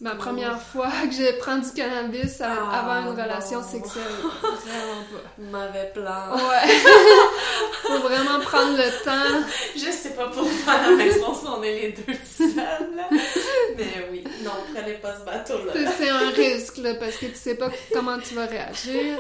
Ma 0.01 0.15
première 0.15 0.61
fois 0.61 0.89
que 1.09 1.13
je 1.15 1.39
prends 1.39 1.59
du 1.59 1.71
cannabis 1.73 2.41
à- 2.41 2.49
Ah, 2.73 2.81
avant 2.81 3.11
une 3.11 3.17
non. 3.17 3.23
relation 3.23 3.63
sexuelle. 3.63 4.03
Vraiment 4.43 5.03
pas. 5.13 5.43
Mauvais 5.67 5.91
plan. 5.95 6.35
Ouais. 6.37 6.75
Faut 7.83 7.99
vraiment 8.01 8.41
prendre 8.41 8.77
le 8.77 9.05
temps. 9.05 9.47
Je 9.77 9.91
sais 9.93 10.11
pas 10.11 10.27
pour 10.29 10.49
faire 10.51 10.75
à 10.75 10.91
la 10.91 10.97
maison 10.97 11.33
si 11.35 11.47
on 11.47 11.63
est 11.63 11.73
les 11.81 11.93
deux 11.93 12.15
seuls, 12.25 12.57
là. 12.97 13.09
Mais 13.77 14.09
oui, 14.11 14.25
non, 14.47 14.75
prenez 14.75 14.95
pas 14.95 15.19
ce 15.19 15.25
bateau-là. 15.25 15.73
C'est- 15.75 15.87
C'est 16.05 16.09
un 16.09 16.31
risque, 16.31 16.77
là, 16.79 16.95
parce 16.95 17.17
que 17.17 17.27
tu 17.27 17.35
sais 17.35 17.55
pas 17.57 17.71
comment 17.93 18.19
tu 18.19 18.35
vas 18.35 18.47
réagir. 18.47 19.19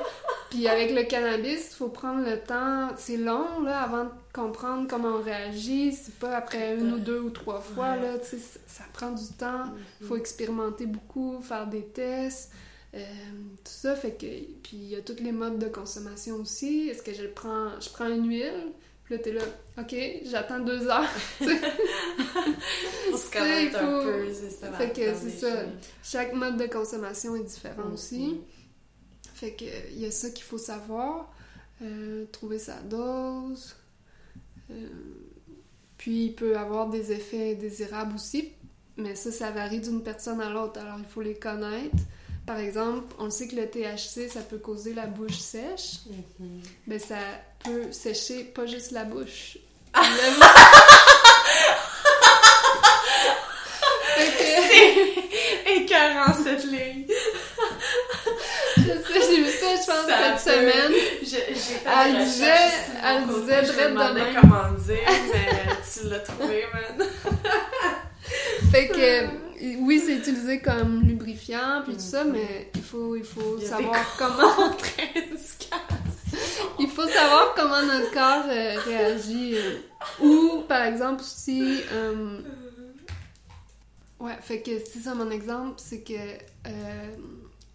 Puis 0.50 0.68
avec 0.68 0.92
le 0.92 1.02
cannabis, 1.04 1.70
il 1.72 1.76
faut 1.76 1.88
prendre 1.88 2.24
le 2.24 2.38
temps. 2.40 2.90
C'est 2.96 3.16
long, 3.16 3.62
là, 3.64 3.82
avant 3.82 4.04
de 4.04 4.10
comprendre 4.32 4.86
comment 4.88 5.16
on 5.18 5.22
réagit. 5.22 5.92
C'est 5.92 6.14
pas 6.18 6.36
après 6.36 6.76
une 6.76 6.92
ou 6.94 6.98
deux 6.98 7.20
ou 7.20 7.30
trois 7.30 7.60
fois, 7.60 7.92
Ouais. 7.92 8.02
là. 8.02 8.18
Tu 8.18 8.30
sais, 8.30 8.38
ça- 8.38 8.60
ça 8.66 8.84
prend 8.92 9.10
du 9.10 9.26
temps. 9.38 9.64
Il 10.00 10.06
faut 10.06 10.16
expérimenter 10.16 10.86
beaucoup, 10.86 11.40
faire 11.42 11.66
des 11.66 11.82
tests. 11.86 12.52
euh, 12.94 13.00
tout 13.62 13.72
ça, 13.72 13.94
fait 13.94 14.12
que... 14.12 14.24
Puis 14.24 14.70
il 14.72 14.88
y 14.88 14.96
a 14.96 15.02
tous 15.02 15.16
les 15.22 15.32
modes 15.32 15.58
de 15.58 15.66
consommation 15.66 16.36
aussi. 16.36 16.88
Est-ce 16.88 17.02
que 17.02 17.12
je 17.12 17.26
prends... 17.26 17.68
Je 17.78 17.90
prends 17.90 18.06
une 18.08 18.26
huile, 18.26 18.72
puis 19.06 19.14
là, 19.16 19.22
t'es 19.22 19.32
là, 19.32 19.42
OK, 19.78 19.96
j'attends 20.24 20.58
deux 20.58 20.86
heures. 20.88 21.08
Faut 23.10 23.16
se 23.16 23.30
connaître 23.30 23.78
faut- 23.78 23.84
un 23.86 24.02
peu, 24.02 24.32
c'est 24.32 24.50
ça. 24.50 24.72
Fait 24.72 24.90
que 24.90 25.14
c'est 25.14 25.30
ça. 25.30 25.62
Chaque 26.02 26.32
mode 26.34 26.56
de 26.56 26.66
consommation 26.66 27.34
est 27.36 27.44
différent 27.44 27.84
Mhm. 27.86 27.92
aussi. 27.94 28.40
Fait 29.34 29.52
que 29.52 29.64
il 29.92 30.00
y 30.00 30.06
a 30.06 30.10
ça 30.10 30.30
qu'il 30.30 30.44
faut 30.44 30.58
savoir. 30.58 31.32
Euh, 31.82 32.24
trouver 32.32 32.58
sa 32.58 32.80
dose. 32.80 33.76
Euh, 34.70 34.88
puis 35.98 36.24
il 36.26 36.34
peut 36.34 36.56
avoir 36.56 36.88
des 36.88 37.12
effets 37.12 37.52
indésirables 37.52 38.14
aussi. 38.14 38.52
Mais 38.96 39.14
ça, 39.14 39.30
ça 39.30 39.50
varie 39.50 39.80
d'une 39.80 40.02
personne 40.02 40.40
à 40.40 40.48
l'autre. 40.48 40.80
Alors 40.80 40.98
il 40.98 41.04
faut 41.04 41.20
les 41.20 41.34
connaître. 41.34 41.94
Par 42.46 42.58
exemple, 42.58 43.14
on 43.18 43.28
sait 43.28 43.46
que 43.46 43.56
le 43.56 43.68
THC, 43.68 44.28
ça 44.30 44.40
peut 44.40 44.56
causer 44.58 44.94
la 44.94 45.06
bouche 45.06 45.36
sèche. 45.38 45.98
Mais 46.86 46.98
ça 46.98 47.18
peut 47.66 47.92
sécher 47.92 48.44
pas 48.44 48.66
juste 48.66 48.90
la 48.92 49.04
bouche. 49.04 49.58
Ah! 49.94 50.02
Que... 54.16 55.76
Écœurant 55.76 56.32
cette 56.42 56.64
ligne. 56.64 57.06
Je 58.76 58.82
sais, 58.82 59.20
j'ai 59.28 59.42
vu 59.42 59.50
ça, 59.50 59.66
je 59.74 59.86
pense, 59.86 60.06
Ça 60.06 60.38
cette 60.38 60.44
peut- 60.44 60.50
semaine. 60.50 60.92
J'ai 61.22 61.54
fait 61.54 61.80
Elle 61.86 62.24
disait- 62.24 62.72
elle 63.04 63.26
disait 63.26 63.64
je 63.66 63.72
me 63.72 63.84
de 63.84 63.88
demandais 63.90 64.22
comment 64.40 64.72
dire, 64.78 65.08
mais 65.32 65.48
tu 65.92 66.08
l'as 66.08 66.18
trouvé, 66.20 66.64
man. 66.72 67.06
Fait 68.72 68.88
que, 68.88 69.26
oui, 69.80 70.02
c'est 70.04 70.14
utilisé 70.14 70.60
comme 70.60 71.02
lubrifiant, 71.02 71.82
puis 71.84 71.94
tout 71.94 72.00
ça, 72.00 72.24
mais 72.24 72.70
il 72.74 72.82
faut, 72.82 73.14
il 73.16 73.24
faut 73.24 73.56
Il 73.60 73.66
savoir 73.66 74.16
comment... 74.18 74.52
Contre-indications. 74.54 75.95
Il 76.78 76.88
faut 76.88 77.06
savoir 77.06 77.54
comment 77.54 77.82
notre 77.82 78.10
corps 78.12 78.44
euh, 78.48 78.78
réagit. 78.80 79.54
euh. 79.56 79.78
Ou, 80.20 80.62
par 80.68 80.82
exemple, 80.82 81.22
si... 81.24 81.80
euh, 81.92 82.40
Ouais, 84.18 84.36
fait 84.40 84.62
que 84.62 84.70
c'est 84.78 85.00
ça 85.00 85.14
mon 85.14 85.30
exemple, 85.30 85.74
c'est 85.76 86.00
que 86.00 86.14
euh, 86.14 87.10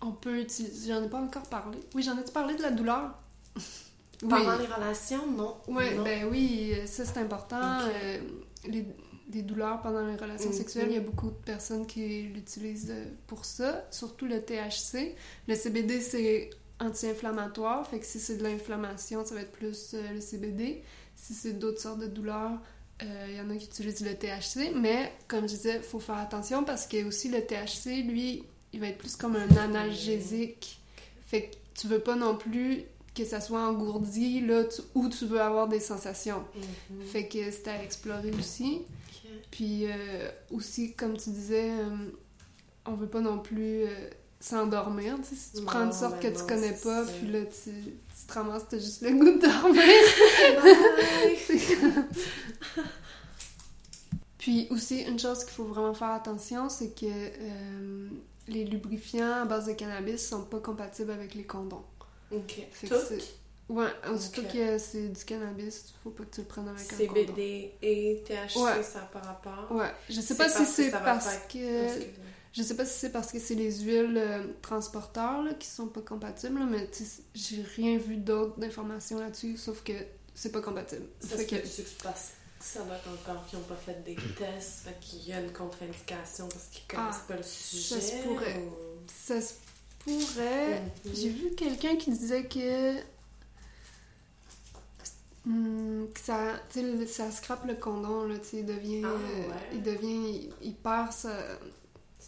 on 0.02 0.12
peut 0.12 0.40
utiliser... 0.40 0.92
J'en 0.92 1.04
ai 1.04 1.08
pas 1.10 1.20
encore 1.20 1.44
parlé. 1.44 1.78
Oui, 1.94 2.02
j'en 2.02 2.18
ai-tu 2.18 2.32
parlé 2.32 2.56
de 2.56 2.62
la 2.62 2.72
douleur? 2.72 3.12
Oui. 4.24 4.30
Pendant 4.30 4.56
les 4.56 4.68
relations, 4.68 5.26
non. 5.26 5.56
Non. 5.68 6.04
ben 6.04 6.26
oui, 6.30 6.76
ça 6.86 7.04
c'est 7.06 7.18
important. 7.18 7.80
Les, 8.68 8.86
les 9.34 9.42
douleurs 9.42 9.82
pendant 9.82 10.06
les 10.06 10.16
relations 10.16 10.52
Mhm. 10.52 10.56
sexuelles, 10.56 10.88
il 10.90 10.94
y 10.94 10.98
a 10.98 11.02
beaucoup 11.02 11.32
de 11.32 11.44
personnes 11.44 11.88
qui 11.88 12.22
l'utilisent 12.32 12.94
pour 13.26 13.46
ça, 13.46 13.84
surtout 13.90 14.28
le 14.28 14.40
THC. 14.44 15.16
Le 15.48 15.56
CBD 15.56 16.00
c'est 16.02 16.52
anti-inflammatoire, 16.82 17.88
fait 17.88 18.00
que 18.00 18.06
si 18.06 18.20
c'est 18.20 18.38
de 18.38 18.44
l'inflammation, 18.44 19.24
ça 19.26 19.36
va 19.36 19.42
être 19.42 19.52
plus 19.52 19.94
euh, 19.94 20.14
le 20.14 20.22
CBD. 20.22 20.82
Si 21.16 21.34
c'est 21.34 21.54
d'autres 21.54 21.80
sortes 21.82 22.00
de 22.00 22.08
douleurs, 22.08 22.60
euh, 23.04 23.26
il 23.30 23.36
y 23.36 23.42
en 23.42 23.50
a 23.50 23.56
qui 23.56 23.66
utilisent 23.66 24.06
le 24.06 24.16
THC, 24.16 24.74
mais 24.76 25.12
comme 25.28 25.42
je 25.48 25.56
disais, 25.56 25.78
il 25.78 25.84
faut 25.84 26.00
faire 26.00 26.18
attention 26.18 26.64
parce 26.64 26.88
que 26.88 27.04
aussi 27.06 27.30
le 27.30 27.42
THC, 27.46 28.04
lui, 28.04 28.44
il 28.74 28.80
va 28.80 28.88
être 28.88 28.98
plus 28.98 29.16
comme 29.16 29.36
un 29.36 29.50
analgésique. 29.58 30.80
Fait 31.26 31.44
que 31.48 31.56
tu 31.80 31.88
veux 31.88 32.00
pas 32.00 32.16
non 32.16 32.36
plus 32.36 32.84
que 33.16 33.26
ça 33.26 33.42
soit 33.42 33.62
engourdi 33.68 34.40
là 34.42 34.64
tu- 34.66 34.82
où 34.96 35.10
tu 35.10 35.26
veux 35.26 35.42
avoir 35.42 35.68
des 35.68 35.80
sensations. 35.80 36.44
Mhm. 36.90 37.02
Fait 37.06 37.28
que 37.28 37.52
c'est 37.52 37.68
à 37.68 37.84
explorer 37.84 38.32
aussi. 38.32 38.82
Puis 39.52 39.86
euh, 39.86 40.30
aussi, 40.50 40.94
comme 40.94 41.18
tu 41.18 41.30
disais, 41.30 41.72
euh, 41.72 41.90
on 42.86 42.94
veut 42.94 43.08
pas 43.10 43.20
non 43.22 43.40
plus 43.40 43.84
euh, 43.84 44.10
s'endormir. 44.44 45.18
tu 45.18 45.24
sais, 45.30 45.36
Si 45.36 45.52
tu 45.60 45.64
prends 45.66 45.80
une 45.82 45.86
Non, 45.88 45.92
sorte 45.92 46.20
que 46.20 46.28
mais 46.28 46.34
tu 46.34 46.40
non, 46.42 46.48
connais 46.48 46.72
pas, 46.74 47.06
ça. 47.06 47.12
puis 47.12 47.28
là 47.32 47.40
tu, 47.46 47.72
tu 47.72 48.26
te 48.28 48.34
ramasses, 48.34 48.64
t'as 48.70 48.78
juste 48.80 49.02
le 49.02 49.12
goût 49.12 49.26
de 49.26 49.42
dormir. 49.42 49.84
Puis 54.38 54.68
aussi, 54.72 55.02
une 55.02 55.20
chose 55.20 55.44
qu'il 55.44 55.54
faut 55.54 55.66
vraiment 55.66 55.94
faire 55.94 56.10
attention, 56.12 56.68
c'est 56.70 56.90
que 56.96 57.06
euh, 57.06 58.08
les 58.48 58.66
lubrifiants 58.66 59.44
à 59.44 59.46
base 59.46 59.68
de 59.68 59.74
cannabis 59.74 60.28
sont 60.28 60.44
pas 60.46 60.60
compatibles 60.60 61.12
avec 61.12 61.36
les 61.36 61.44
condoms. 61.44 61.84
Ok. 62.32 62.62
Fait 62.72 62.88
que 62.88 62.96
Ouais, 63.70 63.88
aussitôt 64.12 64.42
Ok. 64.42 64.52
que 64.52 64.78
c'est 64.80 65.08
du 65.10 65.24
cannabis, 65.24 65.94
faut 66.04 66.10
pas 66.10 66.24
que 66.26 66.36
tu 66.36 66.42
le 66.42 66.48
prennes 66.48 66.68
avec 66.68 66.82
un 66.92 66.98
condom. 66.98 67.14
CBD 67.14 67.72
et 67.82 68.22
THC, 68.28 68.58
Ouais. 68.60 68.84
ça 68.84 69.00
par 69.14 69.24
rapport? 69.24 69.68
Ouais, 69.72 69.92
je 70.10 70.20
sais 70.20 70.36
pas 70.36 70.50
si 70.50 70.66
c'est 70.66 70.92
parce 70.92 71.38
que... 71.48 71.88
Je 72.54 72.64
sais 72.64 72.76
pas 72.76 72.86
si 72.86 73.00
c'est 73.00 73.12
parce 73.12 73.32
que 73.32 73.40
c'est 73.40 73.56
les 73.56 73.80
huiles 73.82 74.18
euh, 74.18 74.44
transporteurs 74.62 75.42
là, 75.44 75.54
qui 75.54 75.68
sont 75.68 75.88
pas 75.88 76.02
compatibles, 76.02 76.60
là, 76.60 76.66
mais 76.66 76.90
j'ai 77.34 77.62
rien 77.78 77.98
vu 77.98 78.18
d'autre 78.18 78.60
d'informations 78.60 79.20
là-dessus, 79.20 79.56
sauf 79.56 79.84
que 79.84 79.94
c'est 80.36 80.52
pas 80.52 80.62
compatible. 80.62 81.06
Ça 81.22 81.38
Fait 81.38 81.46
que- 81.46 81.56
que 81.58 81.68
c'est 81.68 81.98
parce 82.04 82.32
que 82.60 82.66
ça 82.66 82.84
doit 82.84 82.96
être 82.96 83.08
encore 83.08 83.46
qu'ils 83.46 83.58
n'ont 83.60 83.66
pas 83.66 83.76
fait 83.78 84.04
des 84.04 84.16
tests, 84.38 84.80
fait 84.84 84.98
qu'il 85.00 85.28
y 85.30 85.34
a 85.34 85.40
une 85.40 85.54
contre-indication 85.54 86.50
parce 86.50 86.66
qu'ils 86.72 86.86
connaissent 86.88 87.16
Ah, 87.22 87.26
pas 87.28 87.38
le 87.38 87.44
sujet. 87.44 88.02
se 88.02 88.16
pourrait. 88.28 88.58
ou- 88.58 89.08
Ça 89.08 89.40
se 89.40 89.54
pourrait... 90.00 90.82
Mhm. 91.06 91.12
J'ai 91.14 91.30
vu 91.30 91.52
quelqu'un 91.56 91.96
qui 91.96 92.12
disait 92.12 92.46
que... 92.48 93.00
Hmm, 95.46 96.06
que 96.14 96.20
ça, 96.20 96.54
tu 96.70 96.82
sais, 96.82 96.86
le- 96.86 97.08
ça 97.08 97.32
scrape 97.32 97.66
le 97.66 97.76
condom, 97.76 98.26
là, 98.28 98.38
tu 98.40 98.48
sais, 98.50 98.58
il 98.58 98.66
devient... 98.66 99.02
Ah, 99.06 99.08
euh, 99.10 99.48
ouais. 99.48 99.56
il 99.74 99.82
devient... 99.82 100.50
Il, 100.62 100.68
il 100.68 100.76
perd 100.76 101.12
sa... 101.14 101.32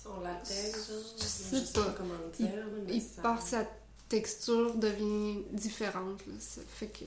Son 0.04 0.20
latex, 0.22 0.88
genre, 0.90 0.98
Je 1.18 1.24
sais 1.24 1.74
pas 1.74 1.94
comment 1.98 2.14
Il- 2.40 2.46
dire. 2.48 2.66
il 2.90 3.02
ça- 3.02 3.22
perd 3.22 3.42
sa 3.42 3.66
texture 4.10 4.76
devient 4.76 5.44
différente. 5.52 6.20
Là. 6.28 6.34
Ça 6.40 6.62
fait 6.68 6.88
que. 6.88 7.06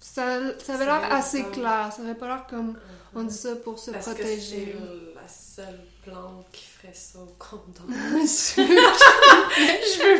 Ça, 0.00 0.40
ça 0.62 0.74
avait 0.74 0.84
l'air 0.84 1.12
assez 1.12 1.42
clair. 1.50 1.92
Ça 1.94 2.02
avait 2.02 2.14
pas 2.14 2.28
l'air 2.28 2.46
comme 2.48 2.78
on 3.14 3.24
dit 3.24 3.34
ça 3.34 3.56
pour 3.56 3.78
se 3.78 3.90
Parce 3.90 4.06
que 4.06 4.10
protéger. 4.12 4.76
c'est 4.76 5.14
la 5.14 5.28
seule 5.28 5.80
plante 6.04 6.46
qui 6.52 6.64
ferait 6.64 6.94
ça 6.94 7.18
au 7.18 7.26
condom. 7.38 7.88
Je- 7.88 8.62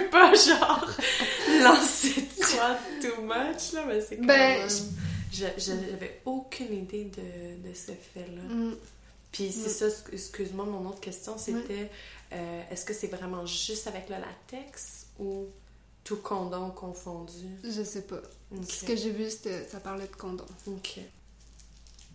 veux 0.03 0.11
pas, 0.11 0.35
genre, 0.35 0.91
lancer 1.63 2.23
de 2.23 2.57
quoi 2.57 2.77
too 3.01 3.23
much, 3.23 3.73
là, 3.73 3.85
mais 3.87 4.01
c'est 4.01 4.17
quand 4.17 4.27
Ben, 4.27 4.59
même... 4.61 4.69
J'avais 5.59 6.23
aucune 6.25 6.73
idée 6.73 7.05
de, 7.05 7.69
de 7.69 7.75
ce 7.75 7.93
fait-là. 7.93 8.43
Mm, 8.49 8.75
Puis 9.37 9.53
c'est 9.53 9.69
Mm. 9.85 9.91
ça, 9.91 9.97
excuse-moi, 10.13 10.65
mon 10.65 10.89
autre 10.89 11.01
question, 11.01 11.37
c'était 11.37 11.91
euh, 12.33 12.63
est-ce 12.71 12.85
que 12.87 12.95
c'est 12.95 13.09
vraiment 13.09 13.45
juste 13.45 13.87
avec 13.87 14.09
le 14.09 14.17
latex 14.17 15.07
ou 15.19 15.45
tout 16.05 16.17
condom 16.17 16.71
confondu? 16.71 17.45
je 17.63 17.83
sais 17.83 18.03
pas. 18.03 18.23
Ce 18.69 18.85
que 18.85 18.97
j'ai 18.97 19.11
vu, 19.11 19.29
c'était 19.31 19.67
ça 19.69 19.79
parlait 19.81 20.07
de 20.07 20.17
condom. 20.17 20.47
Ok. 20.69 21.01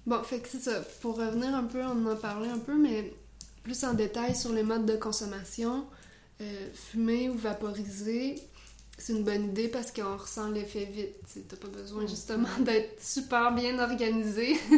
Bon, 0.07 0.23
fait 0.23 0.39
que 0.39 0.49
c'est 0.49 0.61
ça. 0.61 0.81
Pour 1.01 1.17
revenir 1.17 1.53
un 1.53 1.65
peu, 1.65 1.81
on 1.83 2.05
en 2.07 2.11
a 2.11 2.15
parlé 2.15 2.49
un 2.49 2.57
peu, 2.57 2.75
mais 2.75 3.13
plus 3.63 3.83
en 3.83 3.93
détail 3.93 4.35
sur 4.35 4.51
les 4.51 4.63
modes 4.63 4.87
de 4.87 4.95
consommation, 4.95 5.85
euh, 6.41 6.69
fumer 6.73 7.29
ou 7.29 7.37
vaporiser, 7.37 8.35
c'est 8.97 9.13
une 9.13 9.23
bonne 9.23 9.45
idée 9.49 9.67
parce 9.67 9.91
qu'on 9.91 10.17
ressent 10.17 10.49
l'effet 10.49 10.85
vite. 10.85 11.17
T'as 11.47 11.55
pas 11.57 11.67
besoin 11.67 12.01
Mhm. 12.01 12.09
justement 12.09 12.49
d'être 12.61 12.99
super 13.03 13.53
bien 13.53 13.77
organisé. 13.77 14.57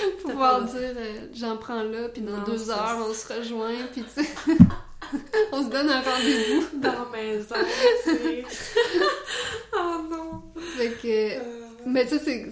pouvoir 0.22 0.62
dire 0.62 0.94
euh, 0.96 1.26
j'en 1.34 1.56
prends 1.56 1.82
là, 1.82 2.08
puis 2.12 2.22
dans 2.22 2.38
Non, 2.38 2.44
deux 2.44 2.70
heures 2.70 2.98
on 3.08 3.12
se 3.12 3.32
rejoint, 3.32 3.74
puis 3.92 4.04
tu 4.14 4.22
sais, 4.22 4.30
on 5.52 5.64
se 5.64 5.68
donne 5.68 5.88
un 5.88 6.00
rendez-vous. 6.00 6.66
Dans 6.78 6.92
la 6.92 7.08
maison, 7.12 7.54
tu 8.04 8.10
sais. 8.10 8.44
oh 9.74 10.00
non! 10.10 10.42
Fait 10.76 10.90
que. 10.90 11.38
Euh, 11.38 11.66
Mais 11.86 12.06
ça, 12.06 12.16
c'est 12.22 12.50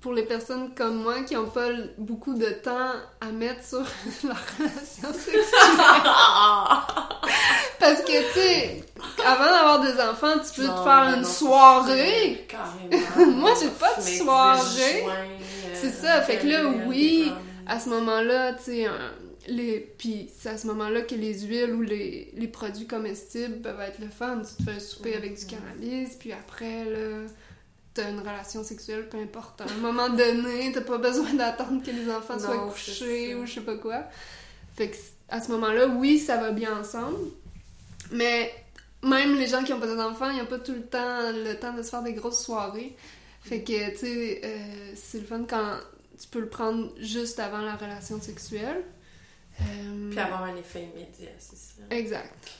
pour 0.00 0.12
les 0.12 0.24
personnes 0.24 0.74
comme 0.74 1.02
moi 1.02 1.22
qui 1.22 1.34
n'ont 1.34 1.50
pas 1.50 1.68
beaucoup 1.98 2.34
de 2.34 2.50
temps 2.50 2.92
à 3.20 3.26
mettre 3.32 3.64
sur 3.64 3.78
leur 4.24 4.36
relation 4.58 5.12
sexuelle. 5.12 5.42
Parce 7.80 8.02
que, 8.02 8.32
tu 8.32 8.40
sais, 8.40 8.84
avant 9.24 9.44
d'avoir 9.44 9.80
des 9.80 10.00
enfants, 10.00 10.38
tu 10.38 10.60
peux 10.60 10.66
non, 10.66 10.78
te 10.78 10.82
faire 10.84 11.04
ben 11.06 11.14
une 11.14 11.22
non, 11.22 11.28
soirée. 11.28 12.46
Carrément. 12.48 13.32
Moi, 13.38 13.50
j'ai 13.60 13.70
pas 13.70 13.94
de 13.96 14.02
soirée. 14.02 15.04
Joints, 15.80 15.88
euh, 15.88 15.92
C'est 15.92 16.06
ça, 16.06 16.22
fait 16.22 16.38
que 16.38 16.46
là, 16.46 16.62
période, 16.62 16.82
oui, 16.86 17.32
À 17.66 17.80
ce 17.80 17.88
moment-là, 17.90 18.54
tu 18.54 18.64
sais, 18.64 18.86
les 19.46 19.80
puis 19.98 20.30
c'est 20.36 20.50
à 20.50 20.58
ce 20.58 20.66
moment-là 20.68 21.02
que 21.02 21.14
les 21.14 21.40
huiles 21.40 21.74
ou 21.74 21.82
les, 21.82 22.32
les 22.34 22.48
produits 22.48 22.86
comestibles 22.86 23.60
peuvent 23.60 23.80
être 23.80 23.98
le 23.98 24.08
fun. 24.08 24.40
Tu 24.40 24.62
te 24.62 24.70
fais 24.70 24.76
un 24.76 24.80
souper 24.80 25.14
avec 25.14 25.38
du 25.38 25.46
cannabis, 25.46 26.16
puis 26.18 26.32
après, 26.32 26.84
là, 26.84 27.26
t'as 27.94 28.10
une 28.10 28.20
relation 28.20 28.62
sexuelle, 28.62 29.08
peu 29.08 29.18
importe. 29.18 29.60
À 29.60 29.64
un 29.64 29.80
moment 29.80 30.08
donné, 30.08 30.70
t'as 30.72 30.82
pas 30.82 30.98
besoin 30.98 31.34
d'attendre 31.34 31.82
que 31.82 31.90
les 31.90 32.10
enfants 32.10 32.38
soient 32.38 32.68
couchés 32.68 33.28
c'est 33.28 33.34
ou 33.34 33.46
je 33.46 33.54
sais 33.54 33.60
pas 33.60 33.76
quoi. 33.76 34.04
Fait 34.76 34.90
que 34.90 34.96
à 35.28 35.40
ce 35.40 35.50
moment-là, 35.52 35.88
oui, 35.88 36.18
ça 36.18 36.36
va 36.36 36.52
bien 36.52 36.78
ensemble. 36.78 37.18
Mais 38.12 38.52
même 39.02 39.36
les 39.36 39.46
gens 39.46 39.62
qui 39.62 39.72
ont 39.72 39.80
pas 39.80 39.94
d'enfants, 39.94 40.30
ils 40.30 40.40
ont 40.40 40.46
pas 40.46 40.58
tout 40.58 40.72
le 40.72 40.86
temps 40.86 41.30
le 41.32 41.54
temps 41.54 41.74
de 41.74 41.82
se 41.82 41.90
faire 41.90 42.02
des 42.02 42.14
grosses 42.14 42.42
soirées. 42.42 42.96
Fait 43.48 43.62
que, 43.62 43.90
tu 43.90 43.96
sais, 43.96 44.40
euh, 44.44 44.92
c'est 44.94 45.20
le 45.20 45.24
fun 45.26 45.44
quand 45.48 45.78
tu 46.20 46.28
peux 46.28 46.40
le 46.40 46.48
prendre 46.48 46.92
juste 47.00 47.38
avant 47.38 47.58
la 47.62 47.76
relation 47.76 48.20
sexuelle. 48.20 48.82
Euh, 49.60 50.10
Puis 50.10 50.18
avoir 50.18 50.44
un 50.44 50.56
effet 50.56 50.82
immédiat, 50.84 51.30
c'est 51.38 51.56
ça. 51.56 51.82
Exact. 51.90 52.50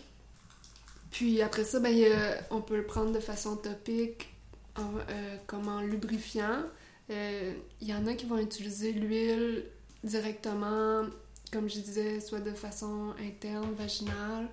Puis 1.11 1.41
après 1.43 1.65
ça, 1.65 1.81
ben, 1.81 1.95
a- 2.13 2.37
on 2.55 2.61
peut 2.61 2.77
le 2.77 2.85
prendre 2.87 3.13
de 3.13 3.21
façon 3.21 3.57
topique, 3.57 4.29
en- 4.77 4.83
euh, 5.11 5.37
comme 5.47 5.69
en 5.69 5.81
lubrifiant. 5.81 6.63
Euh, 7.11 7.53
Il 7.81 7.89
y 7.89 7.95
en 7.95 8.07
a 8.07 8.15
qui 8.15 8.27
vont 8.27 8.39
utiliser 8.39 8.93
l'huile 8.93 9.65
directement, 10.05 11.05
comme 11.53 11.69
je 11.71 11.81
disais, 11.81 12.21
soit 12.21 12.41
de 12.41 12.53
façon 12.53 13.15
interne, 13.21 13.73
vaginale, 13.75 14.49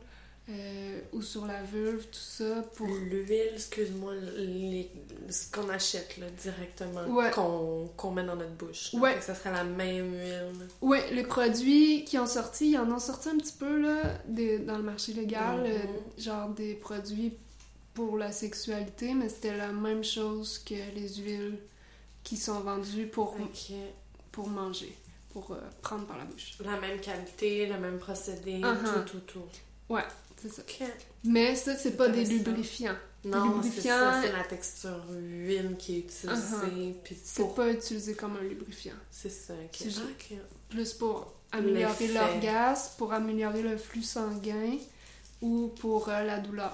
euh, 0.50 1.00
ou 1.12 1.22
sur 1.24 1.46
la 1.48 1.64
vulve, 1.64 2.04
tout 2.06 2.20
ça, 2.20 2.62
pour... 2.76 2.88
L'huile, 2.88 3.50
excuse-moi, 3.56 4.14
les- 4.38 4.92
ce 5.30 5.52
qu'on 5.52 5.68
achète 5.70 6.18
là, 6.18 6.28
directement, 6.40 7.04
Ouais. 7.08 7.32
qu'on 7.32 8.12
met 8.12 8.24
dans 8.24 8.36
notre 8.36 8.52
bouche. 8.52 8.94
là. 8.94 9.00
Ouais. 9.00 9.22
Ça 9.22 9.34
serait 9.34 9.52
la 9.52 9.64
même 9.64 10.14
huile. 10.14 10.68
Oui, 10.82 11.00
les 11.12 11.24
produits 11.24 12.06
qui 12.06 12.20
ont 12.20 12.28
sorti, 12.28 12.72
ils 12.72 12.78
en 12.78 12.92
ont 12.92 13.00
sorti 13.00 13.30
un 13.30 13.38
petit 13.38 13.54
peu 13.58 13.82
là, 13.82 14.20
des- 14.28 14.60
dans 14.60 14.78
le 14.78 14.84
marché 14.84 15.14
légal, 15.14 15.62
Mhm. 15.62 15.66
euh, 15.66 16.22
genre 16.22 16.50
des 16.50 16.76
produits 16.76 17.34
pour 17.96 18.18
la 18.18 18.32
sexualité, 18.32 19.14
mais 19.16 19.30
c'était 19.30 19.58
la 19.58 19.72
même 19.72 20.04
chose 20.04 20.60
que 20.60 20.76
les 20.96 21.10
huiles 21.16 21.58
qui 22.24 22.38
sont 22.38 22.60
vendues 22.60 23.08
pour, 23.08 23.36
pour 24.32 24.48
manger, 24.48 24.96
pour 25.34 25.52
euh, 25.52 25.58
prendre 25.82 26.06
par 26.06 26.18
la 26.20 26.26
bouche. 26.26 26.52
La 26.64 26.80
même 26.80 27.00
qualité, 27.00 27.66
le 27.66 27.80
même 27.80 27.98
procédé, 27.98 28.60
Uh-huh. 28.62 29.06
tout, 29.06 29.20
tout, 29.20 29.40
tout. 29.40 29.96
C'est 30.50 30.56
ça. 30.56 30.62
Ok. 30.62 30.88
Mais 31.24 31.56
ça, 31.56 31.76
c'est 31.76 31.98
pas 31.98 32.08
des 32.10 32.22
Intéressant. 32.22 32.36
lubrifiants. 32.52 32.96
Non, 33.24 33.62
c'est 33.64 33.70
lubrifiant- 33.70 34.22
c'est 34.22 34.32
la 34.32 34.44
texture 34.44 35.04
huile 35.12 35.76
qui 35.80 35.96
est 35.96 36.00
utilisée. 36.00 36.96
Puis 37.04 37.18
C'est 37.24 37.42
pour... 37.42 37.56
pas 37.56 37.72
utilisé 37.72 38.14
comme 38.14 38.38
un 38.38 38.42
lubrifiant. 38.44 38.94
C'est 39.10 39.30
ça, 39.32 39.54
ok. 39.54 39.70
C'est 39.74 39.90
Ah, 39.98 40.02
ok. 40.12 40.38
Plus 40.70 40.94
pour 40.94 41.34
améliorer 41.52 42.08
l'orgasme, 42.10 42.92
pour 42.98 43.14
améliorer 43.14 43.64
le 43.64 43.78
flux 43.78 44.04
sanguin 44.04 44.78
ou 45.42 45.68
pour 45.80 46.10
euh, 46.10 46.24
la 46.24 46.40
douleur. 46.40 46.74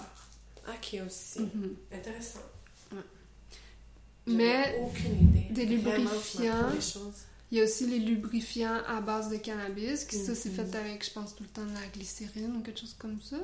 Ok 0.67 0.97
aussi. 1.07 1.39
Mhm. 1.41 1.75
Intéressant. 1.93 2.39
Ouais. 2.91 2.97
J'avais 4.27 4.37
Mais 4.37 4.79
aucune 4.83 5.21
idée. 5.29 5.47
des 5.51 5.65
lubrifiants-. 5.65 6.69
Il 7.51 7.57
y 7.57 7.61
a 7.61 7.65
aussi 7.65 7.85
les 7.85 7.99
lubrifiants 7.99 8.77
à 8.87 9.01
base 9.01 9.29
de 9.29 9.35
cannabis, 9.37 10.05
qui 10.05 10.15
ça 10.17 10.33
c'est 10.35 10.49
Mhm. 10.49 10.55
fait 10.55 10.75
avec, 10.77 11.05
je 11.05 11.11
pense, 11.11 11.35
tout 11.35 11.43
le 11.43 11.49
temps 11.49 11.65
de 11.65 11.73
la 11.73 11.87
glycérine 11.93 12.55
ou 12.57 12.61
quelque 12.61 12.79
chose 12.79 12.95
comme 12.97 13.19
ça. 13.21 13.37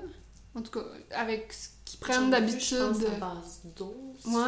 En 0.55 0.61
tout 0.61 0.71
cas, 0.71 0.85
avec 1.11 1.51
ce 1.53 1.67
qu'ils 1.85 1.99
prennent 1.99 2.31
d'habitude. 2.31 2.77
Je 2.77 2.83
pense 2.83 3.05
à 3.05 3.19
base 3.19 3.59
d'eau, 3.75 4.15
si 4.21 4.29
Ouais. 4.29 4.43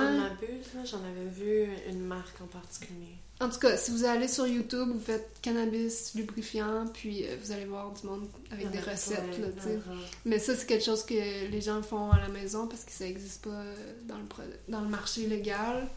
J'en 0.85 1.03
avais 1.03 1.27
vu 1.29 1.67
une 1.89 1.99
marque 2.01 2.39
en 2.41 2.47
particulier. 2.47 3.15
En 3.41 3.49
tout 3.49 3.59
cas, 3.59 3.77
si 3.77 3.91
vous 3.91 4.03
allez 4.05 4.27
sur 4.27 4.47
YouTube, 4.47 4.89
vous 4.91 4.99
faites 4.99 5.29
cannabis 5.41 6.13
lubrifiant, 6.15 6.87
puis 6.93 7.25
euh, 7.25 7.37
vous 7.41 7.51
allez 7.51 7.65
voir 7.65 7.93
du 7.93 8.05
monde 8.07 8.27
avec 8.51 8.69
des 8.71 8.79
Ouais, 8.79 8.91
recettes, 8.91 9.19
ouais, 9.31 9.37
là, 9.39 9.47
tu 9.55 9.61
sais. 9.63 9.75
uh-huh. 9.75 9.81
Mais 10.25 10.39
ça, 10.39 10.55
c'est 10.55 10.65
quelque 10.65 10.83
chose 10.83 11.03
que 11.05 11.13
les 11.47 11.61
gens 11.61 11.81
font 11.81 12.11
à 12.11 12.19
la 12.19 12.27
maison 12.29 12.67
parce 12.67 12.83
que 12.83 12.91
ça 12.91 13.05
n'existe 13.05 13.43
pas 13.43 13.51
euh, 13.51 13.75
dans 14.05 14.17
le, 14.17 14.23
dans 14.67 14.81
le 14.81 14.89
marché 14.89 15.27
légal. 15.27 15.87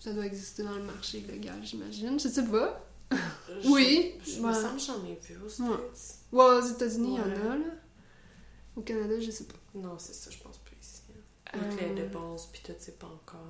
Ça 0.00 0.12
doit 0.12 0.26
exister 0.26 0.64
dans 0.64 0.74
le 0.74 0.82
marché 0.82 1.24
légal, 1.30 1.58
j'imagine. 1.62 2.18
Je 2.20 2.28
sais 2.28 2.44
pas. 2.44 2.85
Je- 3.10 3.68
Oui, 3.68 4.14
Je 4.24 4.40
ouais. 4.40 4.48
me 4.48 4.52
sens 4.52 4.86
j'en 4.86 5.04
ai 5.04 5.14
vu 5.14 5.36
aux 5.38 5.44
Ouais. 5.62 5.76
States. 5.92 6.18
Ouais, 6.32 6.44
aux 6.44 6.66
États-Unis, 6.66 7.14
il 7.14 7.18
y 7.18 7.20
en 7.22 7.50
a, 7.52 7.56
là. 7.56 7.64
Au 8.76 8.80
Canada, 8.82 9.18
je 9.20 9.30
sais 9.30 9.44
pas. 9.44 9.54
Non, 9.74 9.98
c'est 9.98 10.12
ça, 10.14 10.30
je 10.30 10.38
pense 10.38 10.58
pas 10.58 10.70
ici. 10.80 11.00
Euh, 11.54 11.70
Le 11.70 11.76
clé 11.76 11.94
de 11.94 12.08
base, 12.08 12.46
puis 12.52 12.60
tout, 12.64 12.72
c'est 12.78 12.98
pas 12.98 13.06
encore. 13.06 13.40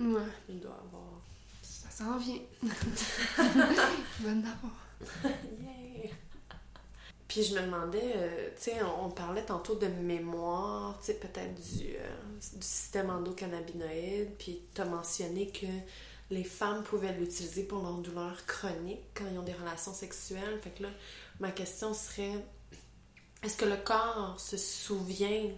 euh, 0.00 0.14
Ouais, 0.14 0.22
il 0.48 0.60
doit 0.60 0.78
avoir. 0.88 1.20
ça 1.62 1.90
s'en 1.90 2.16
vient. 2.18 2.40
Il 2.62 4.24
va 4.24 4.30
en 4.30 4.38
avoir. 4.38 4.86
Yay! 5.60 6.10
Puis 7.28 7.42
je 7.42 7.54
me 7.56 7.62
demandais, 7.62 8.12
euh, 8.16 8.48
tu 8.56 8.62
sais, 8.70 8.82
on, 8.82 9.06
on 9.06 9.10
parlait 9.10 9.44
tantôt 9.44 9.74
de 9.74 9.86
mémoire, 9.88 10.98
tu 11.00 11.06
sais, 11.06 11.14
peut-être 11.14 11.54
du, 11.54 11.88
euh, 11.96 12.08
du 12.54 12.62
système 12.66 13.10
endocannabinoïde, 13.10 14.30
puis 14.38 14.62
tu 14.74 14.80
as 14.80 14.84
mentionné 14.84 15.48
que 15.48 15.66
les 16.30 16.44
femmes 16.44 16.82
pouvaient 16.82 17.12
l'utiliser 17.12 17.62
pour 17.64 17.82
leurs 17.82 17.98
douleurs 17.98 18.44
chroniques 18.46 19.04
quand 19.14 19.24
ils 19.32 19.38
ont 19.38 19.42
des 19.44 19.52
relations 19.52 19.94
sexuelles. 19.94 20.58
Fait 20.62 20.70
que 20.70 20.82
là, 20.84 20.88
ma 21.40 21.50
question 21.52 21.94
serait, 21.94 22.44
est-ce 23.42 23.56
que 23.56 23.64
le 23.64 23.76
corps 23.76 24.38
se 24.40 24.56
souvient 24.56 25.50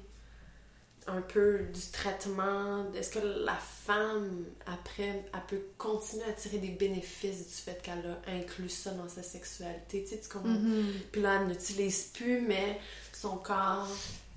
un 1.06 1.22
peu 1.22 1.60
du 1.72 1.80
traitement? 1.90 2.92
Est-ce 2.92 3.10
que 3.10 3.18
la 3.44 3.54
femme, 3.56 4.44
après, 4.66 5.24
elle 5.32 5.46
peut 5.48 5.62
continuer 5.78 6.24
à 6.24 6.32
tirer 6.32 6.58
des 6.58 6.68
bénéfices 6.68 7.46
du 7.48 7.54
fait 7.54 7.80
qu'elle 7.82 8.04
a 8.26 8.30
inclus 8.30 8.68
ça 8.68 8.90
dans 8.90 9.08
sa 9.08 9.22
sexualité? 9.22 10.04
Tu 10.04 10.10
sais, 10.16 10.20
tu 10.20 10.28
comprends? 10.28 10.50
Mhm. 10.50 10.92
Puis 11.10 11.22
là, 11.22 11.40
elle 11.40 11.48
n'utilise 11.48 12.04
plus, 12.12 12.42
mais 12.42 12.78
son 13.12 13.38
corps, 13.38 13.88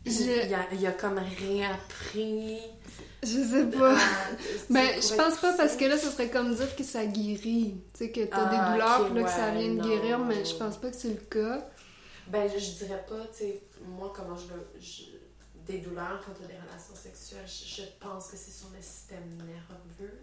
Je- 0.05 0.11
il, 0.47 0.53
a, 0.53 0.73
il 0.73 0.87
a 0.87 0.91
comme 0.93 1.19
réappris. 1.19 2.59
Je 3.23 3.27
sais 3.43 3.65
pas. 3.77 3.95
Ben, 4.69 4.87
je 5.01 5.15
pense 5.15 5.37
pas 5.39 5.53
parce 5.53 5.75
que 5.75 5.85
là, 5.85 5.97
ce 5.97 6.09
serait 6.09 6.29
comme 6.29 6.55
dire 6.55 6.75
que 6.75 6.83
ça 6.83 7.05
guérit. 7.05 7.75
Tu 7.93 8.05
sais, 8.05 8.11
que 8.11 8.25
t'as 8.25 8.37
Ah, 8.49 8.49
des 8.49 8.73
douleurs, 8.73 9.01
ok, 9.01 9.07
puis 9.11 9.15
là, 9.19 9.23
que 9.25 9.29
ça 9.29 9.51
vient 9.51 9.67
de 9.69 9.73
non. 9.79 9.87
guérir, 9.87 10.19
mais 10.19 10.43
je 10.45 10.55
pense 10.55 10.77
pas 10.77 10.89
que 10.89 10.95
c'est 10.97 11.09
le 11.09 11.15
cas. 11.29 11.69
Ben, 12.27 12.49
je, 12.51 12.57
je 12.59 12.71
dirais 12.85 13.03
pas, 13.07 13.19
tu 13.31 13.39
sais, 13.39 13.61
moi, 13.85 14.11
comment 14.15 14.35
je 14.37 14.47
le. 14.53 14.67
je- 14.79 15.03
des 15.67 15.77
douleurs 15.77 16.19
quand 16.25 16.31
tu 16.33 16.43
as 16.43 16.47
des 16.47 16.55
relations 16.59 16.95
sexuelles, 16.95 17.45
je, 17.45 17.81
je 17.83 17.87
pense 17.99 18.27
que 18.31 18.37
c'est 18.37 18.51
sur 18.51 18.69
le 18.75 18.81
système 18.81 19.37
nerveux. 19.37 20.17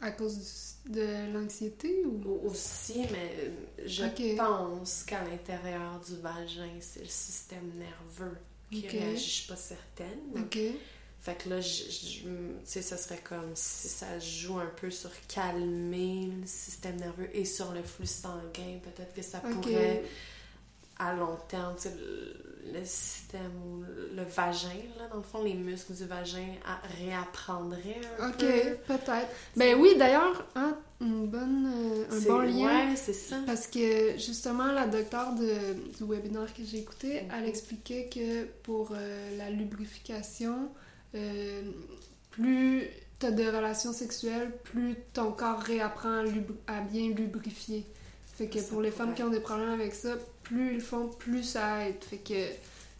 À 0.00 0.10
cause 0.10 0.36
du- 0.84 0.92
de 0.92 1.32
l'anxiété 1.32 2.04
ou? 2.04 2.20
Au- 2.28 2.50
Aussi, 2.50 3.06
mais 3.12 3.32
euh, 3.38 3.50
je 3.86 4.36
pense 4.36 5.04
qu'à 5.04 5.22
l'intérieur 5.24 6.00
du 6.06 6.16
vagin, 6.16 6.68
c'est 6.80 7.00
le 7.00 7.06
système 7.08 7.70
nerveux 7.78 8.36
qui 8.70 8.84
Ok. 8.84 8.90
réagit. 8.90 9.24
Je 9.24 9.30
suis 9.30 9.48
pas 9.48 9.56
certaine. 9.56 10.18
Ok. 10.36 10.58
Fait 11.22 11.36
que 11.40 11.48
là, 11.50 11.60
je, 11.60 11.82
sais, 12.64 12.82
ce 12.82 12.96
serait 12.96 13.20
comme 13.22 13.52
si 13.54 13.86
ça 13.88 14.18
joue 14.18 14.58
un 14.58 14.70
peu 14.80 14.90
sur 14.90 15.10
calmer 15.28 16.30
le 16.40 16.46
système 16.46 16.96
nerveux 16.96 17.28
et 17.32 17.44
sur 17.44 17.70
le 17.72 17.82
flux 17.82 18.06
sanguin. 18.06 18.80
Peut-être 18.82 19.14
que 19.14 19.22
ça 19.22 19.40
Ok. 19.44 19.52
pourrait, 19.62 20.02
à 20.98 21.14
long 21.14 21.36
terme, 21.48 21.74
tu 21.76 21.82
sais, 21.84 21.94
le, 22.72 22.80
système, 22.84 23.52
ou 23.64 23.84
le 24.16 24.22
vagin, 24.24 24.68
là, 24.98 25.06
dans 25.10 25.18
le 25.18 25.22
fond, 25.22 25.44
les 25.44 25.54
muscles 25.54 25.92
du 25.94 26.04
vagin 26.06 26.46
à- 26.66 26.80
réapprendraient 26.98 28.00
un 28.18 28.30
Ok, 28.30 28.38
peu. 28.38 28.76
peut-être. 28.88 29.28
Ben 29.56 29.76
oui, 29.78 29.94
d'ailleurs, 29.96 30.44
hein, 30.56 30.76
une 31.00 31.28
bonne, 31.28 31.66
euh, 31.72 32.04
un 32.16 32.20
bon 32.20 32.38
lien. 32.40 32.88
Ouais, 32.90 32.96
c'est 32.96 33.12
ça. 33.12 33.36
Parce 33.46 33.66
que 33.68 34.18
justement, 34.18 34.72
la 34.72 34.86
docteure 34.88 35.34
de- 35.34 35.74
du 35.96 36.04
webinaire 36.04 36.52
que 36.52 36.64
j'ai 36.64 36.78
écouté, 36.78 37.22
Mhm. 37.22 37.30
elle 37.36 37.48
expliquait 37.48 38.08
que 38.12 38.44
pour 38.64 38.90
euh, 38.92 39.36
la 39.38 39.50
lubrification, 39.50 40.68
euh, 41.14 41.62
plus 42.30 42.88
tu 43.18 43.26
as 43.26 43.30
de 43.30 43.44
relations 43.46 43.92
sexuelles, 43.92 44.50
plus 44.64 44.96
ton 45.12 45.32
corps 45.32 45.60
réapprend 45.60 46.18
à, 46.18 46.22
lub- 46.24 46.56
à 46.66 46.80
bien 46.80 47.10
lubrifier. 47.10 47.86
Fait 48.36 48.48
que 48.48 48.58
Ça 48.60 48.68
pour 48.70 48.80
les 48.82 48.90
femmes 48.90 49.14
qui 49.14 49.22
ont 49.22 49.28
des 49.30 49.40
problèmes 49.40 49.70
avec 49.70 49.94
ça, 49.94 50.16
plus 50.42 50.70
ils 50.70 50.74
le 50.76 50.80
font, 50.80 51.08
plus 51.08 51.44
ça 51.44 51.86
aide. 51.86 52.02
Fait 52.02 52.18
que, 52.18 52.48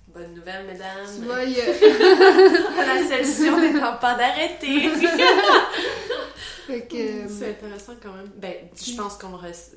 Bonne 0.09 0.35
nouvelle, 0.35 0.67
mesdames. 0.67 1.07
tu 1.19 1.25
vois, 1.25 1.43
il 1.45 1.53
y 1.53 1.61
a- 1.61 1.67
la 2.87 3.09
solution 3.09 3.59
n'étant 3.59 3.97
pas 3.97 4.15
d'arrêter. 4.15 4.91
fait 6.67 6.87
que, 6.87 7.29
C'est 7.29 7.51
intéressant 7.51 7.95
quand 8.03 8.13
même. 8.13 8.31
Ben, 8.37 8.55
je 8.77 8.95
pense 8.95 9.17
qu'on 9.17 9.37
reste. 9.37 9.75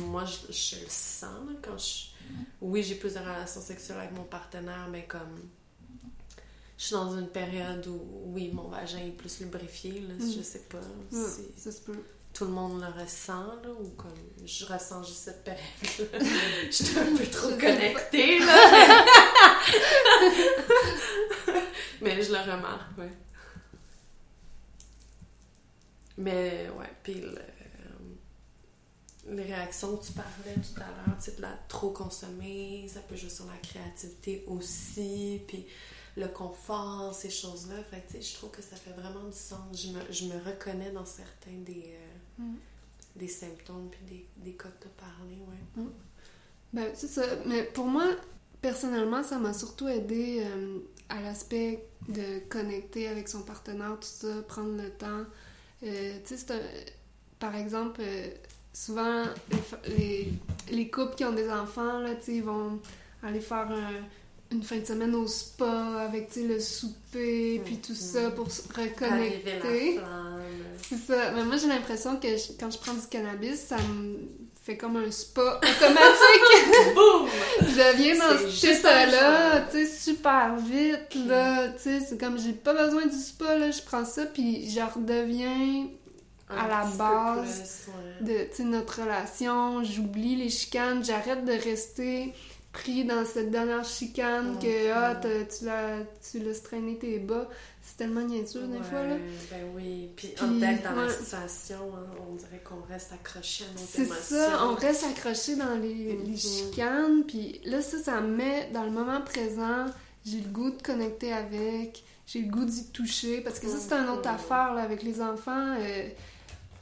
Moi, 0.00 0.24
je, 0.24 0.52
je 0.52 0.76
le 0.82 0.86
sens 0.88 1.30
là, 1.48 1.52
quand 1.62 1.78
je. 1.78 2.06
Oui, 2.60 2.82
j'ai 2.82 2.94
plus 2.96 3.14
de 3.14 3.18
relations 3.18 3.60
sexuelles 3.60 3.98
avec 3.98 4.12
mon 4.12 4.24
partenaire, 4.24 4.88
mais 4.90 5.04
comme. 5.04 5.38
Je 6.84 6.88
suis 6.88 6.96
dans 6.96 7.16
une 7.16 7.28
période 7.28 7.86
où, 7.86 7.98
oui, 8.34 8.50
mon 8.52 8.68
vagin 8.68 8.98
est 8.98 9.16
plus 9.16 9.40
lubrifié, 9.40 10.00
là, 10.00 10.12
Mm. 10.18 10.32
je 10.36 10.42
sais 10.42 10.64
pas 10.68 10.76
ouais, 10.76 11.18
si 11.18 11.46
ça 11.58 11.72
se 11.72 11.80
peut. 11.80 11.96
tout 12.34 12.44
le 12.44 12.50
monde 12.50 12.78
le 12.82 13.02
ressent, 13.02 13.42
là, 13.62 13.70
ou 13.80 13.88
comme 13.96 14.12
je 14.44 14.66
ressens 14.66 15.02
juste 15.04 15.20
cette 15.20 15.44
période-là. 15.44 16.18
Je 16.66 16.70
suis 16.70 16.98
un 16.98 17.16
peu 17.16 17.24
trop 17.24 17.48
connectée, 17.52 18.38
là. 18.40 19.04
mais 22.02 22.22
je 22.22 22.32
le 22.32 22.38
remarque, 22.38 22.98
ouais. 22.98 23.12
Mais, 26.18 26.68
ouais, 26.78 26.92
puis 27.02 27.14
le- 27.22 27.38
les 29.34 29.44
réactions 29.44 29.96
que 29.96 30.04
tu 30.04 30.12
parlais 30.12 30.54
tout 30.54 30.78
à 30.82 30.84
l'heure, 30.84 31.16
tu 31.18 31.30
sais, 31.30 31.36
de 31.36 31.40
la 31.42 31.56
trop 31.66 31.90
consommer, 31.90 32.86
ça 32.92 33.00
peut 33.00 33.16
jouer 33.16 33.30
sur 33.30 33.46
la 33.46 33.56
créativité 33.56 34.44
aussi, 34.46 35.40
puis 35.48 35.64
le 36.16 36.28
confort, 36.28 37.12
ces 37.14 37.30
choses-là. 37.30 37.76
Fait 37.90 38.00
que, 38.06 38.12
tu 38.12 38.22
sais, 38.22 38.30
je 38.30 38.34
trouve 38.36 38.50
que 38.50 38.62
ça 38.62 38.76
fait 38.76 38.92
vraiment 38.92 39.24
du 39.24 39.36
sens. 39.36 39.60
Je 39.72 39.88
me, 39.88 40.00
je 40.12 40.26
me 40.26 40.38
reconnais 40.44 40.90
dans 40.92 41.06
certains 41.06 41.58
des, 41.64 41.94
euh, 41.96 42.42
Mm. 42.42 42.54
des 43.16 43.28
symptômes 43.28 43.88
puis 43.90 44.00
des, 44.08 44.26
des 44.50 44.56
cas 44.56 44.68
que 44.68 44.82
tu 44.82 44.88
as 44.88 45.00
parlé, 45.00 45.36
ouais. 45.48 45.84
Ben, 46.72 46.90
c'est 46.94 47.06
ça. 47.06 47.22
Mais 47.46 47.62
pour 47.62 47.86
moi, 47.86 48.06
personnellement, 48.60 49.22
ça 49.22 49.38
m'a 49.38 49.52
surtout 49.54 49.86
aidé 49.88 50.42
euh, 50.44 50.78
à 51.08 51.20
l'aspect 51.20 51.86
de 52.08 52.40
connecter 52.48 53.06
avec 53.08 53.28
son 53.28 53.42
partenaire, 53.42 53.96
tout 54.00 54.08
ça, 54.08 54.42
prendre 54.48 54.76
le 54.82 54.90
temps. 54.90 55.22
Euh, 55.84 56.18
tu 56.26 56.36
sais, 56.36 56.60
Par 57.38 57.54
exemple, 57.54 58.00
euh, 58.02 58.30
souvent, 58.72 59.24
les, 59.50 59.58
fa- 59.58 59.80
les, 59.86 60.32
les 60.70 60.90
couples 60.90 61.14
qui 61.14 61.24
ont 61.24 61.32
des 61.32 61.48
enfants, 61.50 62.00
là, 62.00 62.14
tu 62.16 62.22
sais, 62.24 62.34
ils 62.36 62.42
vont 62.44 62.80
aller 63.22 63.40
faire 63.40 63.70
un- 63.70 64.02
une 64.52 64.62
fin 64.62 64.76
de 64.76 64.84
semaine 64.84 65.14
au 65.14 65.26
spa 65.26 66.00
avec, 66.00 66.34
le 66.36 66.60
souper, 66.60 67.60
puis 67.64 67.78
tout 67.78 67.94
ça, 67.94 68.30
pour 68.30 68.50
se 68.50 68.62
reconnecter. 68.68 70.00
C'est 70.88 70.98
ça. 70.98 71.32
Mais 71.34 71.44
moi, 71.44 71.56
j'ai 71.56 71.68
l'impression 71.68 72.16
que 72.18 72.28
je- 72.28 72.52
quand 72.58 72.70
je 72.70 72.78
prends 72.78 72.94
du 72.94 73.06
cannabis, 73.10 73.58
ça 73.60 73.76
me 73.78 74.18
fait 74.62 74.76
comme 74.76 74.96
un 74.96 75.10
spa 75.10 75.56
automatique. 75.58 76.94
Boum! 76.94 77.28
je 77.60 77.96
viens 77.96 78.14
ce 78.14 78.66
juste 78.66 78.82
là 78.84 79.60
tu 79.70 79.84
sais, 79.84 79.86
super 79.86 80.56
vite, 80.56 81.14
là. 81.26 81.68
Tu 81.68 81.82
sais, 81.82 82.00
c'est 82.00 82.18
comme 82.18 82.38
j'ai 82.38 82.52
pas 82.52 82.72
besoin 82.72 83.06
du 83.06 83.16
spa, 83.18 83.58
là. 83.58 83.70
Je 83.70 83.82
prends 83.82 84.04
ça, 84.04 84.24
puis 84.26 84.70
je 84.70 84.80
redeviens 84.80 85.88
À 86.48 86.68
la 86.68 86.84
base 86.96 87.86
plus, 88.20 88.26
ouais. 88.28 88.48
de, 88.58 88.62
notre 88.64 89.02
relation. 89.02 89.82
J'oublie 89.84 90.36
les 90.36 90.50
chicanes. 90.50 91.04
J'arrête 91.04 91.44
de 91.44 91.52
rester 91.52 92.32
pris 92.74 93.04
dans 93.04 93.24
cette 93.24 93.50
dernière 93.50 93.84
chicane 93.84 94.58
que, 94.58 94.90
ah, 94.92 95.14
tu 95.22 95.64
l'as 95.64 95.98
tu 96.30 96.38
laisses 96.40 96.62
traîner 96.62 96.98
tes 96.98 97.18
bas. 97.20 97.48
C'est 97.82 97.96
tellement 97.98 98.22
niaiseux, 98.22 98.66
des 98.66 98.82
fois, 98.82 99.02
là. 99.04 99.16
Ben 99.50 99.60
oui. 99.74 100.10
Puis, 100.16 100.28
Puis, 100.28 100.44
en 100.44 100.58
tête, 100.58 100.82
dans 100.82 100.92
la 100.94 101.06
ouais. 101.06 101.12
situation, 101.12 101.76
hein, 101.96 102.06
on 102.30 102.34
dirait 102.34 102.62
qu'on 102.64 102.80
reste 102.92 103.12
accroché 103.12 103.64
à 103.64 103.78
nos 103.80 103.86
C'est 103.86 104.02
émotions. 104.02 104.36
ça, 104.36 104.66
on 104.66 104.74
reste 104.74 105.04
accroché 105.04 105.56
dans 105.56 105.74
les, 105.76 105.94
les 106.16 106.30
Mhm. 106.30 106.36
chicanes, 106.36 107.24
puis 107.26 107.60
là, 107.64 107.80
ça, 107.82 107.98
ça 107.98 108.20
me 108.20 108.34
met 108.36 108.70
dans 108.72 108.84
le 108.84 108.90
moment 108.90 109.20
présent. 109.20 109.86
J'ai 110.26 110.40
le 110.40 110.48
goût 110.48 110.70
de 110.70 110.82
connecter 110.82 111.32
avec, 111.32 112.02
j'ai 112.26 112.40
le 112.40 112.50
goût 112.50 112.64
d'y 112.64 112.86
toucher, 112.90 113.40
parce 113.42 113.58
que 113.60 113.68
ça, 113.68 113.76
c'est 113.78 113.92
une 113.94 114.08
autre 114.08 114.28
Mhm. 114.28 114.34
affaire, 114.34 114.74
là, 114.74 114.82
avec 114.82 115.02
les 115.02 115.20
enfants. 115.20 115.76
euh, 115.78 116.08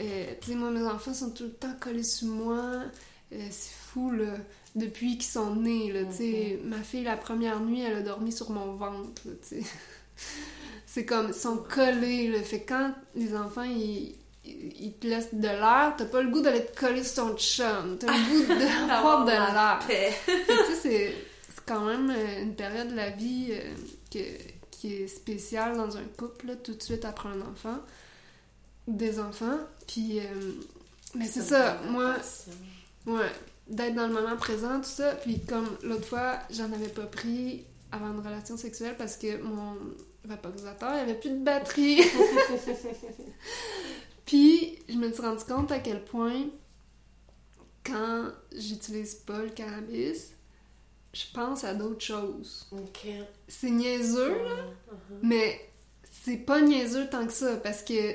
euh, 0.00 0.24
tu 0.40 0.50
sais, 0.52 0.54
moi, 0.56 0.70
mes 0.70 0.84
enfants 0.84 1.12
sont 1.14 1.30
tout 1.30 1.44
le 1.44 1.52
temps 1.52 1.74
collés 1.80 2.02
sur 2.04 2.28
moi. 2.28 2.84
Euh, 3.32 3.46
c'est 3.50 3.74
fou, 3.74 4.10
là, 4.12 4.34
depuis 4.74 5.18
qu'ils 5.18 5.30
sont 5.30 5.54
nés, 5.56 5.92
là, 5.92 6.10
sais. 6.10 6.58
Ma 6.64 6.78
fille, 6.78 7.04
la 7.04 7.16
première 7.16 7.60
nuit, 7.60 7.82
elle 7.82 7.96
a 7.96 8.02
dormi 8.02 8.32
sur 8.32 8.50
mon 8.50 8.74
ventre, 8.74 9.22
là. 9.26 9.32
C'est 10.86 11.04
comme, 11.06 11.28
ils 11.28 11.34
sont 11.34 11.56
collés, 11.58 12.28
là. 12.28 12.40
Fait 12.42 12.62
quand 12.62 12.92
les 13.14 13.34
enfants, 13.34 13.62
ils, 13.64 14.14
ils 14.44 14.92
te 15.00 15.06
laissent 15.06 15.32
de 15.34 15.46
l'air, 15.48 15.94
t'as 15.96 16.04
pas 16.04 16.20
le 16.22 16.30
goût 16.30 16.40
d'aller 16.42 16.64
te 16.66 16.78
coller 16.78 17.02
sur 17.04 17.26
ton 17.28 17.36
chum. 17.36 17.96
T'as 17.98 18.08
le 18.12 18.46
goût 18.46 18.54
d'avoir 18.88 19.24
de 19.24 19.30
l'air. 19.30 19.78
tu 19.86 20.74
sais, 20.74 20.74
c'est 20.82 21.14
quand 21.66 21.84
même 21.86 22.10
euh, 22.10 22.42
une 22.42 22.54
période 22.54 22.88
de 22.88 22.94
la 22.96 23.10
vie 23.10 23.48
euh, 23.52 23.74
que- 24.12 24.52
qui 24.70 24.94
est 24.94 25.06
spéciale 25.06 25.76
dans 25.76 25.96
un 25.96 26.04
couple, 26.18 26.48
là, 26.48 26.56
tout 26.56 26.74
de 26.74 26.82
suite 26.82 27.04
après 27.04 27.28
un 27.30 27.40
enfant. 27.40 27.78
Des 28.88 29.18
enfants. 29.20 29.58
Puis, 29.86 30.18
euh, 30.18 30.24
mais 31.14 31.26
c'est 31.26 31.42
ça, 31.42 31.80
moi, 31.88 32.16
Ouais, 33.06 33.30
d'être 33.68 33.94
dans 33.94 34.06
le 34.06 34.12
moment 34.12 34.36
présent, 34.36 34.78
tout 34.80 34.88
ça. 34.88 35.14
Puis 35.16 35.40
comme 35.44 35.66
l'autre 35.82 36.06
fois, 36.06 36.38
j'en 36.50 36.72
avais 36.72 36.88
pas 36.88 37.06
pris 37.06 37.64
avant 37.90 38.12
une 38.12 38.20
relation 38.20 38.56
sexuelle 38.56 38.94
parce 38.96 39.16
que 39.16 39.42
mon 39.42 39.76
vaporisateur, 40.24 40.94
il 40.94 41.00
avait 41.00 41.14
plus 41.18 41.30
de 41.30 41.42
batterie. 41.44 42.00
Puis 44.24 44.78
je 44.88 44.94
me 44.94 45.12
suis 45.12 45.22
rendu 45.22 45.44
compte 45.44 45.72
à 45.72 45.78
quel 45.78 46.04
point 46.04 46.46
quand 47.84 48.26
j'utilise 48.56 49.14
pas 49.16 49.42
le 49.42 49.50
cannabis, 49.50 50.30
je 51.12 51.24
pense 51.34 51.64
à 51.64 51.74
d'autres 51.74 52.04
choses. 52.04 52.68
C'est 53.48 53.70
niaiseux, 53.70 54.30
Mhm. 54.32 55.18
mais 55.22 55.60
c'est 56.24 56.36
pas 56.36 56.60
niaiseux 56.60 57.08
tant 57.10 57.26
que 57.26 57.32
ça 57.32 57.56
parce 57.56 57.82
que 57.82 58.14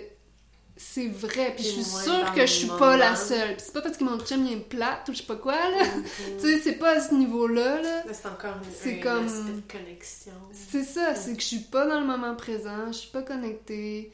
c'est 0.78 1.08
vrai. 1.08 1.54
Puis 1.56 1.66
je 1.66 1.70
suis 1.72 1.84
sûre 1.84 2.34
que 2.34 2.42
je 2.42 2.52
suis 2.52 2.68
pas 2.68 2.96
la 2.98 3.16
seule. 3.16 3.56
Puis 3.56 3.64
c'est 3.66 3.74
pas 3.74 3.82
parce 3.82 3.98
que 3.98 4.04
mon 4.04 4.20
chum 4.20 4.46
il 4.46 4.54
est 4.54 4.58
plate 4.58 5.10
ou 5.10 5.14
je 5.14 5.18
sais 5.20 5.24
pas 5.26 5.36
quoi 5.36 5.54
là. 5.70 5.84
Mhm. 5.86 6.04
Tu 6.40 6.42
sais, 6.42 6.60
c'est 6.60 6.76
pas 6.76 6.98
à 6.98 7.02
ce 7.02 7.14
niveau-là, 7.16 7.82
là. 7.82 8.04
C'est 8.14 8.28
encore 8.28 8.56
une, 8.58 8.72
C'est 8.74 9.00
un 9.00 9.04
comme- 9.04 9.26
de 9.56 9.62
connexion. 9.72 10.34
C'est 10.54 10.84
ça, 10.84 11.16
c'est 11.16 11.36
que 11.36 11.42
je 11.42 11.48
suis 11.48 11.60
pas 11.60 11.86
dans 11.88 12.00
le 12.00 12.06
moment 12.06 12.36
présent, 12.36 12.88
je 12.88 12.98
suis 12.98 13.10
pas 13.12 13.24
connectée. 13.24 14.12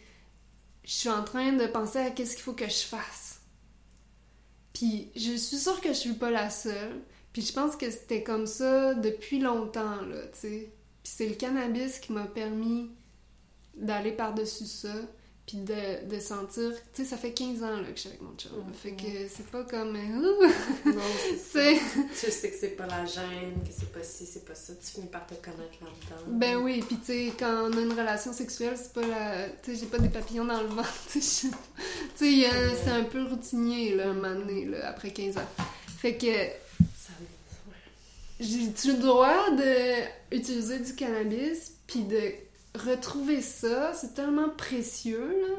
Je 0.86 0.92
suis 0.92 1.10
en 1.10 1.24
train 1.24 1.54
de 1.54 1.66
penser 1.68 2.00
à 2.00 2.10
qu'est-ce 2.12 2.34
qu'il 2.36 2.44
faut 2.44 2.54
que 2.54 2.66
je 2.68 2.84
fasse. 2.86 3.40
Puis 4.74 5.12
je 5.16 5.34
suis 5.36 5.58
sûre 5.58 5.80
que 5.82 5.90
je 5.90 5.94
suis 5.98 6.14
pas 6.14 6.32
la 6.32 6.50
seule. 6.50 7.02
Puis 7.32 7.42
je 7.42 7.54
pense 7.54 7.76
que 7.76 7.90
c'était 7.90 8.24
comme 8.24 8.46
ça 8.48 8.94
depuis 8.94 9.40
longtemps, 9.40 10.02
là, 10.02 10.22
tu 10.34 10.40
sais. 10.40 10.72
Puis 11.04 11.14
c'est 11.16 11.28
le 11.28 11.36
cannabis 11.36 12.00
qui 12.00 12.14
m'a 12.14 12.26
permis 12.26 12.92
d'aller 13.76 14.12
par-dessus 14.12 14.66
ça, 14.66 14.94
puis 15.46 15.58
de, 15.58 16.08
de 16.10 16.20
sentir... 16.22 16.72
Tu 16.94 17.04
sais, 17.04 17.10
ça 17.10 17.18
fait 17.18 17.32
15 17.34 17.64
ans 17.64 17.76
là, 17.78 17.84
que 17.90 17.96
je 17.96 18.00
suis 18.00 18.10
avec 18.10 18.22
mon 18.22 18.34
chum. 18.38 18.52
Mhm. 18.66 18.74
Fait 18.74 18.92
que 18.92 19.28
c'est 19.36 19.46
pas 19.48 19.64
comme... 19.66 19.96
euh, 19.96 20.48
Non, 20.86 21.02
c'est 21.52 21.78
Tu 22.20 22.32
sais 22.32 22.50
que 22.50 22.56
c'est 22.58 22.70
pas 22.78 22.88
la 22.88 23.06
gêne, 23.06 23.54
que 23.66 23.74
c'est 23.78 23.92
pas 23.92 24.04
ci, 24.04 24.26
c'est 24.26 24.46
pas 24.46 24.56
ça. 24.56 24.74
Tu 24.76 24.92
finis 24.92 25.08
par 25.08 25.28
te 25.28 25.34
connaître 25.34 25.78
là-dedans. 25.82 26.24
Ben 26.38 26.56
oui, 26.58 26.82
puis 26.88 26.96
tu 26.98 27.06
sais, 27.06 27.34
quand 27.38 27.70
on 27.70 27.78
a 27.78 27.82
une 27.82 27.92
relation 27.92 28.32
sexuelle, 28.32 28.76
c'est 28.78 28.94
pas 28.94 29.06
la. 29.06 29.50
Tu 29.64 29.74
sais, 29.74 29.82
j'ai 29.82 29.86
pas 29.88 30.00
des 30.00 30.08
papillons 30.10 30.46
dans 30.46 30.62
le 30.62 30.68
ventre. 30.70 30.90
Tu 31.14 31.22
sais, 31.22 31.50
a- 32.46 32.76
c'est 32.82 32.92
un 32.92 33.04
peu 33.04 33.24
routinier, 33.24 33.96
là, 33.96 34.10
un 34.10 34.14
moment 34.14 34.36
donné, 34.36 34.66
là, 34.66 34.88
après 34.90 35.12
15 35.12 35.38
ans. 35.38 35.42
Fait 35.98 36.16
que 36.16 36.26
Ça, 36.98 37.12
j'ai-tu 38.40 38.94
le 38.94 39.00
droit 39.00 39.50
d'utiliser 40.32 40.80
du 40.80 40.96
cannabis, 40.96 41.74
puis 41.88 42.02
de 42.04 42.20
retrouver 42.76 43.42
ça? 43.42 43.94
C'est 43.94 44.14
tellement 44.14 44.50
précieux, 44.50 45.28
là. 45.42 45.56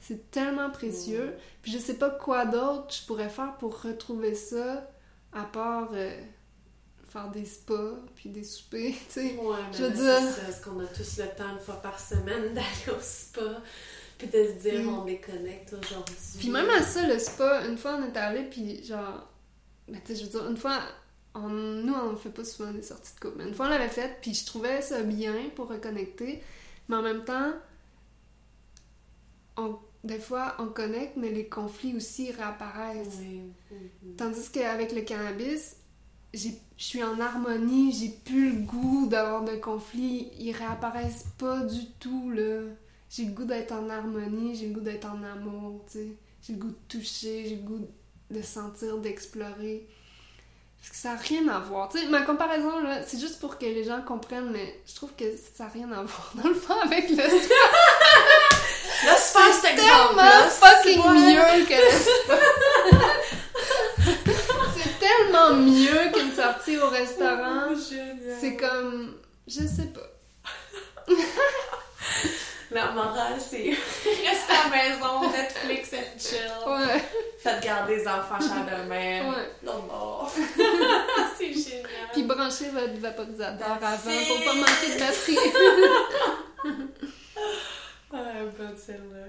C'est 0.00 0.30
tellement 0.30 0.70
précieux. 0.70 1.34
Puis 1.62 1.72
je 1.72 1.78
sais 1.78 1.94
pas 1.94 2.10
quoi 2.10 2.46
d'autre 2.46 2.94
je 2.94 3.06
pourrais 3.06 3.28
faire 3.28 3.56
pour 3.58 3.82
retrouver 3.82 4.34
ça, 4.34 4.88
à 5.32 5.42
part 5.44 5.90
euh, 5.92 6.20
faire 7.08 7.30
des 7.30 7.44
spas, 7.44 7.96
puis 8.14 8.28
des 8.30 8.44
soupers, 8.44 8.92
tu 8.92 8.98
sais. 9.08 9.36
Ouais, 9.36 9.56
Je 9.72 9.84
veux 9.84 9.88
là, 10.04 10.20
dire- 10.20 10.28
c'est. 10.34 10.50
Est-ce 10.50 10.62
qu'on 10.62 10.78
a 10.80 10.86
tous 10.86 11.18
le 11.18 11.24
temps, 11.36 11.50
une 11.52 11.60
fois 11.60 11.82
par 11.82 11.98
semaine, 11.98 12.42
d'aller 12.54 12.96
au 12.96 13.00
spa? 13.00 13.60
Puis 14.18 14.26
de 14.28 14.32
se 14.44 14.52
dire, 14.68 14.82
Mm. 14.82 14.88
on 14.98 15.04
déconnecte 15.04 15.72
aujourd'hui. 15.74 16.16
Puis 16.38 16.50
même 16.50 16.68
à 16.70 16.82
ça, 16.82 17.06
le 17.06 17.18
spa, 17.18 17.66
une 17.68 17.76
fois 17.78 17.98
on 18.00 18.06
est 18.12 18.16
allé, 18.16 18.44
puis 18.44 18.82
genre. 18.84 19.28
Ben, 19.88 20.00
tu 20.04 20.14
sais, 20.14 20.20
je 20.20 20.24
veux 20.24 20.30
dire, 20.40 20.48
une 20.50 20.56
fois. 20.56 20.80
On, 21.34 21.48
nous, 21.48 21.94
on 21.94 22.16
fait 22.16 22.30
pas 22.30 22.44
souvent 22.44 22.72
des 22.72 22.82
sorties 22.82 23.14
de 23.14 23.20
couple, 23.20 23.38
mais 23.38 23.48
une 23.48 23.54
fois 23.54 23.66
on 23.66 23.68
l'avait 23.68 23.88
fait, 23.88 24.18
puis 24.20 24.34
je 24.34 24.44
trouvais 24.44 24.80
ça 24.80 25.02
bien 25.02 25.34
pour 25.54 25.68
reconnecter, 25.68 26.42
mais 26.88 26.96
en 26.96 27.02
même 27.02 27.24
temps, 27.24 27.52
on, 29.56 29.78
des 30.02 30.18
fois 30.18 30.56
on 30.58 30.66
connecte, 30.66 31.16
mais 31.16 31.30
les 31.30 31.48
conflits 31.48 31.94
aussi 31.94 32.32
réapparaissent. 32.32 33.20
Oui. 33.20 33.42
Tandis 34.16 34.50
qu'avec 34.50 34.92
le 34.92 35.02
cannabis, 35.02 35.76
je 36.34 36.48
suis 36.76 37.02
en 37.02 37.20
harmonie, 37.20 37.92
j'ai 37.92 38.08
plus 38.08 38.52
le 38.52 38.62
goût 38.62 39.06
d'avoir 39.08 39.44
de 39.44 39.56
conflits, 39.56 40.30
ils 40.38 40.52
réapparaissent 40.52 41.26
pas 41.38 41.62
du 41.62 41.86
tout, 42.00 42.30
là. 42.30 42.62
J'ai 43.10 43.24
le 43.24 43.32
goût 43.32 43.44
d'être 43.44 43.72
en 43.72 43.88
harmonie, 43.88 44.54
j'ai 44.54 44.68
le 44.68 44.74
goût 44.74 44.80
d'être 44.80 45.06
en 45.06 45.22
amour, 45.22 45.84
tu 45.86 45.98
sais. 45.98 46.08
J'ai 46.42 46.52
le 46.54 46.58
goût 46.58 46.68
de 46.68 46.78
toucher, 46.88 47.46
j'ai 47.48 47.56
le 47.56 47.62
goût 47.62 47.86
de 48.30 48.42
sentir, 48.42 48.98
d'explorer. 48.98 49.86
Parce 50.80 50.90
que 50.90 50.96
ça 50.96 51.14
n'a 51.14 51.20
rien 51.20 51.48
à 51.48 51.58
voir. 51.58 51.88
Tu 51.88 51.98
sais, 51.98 52.06
ma 52.06 52.20
comparaison, 52.22 52.78
là, 52.80 53.02
c'est 53.06 53.18
juste 53.18 53.40
pour 53.40 53.58
que 53.58 53.64
les 53.64 53.82
gens 53.84 54.00
comprennent, 54.02 54.50
mais 54.50 54.80
je 54.86 54.94
trouve 54.94 55.10
que 55.16 55.24
ça 55.36 55.64
n'a 55.64 55.70
rien 55.70 55.90
à 55.92 56.02
voir, 56.02 56.30
dans 56.34 56.48
le 56.48 56.54
fond, 56.54 56.78
avec 56.80 57.10
le 57.10 57.16
c'est 57.16 57.48
pas 59.32 59.52
cet 59.52 59.64
exemple 59.72 60.16
tellement 60.16 60.48
fucking 60.48 61.02
mieux 61.12 61.64
que 61.66 61.74
c'est 64.76 64.98
tellement 64.98 65.52
mieux 65.54 66.10
qu'une 66.12 66.32
sortie 66.34 66.78
au 66.78 66.88
restaurant. 66.88 67.74
C'est 68.40 68.56
comme 68.56 69.16
je 69.46 69.66
sais 69.66 69.92
pas. 69.94 70.08
La 72.70 72.90
morale, 72.90 73.40
c'est 73.40 73.70
reste 73.70 74.50
à 74.50 74.68
la 74.68 74.76
maison, 74.76 75.27
Faites 77.68 77.76
garder 77.76 77.96
les 77.96 78.08
enfants 78.08 78.40
chez 78.40 78.54
la 78.54 78.62
belle-mère. 78.76 79.28
Ouais. 79.28 79.50
Non, 79.62 79.82
non. 79.82 80.28
c'est 81.38 81.52
génial. 81.52 81.86
Puis 82.12 82.22
branchez 82.24 82.70
votre 82.70 82.94
vaporisateur 82.98 83.68
avant 83.82 84.24
pour 84.26 84.44
pas 84.44 84.54
manquer 84.54 84.94
de 84.94 84.98
batterie. 84.98 85.38
Ah, 88.10 88.32
bonne 88.58 88.74
celle-là. 88.76 89.26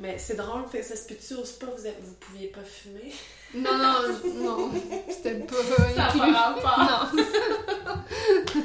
Mais 0.00 0.18
c'est 0.18 0.34
drôle, 0.34 0.66
fait, 0.68 0.82
ça 0.82 0.96
se 0.96 1.06
peut-tu 1.06 1.34
au 1.34 1.44
spa, 1.44 1.66
vous, 1.66 1.86
êtes- 1.86 2.00
vous 2.02 2.14
pouviez 2.14 2.48
pas 2.48 2.64
fumer? 2.64 3.12
Non, 3.54 3.78
non, 3.78 3.94
non, 4.34 4.70
c'était 5.08 5.34
pas 5.38 5.54
Ça 5.94 6.18
pas 6.18 6.32
rapport. 6.32 7.12
Non. 7.14 7.22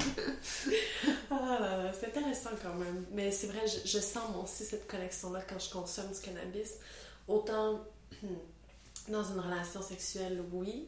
Ah 1.32 1.58
là 1.60 1.78
là, 1.84 1.92
c'est 1.98 2.08
intéressant 2.08 2.50
quand 2.62 2.74
même. 2.74 3.06
Mais 3.12 3.32
c'est 3.32 3.48
vrai, 3.48 3.62
je, 3.68 3.88
je 3.88 4.00
sens 4.00 4.24
moi 4.34 4.44
aussi 4.44 4.66
cette 4.66 4.88
connexion-là 4.88 5.42
quand 5.48 5.60
je 5.60 5.70
consomme 5.72 6.12
du 6.12 6.20
cannabis. 6.20 6.74
Autant 7.28 7.82
dans 9.12 9.24
une 9.24 9.40
relation 9.40 9.82
sexuelle, 9.82 10.44
oui. 10.54 10.88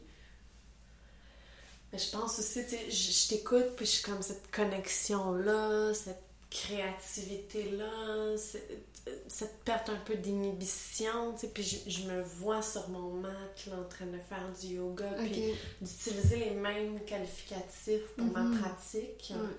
Mais 1.91 1.99
je 1.99 2.09
pense 2.09 2.39
aussi, 2.39 2.63
tu 2.65 2.69
sais, 2.72 2.89
je, 2.89 3.11
je 3.11 3.28
t'écoute, 3.30 3.76
puis 3.76 3.86
je 3.86 3.91
suis 3.91 4.03
comme 4.03 4.22
cette 4.22 4.49
connexion-là, 4.51 5.93
cette 5.93 6.24
créativité-là, 6.49 8.38
cette, 8.38 8.86
cette 9.28 9.63
perte 9.63 9.89
un 9.89 9.97
peu 9.97 10.15
d'inhibition, 10.15 11.34
tu 11.34 11.39
sais, 11.41 11.47
puis 11.47 11.63
je, 11.63 11.89
je 11.89 12.03
me 12.07 12.22
vois 12.22 12.61
sur 12.61 12.88
mon 12.89 13.11
mat, 13.15 13.65
là, 13.67 13.76
en 13.80 13.89
train 13.89 14.05
de 14.05 14.17
faire 14.30 14.51
du 14.61 14.76
yoga, 14.76 15.09
puis 15.17 15.53
d'utiliser 15.82 16.38
les 16.38 16.51
mêmes 16.51 16.99
qualificatifs 17.05 18.07
pour 18.17 18.26
Mhm. 18.28 18.34
ma 18.53 18.59
pratique. 18.59 19.34
Ouais. 19.36 19.55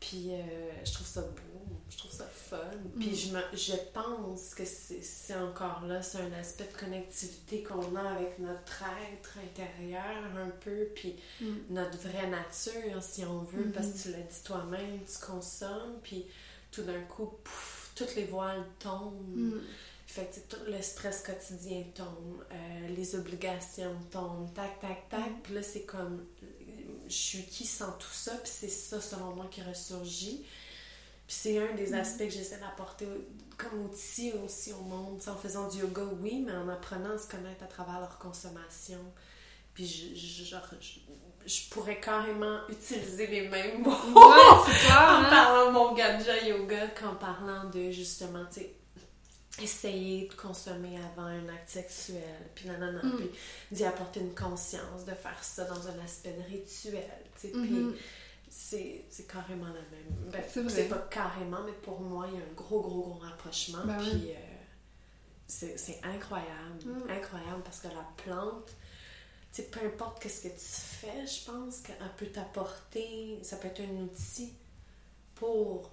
Puis 0.00 0.28
euh, 0.32 0.40
je 0.84 0.92
trouve 0.92 1.06
ça 1.06 1.22
beau, 1.22 1.77
je 1.90 1.96
trouve 1.96 2.10
ça 2.12 2.24
fun. 2.26 2.58
Puis 2.98 3.10
Mm. 3.10 3.14
je, 3.14 3.32
me, 3.32 3.40
je 3.54 3.76
pense 3.92 4.54
que 4.54 4.62
c'est 4.64 5.34
encore 5.36 5.82
là, 5.86 6.02
c'est 6.02 6.18
un 6.18 6.32
aspect 6.32 6.68
de 6.72 6.78
connectivité 6.78 7.62
qu'on 7.62 7.96
a 7.96 8.02
avec 8.10 8.38
notre 8.38 8.82
être 9.12 9.38
intérieur 9.38 10.24
un 10.36 10.50
peu, 10.60 10.88
puis 10.94 11.16
Mm. 11.40 11.46
notre 11.70 11.98
vraie 11.98 12.28
nature, 12.28 13.02
si 13.02 13.24
on 13.24 13.38
veut, 13.40 13.64
Mhm. 13.64 13.72
parce 13.72 13.86
que 13.88 13.98
tu 14.02 14.10
l'as 14.12 14.18
dit 14.18 14.42
toi-même, 14.44 15.00
tu 15.04 15.26
consommes, 15.26 15.98
puis 16.02 16.26
tout 16.70 16.82
d'un 16.82 17.00
coup, 17.02 17.32
pouf, 17.42 17.90
toutes 17.94 18.14
les 18.16 18.24
voiles 18.24 18.64
tombent. 18.78 19.36
Mm. 19.36 19.60
Fait 20.06 20.24
que 20.26 20.54
tout 20.56 20.62
le 20.66 20.80
stress 20.80 21.22
quotidien 21.22 21.84
tombe, 21.94 22.42
euh, 22.50 22.88
les 22.88 23.14
obligations 23.14 23.94
tombent, 24.10 24.52
tac, 24.54 24.80
tac, 24.80 25.08
tac. 25.10 25.42
Puis 25.42 25.54
là, 25.54 25.62
c'est 25.62 25.82
comme, 25.82 26.24
je 27.08 27.12
suis 27.14 27.44
qui 27.44 27.66
sans 27.66 27.92
tout 27.92 28.12
ça, 28.12 28.32
puis 28.36 28.50
c'est 28.52 28.68
ça, 28.68 29.00
selon 29.00 29.34
moi, 29.34 29.46
qui 29.50 29.62
ressurgit. 29.62 30.44
Puis 31.28 31.36
c'est 31.40 31.58
un 31.58 31.74
des 31.76 31.92
aspects 31.94 32.24
que 32.24 32.30
j'essaie 32.30 32.58
d'apporter 32.58 33.06
comme 33.56 33.84
outil 33.84 34.32
aussi 34.44 34.72
au 34.72 34.80
monde, 34.80 35.20
en 35.28 35.36
faisant 35.36 35.68
du 35.68 35.78
yoga, 35.80 36.02
oui, 36.20 36.42
mais 36.44 36.52
en 36.52 36.68
apprenant 36.70 37.14
à 37.14 37.18
se 37.18 37.28
connaître 37.28 37.62
à 37.62 37.66
travers 37.66 38.00
leur 38.00 38.18
consommation. 38.18 38.98
Puis 39.74 39.86
je, 39.86 40.14
je- 40.18 40.44
genre, 40.44 40.66
je, 40.80 40.98
je 41.46 41.68
pourrais 41.70 42.00
carrément 42.00 42.60
utiliser 42.68 43.26
les 43.26 43.48
mêmes 43.48 43.82
mots 43.82 43.90
Ouais, 43.90 44.14
en 44.16 44.64
hein? 44.90 45.26
parlant 45.28 45.66
de 45.66 45.72
mon 45.72 45.92
ganja 45.94 46.38
yoga 46.46 46.88
qu'en 46.88 47.14
parlant 47.16 47.68
de 47.68 47.90
justement, 47.90 48.44
tu 48.52 48.60
sais, 48.60 48.74
essayer 49.60 50.28
de 50.28 50.34
consommer 50.34 50.96
avant 51.12 51.26
un 51.26 51.48
acte 51.48 51.68
sexuel, 51.68 52.22
puis 52.54 52.68
nanana, 52.68 53.00
Mm. 53.02 53.16
puis 53.16 53.30
d'y 53.72 53.84
apporter 53.84 54.20
une 54.20 54.34
conscience, 54.34 55.04
de 55.04 55.12
faire 55.12 55.42
ça 55.42 55.64
dans 55.64 55.88
un 55.88 55.98
aspect 56.04 56.32
de 56.32 56.42
rituel, 56.48 57.02
tu 57.34 57.40
sais, 57.42 57.48
puis 57.48 57.60
Mhm. 57.70 57.94
C'est 58.60 59.04
c'est 59.08 59.26
carrément 59.28 59.66
la 59.68 59.72
même. 59.74 60.30
Ben, 60.32 60.42
C'est 60.52 60.62
vrai. 60.62 60.70
c'est 60.70 60.88
pas 60.88 61.06
carrément, 61.10 61.62
mais 61.64 61.72
pour 61.72 62.00
moi, 62.00 62.26
il 62.32 62.38
y 62.38 62.42
a 62.42 62.44
un 62.44 62.52
gros, 62.54 62.80
gros, 62.80 63.02
gros 63.02 63.18
rapprochement, 63.20 63.84
Ben 63.84 63.98
oui. 64.00 64.10
puis 64.10 64.30
euh, 64.32 64.34
c'est 65.46 65.78
c'est 65.78 66.00
incroyable, 66.02 66.84
Mm. 66.84 67.10
incroyable, 67.10 67.62
parce 67.64 67.80
que 67.80 67.88
la 67.88 68.04
plante, 68.24 68.70
tu 69.52 69.62
peu 69.62 69.80
importe 69.86 70.20
qu'est-ce 70.20 70.42
que 70.42 70.48
tu 70.48 70.58
fais, 71.00 71.24
je 71.26 71.44
pense 71.50 71.78
qu'elle 71.80 71.96
peut 72.16 72.26
t'apporter, 72.26 73.38
ça 73.44 73.56
peut 73.56 73.68
être 73.68 73.80
un 73.80 74.02
outil 74.02 74.52
pour 75.36 75.90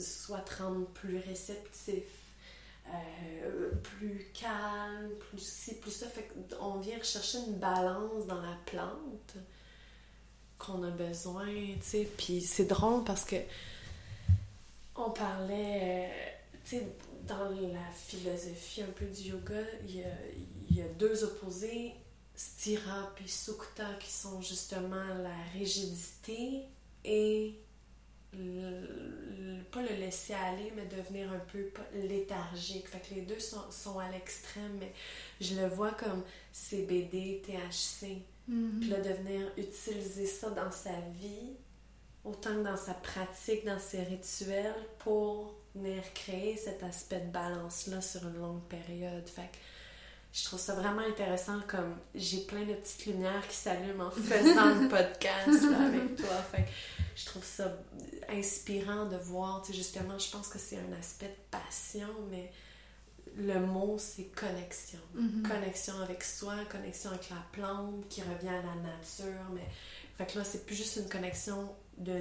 soit 0.00 0.40
te 0.40 0.60
rendre 0.62 0.86
plus 0.88 1.18
réceptif, 1.18 2.02
euh, 2.92 3.70
plus 3.82 4.28
calme, 4.34 5.10
plus 5.30 5.40
ci, 5.40 5.74
plus 5.76 5.92
ça. 5.92 6.06
Fait 6.08 6.28
qu'on 6.50 6.78
vient 6.80 6.98
rechercher 6.98 7.38
une 7.38 7.58
balance 7.58 8.26
dans 8.26 8.40
la 8.40 8.56
plante 8.66 9.34
qu'on 10.58 10.82
a 10.82 10.90
besoin, 10.90 11.46
tu 11.46 11.78
sais. 11.82 12.08
Puis 12.16 12.40
c'est 12.40 12.66
drôle 12.66 13.04
parce 13.04 13.24
que 13.24 13.36
on 14.96 15.10
parlait, 15.10 15.80
euh, 15.82 16.30
tu 16.64 16.76
sais, 16.76 16.86
dans 17.26 17.50
la 17.50 17.90
philosophie 17.94 18.82
un 18.82 18.92
peu 18.92 19.06
du 19.06 19.30
yoga, 19.30 19.60
il 19.86 19.96
y 20.76 20.82
a, 20.82 20.88
deux 20.98 21.24
opposés, 21.24 21.92
Stira 22.34 23.12
puis 23.14 23.28
Sukta, 23.28 23.94
qui 24.00 24.10
sont 24.10 24.40
justement 24.40 25.04
la 25.22 25.58
rigidité 25.58 26.62
et 27.04 27.54
pas 29.70 29.82
le 29.82 29.94
laisser 29.96 30.34
aller, 30.34 30.72
mais 30.76 30.86
devenir 30.86 31.32
un 31.32 31.38
peu 31.38 31.70
léthargique. 31.94 32.88
Fait 32.88 33.00
que 33.00 33.14
les 33.14 33.22
deux 33.22 33.38
sont, 33.38 33.70
sont 33.70 33.98
à 33.98 34.10
l'extrême, 34.10 34.78
mais 34.78 34.92
je 35.40 35.54
le 35.54 35.68
vois 35.68 35.92
comme 35.92 36.22
CBD, 36.52 37.42
THC. 37.44 38.18
Mhm. 38.48 38.80
Puis 38.80 38.88
là, 38.90 39.00
de 39.00 39.10
venir 39.10 39.52
utiliser 39.56 40.26
ça 40.26 40.50
dans 40.50 40.70
sa 40.70 40.94
vie, 41.20 41.52
autant 42.24 42.54
que 42.54 42.62
dans 42.62 42.76
sa 42.76 42.94
pratique, 42.94 43.64
dans 43.64 43.78
ses 43.78 44.02
rituels, 44.02 44.74
pour 44.98 45.54
venir 45.74 46.02
créer 46.14 46.56
cet 46.56 46.82
aspect 46.82 47.20
de 47.20 47.30
balance-là 47.30 48.00
sur 48.00 48.26
une 48.26 48.38
longue 48.38 48.62
période. 48.64 49.28
Fait 49.28 49.42
que 49.42 49.58
je 50.32 50.44
trouve 50.44 50.58
ça 50.58 50.74
vraiment 50.74 51.02
intéressant, 51.02 51.60
comme 51.66 51.96
j'ai 52.14 52.40
plein 52.40 52.64
de 52.64 52.74
petites 52.74 53.06
lumières 53.06 53.46
qui 53.48 53.56
s'allument 53.56 54.06
en 54.06 54.10
faisant 54.10 54.74
le 54.80 54.88
podcast 54.88 55.62
là, 55.70 55.86
avec 55.86 56.16
toi. 56.16 56.36
Fait 56.50 56.64
que 56.64 56.70
je 57.16 57.26
trouve 57.26 57.44
ça 57.44 57.76
inspirant 58.28 59.06
de 59.06 59.16
voir, 59.16 59.62
tu 59.62 59.72
sais, 59.72 59.78
justement, 59.78 60.18
je 60.18 60.30
pense 60.30 60.48
que 60.48 60.58
c'est 60.58 60.78
un 60.78 60.98
aspect 60.98 61.28
de 61.28 61.58
passion, 61.58 62.08
mais 62.30 62.50
le 63.36 63.60
mot, 63.60 63.96
c'est 63.98 64.24
connexion 64.34 64.98
Mhm. 65.14 65.42
connexion 65.48 65.94
avec 66.02 66.22
soi, 66.24 66.54
connexion 66.70 67.10
avec 67.10 67.30
la 67.30 67.42
plante 67.52 68.08
qui 68.08 68.22
revient 68.22 68.48
à 68.48 68.62
la 68.62 68.74
nature. 68.92 69.42
Mais 69.54 69.66
fait 70.16 70.32
que 70.32 70.38
là, 70.38 70.44
c'est 70.44 70.64
plus 70.66 70.74
juste 70.76 70.96
une 70.96 71.08
connexion 71.08 71.70
de. 71.96 72.12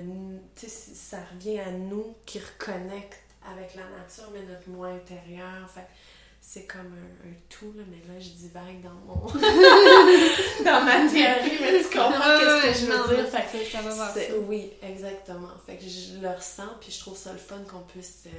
Tu 0.56 0.68
sais, 0.68 0.94
ça 0.94 1.20
revient 1.34 1.60
à 1.60 1.72
nous 1.72 2.16
qui 2.26 2.40
reconnecte 2.40 3.20
avec 3.50 3.76
la 3.76 3.84
nature, 3.84 4.30
mais 4.34 4.44
notre 4.44 4.70
moi 4.70 4.88
intérieur. 4.90 5.70
Fait 5.74 5.88
c'est 6.40 6.66
comme 6.66 6.94
un, 6.94 7.28
un 7.30 7.34
tout, 7.50 7.74
là, 7.76 7.84
mais 7.90 7.98
là, 8.14 8.20
je 8.20 8.30
divague 8.30 8.82
dans 8.82 8.94
mon. 8.94 9.26
dans 10.64 10.84
ma 10.86 11.10
théorie, 11.10 11.58
mais 11.60 11.82
tu 11.82 11.90
comprends 11.90 12.10
Ouais, 12.10 12.62
qu'est-ce 12.62 12.80
que 12.80 12.86
je 12.86 12.92
veux 12.92 13.16
dire. 13.16 13.28
Fait 13.28 13.60
que 13.60 13.66
ça, 13.72 13.82
va 13.82 13.90
voir 13.94 14.14
ça. 14.14 14.20
Oui, 14.48 14.72
exactement. 14.82 15.50
Fait 15.66 15.76
que 15.78 15.84
je 15.84 16.20
le 16.22 16.30
ressens, 16.30 16.70
puis 16.80 16.92
je 16.92 17.00
trouve 17.00 17.18
ça 17.18 17.34
le 17.34 17.40
fun 17.40 17.60
qu'on 17.70 17.82
puisse 17.82 18.24
euh, 18.28 18.30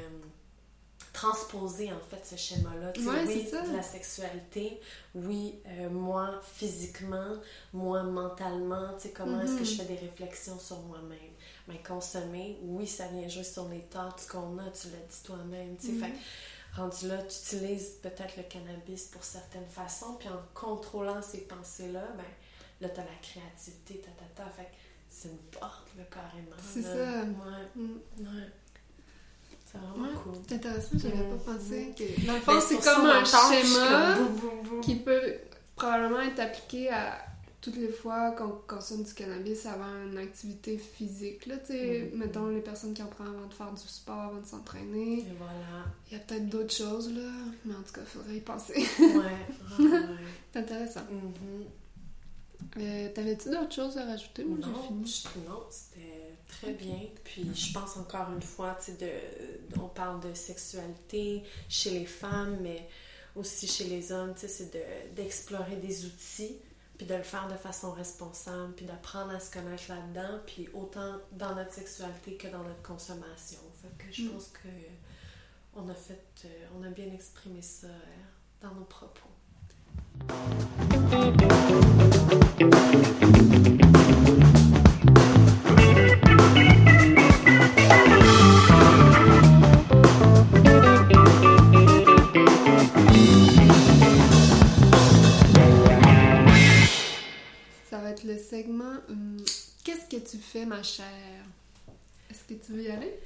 transposer 1.21 1.93
en 1.93 1.99
fait 2.11 2.25
ce 2.25 2.37
schéma-là. 2.37 2.93
Ouais, 2.97 3.25
oui, 3.27 3.49
la 3.75 3.83
sexualité, 3.83 4.81
oui, 5.15 5.61
euh, 5.67 5.91
moi 5.91 6.41
physiquement, 6.55 7.35
moi 7.73 8.03
mentalement, 8.05 8.95
tu 8.97 9.09
sais, 9.09 9.11
comment 9.13 9.41
est-ce 9.41 9.57
que 9.59 9.65
je 9.65 9.73
Mhm. 9.73 9.77
fais 9.79 9.85
des 9.95 9.97
réflexions 10.07 10.59
sur 10.59 10.79
moi-même? 10.83 11.33
Mais 11.67 11.83
consommer, 11.83 12.59
oui, 12.63 12.87
ça 12.87 13.09
vient 13.09 13.29
jouer 13.29 13.43
sur 13.45 13.69
les 13.69 13.81
torts 13.83 14.17
qu'on 14.31 14.59
a, 14.59 14.71
tu 14.71 14.89
l'as 14.91 15.07
dit 15.13 15.23
toi-même, 15.25 15.77
tu. 15.77 15.99
Fait 15.99 16.11
que 16.13 16.77
rendu 16.81 17.09
là, 17.09 17.19
tu 17.23 17.37
utilises 17.57 17.97
peut-être 18.03 18.37
le 18.37 18.45
cannabis 18.45 19.07
pour 19.07 19.25
certaines 19.25 19.67
façons, 19.69 20.15
puis 20.19 20.29
en 20.29 20.41
contrôlant 20.55 21.21
ces 21.21 21.41
pensées-là, 21.43 22.05
ben 22.17 22.25
là, 22.81 22.89
t'as 22.91 23.03
la 23.03 23.19
créativité, 23.21 24.01
ta, 24.01 24.11
ta, 24.13 24.45
ta. 24.45 24.51
Fait 24.51 24.65
que 24.65 24.77
c'est 25.09 25.29
une 25.31 25.39
porte, 25.39 25.89
là, 25.97 26.05
carrément. 26.11 26.57
C'est 26.73 26.83
ça. 26.83 27.23
Ouais, 27.23 27.67
Mm. 27.75 27.99
ouais. 28.21 28.49
C'est 29.71 29.79
vraiment 29.79 30.09
Ouais, 30.09 30.15
cool. 30.25 30.33
C'est 30.49 30.55
intéressant, 30.55 30.89
j'avais 30.95 31.17
Mhm. 31.17 31.39
pas 31.39 31.53
pensé 31.53 31.95
que. 31.97 32.27
Dans 32.27 32.33
le 32.35 32.39
Ben, 32.39 32.61
fond, 32.61 32.61
c'est 32.67 32.79
comme 32.83 33.07
un 33.07 33.25
schéma 33.25 34.15
comme 34.17 34.27
boum, 34.29 34.41
boum, 34.41 34.63
boum. 34.69 34.81
qui 34.81 34.97
peut 34.97 35.35
probablement 35.77 36.21
être 36.23 36.41
appliqué 36.41 36.89
à 36.91 37.19
toutes 37.61 37.77
les 37.77 37.89
fois 37.89 38.31
qu'on 38.33 38.51
consomme 38.67 39.03
du 39.03 39.13
cannabis 39.13 39.67
avant 39.67 39.93
une 40.11 40.17
activité 40.17 40.79
physique. 40.79 41.45
Là, 41.47 41.57
tu 41.59 41.73
sais, 41.73 42.11
Mhm. 42.13 42.19
mettons 42.19 42.47
les 42.49 42.61
personnes 42.61 42.95
qui 42.95 43.03
en 43.03 43.07
prennent 43.09 43.27
avant 43.27 43.47
de 43.47 43.53
faire 43.53 43.73
du 43.73 43.83
sport, 43.83 44.21
avant 44.21 44.41
de 44.41 44.47
s'entraîner. 44.47 45.19
Et 45.19 45.27
voilà. 45.37 45.85
Il 46.11 46.17
y 46.17 46.17
a 46.17 46.23
peut-être 46.25 46.49
d'autres 46.49 46.73
choses, 46.75 47.13
là, 47.13 47.29
mais 47.65 47.75
en 47.75 47.83
tout 47.83 47.93
cas, 47.93 48.01
il 48.03 48.07
faudrait 48.07 48.37
y 48.37 48.41
penser. 48.41 48.75
Ouais, 48.75 49.07
ouais, 49.09 49.87
ouais. 49.87 50.01
c'est 50.53 50.59
intéressant. 50.61 51.01
Mhm. 51.11 51.65
Euh, 52.81 53.09
T'avais-tu 53.15 53.51
d'autres 53.51 53.73
choses 53.75 53.97
à 53.99 54.05
rajouter 54.05 54.45
ou 54.45 54.57
j'ai 54.63 54.69
Non, 54.71 54.83
fini? 54.83 55.07
je- 55.07 55.49
non, 55.49 55.61
c'était 55.71 56.35
très 56.49 56.73
bien. 56.73 56.99
Puis 57.25 57.49
je 57.55 57.73
pense 57.73 57.97
encore 57.97 58.29
une 58.35 58.43
fois, 58.43 58.77
tu 58.79 58.93
sais, 58.93 58.99
de, 58.99 59.07
on 59.77 59.89
parle 59.89 60.21
de 60.21 60.35
sexualité 60.35 61.43
chez 61.69 61.91
les 61.91 62.07
femmes, 62.07 62.59
mais 62.63 62.89
aussi 63.37 63.67
chez 63.67 63.85
les 63.85 64.11
hommes, 64.13 64.35
tu 64.35 64.41
sais, 64.43 64.49
c'est 64.49 64.73
de- 64.73 65.15
d'explorer 65.15 65.77
des 65.77 66.05
outils, 66.07 66.57
puis 66.97 67.07
de 67.07 67.15
le 67.15 67.23
faire 67.23 67.47
de 67.49 67.55
façon 67.57 67.93
responsable, 67.93 68.73
puis 68.75 68.85
d'apprendre 68.87 69.31
à 69.33 69.39
se 69.41 69.51
connaître 69.53 69.85
là-dedans, 69.89 70.41
puis 70.47 70.69
autant 70.75 71.17
dans 71.33 71.55
notre 71.55 71.73
sexualité 71.73 72.37
que 72.37 72.49
dans 72.49 72.63
notre 72.65 72.83
consommation. 72.83 73.61
Fait 73.81 74.05
que 74.05 74.13
je 74.13 74.23
Mm. 74.23 74.29
pense 74.31 74.49
que 74.49 74.69
on 75.77 75.89
a 75.89 75.95
fait, 75.95 76.25
euh, 76.47 76.49
on 76.77 76.83
a 76.83 76.89
bien 76.89 77.13
exprimé 77.13 77.63
ça 77.63 77.87
euh, 77.87 77.91
dans 78.63 78.75
nos 78.75 78.85
propos. 78.85 79.29
Est-ce 100.81 102.45
que 102.49 102.55
tu 102.55 102.73
veux 102.73 102.83
y 102.83 102.91
aller? 102.91 103.19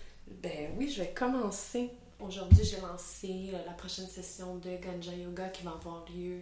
Ben 0.43 0.71
oui, 0.79 0.89
je 0.89 1.03
vais 1.03 1.11
commencer. 1.11 1.91
Aujourd'hui, 2.19 2.65
j'ai 2.65 2.81
lancé 2.81 3.51
euh, 3.53 3.59
la 3.67 3.73
prochaine 3.73 4.07
session 4.07 4.57
de 4.57 4.71
Ganja 4.77 5.13
Yoga 5.13 5.49
qui 5.49 5.65
va 5.65 5.73
avoir 5.73 6.05
lieu 6.17 6.37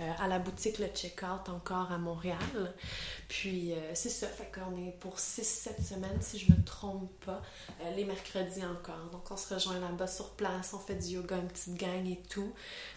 euh, 0.00 0.12
à 0.18 0.26
la 0.26 0.40
boutique 0.40 0.78
Le 0.78 0.86
Checkout 0.86 1.48
encore 1.48 1.92
à 1.92 1.98
Montréal. 1.98 2.74
Puis 3.28 3.72
euh, 3.72 3.76
c'est 3.94 4.08
ça, 4.08 4.26
fait 4.26 4.50
qu'on 4.52 4.76
est 4.76 4.92
pour 4.98 5.18
6-7 5.18 5.84
semaines 5.84 6.20
si 6.20 6.38
je 6.38 6.50
me 6.50 6.64
trompe 6.64 7.12
pas, 7.24 7.42
les 7.94 8.04
mercredis 8.04 8.64
encore. 8.64 9.10
Donc 9.12 9.30
on 9.30 9.36
se 9.36 9.54
rejoint 9.54 9.78
là-bas 9.78 10.08
sur 10.08 10.30
place, 10.30 10.72
on 10.74 10.80
fait 10.80 10.96
du 10.96 11.14
yoga, 11.14 11.36
une 11.36 11.48
petite 11.48 11.74
gang 11.74 12.04
et 12.06 12.20
tout. 12.28 12.52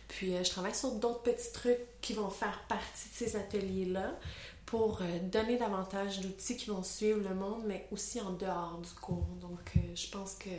Puis 0.08 0.34
je 0.44 0.50
travaille 0.50 0.74
sur 0.74 0.94
d'autres 0.94 1.22
petits 1.22 1.52
trucs 1.52 2.02
qui 2.02 2.14
vont 2.14 2.30
faire 2.30 2.64
partie 2.68 3.10
de 3.10 3.14
ces 3.14 3.36
ateliers-là 3.36 4.18
pour 4.70 5.02
donner 5.32 5.58
davantage 5.58 6.22
d'outils 6.22 6.56
qui 6.56 6.70
vont 6.70 6.84
suivre 6.84 7.28
le 7.28 7.34
monde, 7.34 7.64
mais 7.66 7.88
aussi 7.92 8.22
en 8.22 8.32
dehors 8.34 8.78
du 8.78 8.92
cours. 9.02 9.26
Donc 9.42 9.74
je 9.96 10.08
pense 10.10 10.36
que 10.36 10.50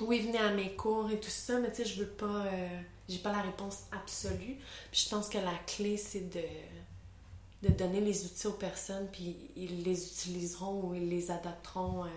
oui, 0.00 0.20
venez 0.20 0.38
à 0.38 0.52
mes 0.52 0.74
cours 0.76 1.10
et 1.10 1.18
tout 1.18 1.30
ça, 1.30 1.58
mais 1.58 1.70
tu 1.70 1.76
sais, 1.76 1.84
je 1.84 2.00
veux 2.00 2.08
pas. 2.08 2.46
Euh, 2.46 2.80
j'ai 3.08 3.18
pas 3.18 3.32
la 3.32 3.42
réponse 3.42 3.80
absolue. 3.92 4.56
Puis 4.90 5.04
je 5.04 5.08
pense 5.08 5.28
que 5.28 5.38
la 5.38 5.54
clé, 5.66 5.96
c'est 5.96 6.30
de, 6.30 7.68
de 7.68 7.74
donner 7.74 8.00
les 8.00 8.24
outils 8.24 8.46
aux 8.46 8.52
personnes, 8.52 9.08
puis 9.10 9.36
ils 9.56 9.82
les 9.82 10.06
utiliseront 10.06 10.84
ou 10.84 10.94
ils 10.94 11.08
les 11.08 11.30
adapteront 11.30 12.04
euh, 12.04 12.08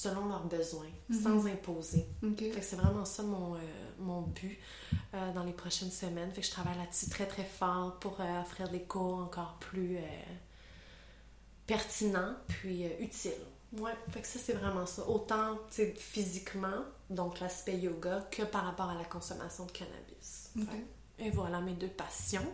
selon 0.00 0.26
leurs 0.28 0.44
besoins, 0.44 0.90
mhm. 1.08 1.22
sans 1.22 1.46
imposer. 1.46 2.06
Fait 2.36 2.60
que 2.60 2.64
c'est 2.64 2.76
vraiment 2.76 3.04
ça 3.04 3.22
mon, 3.22 3.54
euh, 3.54 3.58
mon 3.98 4.22
but 4.22 4.58
dans 5.34 5.44
les 5.44 5.52
prochaines 5.52 5.90
semaines. 5.90 6.30
Fait 6.32 6.40
que 6.40 6.46
je 6.46 6.52
travaille 6.52 6.76
là-dessus 6.76 7.08
très 7.08 7.26
très 7.26 7.44
fort 7.44 7.98
pour 7.98 8.18
offrir 8.20 8.68
des 8.68 8.82
cours 8.82 9.18
encore 9.18 9.58
plus 9.58 9.98
pertinents, 11.66 12.34
puis 12.46 12.84
utiles. 13.00 13.32
Ouais, 13.72 13.92
fait 14.10 14.22
que 14.22 14.26
ça, 14.26 14.38
c'est 14.38 14.54
vraiment 14.54 14.86
ça. 14.86 15.06
Autant 15.08 15.58
physiquement, 15.96 16.84
donc 17.10 17.40
l'aspect 17.40 17.78
yoga, 17.78 18.26
que 18.30 18.42
par 18.42 18.64
rapport 18.64 18.88
à 18.88 18.94
la 18.94 19.04
consommation 19.04 19.66
de 19.66 19.72
cannabis. 19.72 20.52
Et 21.20 21.30
voilà 21.30 21.60
mes 21.60 21.72
deux 21.72 21.88
passions. 21.88 22.46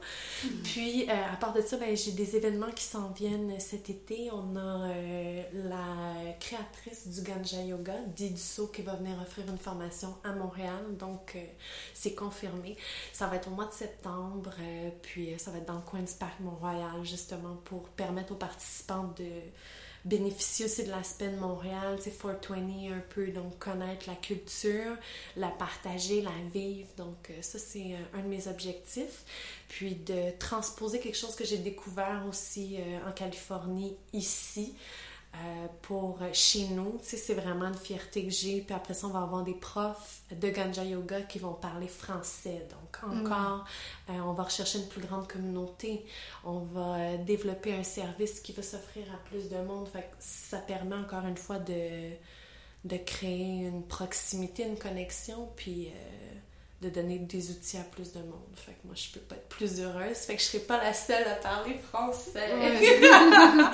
Puis, 0.62 1.08
euh, 1.10 1.32
à 1.32 1.36
part 1.36 1.52
de 1.52 1.60
ça, 1.60 1.76
ben, 1.76 1.94
j'ai 1.94 2.12
des 2.12 2.34
événements 2.34 2.70
qui 2.70 2.84
s'en 2.84 3.10
viennent 3.10 3.60
cet 3.60 3.90
été. 3.90 4.30
On 4.32 4.56
a 4.56 4.88
euh, 4.88 5.42
la 5.68 6.32
créatrice 6.40 7.08
du 7.08 7.20
Ganja 7.20 7.60
Yoga, 7.60 7.94
Diduso, 8.16 8.68
qui 8.68 8.80
va 8.80 8.94
venir 8.96 9.20
offrir 9.20 9.46
une 9.50 9.58
formation 9.58 10.14
à 10.24 10.32
Montréal. 10.32 10.96
Donc, 10.98 11.32
euh, 11.36 11.44
c'est 11.92 12.14
confirmé. 12.14 12.78
Ça 13.12 13.26
va 13.26 13.36
être 13.36 13.48
au 13.48 13.54
mois 13.54 13.66
de 13.66 13.72
septembre. 13.72 14.54
puis, 15.02 15.38
ça 15.38 15.50
va 15.50 15.58
être 15.58 15.66
dans 15.66 15.74
le 15.74 15.82
coin 15.82 16.00
du 16.00 16.14
Parc 16.14 16.34
justement, 17.02 17.56
pour 17.64 17.82
permettre 17.90 18.32
aux 18.32 18.36
participants 18.36 19.12
de 19.16 19.26
bénéficier 20.04 20.66
aussi 20.66 20.84
de 20.84 20.90
l'aspect 20.90 21.28
de 21.28 21.36
Montréal, 21.36 21.98
sais, 22.00 22.10
420 22.10 22.92
un 22.92 23.02
peu, 23.10 23.28
donc 23.28 23.58
connaître 23.58 24.06
la 24.06 24.14
culture, 24.14 24.96
la 25.36 25.48
partager, 25.48 26.20
la 26.20 26.30
vivre. 26.52 26.88
Donc, 26.96 27.30
euh, 27.30 27.40
ça, 27.40 27.58
c'est 27.58 27.94
euh, 27.94 28.18
un 28.18 28.22
de 28.22 28.28
mes 28.28 28.46
objectifs. 28.48 29.24
Puis 29.68 29.94
de 29.94 30.30
transposer 30.38 31.00
quelque 31.00 31.16
chose 31.16 31.34
que 31.34 31.44
j'ai 31.44 31.58
découvert 31.58 32.24
aussi 32.28 32.76
euh, 32.78 33.08
en 33.08 33.12
Californie, 33.12 33.96
ici. 34.12 34.74
Euh, 35.42 35.66
pour 35.82 36.22
euh, 36.22 36.28
chez 36.32 36.68
nous. 36.68 36.98
Tu 37.02 37.08
sais, 37.08 37.16
c'est 37.16 37.34
vraiment 37.34 37.66
une 37.66 37.76
fierté 37.76 38.24
que 38.24 38.30
j'ai. 38.30 38.60
Puis 38.60 38.72
après 38.72 38.94
ça, 38.94 39.08
on 39.08 39.10
va 39.10 39.22
avoir 39.22 39.42
des 39.42 39.54
profs 39.54 40.22
de 40.30 40.48
Ganja 40.48 40.84
Yoga 40.84 41.22
qui 41.22 41.40
vont 41.40 41.54
parler 41.54 41.88
français. 41.88 42.68
Donc, 42.70 43.02
mm. 43.02 43.26
encore, 43.26 43.64
euh, 44.10 44.12
on 44.24 44.32
va 44.32 44.44
rechercher 44.44 44.78
une 44.78 44.86
plus 44.86 45.00
grande 45.00 45.26
communauté. 45.26 46.06
On 46.44 46.60
va 46.60 47.16
développer 47.16 47.74
un 47.74 47.82
service 47.82 48.38
qui 48.38 48.52
va 48.52 48.62
s'offrir 48.62 49.06
à 49.12 49.16
plus 49.28 49.48
de 49.48 49.56
monde. 49.56 49.88
Fait 49.88 50.02
que 50.02 50.16
ça 50.20 50.58
permet 50.58 50.96
encore 50.96 51.26
une 51.26 51.36
fois 51.36 51.58
de, 51.58 52.10
de 52.84 52.96
créer 52.96 53.66
une 53.66 53.82
proximité, 53.82 54.62
une 54.62 54.78
connexion. 54.78 55.48
Puis 55.56 55.88
de 56.84 56.90
donner 56.90 57.18
des 57.18 57.50
outils 57.50 57.78
à 57.78 57.82
plus 57.82 58.12
de 58.12 58.20
monde. 58.20 58.54
Fait 58.54 58.72
que 58.72 58.86
moi, 58.86 58.94
je 58.94 59.08
peux 59.10 59.20
pas 59.20 59.34
être 59.36 59.48
plus 59.48 59.80
heureuse. 59.80 60.16
Fait 60.16 60.36
que 60.36 60.42
je 60.42 60.46
serai 60.46 60.60
pas 60.60 60.82
la 60.82 60.92
seule 60.92 61.26
à 61.26 61.36
parler 61.36 61.74
français. 61.90 62.50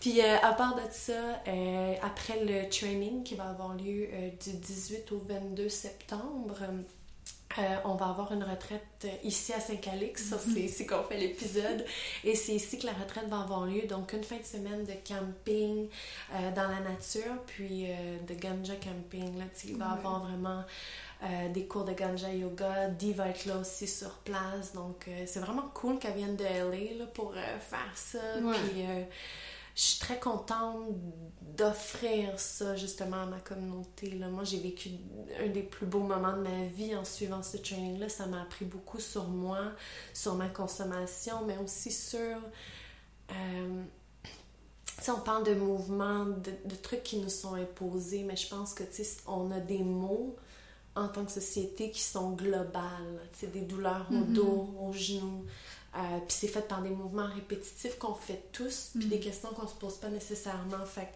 Puis 0.00 0.20
euh, 0.20 0.36
à 0.42 0.52
part 0.54 0.74
de 0.74 0.82
ça, 0.90 1.12
euh, 1.46 1.94
après 2.02 2.42
le 2.44 2.68
training 2.68 3.22
qui 3.22 3.34
va 3.34 3.50
avoir 3.50 3.74
lieu 3.74 4.08
euh, 4.12 4.30
du 4.42 4.52
18 4.56 5.12
au 5.12 5.18
22 5.18 5.68
septembre, 5.68 6.56
on 7.84 7.94
va 7.96 8.06
avoir 8.06 8.32
une 8.32 8.44
retraite 8.44 9.08
ici 9.24 9.52
à 9.52 9.60
Saint-Calix. 9.60 10.32
C'est 10.38 10.46
mhm. 10.50 10.64
ici 10.64 10.86
qu'on 10.86 11.02
fait 11.02 11.18
l'épisode. 11.18 11.84
Et 12.24 12.36
c'est 12.36 12.54
ici 12.54 12.78
que 12.78 12.86
la 12.86 12.92
retraite 12.92 13.28
va 13.28 13.40
avoir 13.40 13.66
lieu. 13.66 13.82
Donc, 13.88 14.12
une 14.12 14.22
fin 14.22 14.36
de 14.36 14.44
semaine 14.44 14.84
de 14.84 14.92
camping 15.06 15.88
dans 16.54 16.68
la 16.68 16.78
nature, 16.78 17.42
puis 17.48 17.88
de 18.28 18.34
ganja 18.34 18.76
camping. 18.76 19.36
Là, 19.36 19.46
il 19.64 19.76
va 19.76 19.84
y 19.84 19.98
avoir 19.98 20.24
vraiment 20.24 20.62
euh, 21.22 21.50
des 21.50 21.66
cours 21.66 21.84
de 21.84 21.92
ganja 21.92 22.32
yoga. 22.32 22.88
Dee 22.88 23.12
va 23.12 23.28
être 23.28 23.44
là 23.44 23.58
aussi 23.58 23.86
sur 23.86 24.10
place. 24.18 24.72
Donc, 24.72 25.06
euh, 25.06 25.24
c'est 25.26 25.40
vraiment 25.40 25.68
cool 25.74 25.98
qu'elle 25.98 26.14
vienne 26.14 26.36
de 26.36 26.44
LA 26.44 27.06
pour 27.12 27.32
euh, 27.36 27.58
faire 27.58 27.92
ça. 27.94 28.18
Puis, 28.38 28.84
je 29.74 29.82
suis 29.82 30.00
très 30.00 30.18
contente 30.18 30.94
d'offrir 31.42 32.40
ça 32.40 32.74
justement 32.74 33.22
à 33.22 33.26
ma 33.26 33.38
communauté. 33.38 34.12
Là. 34.12 34.28
Moi, 34.28 34.44
j'ai 34.44 34.60
vécu 34.60 34.90
un 35.38 35.48
des 35.48 35.62
plus 35.62 35.84
beaux 35.84 36.00
moments 36.00 36.32
de 36.32 36.42
ma 36.42 36.64
vie 36.64 36.96
en 36.96 37.04
suivant 37.04 37.42
ce 37.42 37.58
training-là. 37.58 38.08
Ça 38.08 38.24
m'a 38.24 38.40
appris 38.40 38.64
beaucoup 38.64 38.98
sur 38.98 39.28
moi, 39.28 39.72
sur 40.14 40.34
ma 40.36 40.48
consommation, 40.48 41.44
mais 41.46 41.58
aussi 41.58 41.90
sur. 41.92 42.38
Si 45.00 45.10
on 45.10 45.20
parle 45.20 45.44
de 45.44 45.54
mouvements, 45.54 46.24
de, 46.24 46.52
de, 46.64 46.74
trucs 46.74 47.02
qui 47.02 47.18
nous 47.18 47.30
sont 47.30 47.54
imposés, 47.54 48.22
mais 48.22 48.36
je 48.36 48.48
pense 48.48 48.74
que, 48.74 48.82
tu 48.82 49.04
sais, 49.04 49.18
on 49.26 49.50
a 49.50 49.60
des 49.60 49.78
mots 49.78 50.36
en 50.94 51.08
tant 51.08 51.24
que 51.24 51.32
société 51.32 51.90
qui 51.90 52.02
sont 52.02 52.32
globales. 52.32 53.20
C'est 53.32 53.52
des 53.52 53.62
douleurs 53.62 54.06
au 54.10 54.14
mm-hmm. 54.14 54.32
dos, 54.32 54.74
aux 54.80 54.92
genoux. 54.92 55.44
Euh, 55.96 55.98
puis 56.20 56.36
c'est 56.38 56.48
fait 56.48 56.66
par 56.68 56.82
des 56.82 56.90
mouvements 56.90 57.26
répétitifs 57.26 57.98
qu'on 57.98 58.14
fait 58.14 58.44
tous, 58.52 58.92
puis 58.94 59.06
des 59.08 59.16
mm-hmm. 59.16 59.20
questions 59.20 59.48
qu'on 59.48 59.66
se 59.66 59.74
pose 59.74 59.96
pas 59.96 60.08
nécessairement. 60.08 60.84
Fait 60.86 61.08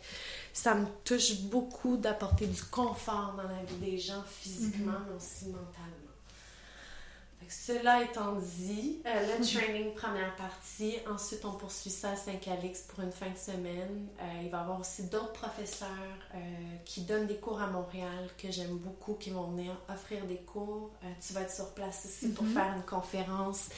ça 0.52 0.74
me 0.74 0.86
touche 1.04 1.42
beaucoup 1.42 1.96
d'apporter 1.96 2.46
du 2.46 2.62
confort 2.64 3.34
dans 3.36 3.48
la 3.48 3.62
vie 3.64 3.90
des 3.90 3.98
gens 3.98 4.22
physiquement, 4.28 4.92
mm-hmm. 4.92 5.10
mais 5.10 5.16
aussi 5.16 5.46
mentalement. 5.46 6.03
Cela 7.48 8.02
étant 8.02 8.34
dit, 8.34 9.00
euh, 9.06 9.38
le 9.38 9.44
training 9.44 9.92
première 9.94 10.34
partie, 10.36 10.96
ensuite 11.10 11.44
on 11.44 11.52
poursuit 11.52 11.90
ça 11.90 12.10
à 12.10 12.16
Saint-Calix 12.16 12.82
pour 12.82 13.00
une 13.02 13.12
fin 13.12 13.30
de 13.30 13.36
semaine. 13.36 14.08
Euh, 14.20 14.42
il 14.42 14.50
va 14.50 14.58
y 14.58 14.60
avoir 14.60 14.80
aussi 14.80 15.04
d'autres 15.04 15.32
professeurs 15.32 15.88
euh, 16.34 16.38
qui 16.84 17.02
donnent 17.02 17.26
des 17.26 17.36
cours 17.36 17.60
à 17.60 17.66
Montréal 17.68 18.28
que 18.38 18.50
j'aime 18.50 18.76
beaucoup, 18.78 19.14
qui 19.14 19.30
vont 19.30 19.50
venir 19.50 19.76
offrir 19.88 20.24
des 20.26 20.38
cours. 20.38 20.90
tu 21.26 21.32
vas 21.32 21.42
être 21.42 21.54
sur 21.54 21.72
place 21.74 22.04
ici 22.04 22.30
pour 22.30 22.44
mhm. 22.44 22.54
faire 22.54 22.74
une 22.76 22.82
conférence 22.82 23.68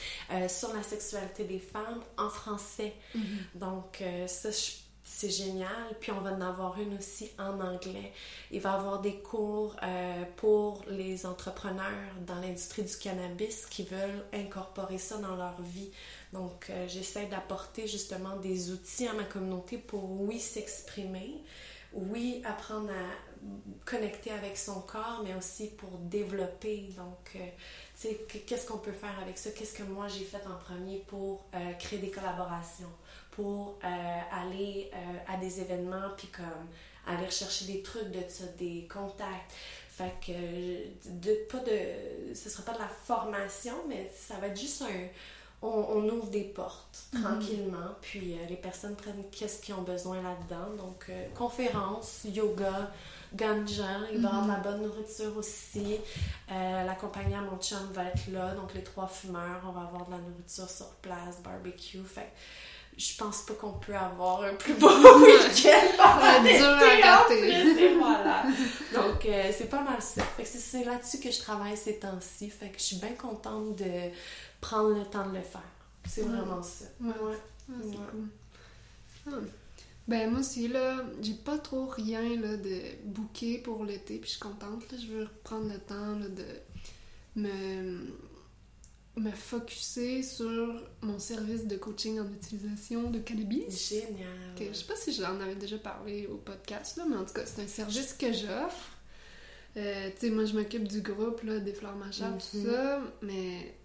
sur 0.47 0.73
la 0.73 0.83
sexualité 0.83 1.43
des 1.43 1.59
femmes 1.59 2.01
en 2.17 2.29
français. 2.29 2.93
Mhm. 3.15 3.23
Donc 3.55 4.03
ça, 4.27 4.51
je 4.51 4.86
c'est 5.09 5.29
génial. 5.29 5.95
Puis 5.99 6.11
on 6.11 6.19
va 6.19 6.33
en 6.33 6.41
avoir 6.41 6.77
une 6.79 6.97
aussi 6.97 7.31
en 7.39 7.59
anglais. 7.61 8.11
Il 8.51 8.59
va 8.59 8.73
y 8.73 8.75
avoir 8.75 8.99
des 9.01 9.15
cours 9.15 9.75
euh, 9.81 10.23
pour 10.35 10.83
les 10.89 11.25
entrepreneurs 11.25 12.13
dans 12.27 12.35
l'industrie 12.35 12.83
du 12.83 12.95
cannabis 12.97 13.65
qui 13.67 13.83
veulent 13.83 14.25
incorporer 14.33 14.97
ça 14.97 15.17
dans 15.17 15.35
leur 15.35 15.61
vie. 15.61 15.89
Donc 16.33 16.69
euh, 16.69 16.87
j'essaie 16.89 17.25
d'apporter 17.27 17.87
justement 17.87 18.35
des 18.35 18.71
outils 18.71 19.07
à 19.07 19.13
ma 19.13 19.23
communauté 19.23 19.77
pour 19.77 20.11
oui 20.21 20.39
s'exprimer, 20.39 21.41
oui 21.93 22.41
apprendre 22.45 22.89
à 22.89 23.85
connecter 23.85 24.31
avec 24.31 24.57
son 24.57 24.81
corps, 24.81 25.21
mais 25.23 25.33
aussi 25.35 25.69
pour 25.69 25.97
développer. 25.99 26.89
Donc, 26.97 27.31
euh, 27.35 27.39
tu 27.99 28.09
sais, 28.09 28.27
qu'est-ce 28.45 28.67
qu'on 28.67 28.79
peut 28.79 28.91
faire 28.91 29.17
avec 29.21 29.37
ça? 29.37 29.51
Qu'est-ce 29.51 29.73
que 29.73 29.83
moi 29.83 30.07
j'ai 30.07 30.25
fait 30.25 30.45
en 30.47 30.57
premier 30.57 30.97
pour 31.07 31.45
créer 31.79 31.99
des 31.99 32.11
collaborations? 32.11 32.91
Pour 33.37 33.77
euh, 33.83 33.87
aller 34.31 34.89
euh, 34.93 34.97
à 35.33 35.37
des 35.37 35.61
événements, 35.61 36.09
puis 36.17 36.27
comme 36.29 36.67
aller 37.05 37.27
rechercher 37.27 37.65
des 37.65 37.83
trucs 37.83 38.09
de 38.09 38.21
ça, 38.27 38.45
des 38.57 38.87
contacts. 38.91 39.53
Fait 39.91 40.13
que, 40.25 41.09
de, 41.09 41.45
pas 41.45 41.59
de, 41.59 42.33
ce 42.33 42.49
sera 42.49 42.63
pas 42.63 42.73
de 42.73 42.79
la 42.79 42.87
formation, 42.87 43.75
mais 43.87 44.11
ça 44.15 44.35
va 44.39 44.47
être 44.47 44.59
juste 44.59 44.81
un, 44.81 45.07
on, 45.61 46.03
ouvre 46.09 46.29
des 46.31 46.45
portes 46.45 47.05
mhm. 47.13 47.21
tranquillement, 47.21 47.95
puis 48.01 48.33
euh, 48.33 48.45
les 48.49 48.55
personnes 48.55 48.95
prennent 48.95 49.23
qu'est-ce 49.31 49.61
qu'ils 49.61 49.75
ont 49.75 49.83
besoin 49.83 50.19
là-dedans. 50.23 50.75
Donc, 50.75 51.11
conférence, 51.35 52.25
yoga, 52.25 52.91
ganja, 53.35 53.99
il 54.11 54.19
va 54.19 54.29
y 54.29 54.31
avoir 54.31 54.43
de 54.45 54.47
la 54.47 54.57
mhm. 54.57 54.63
bonne 54.63 54.81
nourriture 54.81 55.37
aussi. 55.37 55.97
L'accompagnant 56.49 57.43
mon 57.43 57.59
chum 57.59 57.91
va 57.91 58.05
être 58.05 58.31
là, 58.31 58.55
donc 58.55 58.73
les 58.73 58.83
trois 58.83 59.07
fumeurs, 59.07 59.61
on 59.67 59.73
va 59.73 59.81
avoir 59.81 60.07
de 60.07 60.11
la 60.11 60.17
nourriture 60.17 60.69
sur 60.69 60.89
place, 61.03 61.39
barbecue. 61.43 62.03
Fait 62.03 62.31
je 62.97 63.15
pense 63.15 63.43
pas 63.43 63.53
qu'on 63.53 63.73
peut 63.73 63.95
avoir 63.95 64.41
un 64.43 64.55
plus 64.55 64.73
beau 64.73 64.87
week-end 64.89 65.87
pendant 65.97 66.43
l'été 66.43 67.95
voilà. 67.95 68.43
Donc, 68.93 69.25
euh, 69.25 69.51
c'est 69.55 69.69
pas 69.69 69.83
mal 69.83 70.01
ça. 70.01 70.23
Fait 70.23 70.43
que 70.43 70.49
c'est 70.49 70.83
là-dessus 70.83 71.19
que 71.19 71.29
je 71.29 71.39
travaille 71.39 71.77
ces 71.77 71.99
temps-ci. 71.99 72.49
Fait 72.49 72.69
que 72.69 72.79
je 72.79 72.83
suis 72.83 72.97
bien 72.97 73.13
contente 73.13 73.75
de 73.75 74.09
prendre 74.59 74.97
le 74.97 75.05
temps 75.05 75.29
de 75.29 75.35
le 75.35 75.43
faire. 75.43 75.61
C'est 76.05 76.21
vraiment 76.21 76.63
ça. 76.63 76.85
Ouais. 77.01 77.13
ouais. 77.21 77.37
Ben 80.07 80.31
moi 80.31 80.39
aussi, 80.39 80.69
là, 80.69 81.03
j'ai 81.21 81.33
pas 81.33 81.57
trop 81.57 81.85
rien 81.85 82.39
là, 82.39 82.55
de 82.55 82.81
booké 83.03 83.57
pour 83.57 83.83
l'été, 83.83 84.19
puis 84.19 84.29
je 84.29 84.35
suis 84.35 84.39
contente. 84.39 84.89
Là, 84.89 84.97
je 84.97 85.07
veux 85.07 85.27
prendre 85.43 85.67
le 85.67 85.79
temps 85.79 86.17
là, 86.17 86.29
de 86.29 86.45
me, 87.35 88.07
me 89.17 89.31
focuser 89.31 90.21
sur 90.23 90.81
mon 91.01 91.19
service 91.19 91.65
de 91.65 91.75
coaching 91.75 92.19
en 92.19 92.31
utilisation 92.31 93.09
de 93.09 93.19
cannabis. 93.19 93.89
Génial. 93.89 94.27
Que, 94.57 94.65
je 94.65 94.73
sais 94.73 94.85
pas 94.85 94.95
si 94.95 95.11
j'en 95.13 95.39
avais 95.39 95.55
déjà 95.55 95.77
parlé 95.77 96.27
au 96.27 96.37
podcast, 96.37 96.97
là, 96.97 97.05
mais 97.09 97.15
en 97.15 97.25
tout 97.25 97.33
cas, 97.33 97.45
c'est 97.45 97.61
un 97.61 97.67
service 97.67 98.13
que 98.13 98.31
j'offre. 98.31 98.91
Euh, 99.75 100.09
tu 100.11 100.27
sais, 100.27 100.29
moi, 100.29 100.45
je 100.45 100.53
m'occupe 100.53 100.87
du 100.87 101.01
groupe, 101.01 101.41
là, 101.43 101.59
des 101.59 101.73
fleurs 101.73 101.95
machin, 101.95 102.37
tout 102.37 102.57
Mhm. 102.57 102.65
ça, 102.65 103.01
mais 103.21 103.75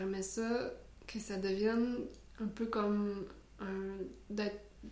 aimé 0.00 0.22
ça 0.22 0.72
que 1.06 1.18
ça 1.18 1.36
devienne 1.36 1.96
un 2.40 2.46
peu 2.46 2.66
comme 2.66 3.26
un, 3.60 3.96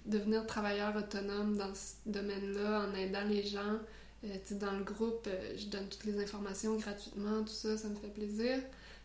devenir 0.05 0.47
travailleur 0.47 0.95
autonome 0.97 1.57
dans 1.57 1.75
ce 1.75 1.95
domaine-là 2.07 2.87
en 2.89 2.95
aidant 2.95 3.25
les 3.25 3.43
gens. 3.43 3.79
Euh, 4.25 4.29
tu 4.43 4.49
sais, 4.49 4.55
dans 4.57 4.73
le 4.73 4.85
groupe, 4.85 5.27
euh, 5.29 5.55
je 5.57 5.67
donne 5.67 5.89
toutes 5.89 6.05
les 6.05 6.21
informations 6.21 6.77
gratuitement, 6.77 7.43
tout 7.43 7.53
ça, 7.53 7.77
ça 7.77 7.89
me 7.89 7.95
fait 7.95 8.09
plaisir. 8.13 8.59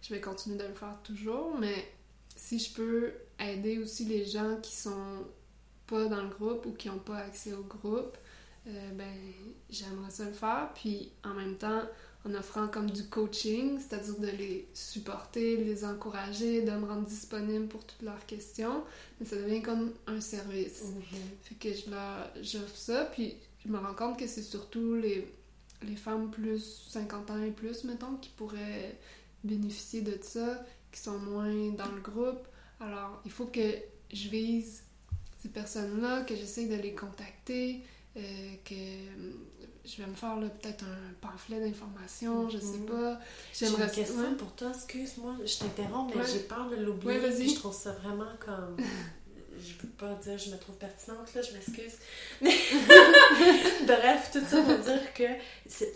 Je 0.03 0.13
vais 0.13 0.19
continuer 0.19 0.57
de 0.57 0.65
le 0.65 0.73
faire 0.73 0.97
toujours, 1.01 1.57
mais 1.57 1.91
si 2.35 2.59
je 2.59 2.73
peux 2.73 3.13
aider 3.39 3.77
aussi 3.77 4.03
les 4.03 4.25
gens 4.25 4.57
qui 4.61 4.75
sont 4.75 5.25
pas 5.87 6.05
dans 6.05 6.21
le 6.21 6.29
groupe 6.29 6.65
ou 6.65 6.73
qui 6.73 6.89
n'ont 6.89 6.99
pas 6.99 7.17
accès 7.17 7.53
au 7.53 7.63
groupe, 7.63 8.17
euh, 8.67 8.91
ben 8.93 9.15
j'aimerais 9.69 10.09
ça 10.09 10.25
le 10.25 10.33
faire. 10.33 10.71
Puis 10.75 11.11
en 11.23 11.33
même 11.33 11.55
temps, 11.55 11.83
en 12.25 12.33
offrant 12.33 12.67
comme 12.67 12.91
du 12.91 13.03
coaching, 13.07 13.79
c'est-à-dire 13.79 14.19
de 14.19 14.27
les 14.27 14.67
supporter, 14.73 15.57
de 15.57 15.63
les 15.63 15.85
encourager, 15.85 16.63
de 16.63 16.71
me 16.71 16.85
rendre 16.85 17.05
disponible 17.05 17.67
pour 17.67 17.85
toutes 17.85 18.01
leurs 18.01 18.25
questions, 18.25 18.83
mais 19.19 19.25
ça 19.25 19.37
devient 19.37 19.61
comme 19.61 19.93
un 20.07 20.19
service. 20.19 20.83
Mhm. 20.83 21.19
Fait 21.43 21.55
que 21.55 21.73
je 21.73 21.89
leur 21.89 22.29
j'offre 22.41 22.75
ça, 22.75 23.05
puis 23.05 23.35
je 23.65 23.69
me 23.69 23.77
rends 23.77 23.93
compte 23.93 24.19
que 24.19 24.27
c'est 24.27 24.41
surtout 24.41 24.95
les, 24.95 25.27
les 25.81 25.95
femmes 25.95 26.29
plus 26.29 26.87
50 26.89 27.31
ans 27.31 27.41
et 27.41 27.51
plus, 27.51 27.83
mettons, 27.85 28.15
qui 28.17 28.29
pourraient 28.29 28.97
bénéficier 29.43 30.01
de 30.01 30.17
ça, 30.21 30.63
qui 30.91 30.99
sont 30.99 31.17
moins 31.19 31.69
dans 31.71 31.91
le 31.91 32.01
groupe. 32.01 32.47
Alors, 32.79 33.21
il 33.25 33.31
faut 33.31 33.45
que 33.47 33.75
je 34.11 34.29
vise 34.29 34.83
ces 35.41 35.49
personnes-là, 35.49 36.21
que 36.23 36.35
j'essaye 36.35 36.67
de 36.69 36.75
les 36.75 36.93
contacter, 36.93 37.81
euh, 38.15 38.21
que 38.63 38.73
euh, 38.75 39.31
je 39.83 39.97
vais 40.01 40.07
me 40.07 40.13
faire 40.15 40.39
là, 40.39 40.47
peut-être 40.49 40.85
un 40.85 41.13
pamphlet 41.19 41.59
d'information, 41.59 42.49
je 42.49 42.59
sais 42.59 42.77
Mhm. 42.77 42.85
pas. 42.85 43.19
J'ai 43.53 43.65
une 43.67 43.71
J'aimerais 43.75 43.91
question 43.91 44.19
ouais. 44.29 44.35
pour 44.37 44.53
toi, 44.55 44.71
excuse-moi, 44.73 45.35
je 45.45 45.57
t'interromps, 45.57 46.13
mais 46.15 46.21
Ouais. 46.21 46.27
j'ai 46.31 46.39
peur 46.41 46.69
de 46.69 46.75
l'oublier. 46.77 47.19
Ouais, 47.19 47.47
je 47.47 47.55
trouve 47.55 47.73
ça 47.75 47.91
vraiment 47.93 48.31
comme. 48.39 48.77
je 49.59 49.73
veux 49.81 49.89
pas 49.97 50.13
dire 50.23 50.37
je 50.37 50.49
me 50.51 50.57
trouve 50.57 50.75
pertinente, 50.75 51.33
là, 51.33 51.41
je 51.41 51.53
m'excuse. 51.53 51.97
Bref, 53.85 54.29
tout 54.31 54.39
ça 54.47 54.61
pour 54.61 54.77
dire 54.79 55.13
que 55.13 55.23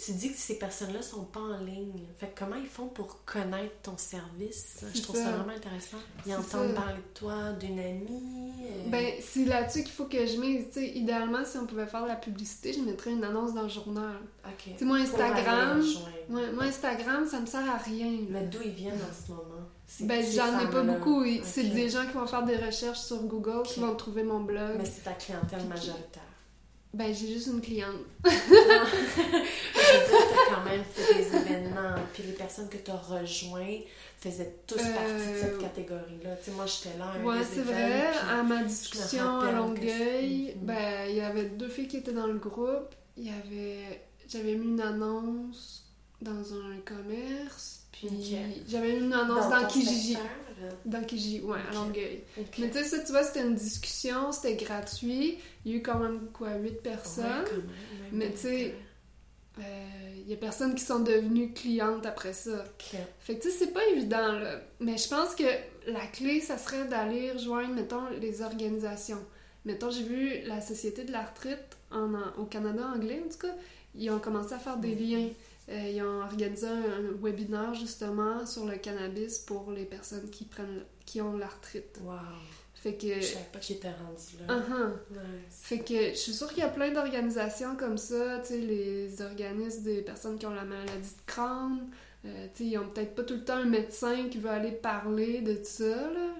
tu 0.05 0.11
dis 0.13 0.31
que 0.31 0.37
ces 0.37 0.57
personnes-là 0.59 1.01
sont 1.01 1.23
pas 1.25 1.39
en 1.39 1.57
ligne. 1.59 2.05
Fait 2.19 2.27
que 2.27 2.39
comment 2.39 2.55
ils 2.55 2.67
font 2.67 2.87
pour 2.87 3.23
connaître 3.25 3.75
ton 3.83 3.97
service? 3.97 4.79
Je 4.93 5.01
trouve 5.01 5.15
ça. 5.15 5.23
ça. 5.25 5.31
vraiment 5.31 5.53
intéressant. 5.55 5.97
Ils 6.25 6.33
entendent 6.33 6.75
ça. 6.75 6.81
parler 6.81 6.97
de 6.97 7.19
toi, 7.19 7.51
d'une 7.59 7.79
amie. 7.79 8.53
euh, 8.61 8.89
Ben, 8.89 9.13
c'est 9.21 9.45
là-dessus 9.45 9.83
qu'il 9.83 9.91
faut 9.93 10.05
que 10.05 10.25
je 10.25 10.37
mise. 10.37 10.65
Sais, 10.71 10.87
idéalement, 10.89 11.43
si 11.45 11.57
on 11.57 11.65
pouvait 11.65 11.85
faire 11.87 12.03
de 12.03 12.07
la 12.09 12.15
publicité, 12.15 12.73
je 12.73 12.79
mettrais 12.79 13.11
une 13.11 13.23
annonce 13.23 13.53
dans 13.53 13.63
le 13.63 13.69
journal. 13.69 14.17
ok. 14.45 14.53
Tu 14.65 14.77
sais, 14.79 14.85
moi, 14.85 14.97
Instagram, 14.97 15.83
moi, 16.29 16.41
Instagram, 16.63 17.25
ça 17.27 17.39
me 17.39 17.45
sert 17.45 17.69
à 17.69 17.77
rien. 17.77 18.19
Mais 18.29 18.43
d'où 18.43 18.59
ils 18.63 18.71
viennent 18.71 18.93
en 19.01 19.25
ce 19.25 19.31
moment? 19.31 19.56
Ben, 20.01 20.23
j'en 20.35 20.59
ai 20.59 20.69
pas 20.69 20.83
beaucoup. 20.83 21.23
C'est 21.43 21.63
des 21.73 21.89
gens 21.89 22.05
qui 22.05 22.13
vont 22.13 22.27
faire 22.27 22.43
des 22.43 22.57
recherches 22.57 22.99
sur 22.99 23.23
Google, 23.23 23.63
qui 23.63 23.79
vont 23.79 23.95
trouver 23.95 24.23
mon 24.23 24.41
blog. 24.41 24.75
Mais 24.77 24.85
c'est 24.85 25.03
ta 25.03 25.13
clientèle 25.13 25.59
Puis- 25.59 25.67
majoritaire. 25.67 26.23
Ben, 26.93 27.13
j'ai 27.13 27.27
juste 27.27 27.47
une 27.47 27.61
cliente. 27.61 27.95
Je 28.25 28.29
veux 28.29 30.07
dire, 30.07 30.27
t'as 30.47 30.55
quand 30.55 30.63
même 30.69 30.83
fait 30.83 31.13
des 31.15 31.35
événements, 31.37 31.95
puis 32.13 32.23
les 32.23 32.31
personnes 32.33 32.69
que 32.69 32.77
t'as 32.77 32.95
rejoints 32.95 33.79
faisaient 34.17 34.55
tous 34.65 34.79
Euh, 34.79 34.93
partie 34.93 35.31
de 35.33 35.37
cette 35.39 35.57
catégorie-là. 35.59 36.35
Tu 36.37 36.45
sais, 36.45 36.51
moi, 36.51 36.65
j'étais 36.65 36.97
là 36.97 37.05
à 37.05 37.17
un 37.17 37.23
Ouais, 37.23 37.43
c'est 37.43 37.61
vrai. 37.61 38.07
À 38.29 38.41
ma 38.41 38.63
discussion 38.63 39.39
à 39.41 39.51
Longueuil, 39.51 40.55
ben, 40.61 41.07
il 41.09 41.15
y 41.17 41.21
avait 41.21 41.45
deux 41.49 41.69
filles 41.69 41.87
qui 41.87 41.97
étaient 41.97 42.13
dans 42.13 42.27
le 42.27 42.39
groupe. 42.39 42.95
Il 43.17 43.25
y 43.27 43.29
avait... 43.29 44.01
J'avais 44.27 44.55
mis 44.55 44.67
une 44.67 44.81
annonce 44.81 45.85
dans 46.21 46.53
un 46.53 46.77
commerce, 46.85 47.83
puis 47.99 48.07
Ok. 48.07 48.39
j'avais 48.67 48.97
une 48.97 49.13
annonce 49.13 49.49
dans, 49.49 49.65
Kijiji. 49.67 50.13
secteur, 50.13 50.27
euh, 50.63 50.69
Dans 50.85 51.03
Kijiji, 51.03 51.41
ouais, 51.41 51.57
à. 51.69 51.73
Longueuil. 51.73 52.21
Mais 52.59 52.69
tu 52.69 52.77
sais, 52.79 52.83
ça, 52.83 52.99
tu 52.99 53.11
vois, 53.11 53.23
c'était 53.23 53.41
une 53.41 53.55
discussion, 53.55 54.31
c'était 54.31 54.55
gratuit. 54.55 55.37
Il 55.65 55.71
y 55.71 55.75
a 55.75 55.77
eu 55.77 55.81
quand 55.81 55.99
même, 55.99 56.27
quoi, 56.33 56.55
huit 56.55 56.81
personnes. 56.81 57.25
Ouais, 57.25 57.45
quand 57.45 57.51
même, 57.57 57.65
même 57.65 58.09
Mais 58.11 58.31
tu 58.31 58.37
sais, 58.39 58.75
Euh, 59.59 59.63
Il 60.23 60.29
y 60.31 60.33
a 60.33 60.37
personnes 60.37 60.75
qui 60.75 60.83
sont 60.83 60.99
devenues 60.99 61.53
clientes 61.53 62.05
après 62.05 62.33
ça. 62.33 62.49
euh, 62.49 62.63
Fait 63.19 63.37
que 63.37 63.41
tu 63.43 63.49
sais, 63.49 63.57
c'est 63.57 63.73
pas 63.73 63.83
évident, 63.87 64.33
là. 64.33 64.59
Mais 64.81 64.97
je 64.97 65.07
pense 65.07 65.33
que 65.35 65.45
la 65.87 66.05
clé, 66.13 66.41
ça 66.41 66.57
serait 66.57 66.85
d'aller 66.85 67.31
rejoindre, 67.31 67.73
mettons, 67.73 68.07
les 68.21 68.41
organisations. 68.41 69.23
Mettons, 69.65 69.89
j'ai 69.89 70.03
vu 70.03 70.41
la 70.45 70.59
Société 70.61 71.05
de 71.05 71.11
l'arthrite 71.13 71.77
en, 71.91 72.13
en- 72.13 72.33
au 72.41 72.43
Canada 72.45 72.83
anglais, 72.93 73.19
en 73.25 73.29
tout 73.29 73.37
cas, 73.47 73.55
ils 73.95 74.09
ont 74.11 74.19
commencé 74.19 74.53
à 74.53 74.59
faire 74.59 74.77
des 74.77 74.93
liens. 74.95 75.29
Euh, 75.69 75.91
ils 75.93 76.01
ont 76.01 76.21
organisé 76.21 76.67
un, 76.67 77.11
webinaire, 77.21 77.73
justement, 77.73 78.45
sur 78.45 78.65
le 78.65 78.77
cannabis 78.77 79.39
pour 79.39 79.71
les 79.71 79.85
personnes 79.85 80.29
qui 80.29 80.45
prennent 80.45 80.83
qui 81.05 81.21
ont 81.21 81.37
l'arthrite. 81.37 81.99
Wow. 82.03 82.15
Fait 82.75 82.93
que... 82.93 83.15
Je 83.15 83.21
savais 83.21 83.45
pas 83.51 83.59
qu'il 83.59 83.77
était 83.77 83.91
rendu 83.91 84.47
là. 84.47 84.55
Uh-huh. 84.55 84.91
Nice. 85.11 85.61
Fait 85.63 85.79
que 85.79 86.09
je 86.09 86.15
suis 86.15 86.33
sûre 86.33 86.47
qu'il 86.49 86.59
y 86.59 86.63
a 86.63 86.69
plein 86.69 86.91
d'organisations 86.91 87.75
comme 87.75 87.97
ça, 87.97 88.39
tu 88.39 88.49
sais, 88.49 88.57
les 88.59 89.21
organismes 89.21 89.83
des 89.83 90.01
personnes 90.01 90.37
qui 90.37 90.45
ont 90.45 90.53
la 90.53 90.63
maladie 90.63 90.91
de 90.91 91.25
Crohn, 91.25 91.89
euh, 92.25 92.47
tu 92.53 92.63
sais, 92.63 92.69
ils 92.69 92.77
ont 92.77 92.87
peut-être 92.89 93.15
pas 93.15 93.23
tout 93.23 93.35
le 93.35 93.43
temps 93.43 93.55
un 93.55 93.65
médecin 93.65 94.29
qui 94.29 94.37
veut 94.37 94.49
aller 94.49 94.71
parler 94.71 95.41
de 95.41 95.59
ça, 95.63 95.85
là. 95.85 96.35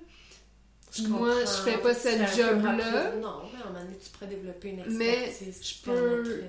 Je 0.96 1.04
Moi, 1.08 1.32
je 1.42 1.70
fais 1.70 1.78
pas 1.78 1.94
peu 1.94 2.10
job-là. 2.36 3.12
Non, 3.22 3.42
mais 3.54 3.60
à 3.62 3.68
un 3.68 3.70
moment 3.72 3.84
donné, 3.84 3.98
tu 4.04 4.10
pourrais 4.10 4.28
développer 4.28 4.70
une 4.70 4.84
Mais 4.96 5.26
expertise 5.26 5.60
qui 5.60 5.76
je 5.86 5.92
peux- 5.92 6.24
de... 6.24 6.44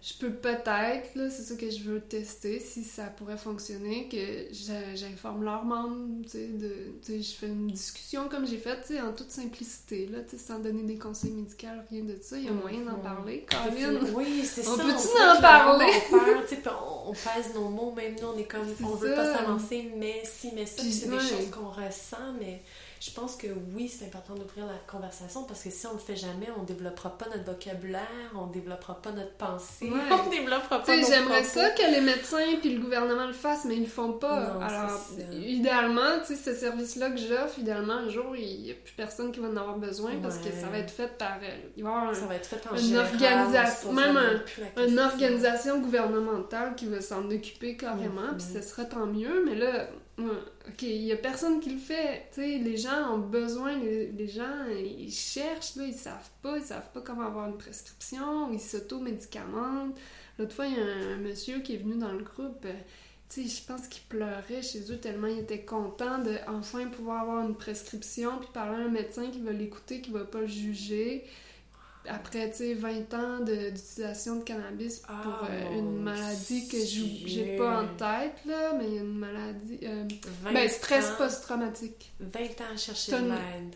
Je 0.00 0.14
peux 0.14 0.30
peut-être, 0.30 1.14
là, 1.16 1.28
c'est 1.28 1.42
ça 1.42 1.54
que 1.56 1.68
je 1.70 1.82
veux 1.82 2.00
tester, 2.00 2.60
si 2.60 2.84
ça 2.84 3.04
pourrait 3.06 3.36
fonctionner, 3.36 4.08
que 4.08 4.54
j'informe 4.94 5.44
leurs 5.44 5.64
membres, 5.64 6.22
tu 6.22 6.30
sais, 6.30 6.46
de, 6.46 6.68
tu 7.04 7.12
sais, 7.12 7.22
je 7.22 7.32
fais 7.36 7.46
une 7.48 7.66
discussion 7.66 8.28
comme 8.28 8.46
j'ai 8.46 8.58
fait, 8.58 8.80
tu 8.80 8.94
sais, 8.94 9.00
en 9.00 9.12
toute 9.12 9.30
simplicité, 9.32 10.06
là, 10.06 10.20
tu 10.20 10.38
sais, 10.38 10.42
sans 10.42 10.60
donner 10.60 10.84
des 10.84 10.96
conseils 10.96 11.32
médicaux, 11.32 11.66
rien 11.90 12.04
de 12.04 12.16
ça, 12.22 12.38
il 12.38 12.44
y 12.44 12.48
a 12.48 12.52
moyen 12.52 12.80
d'en 12.80 12.96
Mhm. 12.96 13.02
parler, 13.02 13.46
Caroline. 13.50 13.98
Oui, 14.14 14.44
c'est 14.44 14.66
On 14.68 14.76
ça. 14.76 14.84
peut-tu 14.84 15.06
dirait 15.08 15.30
en 15.36 15.40
parler? 15.40 15.92
tu 16.48 16.54
sais, 16.54 16.62
on, 16.68 17.10
on 17.10 17.12
pèse 17.12 17.52
nos 17.54 17.68
mots, 17.68 17.92
même 17.92 18.14
nous, 18.20 18.28
on 18.34 18.38
est 18.38 18.44
comme, 18.44 18.66
C'est 18.78 18.84
on 18.84 18.94
veut 18.94 19.10
ça. 19.10 19.16
pas 19.16 19.34
s'avancer, 19.36 19.90
mais 19.96 20.22
si, 20.24 20.52
mais 20.54 20.64
ça, 20.64 20.82
c'est 20.82 21.10
des 21.10 21.18
choses 21.18 21.50
qu'on 21.50 21.68
ressent, 21.70 22.32
mais 22.38 22.62
je 23.00 23.10
pense 23.12 23.34
que 23.36 23.46
oui, 23.74 23.88
c'est 23.88 24.04
important 24.04 24.34
d'ouvrir 24.34 24.66
la 24.66 24.74
conversation 24.86 25.44
parce 25.44 25.62
que 25.62 25.70
si 25.70 25.86
on 25.86 25.94
le 25.94 25.98
fait 25.98 26.16
jamais, 26.16 26.48
on 26.58 26.64
développera 26.64 27.16
pas 27.16 27.24
notre 27.34 27.44
vocabulaire, 27.50 28.02
on 28.36 28.46
développera 28.48 29.00
pas 29.00 29.10
notre 29.12 29.32
pensée, 29.32 29.90
Ouais. 29.90 29.98
on 30.26 30.28
développera 30.30 30.82
pas 30.82 30.96
nos 30.96 31.06
j'aimerais 31.06 31.42
ça 31.44 31.70
que 31.70 31.90
les 31.90 32.02
médecins 32.02 32.56
puis 32.60 32.74
le 32.74 32.80
gouvernement 32.82 33.26
le 33.26 33.32
fassent, 33.32 33.64
mais 33.64 33.76
ils 33.76 33.84
le 33.84 33.86
font 33.88 34.12
pas. 34.12 34.52
Non, 34.54 34.60
Alors, 34.60 35.00
idéalement, 35.32 36.20
tu 36.26 36.34
sais, 36.34 36.52
ce 36.52 36.54
service-là 36.54 37.10
que 37.10 37.16
j'offre, 37.16 37.58
idéalement, 37.58 37.94
un 37.94 38.08
jour, 38.08 38.36
il 38.36 38.66
y 38.66 38.70
a 38.70 38.74
plus 38.74 38.92
personne 38.94 39.32
qui 39.32 39.40
va 39.40 39.48
en 39.48 39.56
avoir 39.56 39.78
besoin 39.78 40.12
parce 40.22 40.36
que 40.38 40.50
ça 40.52 40.66
va 40.68 40.78
être 40.78 40.90
fait 40.90 41.16
par... 41.18 41.38
euh, 41.42 41.56
il 41.76 41.82
va 41.82 41.90
y 41.90 41.92
avoir 41.94 42.10
un- 42.10 42.14
Ça 42.14 42.26
va 42.26 42.34
être 42.34 42.46
fait 42.46 42.62
en 42.70 42.74
Une 42.74 42.82
général, 42.82 43.06
organisation- 43.14 43.92
même 43.92 44.16
un- 44.16 44.86
une 44.86 44.98
organisation 44.98 45.78
gouvernementale 45.80 46.74
qui 46.74 46.86
va 46.86 47.00
s'en 47.00 47.30
occuper 47.30 47.76
carrément, 47.76 48.34
puis 48.36 48.46
ce 48.54 48.60
serait 48.62 48.88
tant 48.88 49.06
mieux, 49.06 49.42
mais 49.46 49.54
là, 49.54 49.88
ok, 50.28 50.82
il 50.82 51.04
y 51.04 51.12
a 51.12 51.16
personne 51.16 51.60
qui 51.60 51.70
le 51.70 51.78
fait, 51.78 52.30
les 52.36 52.76
gens 52.76 53.14
ont 53.14 53.18
besoin, 53.18 53.76
les, 53.78 54.28
gens, 54.28 54.66
ils 54.68 55.12
cherchent, 55.12 55.76
là, 55.76 55.84
ils 55.84 55.94
savent 55.94 56.30
pas, 56.42 56.58
ils 56.58 56.64
savent 56.64 56.90
pas 56.92 57.00
comment 57.00 57.26
avoir 57.26 57.48
une 57.48 57.58
prescription, 57.58 58.52
ils 58.52 58.60
s'auto-médicamentent. 58.60 59.96
L'autre 60.38 60.54
fois, 60.54 60.66
il 60.66 60.74
y 60.74 60.80
a 60.80 60.84
un, 60.84 61.16
monsieur 61.16 61.60
qui 61.60 61.74
est 61.74 61.78
venu 61.78 61.96
dans 61.96 62.12
le 62.12 62.22
groupe, 62.22 62.64
euh, 62.64 62.72
je 63.36 63.66
pense 63.66 63.86
qu'il 63.88 64.02
pleurait 64.08 64.62
chez 64.62 64.90
eux 64.90 64.98
tellement 64.98 65.28
il 65.28 65.38
était 65.38 65.64
content 65.64 66.18
de 66.18 66.34
enfin 66.48 66.86
pouvoir 66.88 67.22
avoir 67.22 67.46
une 67.46 67.54
prescription, 67.54 68.38
puis 68.38 68.48
parler 68.52 68.82
à 68.82 68.86
un 68.86 68.90
médecin 68.90 69.30
qui 69.30 69.40
va 69.40 69.52
l'écouter, 69.52 70.00
qui 70.00 70.10
va 70.10 70.24
pas 70.24 70.40
le 70.40 70.46
juger 70.46 71.24
après, 72.10 72.50
tu 72.50 72.56
sais, 72.58 72.74
20 72.74 73.14
ans 73.14 73.40
d'utilisation 73.40 74.36
de, 74.36 74.42
cannabis 74.44 74.98
pour 74.98 75.14
Ah, 75.42 75.48
euh, 75.50 75.78
une 75.78 76.00
maladie 76.02 76.68
que 76.68 76.76
j'ai 76.84 77.56
pas 77.56 77.82
en 77.82 77.86
tête, 77.96 78.34
là, 78.46 78.72
mais 78.78 78.86
il 78.88 78.94
y 78.94 78.98
a 78.98 79.02
une 79.02 79.18
maladie... 79.18 79.78
euh, 79.84 80.04
20 80.44 80.52
ben, 80.52 80.68
stress 80.68 81.10
post-traumatique. 81.18 82.12
20 82.20 82.40
ans 82.40 82.74
à 82.74 82.76
chercher 82.76 83.12
de 83.12 83.16
l'aide. 83.18 83.74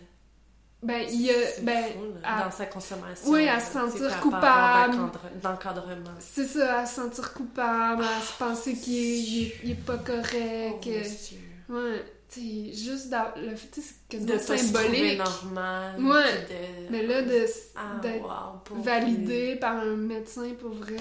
Ben, 0.82 1.02
il 1.10 1.22
y 1.22 1.30
a... 1.30 1.34
Ben, 1.62 1.84
fou, 1.94 2.00
à- 2.22 2.44
dans 2.44 2.50
sa 2.50 2.66
consommation. 2.66 3.30
Oui, 3.30 3.48
à 3.48 3.58
se 3.58 3.72
sentir 3.72 4.20
coupable. 4.20 4.96
d'encadre- 4.96 5.30
D'encadrement. 5.42 6.10
c'est 6.20 6.46
ça, 6.46 6.80
à 6.80 6.86
se 6.86 6.96
sentir 6.96 7.32
coupable, 7.32 8.04
à 8.04 8.20
se 8.20 8.32
penser 8.38 8.74
qu'il 8.74 8.94
est, 8.98 9.46
est- 9.66 9.70
est 9.70 9.74
pas 9.76 9.96
Oh, 9.98 10.04
correct. 10.04 10.86
monsieur. 10.86 11.38
ouais. 11.70 12.04
Sais, 12.40 12.72
juste 12.72 13.08
d'a- 13.10 13.34
le 13.36 13.54
fait, 13.56 13.68
tu 13.68 13.80
sais, 13.80 13.94
c'est 14.10 14.24
De 14.24 14.32
quasiment 14.32 14.56
symbolique. 14.72 15.18
normal. 15.18 16.02
Ouais. 16.04 16.42
de- 16.42 16.90
Mais 16.90 17.06
là, 17.06 17.22
de, 17.22 17.44
Ah, 17.76 17.98
d'être 18.02 18.22
wow, 18.22 18.82
validé 18.82 19.56
par 19.56 19.76
un 19.78 19.96
médecin 19.96 20.50
pour 20.60 20.70
vrai, 20.74 20.96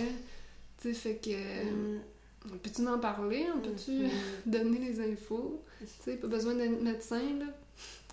tu 0.81 0.89
sais, 0.89 0.93
fait 0.93 1.15
que. 1.15 1.63
Mm, 1.65 2.01
On 2.53 2.57
peut-tu 2.57 2.85
en 2.85 2.99
parler? 2.99 3.45
On 3.55 3.59
peut-tu 3.61 3.91
mm, 3.91 4.09
donner 4.45 4.79
les 4.79 4.99
infos? 5.13 5.63
Tu 5.79 5.87
sais, 6.03 6.17
pas 6.17 6.27
besoin 6.27 6.55
d'être 6.55 6.81
médecin, 6.81 7.21
là. 7.39 7.45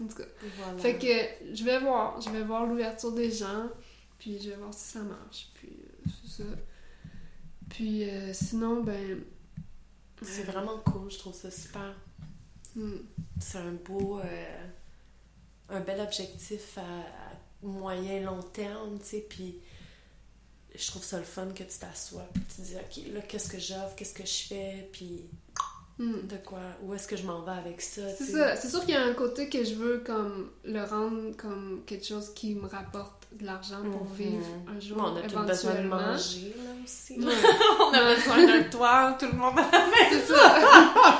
En 0.01 0.07
tout 0.07 0.15
cas. 0.17 0.25
voilà. 0.57 0.79
Fait 0.79 0.97
que 0.97 1.55
je 1.55 1.65
vais 1.65 1.81
voir. 1.81 2.21
Je 2.21 2.31
vais 2.31 2.43
voir 2.43 2.65
l'ouverture 2.67 3.11
des 3.13 3.31
gens, 3.31 3.69
puis 4.19 4.39
je 4.41 4.51
vais 4.51 4.57
voir 4.57 4.73
si 4.73 4.93
ça 4.93 5.01
marche. 5.01 5.49
Puis 5.55 5.71
euh, 5.73 6.11
c'est 6.23 6.43
ça. 6.43 6.49
Puis 7.69 8.09
euh, 8.09 8.33
sinon, 8.33 8.83
ben. 8.83 9.21
C'est 10.23 10.43
vraiment 10.45 10.79
cool, 10.85 11.11
je 11.11 11.19
trouve 11.19 11.35
ça 11.35 11.51
super. 11.51 11.95
Hmm, 12.77 12.97
C'est 13.41 13.59
un 13.59 13.73
beau. 13.85 14.21
euh, 14.21 14.67
un 15.73 15.81
bel 15.81 16.01
objectif 16.01 16.79
à, 16.79 16.81
à 16.83 17.33
moyen, 17.63 18.21
long 18.23 18.43
terme, 18.43 18.99
tu 18.99 19.07
sais. 19.07 19.27
Puis 19.29 19.57
je 20.75 20.87
trouve 20.89 21.03
ça 21.05 21.19
le 21.19 21.25
fun 21.25 21.47
que 21.55 21.63
tu 21.63 21.79
t'assoies, 21.79 22.27
puis 22.35 22.43
tu 22.55 22.61
dis, 22.63 22.75
OK, 22.77 23.15
là, 23.15 23.21
qu'est-ce 23.23 23.49
que 23.49 23.59
j'offre, 23.59 23.95
qu'est-ce 23.97 24.15
que 24.15 24.25
je 24.27 24.47
fais, 24.49 24.89
puis 24.93 25.25
hmm. 25.99 26.27
de 26.27 26.37
quoi, 26.45 26.59
où 26.83 26.95
est-ce 26.95 27.07
que 27.09 27.17
je 27.17 27.25
m'en 27.25 27.43
vais 27.43 27.53
avec 27.53 27.81
ça, 27.81 28.03
C'est 28.09 28.17
tu 28.19 28.25
sais. 28.33 28.39
ça. 28.39 28.57
C'est 28.57 28.69
sûr 28.69 28.81
qu'il 28.81 28.95
y 28.95 28.97
a 28.97 29.05
un 29.05 29.15
côté 29.15 29.49
que 29.49 29.63
je 29.65 29.75
veux 29.75 29.99
comme 29.99 30.51
le 30.65 30.83
rendre 30.85 31.37
comme 31.37 31.83
quelque 31.87 32.07
chose 32.07 32.33
qui 32.35 32.55
me 32.55 32.67
rapporte 32.69 33.29
de 33.33 33.45
l'argent 33.47 33.83
pour 33.93 34.05
Mhm. 34.07 34.15
vivre 34.17 34.47
un 34.67 34.81
jour 34.81 34.97
Bon, 34.99 35.05
on 35.13 35.17
a 35.17 35.23
tout 35.23 35.39
besoin 35.47 35.75
de 35.75 35.87
manger, 35.87 36.53
là 36.57 36.71
aussi. 36.85 37.17
On 37.81 37.93
a 37.93 38.15
besoin 38.17 38.45
d'un 38.45 38.63
toit, 38.69 39.17
tout 39.21 39.27
le 39.27 39.33
monde 39.39 39.55
C'est 40.11 40.27
ça. 40.35 41.20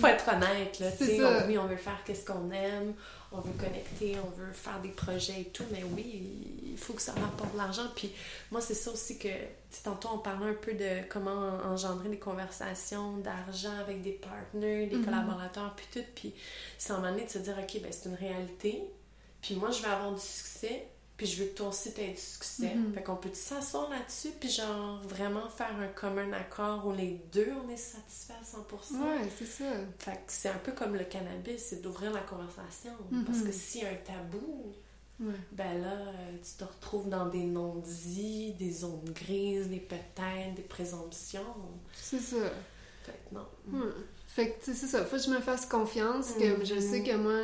faut 0.00 0.06
être 0.06 0.28
honnête, 0.28 0.78
là, 0.80 0.86
on- 1.22 1.46
oui, 1.48 1.58
on 1.58 1.66
veut 1.66 1.76
faire 1.76 1.98
qu'est-ce 2.04 2.24
qu'on 2.24 2.50
aime, 2.50 2.94
on 3.32 3.40
veut 3.40 3.52
connecter, 3.58 4.16
on 4.24 4.30
veut 4.40 4.52
faire 4.52 4.80
des 4.80 4.88
projets 4.90 5.40
et 5.42 5.44
tout, 5.44 5.64
mais 5.70 5.82
oui, 5.84 6.22
il 6.72 6.76
faut 6.78 6.92
que 6.94 7.02
ça 7.02 7.12
rapporte 7.12 7.52
de 7.52 7.58
l'argent. 7.58 7.86
Puis 7.94 8.10
moi, 8.50 8.60
c'est 8.60 8.74
ça 8.74 8.90
aussi 8.90 9.18
que, 9.18 9.28
tantôt, 9.84 10.08
on 10.14 10.18
parlait 10.18 10.50
un 10.50 10.54
peu 10.54 10.72
de 10.74 11.08
comment 11.08 11.58
engendrer 11.64 12.08
des 12.08 12.18
conversations 12.18 13.18
d'argent 13.18 13.76
avec 13.80 14.02
des 14.02 14.12
partenaires, 14.12 14.88
des 14.88 14.96
Mhm. 14.96 15.04
collaborateurs, 15.04 15.74
puis 15.76 15.86
tout. 15.92 16.06
Puis 16.14 16.34
c'est 16.78 16.92
en 16.92 17.02
donné 17.02 17.24
de 17.24 17.30
se 17.30 17.38
dire, 17.38 17.56
OK, 17.58 17.80
ben 17.82 17.92
c'est 17.92 18.08
une 18.08 18.14
réalité, 18.16 18.82
puis 19.42 19.54
moi, 19.54 19.70
je 19.70 19.82
vais 19.82 19.88
avoir 19.88 20.12
du 20.12 20.20
succès, 20.20 20.86
puis 21.20 21.26
je 21.28 21.42
veux 21.42 21.50
que 21.50 21.54
toi 21.56 21.68
aussi 21.68 21.92
t'aies 21.92 22.12
du 22.12 22.16
succès. 22.16 22.74
Mhm. 22.74 22.94
Fait 22.94 23.02
qu'on 23.02 23.16
peut 23.16 23.28
s'asseoir 23.34 23.90
là-dessus, 23.90 24.30
puis 24.40 24.48
genre 24.48 25.02
vraiment 25.02 25.50
faire 25.50 25.76
un 25.78 25.88
commun 25.88 26.32
accord 26.32 26.86
où 26.86 26.92
les 26.94 27.20
deux, 27.30 27.52
on 27.62 27.68
est 27.68 27.76
satisfaits 27.76 28.32
à 28.40 28.42
100%. 28.42 28.94
Ouais, 29.02 29.28
c'est 29.38 29.44
ça. 29.44 29.64
Fait 29.98 30.12
que 30.12 30.18
c'est 30.28 30.48
un 30.48 30.56
peu 30.56 30.72
comme 30.72 30.94
le 30.96 31.04
cannabis, 31.04 31.58
c'est 31.62 31.82
d'ouvrir 31.82 32.10
la 32.10 32.20
conversation. 32.22 32.92
Mhm. 33.10 33.24
Parce 33.26 33.42
que 33.42 33.52
s'il 33.52 33.82
y 33.82 33.84
a 33.84 33.90
un 33.90 33.96
tabou, 33.96 34.72
Ouais. 35.20 35.34
ben 35.52 35.82
là, 35.82 35.92
euh, 35.92 36.36
tu 36.42 36.52
te 36.56 36.64
retrouves 36.64 37.10
dans 37.10 37.26
des 37.26 37.42
non-dits, 37.42 38.54
des 38.58 38.72
zones 38.72 39.04
grises, 39.14 39.68
des 39.68 39.76
peut-être, 39.80 40.54
des 40.56 40.62
présomptions. 40.62 41.44
C'est 41.92 42.18
ça. 42.20 42.36
Fait 43.04 43.12
que 43.28 43.34
non. 43.34 43.46
Fait 44.26 44.52
que, 44.52 44.58
c'est 44.62 44.74
ça. 44.74 45.04
Faut 45.04 45.16
que 45.16 45.22
je 45.22 45.28
me 45.28 45.40
fasse 45.40 45.66
confiance. 45.66 46.32
Que 46.38 46.64
je 46.64 46.80
sais 46.80 47.02
que 47.02 47.14
moi, 47.16 47.38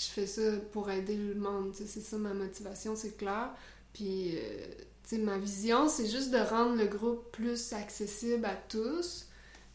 je 0.00 0.06
fais 0.06 0.26
ça 0.26 0.40
pour 0.72 0.90
aider 0.90 1.14
le 1.16 1.34
monde. 1.34 1.74
C'est 1.74 1.86
ça 2.00 2.16
ma 2.16 2.32
motivation, 2.32 2.96
c'est 2.96 3.16
clair. 3.18 3.50
Puis, 3.92 4.36
euh, 4.36 4.66
tu 5.06 5.16
sais, 5.16 5.18
ma 5.18 5.36
vision, 5.36 5.88
c'est 5.88 6.06
juste 6.08 6.30
de 6.30 6.38
rendre 6.38 6.76
le 6.76 6.86
groupe 6.86 7.30
plus 7.32 7.72
accessible 7.74 8.44
à 8.46 8.54
tous. 8.54 9.26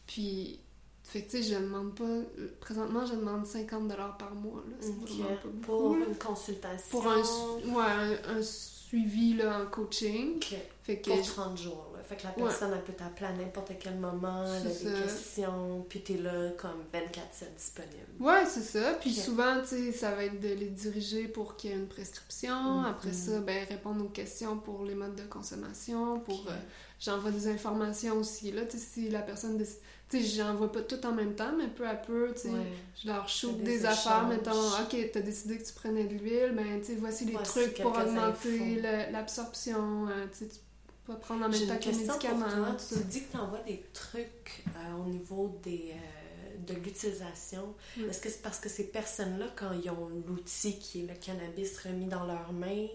Puis, 0.06 0.58
fait 1.04 1.22
que, 1.22 1.30
tu 1.30 1.42
sais, 1.42 1.54
je 1.54 1.54
demande 1.58 1.94
pas. 1.94 2.04
Présentement, 2.60 3.06
je 3.06 3.14
demande 3.14 3.46
50$ 3.46 4.16
par 4.18 4.34
mois. 4.34 4.64
là. 4.68 4.76
C'est 4.80 4.88
Ok. 4.90 5.08
vraiment 5.10 5.28
pas 5.60 5.66
Pour 5.66 5.96
là. 5.96 6.06
une 6.08 6.16
consultation. 6.16 6.88
Pour 6.90 7.06
un, 7.06 7.18
ouais, 7.20 8.18
un, 8.26 8.38
un 8.38 8.42
suivi 8.42 9.34
là, 9.34 9.60
en 9.62 9.66
coaching. 9.66 10.36
Ok. 10.36 10.54
Fait 10.82 11.00
que. 11.00 11.10
Pour 11.10 11.22
30 11.22 11.58
jours. 11.58 11.92
Fait 12.08 12.16
que 12.16 12.22
la 12.24 12.28
Ouais. 12.30 12.34
personne, 12.48 12.70
elle 12.74 12.82
peut 12.84 12.92
t'appeler 12.92 13.26
à 13.26 13.32
n'importe 13.32 13.72
quel 13.80 13.96
moment, 13.96 14.44
elle 14.44 14.66
a 14.68 14.70
des 14.96 15.02
questions, 15.02 15.84
puis 15.88 16.00
t'es 16.02 16.16
là 16.18 16.50
comme 16.56 16.84
24-7 16.92 17.54
disponible. 17.56 17.96
Ouais, 18.20 18.44
c'est 18.46 18.60
ça. 18.62 18.92
Puis 19.00 19.12
souvent, 19.12 19.60
tu 19.62 19.68
sais, 19.68 19.92
ça 19.92 20.12
va 20.14 20.24
être 20.24 20.40
de 20.40 20.48
les 20.54 20.68
diriger 20.70 21.26
pour 21.28 21.56
qu'il 21.56 21.70
y 21.70 21.72
ait 21.72 21.76
une 21.76 21.88
prescription. 21.88 22.80
Mhm. 22.80 22.84
Après 22.86 23.12
ça, 23.12 23.40
ben, 23.40 23.66
répondre 23.68 24.04
aux 24.04 24.08
questions 24.08 24.56
pour 24.58 24.84
les 24.84 24.94
modes 24.94 25.16
de 25.16 25.24
consommation. 25.24 26.20
Pour, 26.20 26.44
euh, 26.48 26.54
j'envoie 27.00 27.30
des 27.32 27.48
informations 27.48 28.16
aussi. 28.18 28.52
Là, 28.52 28.62
tu 28.66 28.78
sais, 28.78 28.84
si 28.84 29.08
la 29.10 29.20
personne 29.22 29.56
décide... 29.58 29.80
Tu 30.08 30.20
sais, 30.22 30.36
j'envoie 30.36 30.70
pas 30.70 30.82
tout 30.82 31.04
en 31.04 31.10
même 31.10 31.34
temps, 31.34 31.50
mais 31.58 31.66
peu 31.66 31.84
à 31.88 31.96
peu, 31.96 32.30
tu 32.32 32.42
sais, 32.42 32.48
Ouais. 32.50 32.72
je 33.02 33.08
leur 33.08 33.28
shoot 33.28 33.56
des, 33.58 33.78
des 33.78 33.86
affaires, 33.86 34.28
mettons, 34.28 34.52
ok, 34.52 34.96
t'as 35.12 35.20
décidé 35.20 35.58
que 35.58 35.64
tu 35.64 35.72
prenais 35.72 36.04
de 36.04 36.14
l'huile, 36.14 36.52
ben, 36.54 36.78
tu 36.80 36.86
sais, 36.86 36.94
voici 36.94 37.24
les 37.24 37.32
Voici 37.32 37.50
trucs 37.50 37.82
pour 37.82 37.90
augmenter 37.98 38.80
l'absorption. 39.10 40.06
euh, 40.08 40.26
tu 40.30 40.44
sais, 40.48 40.50
tu 41.06 41.12
peux 41.12 41.18
prendre 41.18 41.44
en 41.46 41.48
même 41.48 41.66
temps 41.66 41.78
que 41.78 41.84
les 41.90 41.96
médicaments. 41.96 42.48
toi. 42.48 42.76
Tu 42.88 43.04
dis 43.04 43.22
que 43.22 43.30
tu 43.32 43.36
envoies 43.36 43.60
des 43.60 43.84
trucs 43.92 44.64
euh, 44.76 45.02
au 45.04 45.08
niveau 45.08 45.56
des, 45.62 45.92
euh, 45.92 46.58
de 46.66 46.74
l'utilisation. 46.80 47.74
Oui. 47.96 48.04
Est-ce 48.10 48.20
que 48.20 48.28
c'est 48.28 48.42
parce 48.42 48.58
que 48.58 48.68
ces 48.68 48.88
personnes-là, 48.88 49.46
quand 49.54 49.70
ils 49.72 49.88
ont 49.90 50.08
l'outil 50.26 50.78
qui 50.78 51.04
est 51.04 51.06
le 51.06 51.14
cannabis 51.14 51.78
remis 51.78 52.06
dans 52.06 52.24
leurs 52.24 52.52
mains, 52.52 52.88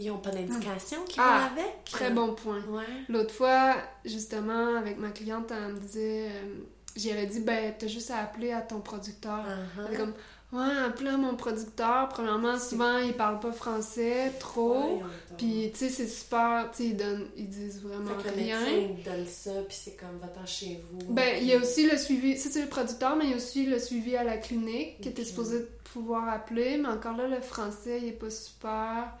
ils 0.00 0.08
n'ont 0.08 0.18
pas 0.18 0.30
d'indication 0.30 1.04
qui 1.04 1.18
Ah, 1.20 1.50
va 1.54 1.62
avec? 1.62 1.84
Très 1.84 2.10
bon 2.10 2.34
point. 2.34 2.60
Ouais. 2.68 2.84
L'autre 3.08 3.34
fois, 3.34 3.76
justement, 4.04 4.76
avec 4.76 4.98
ma 4.98 5.10
cliente, 5.10 5.50
elle 5.50 5.74
me 5.74 5.78
disait, 5.80 6.28
euh, 6.30 6.54
j'y 6.96 7.10
avais 7.12 7.26
dit, 7.26 7.40
ben, 7.40 7.74
t'as 7.78 7.86
juste 7.88 8.10
à 8.10 8.18
appeler 8.18 8.52
à 8.52 8.62
ton 8.62 8.80
producteur. 8.80 9.44
Uh-huh. 9.44 9.96
Comme, 9.96 10.14
ouais, 10.52 10.76
appeler 10.86 11.10
à 11.10 11.16
mon 11.16 11.34
producteur. 11.36 12.08
Premièrement, 12.08 12.58
souvent, 12.58 12.98
il 12.98 13.12
parle 13.14 13.38
pas 13.40 13.52
français 13.52 14.32
trop. 14.40 15.02
Puis, 15.36 15.70
tu 15.72 15.78
sais, 15.78 15.88
c'est 15.88 16.06
super, 16.08 16.68
tu 16.70 16.76
sais, 16.78 16.84
ils, 16.90 16.96
donnent- 16.96 17.28
ils 17.36 17.48
disent 17.48 17.82
vraiment 17.82 18.18
Fait 18.18 18.30
que 18.30 18.34
le 18.36 18.42
rien. 18.42 18.60
médecin 18.60 18.94
il 18.98 19.02
donne 19.04 19.26
ça, 19.26 19.50
puis 19.68 19.76
c'est 19.80 19.96
comme 19.96 20.18
va-t'en 20.20 20.46
chez 20.46 20.80
vous. 20.90 21.12
Ben, 21.12 21.36
il 21.40 21.46
y 21.46 21.54
a 21.54 21.58
aussi 21.58 21.88
le 21.88 21.96
suivi, 21.96 22.36
c'est 22.38 22.60
le 22.62 22.68
producteur, 22.68 23.16
mais 23.16 23.24
il 23.24 23.30
y 23.30 23.34
a 23.34 23.36
aussi 23.36 23.66
le 23.66 23.78
suivi 23.78 24.16
à 24.16 24.24
la 24.24 24.36
clinique 24.38 25.00
qui 25.00 25.08
était 25.08 25.24
supposé 25.24 25.66
pouvoir 25.92 26.28
appeler, 26.28 26.76
mais 26.78 26.88
encore 26.88 27.16
là, 27.16 27.28
le 27.28 27.40
français, 27.40 27.98
il 28.02 28.08
est 28.08 28.12
pas 28.12 28.30
super. 28.30 29.12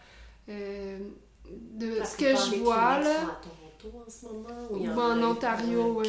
Euh, 0.48 0.98
de 1.50 1.98
La 1.98 2.04
ce 2.04 2.16
que 2.16 2.26
je 2.36 2.56
vois, 2.62 3.00
là, 3.00 3.04
sont 3.20 3.26
à 3.28 3.40
Toronto 3.80 4.04
en 4.06 4.10
ce 4.10 4.26
moment. 4.26 4.68
ou 4.70 4.86
en 4.86 5.18
en 5.18 5.22
a- 5.22 5.26
Ontario, 5.28 5.92
ouais. 5.94 6.06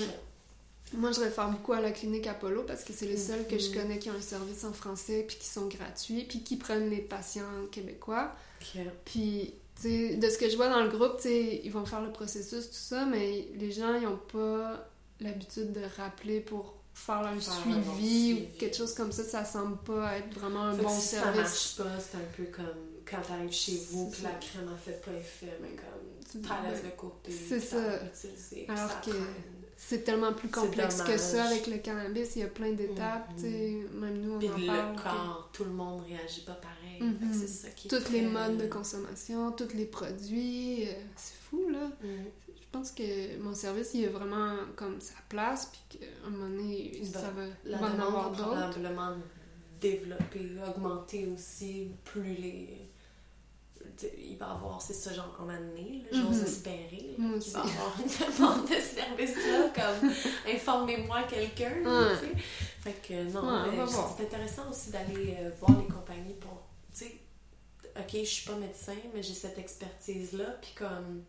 Moi, 0.93 1.11
je 1.11 1.19
réfère 1.19 1.49
beaucoup 1.49 1.73
à 1.73 1.81
la 1.81 1.91
clinique 1.91 2.25
Apollo 2.27 2.63
parce 2.63 2.83
que 2.83 2.93
c'est 2.93 3.05
les 3.05 3.17
seuls 3.17 3.45
que 3.47 3.57
je 3.59 3.69
Mhm. 3.69 3.75
connais 3.75 3.99
qui 3.99 4.09
ont 4.09 4.13
un 4.15 4.21
service 4.21 4.63
en 4.63 4.73
français 4.73 5.23
puis 5.27 5.37
qui 5.37 5.47
sont 5.47 5.67
gratuits 5.67 6.23
puis 6.27 6.43
qui 6.43 6.57
prennent 6.57 6.89
les 6.89 7.01
patients 7.01 7.43
québécois. 7.71 8.33
Ok. 8.61 8.81
Puis, 9.05 9.53
de 9.83 10.29
ce 10.29 10.37
que 10.37 10.49
je 10.49 10.55
vois 10.57 10.67
dans 10.69 10.81
le 10.83 10.89
groupe, 10.89 11.17
tu 11.17 11.23
sais, 11.29 11.61
ils 11.63 11.71
vont 11.71 11.85
faire 11.85 12.01
le 12.01 12.11
processus, 12.11 12.65
tout 12.69 12.73
ça, 12.75 13.05
mais 13.05 13.47
les 13.55 13.71
gens, 13.71 13.93
ils 13.95 14.07
ont 14.07 14.19
pas 14.31 14.89
l'habitude 15.19 15.71
de 15.73 15.81
rappeler 15.97 16.39
pour 16.41 16.75
faire 16.93 17.17
un 17.19 17.39
Faire 17.39 17.53
un 17.53 17.83
suivi, 17.93 18.33
ou 18.33 18.57
quelque 18.59 18.75
chose 18.75 18.93
comme 18.93 19.11
ça. 19.11 19.23
Ça 19.23 19.45
semble 19.45 19.77
pas 19.77 20.17
être 20.17 20.33
vraiment 20.37 20.63
un 20.63 20.73
Fait 20.73 20.79
que 20.79 20.83
bon 20.87 20.99
si 20.99 21.07
ça 21.07 21.21
service. 21.23 21.41
marche 21.41 21.75
pas, 21.77 21.99
c'est 21.99 22.17
un 22.17 22.27
peu 22.35 22.43
comme 22.51 22.65
quand 23.09 23.21
t'arrives 23.21 23.51
chez 23.53 23.79
vous, 23.91 24.11
ça. 24.13 24.23
la 24.23 24.35
crème 24.35 24.69
en 24.73 24.77
fait 24.77 25.01
pas 25.01 25.11
effet, 25.13 25.57
mais 25.61 25.69
comme 25.69 26.09
Tu- 26.29 26.39
t'as 26.47 26.69
laisses 26.69 26.83
de 26.83 26.89
côté. 26.97 27.31
c'est 27.31 27.59
ça. 27.59 28.03
utilisé, 28.05 28.65
Alors 28.67 28.89
ça 28.89 29.01
que-. 29.05 29.11
C'est 29.81 30.03
tellement 30.03 30.33
plus 30.33 30.49
complexe 30.49 31.01
que 31.01 31.17
ça 31.17 31.45
avec 31.45 31.65
le 31.67 31.77
cannabis. 31.77 32.35
Il 32.35 32.39
y 32.39 32.43
a 32.43 32.47
plein 32.47 32.73
d'étapes, 32.73 33.29
Mhm. 33.29 33.35
tu 33.37 33.41
sais. 33.43 33.77
Même 33.93 34.17
nous, 34.21 34.33
on 34.35 34.39
Puis 34.39 34.49
en 34.49 34.57
le 34.57 34.65
parle. 34.67 34.95
que- 34.97 35.01
corps, 35.03 35.49
tout 35.53 35.63
le 35.63 35.69
monde 35.71 36.01
réagit 36.05 36.41
pas 36.41 36.51
pareil. 36.53 36.99
Fait 36.99 37.27
que 37.27 37.33
c'est 37.33 37.47
ça 37.47 37.69
qui 37.69 37.87
est 37.87 37.89
Tous 37.89 38.11
les 38.11 38.19
très- 38.19 38.29
modes 38.29 38.57
de 38.57 38.67
consommation, 38.67 39.51
tous 39.53 39.73
les 39.73 39.85
produits. 39.85 40.83
euh, 40.85 40.91
c'est 41.15 41.33
fou, 41.49 41.69
là. 41.69 41.89
Mhm. 42.03 42.25
Je 42.49 42.77
pense 42.77 42.91
que 42.91 43.37
mon 43.41 43.55
service, 43.55 43.91
il 43.93 44.05
a 44.05 44.09
vraiment 44.09 44.53
comme 44.75 44.99
sa 44.99 45.15
place, 45.29 45.71
puis 45.71 45.97
qu'à 45.99 46.05
un 46.27 46.29
moment 46.29 46.49
donné, 46.49 46.99
va- 47.13 47.19
ça 47.21 47.31
va, 47.31 47.43
La 47.63 47.77
va 47.77 47.87
en 47.87 47.99
avoir 47.99 48.31
d'autres. 48.31 48.49
probablement 48.49 49.15
développer, 49.79 50.51
augmenter 50.67 51.25
aussi, 51.33 51.87
plus 52.03 52.35
les... 52.35 52.88
Il 54.17 54.37
va 54.37 54.47
y 54.47 54.49
avoir, 54.49 54.81
c'est 54.81 54.93
ça, 54.93 55.13
genre 55.13 55.37
en 55.39 55.49
année, 55.49 56.03
là, 56.11 56.17
j'ose 56.21 56.41
espérer, 56.43 57.15
là, 57.17 57.39
qu'il 57.39 57.53
va 57.53 57.59
avoir 57.61 57.95
une 57.99 58.35
demande 58.35 58.69
de 58.69 58.73
ce 58.75 58.95
service-là, 58.95 59.69
comme 59.75 60.09
informez-moi 60.53 61.23
quelqu'un, 61.23 61.73
tu 61.83 62.27
sais. 62.27 62.33
Fait 62.81 62.93
que 63.05 63.23
non, 63.31 63.41
Ouais, 63.65 63.71
mais 63.77 63.83
voir. 63.85 64.15
c'est 64.17 64.23
intéressant 64.23 64.69
aussi 64.69 64.91
d'aller 64.91 65.35
euh, 65.39 65.49
voir 65.59 65.77
les 65.79 65.87
compagnies 65.93 66.33
pour, 66.35 66.61
tu 66.93 67.05
sais, 67.05 67.17
ok, 67.97 68.09
je 68.13 68.23
suis 68.25 68.47
pas 68.49 68.55
médecin, 68.55 68.95
mais 69.13 69.21
j'ai 69.21 69.33
cette 69.33 69.57
expertise-là, 69.57 70.45
puis 70.61 70.71
comme, 70.77 71.23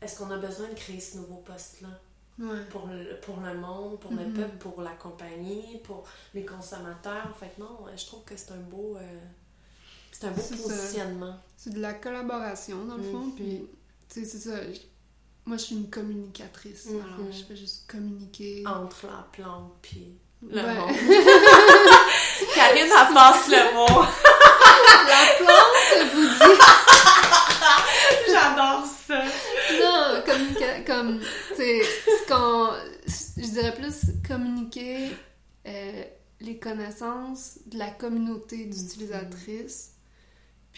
est-ce 0.00 0.18
qu'on 0.18 0.30
a 0.30 0.38
besoin 0.38 0.68
de 0.68 0.74
créer 0.74 1.00
ce 1.00 1.18
nouveau 1.18 1.36
poste-là? 1.44 1.88
Ouais. 2.40 2.64
pour 2.70 2.86
le, 2.86 3.18
pour 3.20 3.40
le 3.40 3.52
monde, 3.54 3.98
pour 3.98 4.12
le 4.12 4.24
Mhm. 4.24 4.32
peuple, 4.32 4.56
pour 4.58 4.80
la 4.80 4.92
compagnie, 4.92 5.80
pour 5.82 6.04
les 6.34 6.44
consommateurs? 6.46 7.36
Fait 7.36 7.48
que 7.48 7.60
non, 7.60 7.80
je 7.96 8.06
trouve 8.06 8.22
que 8.22 8.36
c'est 8.36 8.52
un 8.52 8.60
beau, 8.60 8.96
euh, 8.96 9.18
c'est 10.18 10.26
un 10.26 10.30
beau 10.30 10.42
positionnement. 10.42 11.36
C'est 11.56 11.70
de 11.74 11.80
la 11.80 11.92
collaboration, 11.94 12.84
dans 12.84 12.96
le 12.96 13.02
fond, 13.02 13.26
Mhm. 13.26 13.34
puis, 13.34 13.66
tu 14.12 14.20
sais, 14.20 14.26
c'est 14.26 14.48
ça. 14.50 14.56
Moi, 15.46 15.56
je 15.56 15.62
suis 15.62 15.76
une 15.76 15.90
communicatrice, 15.90 16.86
Mhm. 16.86 17.00
alors 17.00 17.32
je 17.32 17.42
fais 17.44 17.56
juste 17.56 17.90
communiquer. 17.90 18.62
Entre 18.66 19.06
la 19.06 19.26
plante 19.32 19.72
puis 19.82 20.12
le 20.42 20.56
Ouais. 20.62 20.74
monde. 20.74 20.90
Karine, 22.54 22.86
elle 22.86 23.14
passe 23.14 23.48
le 23.48 23.74
mot. 23.74 24.02
La 25.08 25.24
plante 25.38 26.12
vous 26.12 26.26
dit. 26.28 26.60
J'adore 28.28 28.84
ça. 28.86 29.24
Non, 29.80 30.22
communica- 30.26 30.84
comme, 30.86 31.20
tu 31.20 31.56
sais, 31.56 31.82
ce 31.82 32.28
qu'on. 32.28 32.72
Je 33.36 33.46
dirais 33.50 33.74
plus 33.74 34.12
communiquer 34.26 35.10
euh, 35.66 36.02
les 36.40 36.58
connaissances 36.58 37.58
de 37.66 37.78
la 37.78 37.90
communauté 37.90 38.64
d'utilisatrices, 38.66 39.92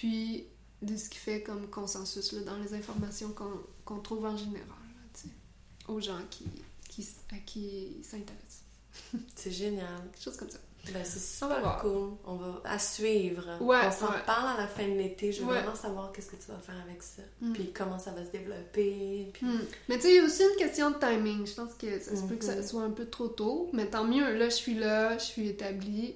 puis 0.00 0.44
de 0.80 0.96
ce 0.96 1.10
qui 1.10 1.18
fait 1.18 1.42
comme 1.42 1.68
consensus 1.68 2.32
là, 2.32 2.40
dans 2.40 2.56
les 2.56 2.72
informations 2.72 3.28
qu'on 3.32 3.52
qu'on 3.84 3.98
trouve 3.98 4.24
en 4.24 4.34
général, 4.36 4.64
là, 4.66 5.30
aux 5.88 6.00
gens 6.00 6.20
qui, 6.30 6.44
qui, 6.88 7.06
à 7.32 7.36
qui 7.44 7.98
s'intéressent. 8.02 8.62
C'est 9.36 9.50
génial. 9.50 9.86
Quelque 10.12 10.24
chose 10.24 10.36
comme 10.38 10.48
ça. 10.50 10.58
Ben, 10.94 11.04
c'est 11.04 11.44
On 11.44 11.48
va 11.48 11.54
super 11.56 11.60
voir. 11.60 11.80
cool. 11.82 12.10
On 12.24 12.36
va 12.36 12.62
à 12.64 12.78
suivre. 12.78 13.44
Ouais, 13.60 13.76
on 13.86 13.90
s'en 13.92 14.10
ouais. 14.10 14.16
reparle 14.20 14.56
à 14.58 14.62
la 14.62 14.66
fin 14.66 14.88
de 14.88 14.94
l'été. 14.94 15.30
Je 15.30 15.42
veux 15.42 15.48
Ouais. 15.48 15.58
vraiment 15.60 15.74
savoir 15.74 16.10
qu'est-ce 16.12 16.30
que 16.30 16.36
tu 16.42 16.50
vas 16.50 16.58
faire 16.58 16.80
avec 16.88 17.02
ça. 17.02 17.20
Mm. 17.42 17.52
Puis 17.52 17.70
comment 17.74 17.98
ça 17.98 18.12
va 18.12 18.24
se 18.24 18.30
développer. 18.30 19.28
Puis... 19.34 19.44
Hmm. 19.46 19.60
Mais 19.90 19.96
tu 19.96 20.02
sais, 20.04 20.12
il 20.12 20.16
y 20.16 20.18
a 20.20 20.24
aussi 20.24 20.42
une 20.42 20.56
question 20.56 20.90
de 20.92 20.96
timing. 20.98 21.46
Je 21.46 21.52
pense 21.52 21.74
que 21.74 22.00
ça 22.00 22.16
se 22.16 22.22
peut 22.22 22.36
que 22.36 22.44
ça 22.46 22.56
Mhm. 22.56 22.62
soit 22.66 22.82
un 22.84 22.90
peu 22.92 23.04
trop 23.04 23.28
tôt, 23.28 23.68
mais 23.74 23.90
tant 23.90 24.04
mieux. 24.04 24.34
Là, 24.38 24.48
je 24.48 24.54
suis 24.54 24.74
là, 24.74 25.18
je 25.18 25.24
suis 25.24 25.48
établie. 25.48 26.14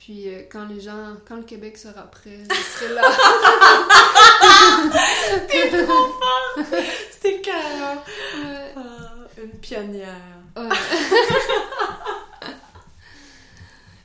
Puis 0.00 0.28
euh, 0.28 0.42
quand 0.50 0.66
les 0.66 0.80
gens, 0.80 1.14
quand 1.28 1.36
le 1.36 1.42
Québec 1.42 1.76
sera 1.76 2.04
prêt, 2.04 2.38
je 2.50 2.54
serai 2.54 2.94
là. 2.94 3.02
C'était 7.10 7.42
carré. 7.42 7.98
Ouais. 8.34 8.72
Ah, 8.76 9.26
une 9.36 9.50
pionnière. 9.60 10.16
Ouais. 10.56 10.68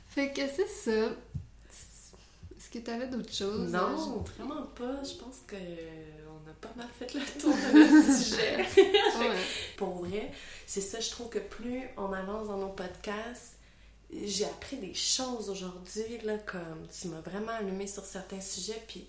fait 0.08 0.32
que 0.34 0.42
c'est 0.54 0.68
ça. 0.68 0.90
Est-ce 1.70 2.68
que 2.70 2.78
t'avais 2.78 3.06
d'autres 3.06 3.32
choses? 3.32 3.72
Non, 3.72 4.22
vraiment 4.36 4.64
pas. 4.74 5.02
Je 5.02 5.14
pense 5.14 5.40
que 5.46 5.56
on 5.56 6.50
a 6.50 6.54
pas 6.60 6.74
mal 6.76 6.88
fait 6.98 7.14
le 7.14 7.20
tour 7.40 7.54
de 7.54 7.78
notre 7.78 8.12
sujet. 8.22 8.58
Ouais. 8.58 9.34
Pour 9.78 10.04
vrai, 10.04 10.30
c'est 10.66 10.82
ça, 10.82 11.00
je 11.00 11.08
trouve 11.10 11.30
que 11.30 11.38
plus 11.38 11.88
on 11.96 12.12
avance 12.12 12.48
dans 12.48 12.58
nos 12.58 12.68
podcasts, 12.68 13.55
j'ai 14.12 14.44
appris 14.44 14.76
des 14.76 14.94
choses 14.94 15.50
aujourd'hui, 15.50 16.18
là, 16.24 16.38
comme 16.38 16.86
tu 16.98 17.08
m'as 17.08 17.20
vraiment 17.20 17.52
allumé 17.52 17.86
sur 17.86 18.04
certains 18.04 18.40
sujets, 18.40 18.82
puis 18.86 19.06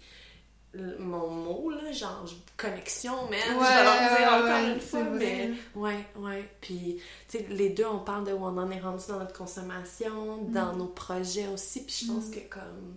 mon 0.99 1.29
mot, 1.29 1.69
là, 1.71 1.91
genre 1.91 2.25
connexion, 2.55 3.13
man, 3.29 3.39
je 3.45 3.47
vais 3.47 4.17
dire 4.19 4.33
encore 4.33 4.43
ouais, 4.67 4.73
une 4.73 4.79
fois, 4.81 5.03
mais 5.05 5.51
ouais, 5.75 6.05
ouais, 6.17 6.49
puis 6.61 6.99
tu 7.29 7.37
sais, 7.39 7.45
les 7.49 7.69
deux, 7.69 7.85
on 7.85 7.99
parle 7.99 8.25
de 8.25 8.31
où 8.33 8.43
on 8.43 8.57
en 8.57 8.69
est 8.69 8.79
rendu 8.79 9.03
dans 9.07 9.17
notre 9.19 9.33
consommation, 9.37 10.43
dans 10.49 10.73
Mm. 10.73 10.77
nos 10.77 10.87
projets 10.87 11.47
aussi, 11.47 11.83
puis 11.83 12.05
je 12.05 12.11
pense 12.11 12.29
que 12.29 12.39
comme 12.49 12.95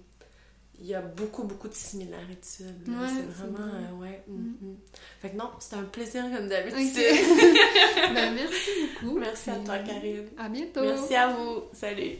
il 0.80 0.86
y 0.86 0.94
a 0.94 1.00
beaucoup, 1.02 1.42
beaucoup 1.44 1.68
de. 1.68 1.74
Ouais, 2.88 3.08
c'est 3.08 3.22
vraiment, 3.42 3.58
vrai. 3.68 3.80
euh, 3.92 4.00
ouais. 4.00 4.24
mm, 4.28 4.32
Mm. 4.34 4.56
mm. 4.70 4.76
Fait 5.20 5.30
que 5.30 5.36
non, 5.36 5.50
c'était 5.58 5.76
un 5.76 5.82
plaisir 5.84 6.24
comme 6.34 6.48
d'habitude. 6.48 6.80
ben, 8.14 8.34
merci 8.34 8.70
beaucoup. 9.02 9.18
Merci 9.18 9.50
à 9.50 9.56
toi, 9.56 9.78
Karine. 9.78 10.28
À 10.38 10.48
bientôt. 10.48 10.80
Merci 10.82 11.14
à 11.14 11.28
vous. 11.28 11.62
Salut. 11.72 12.16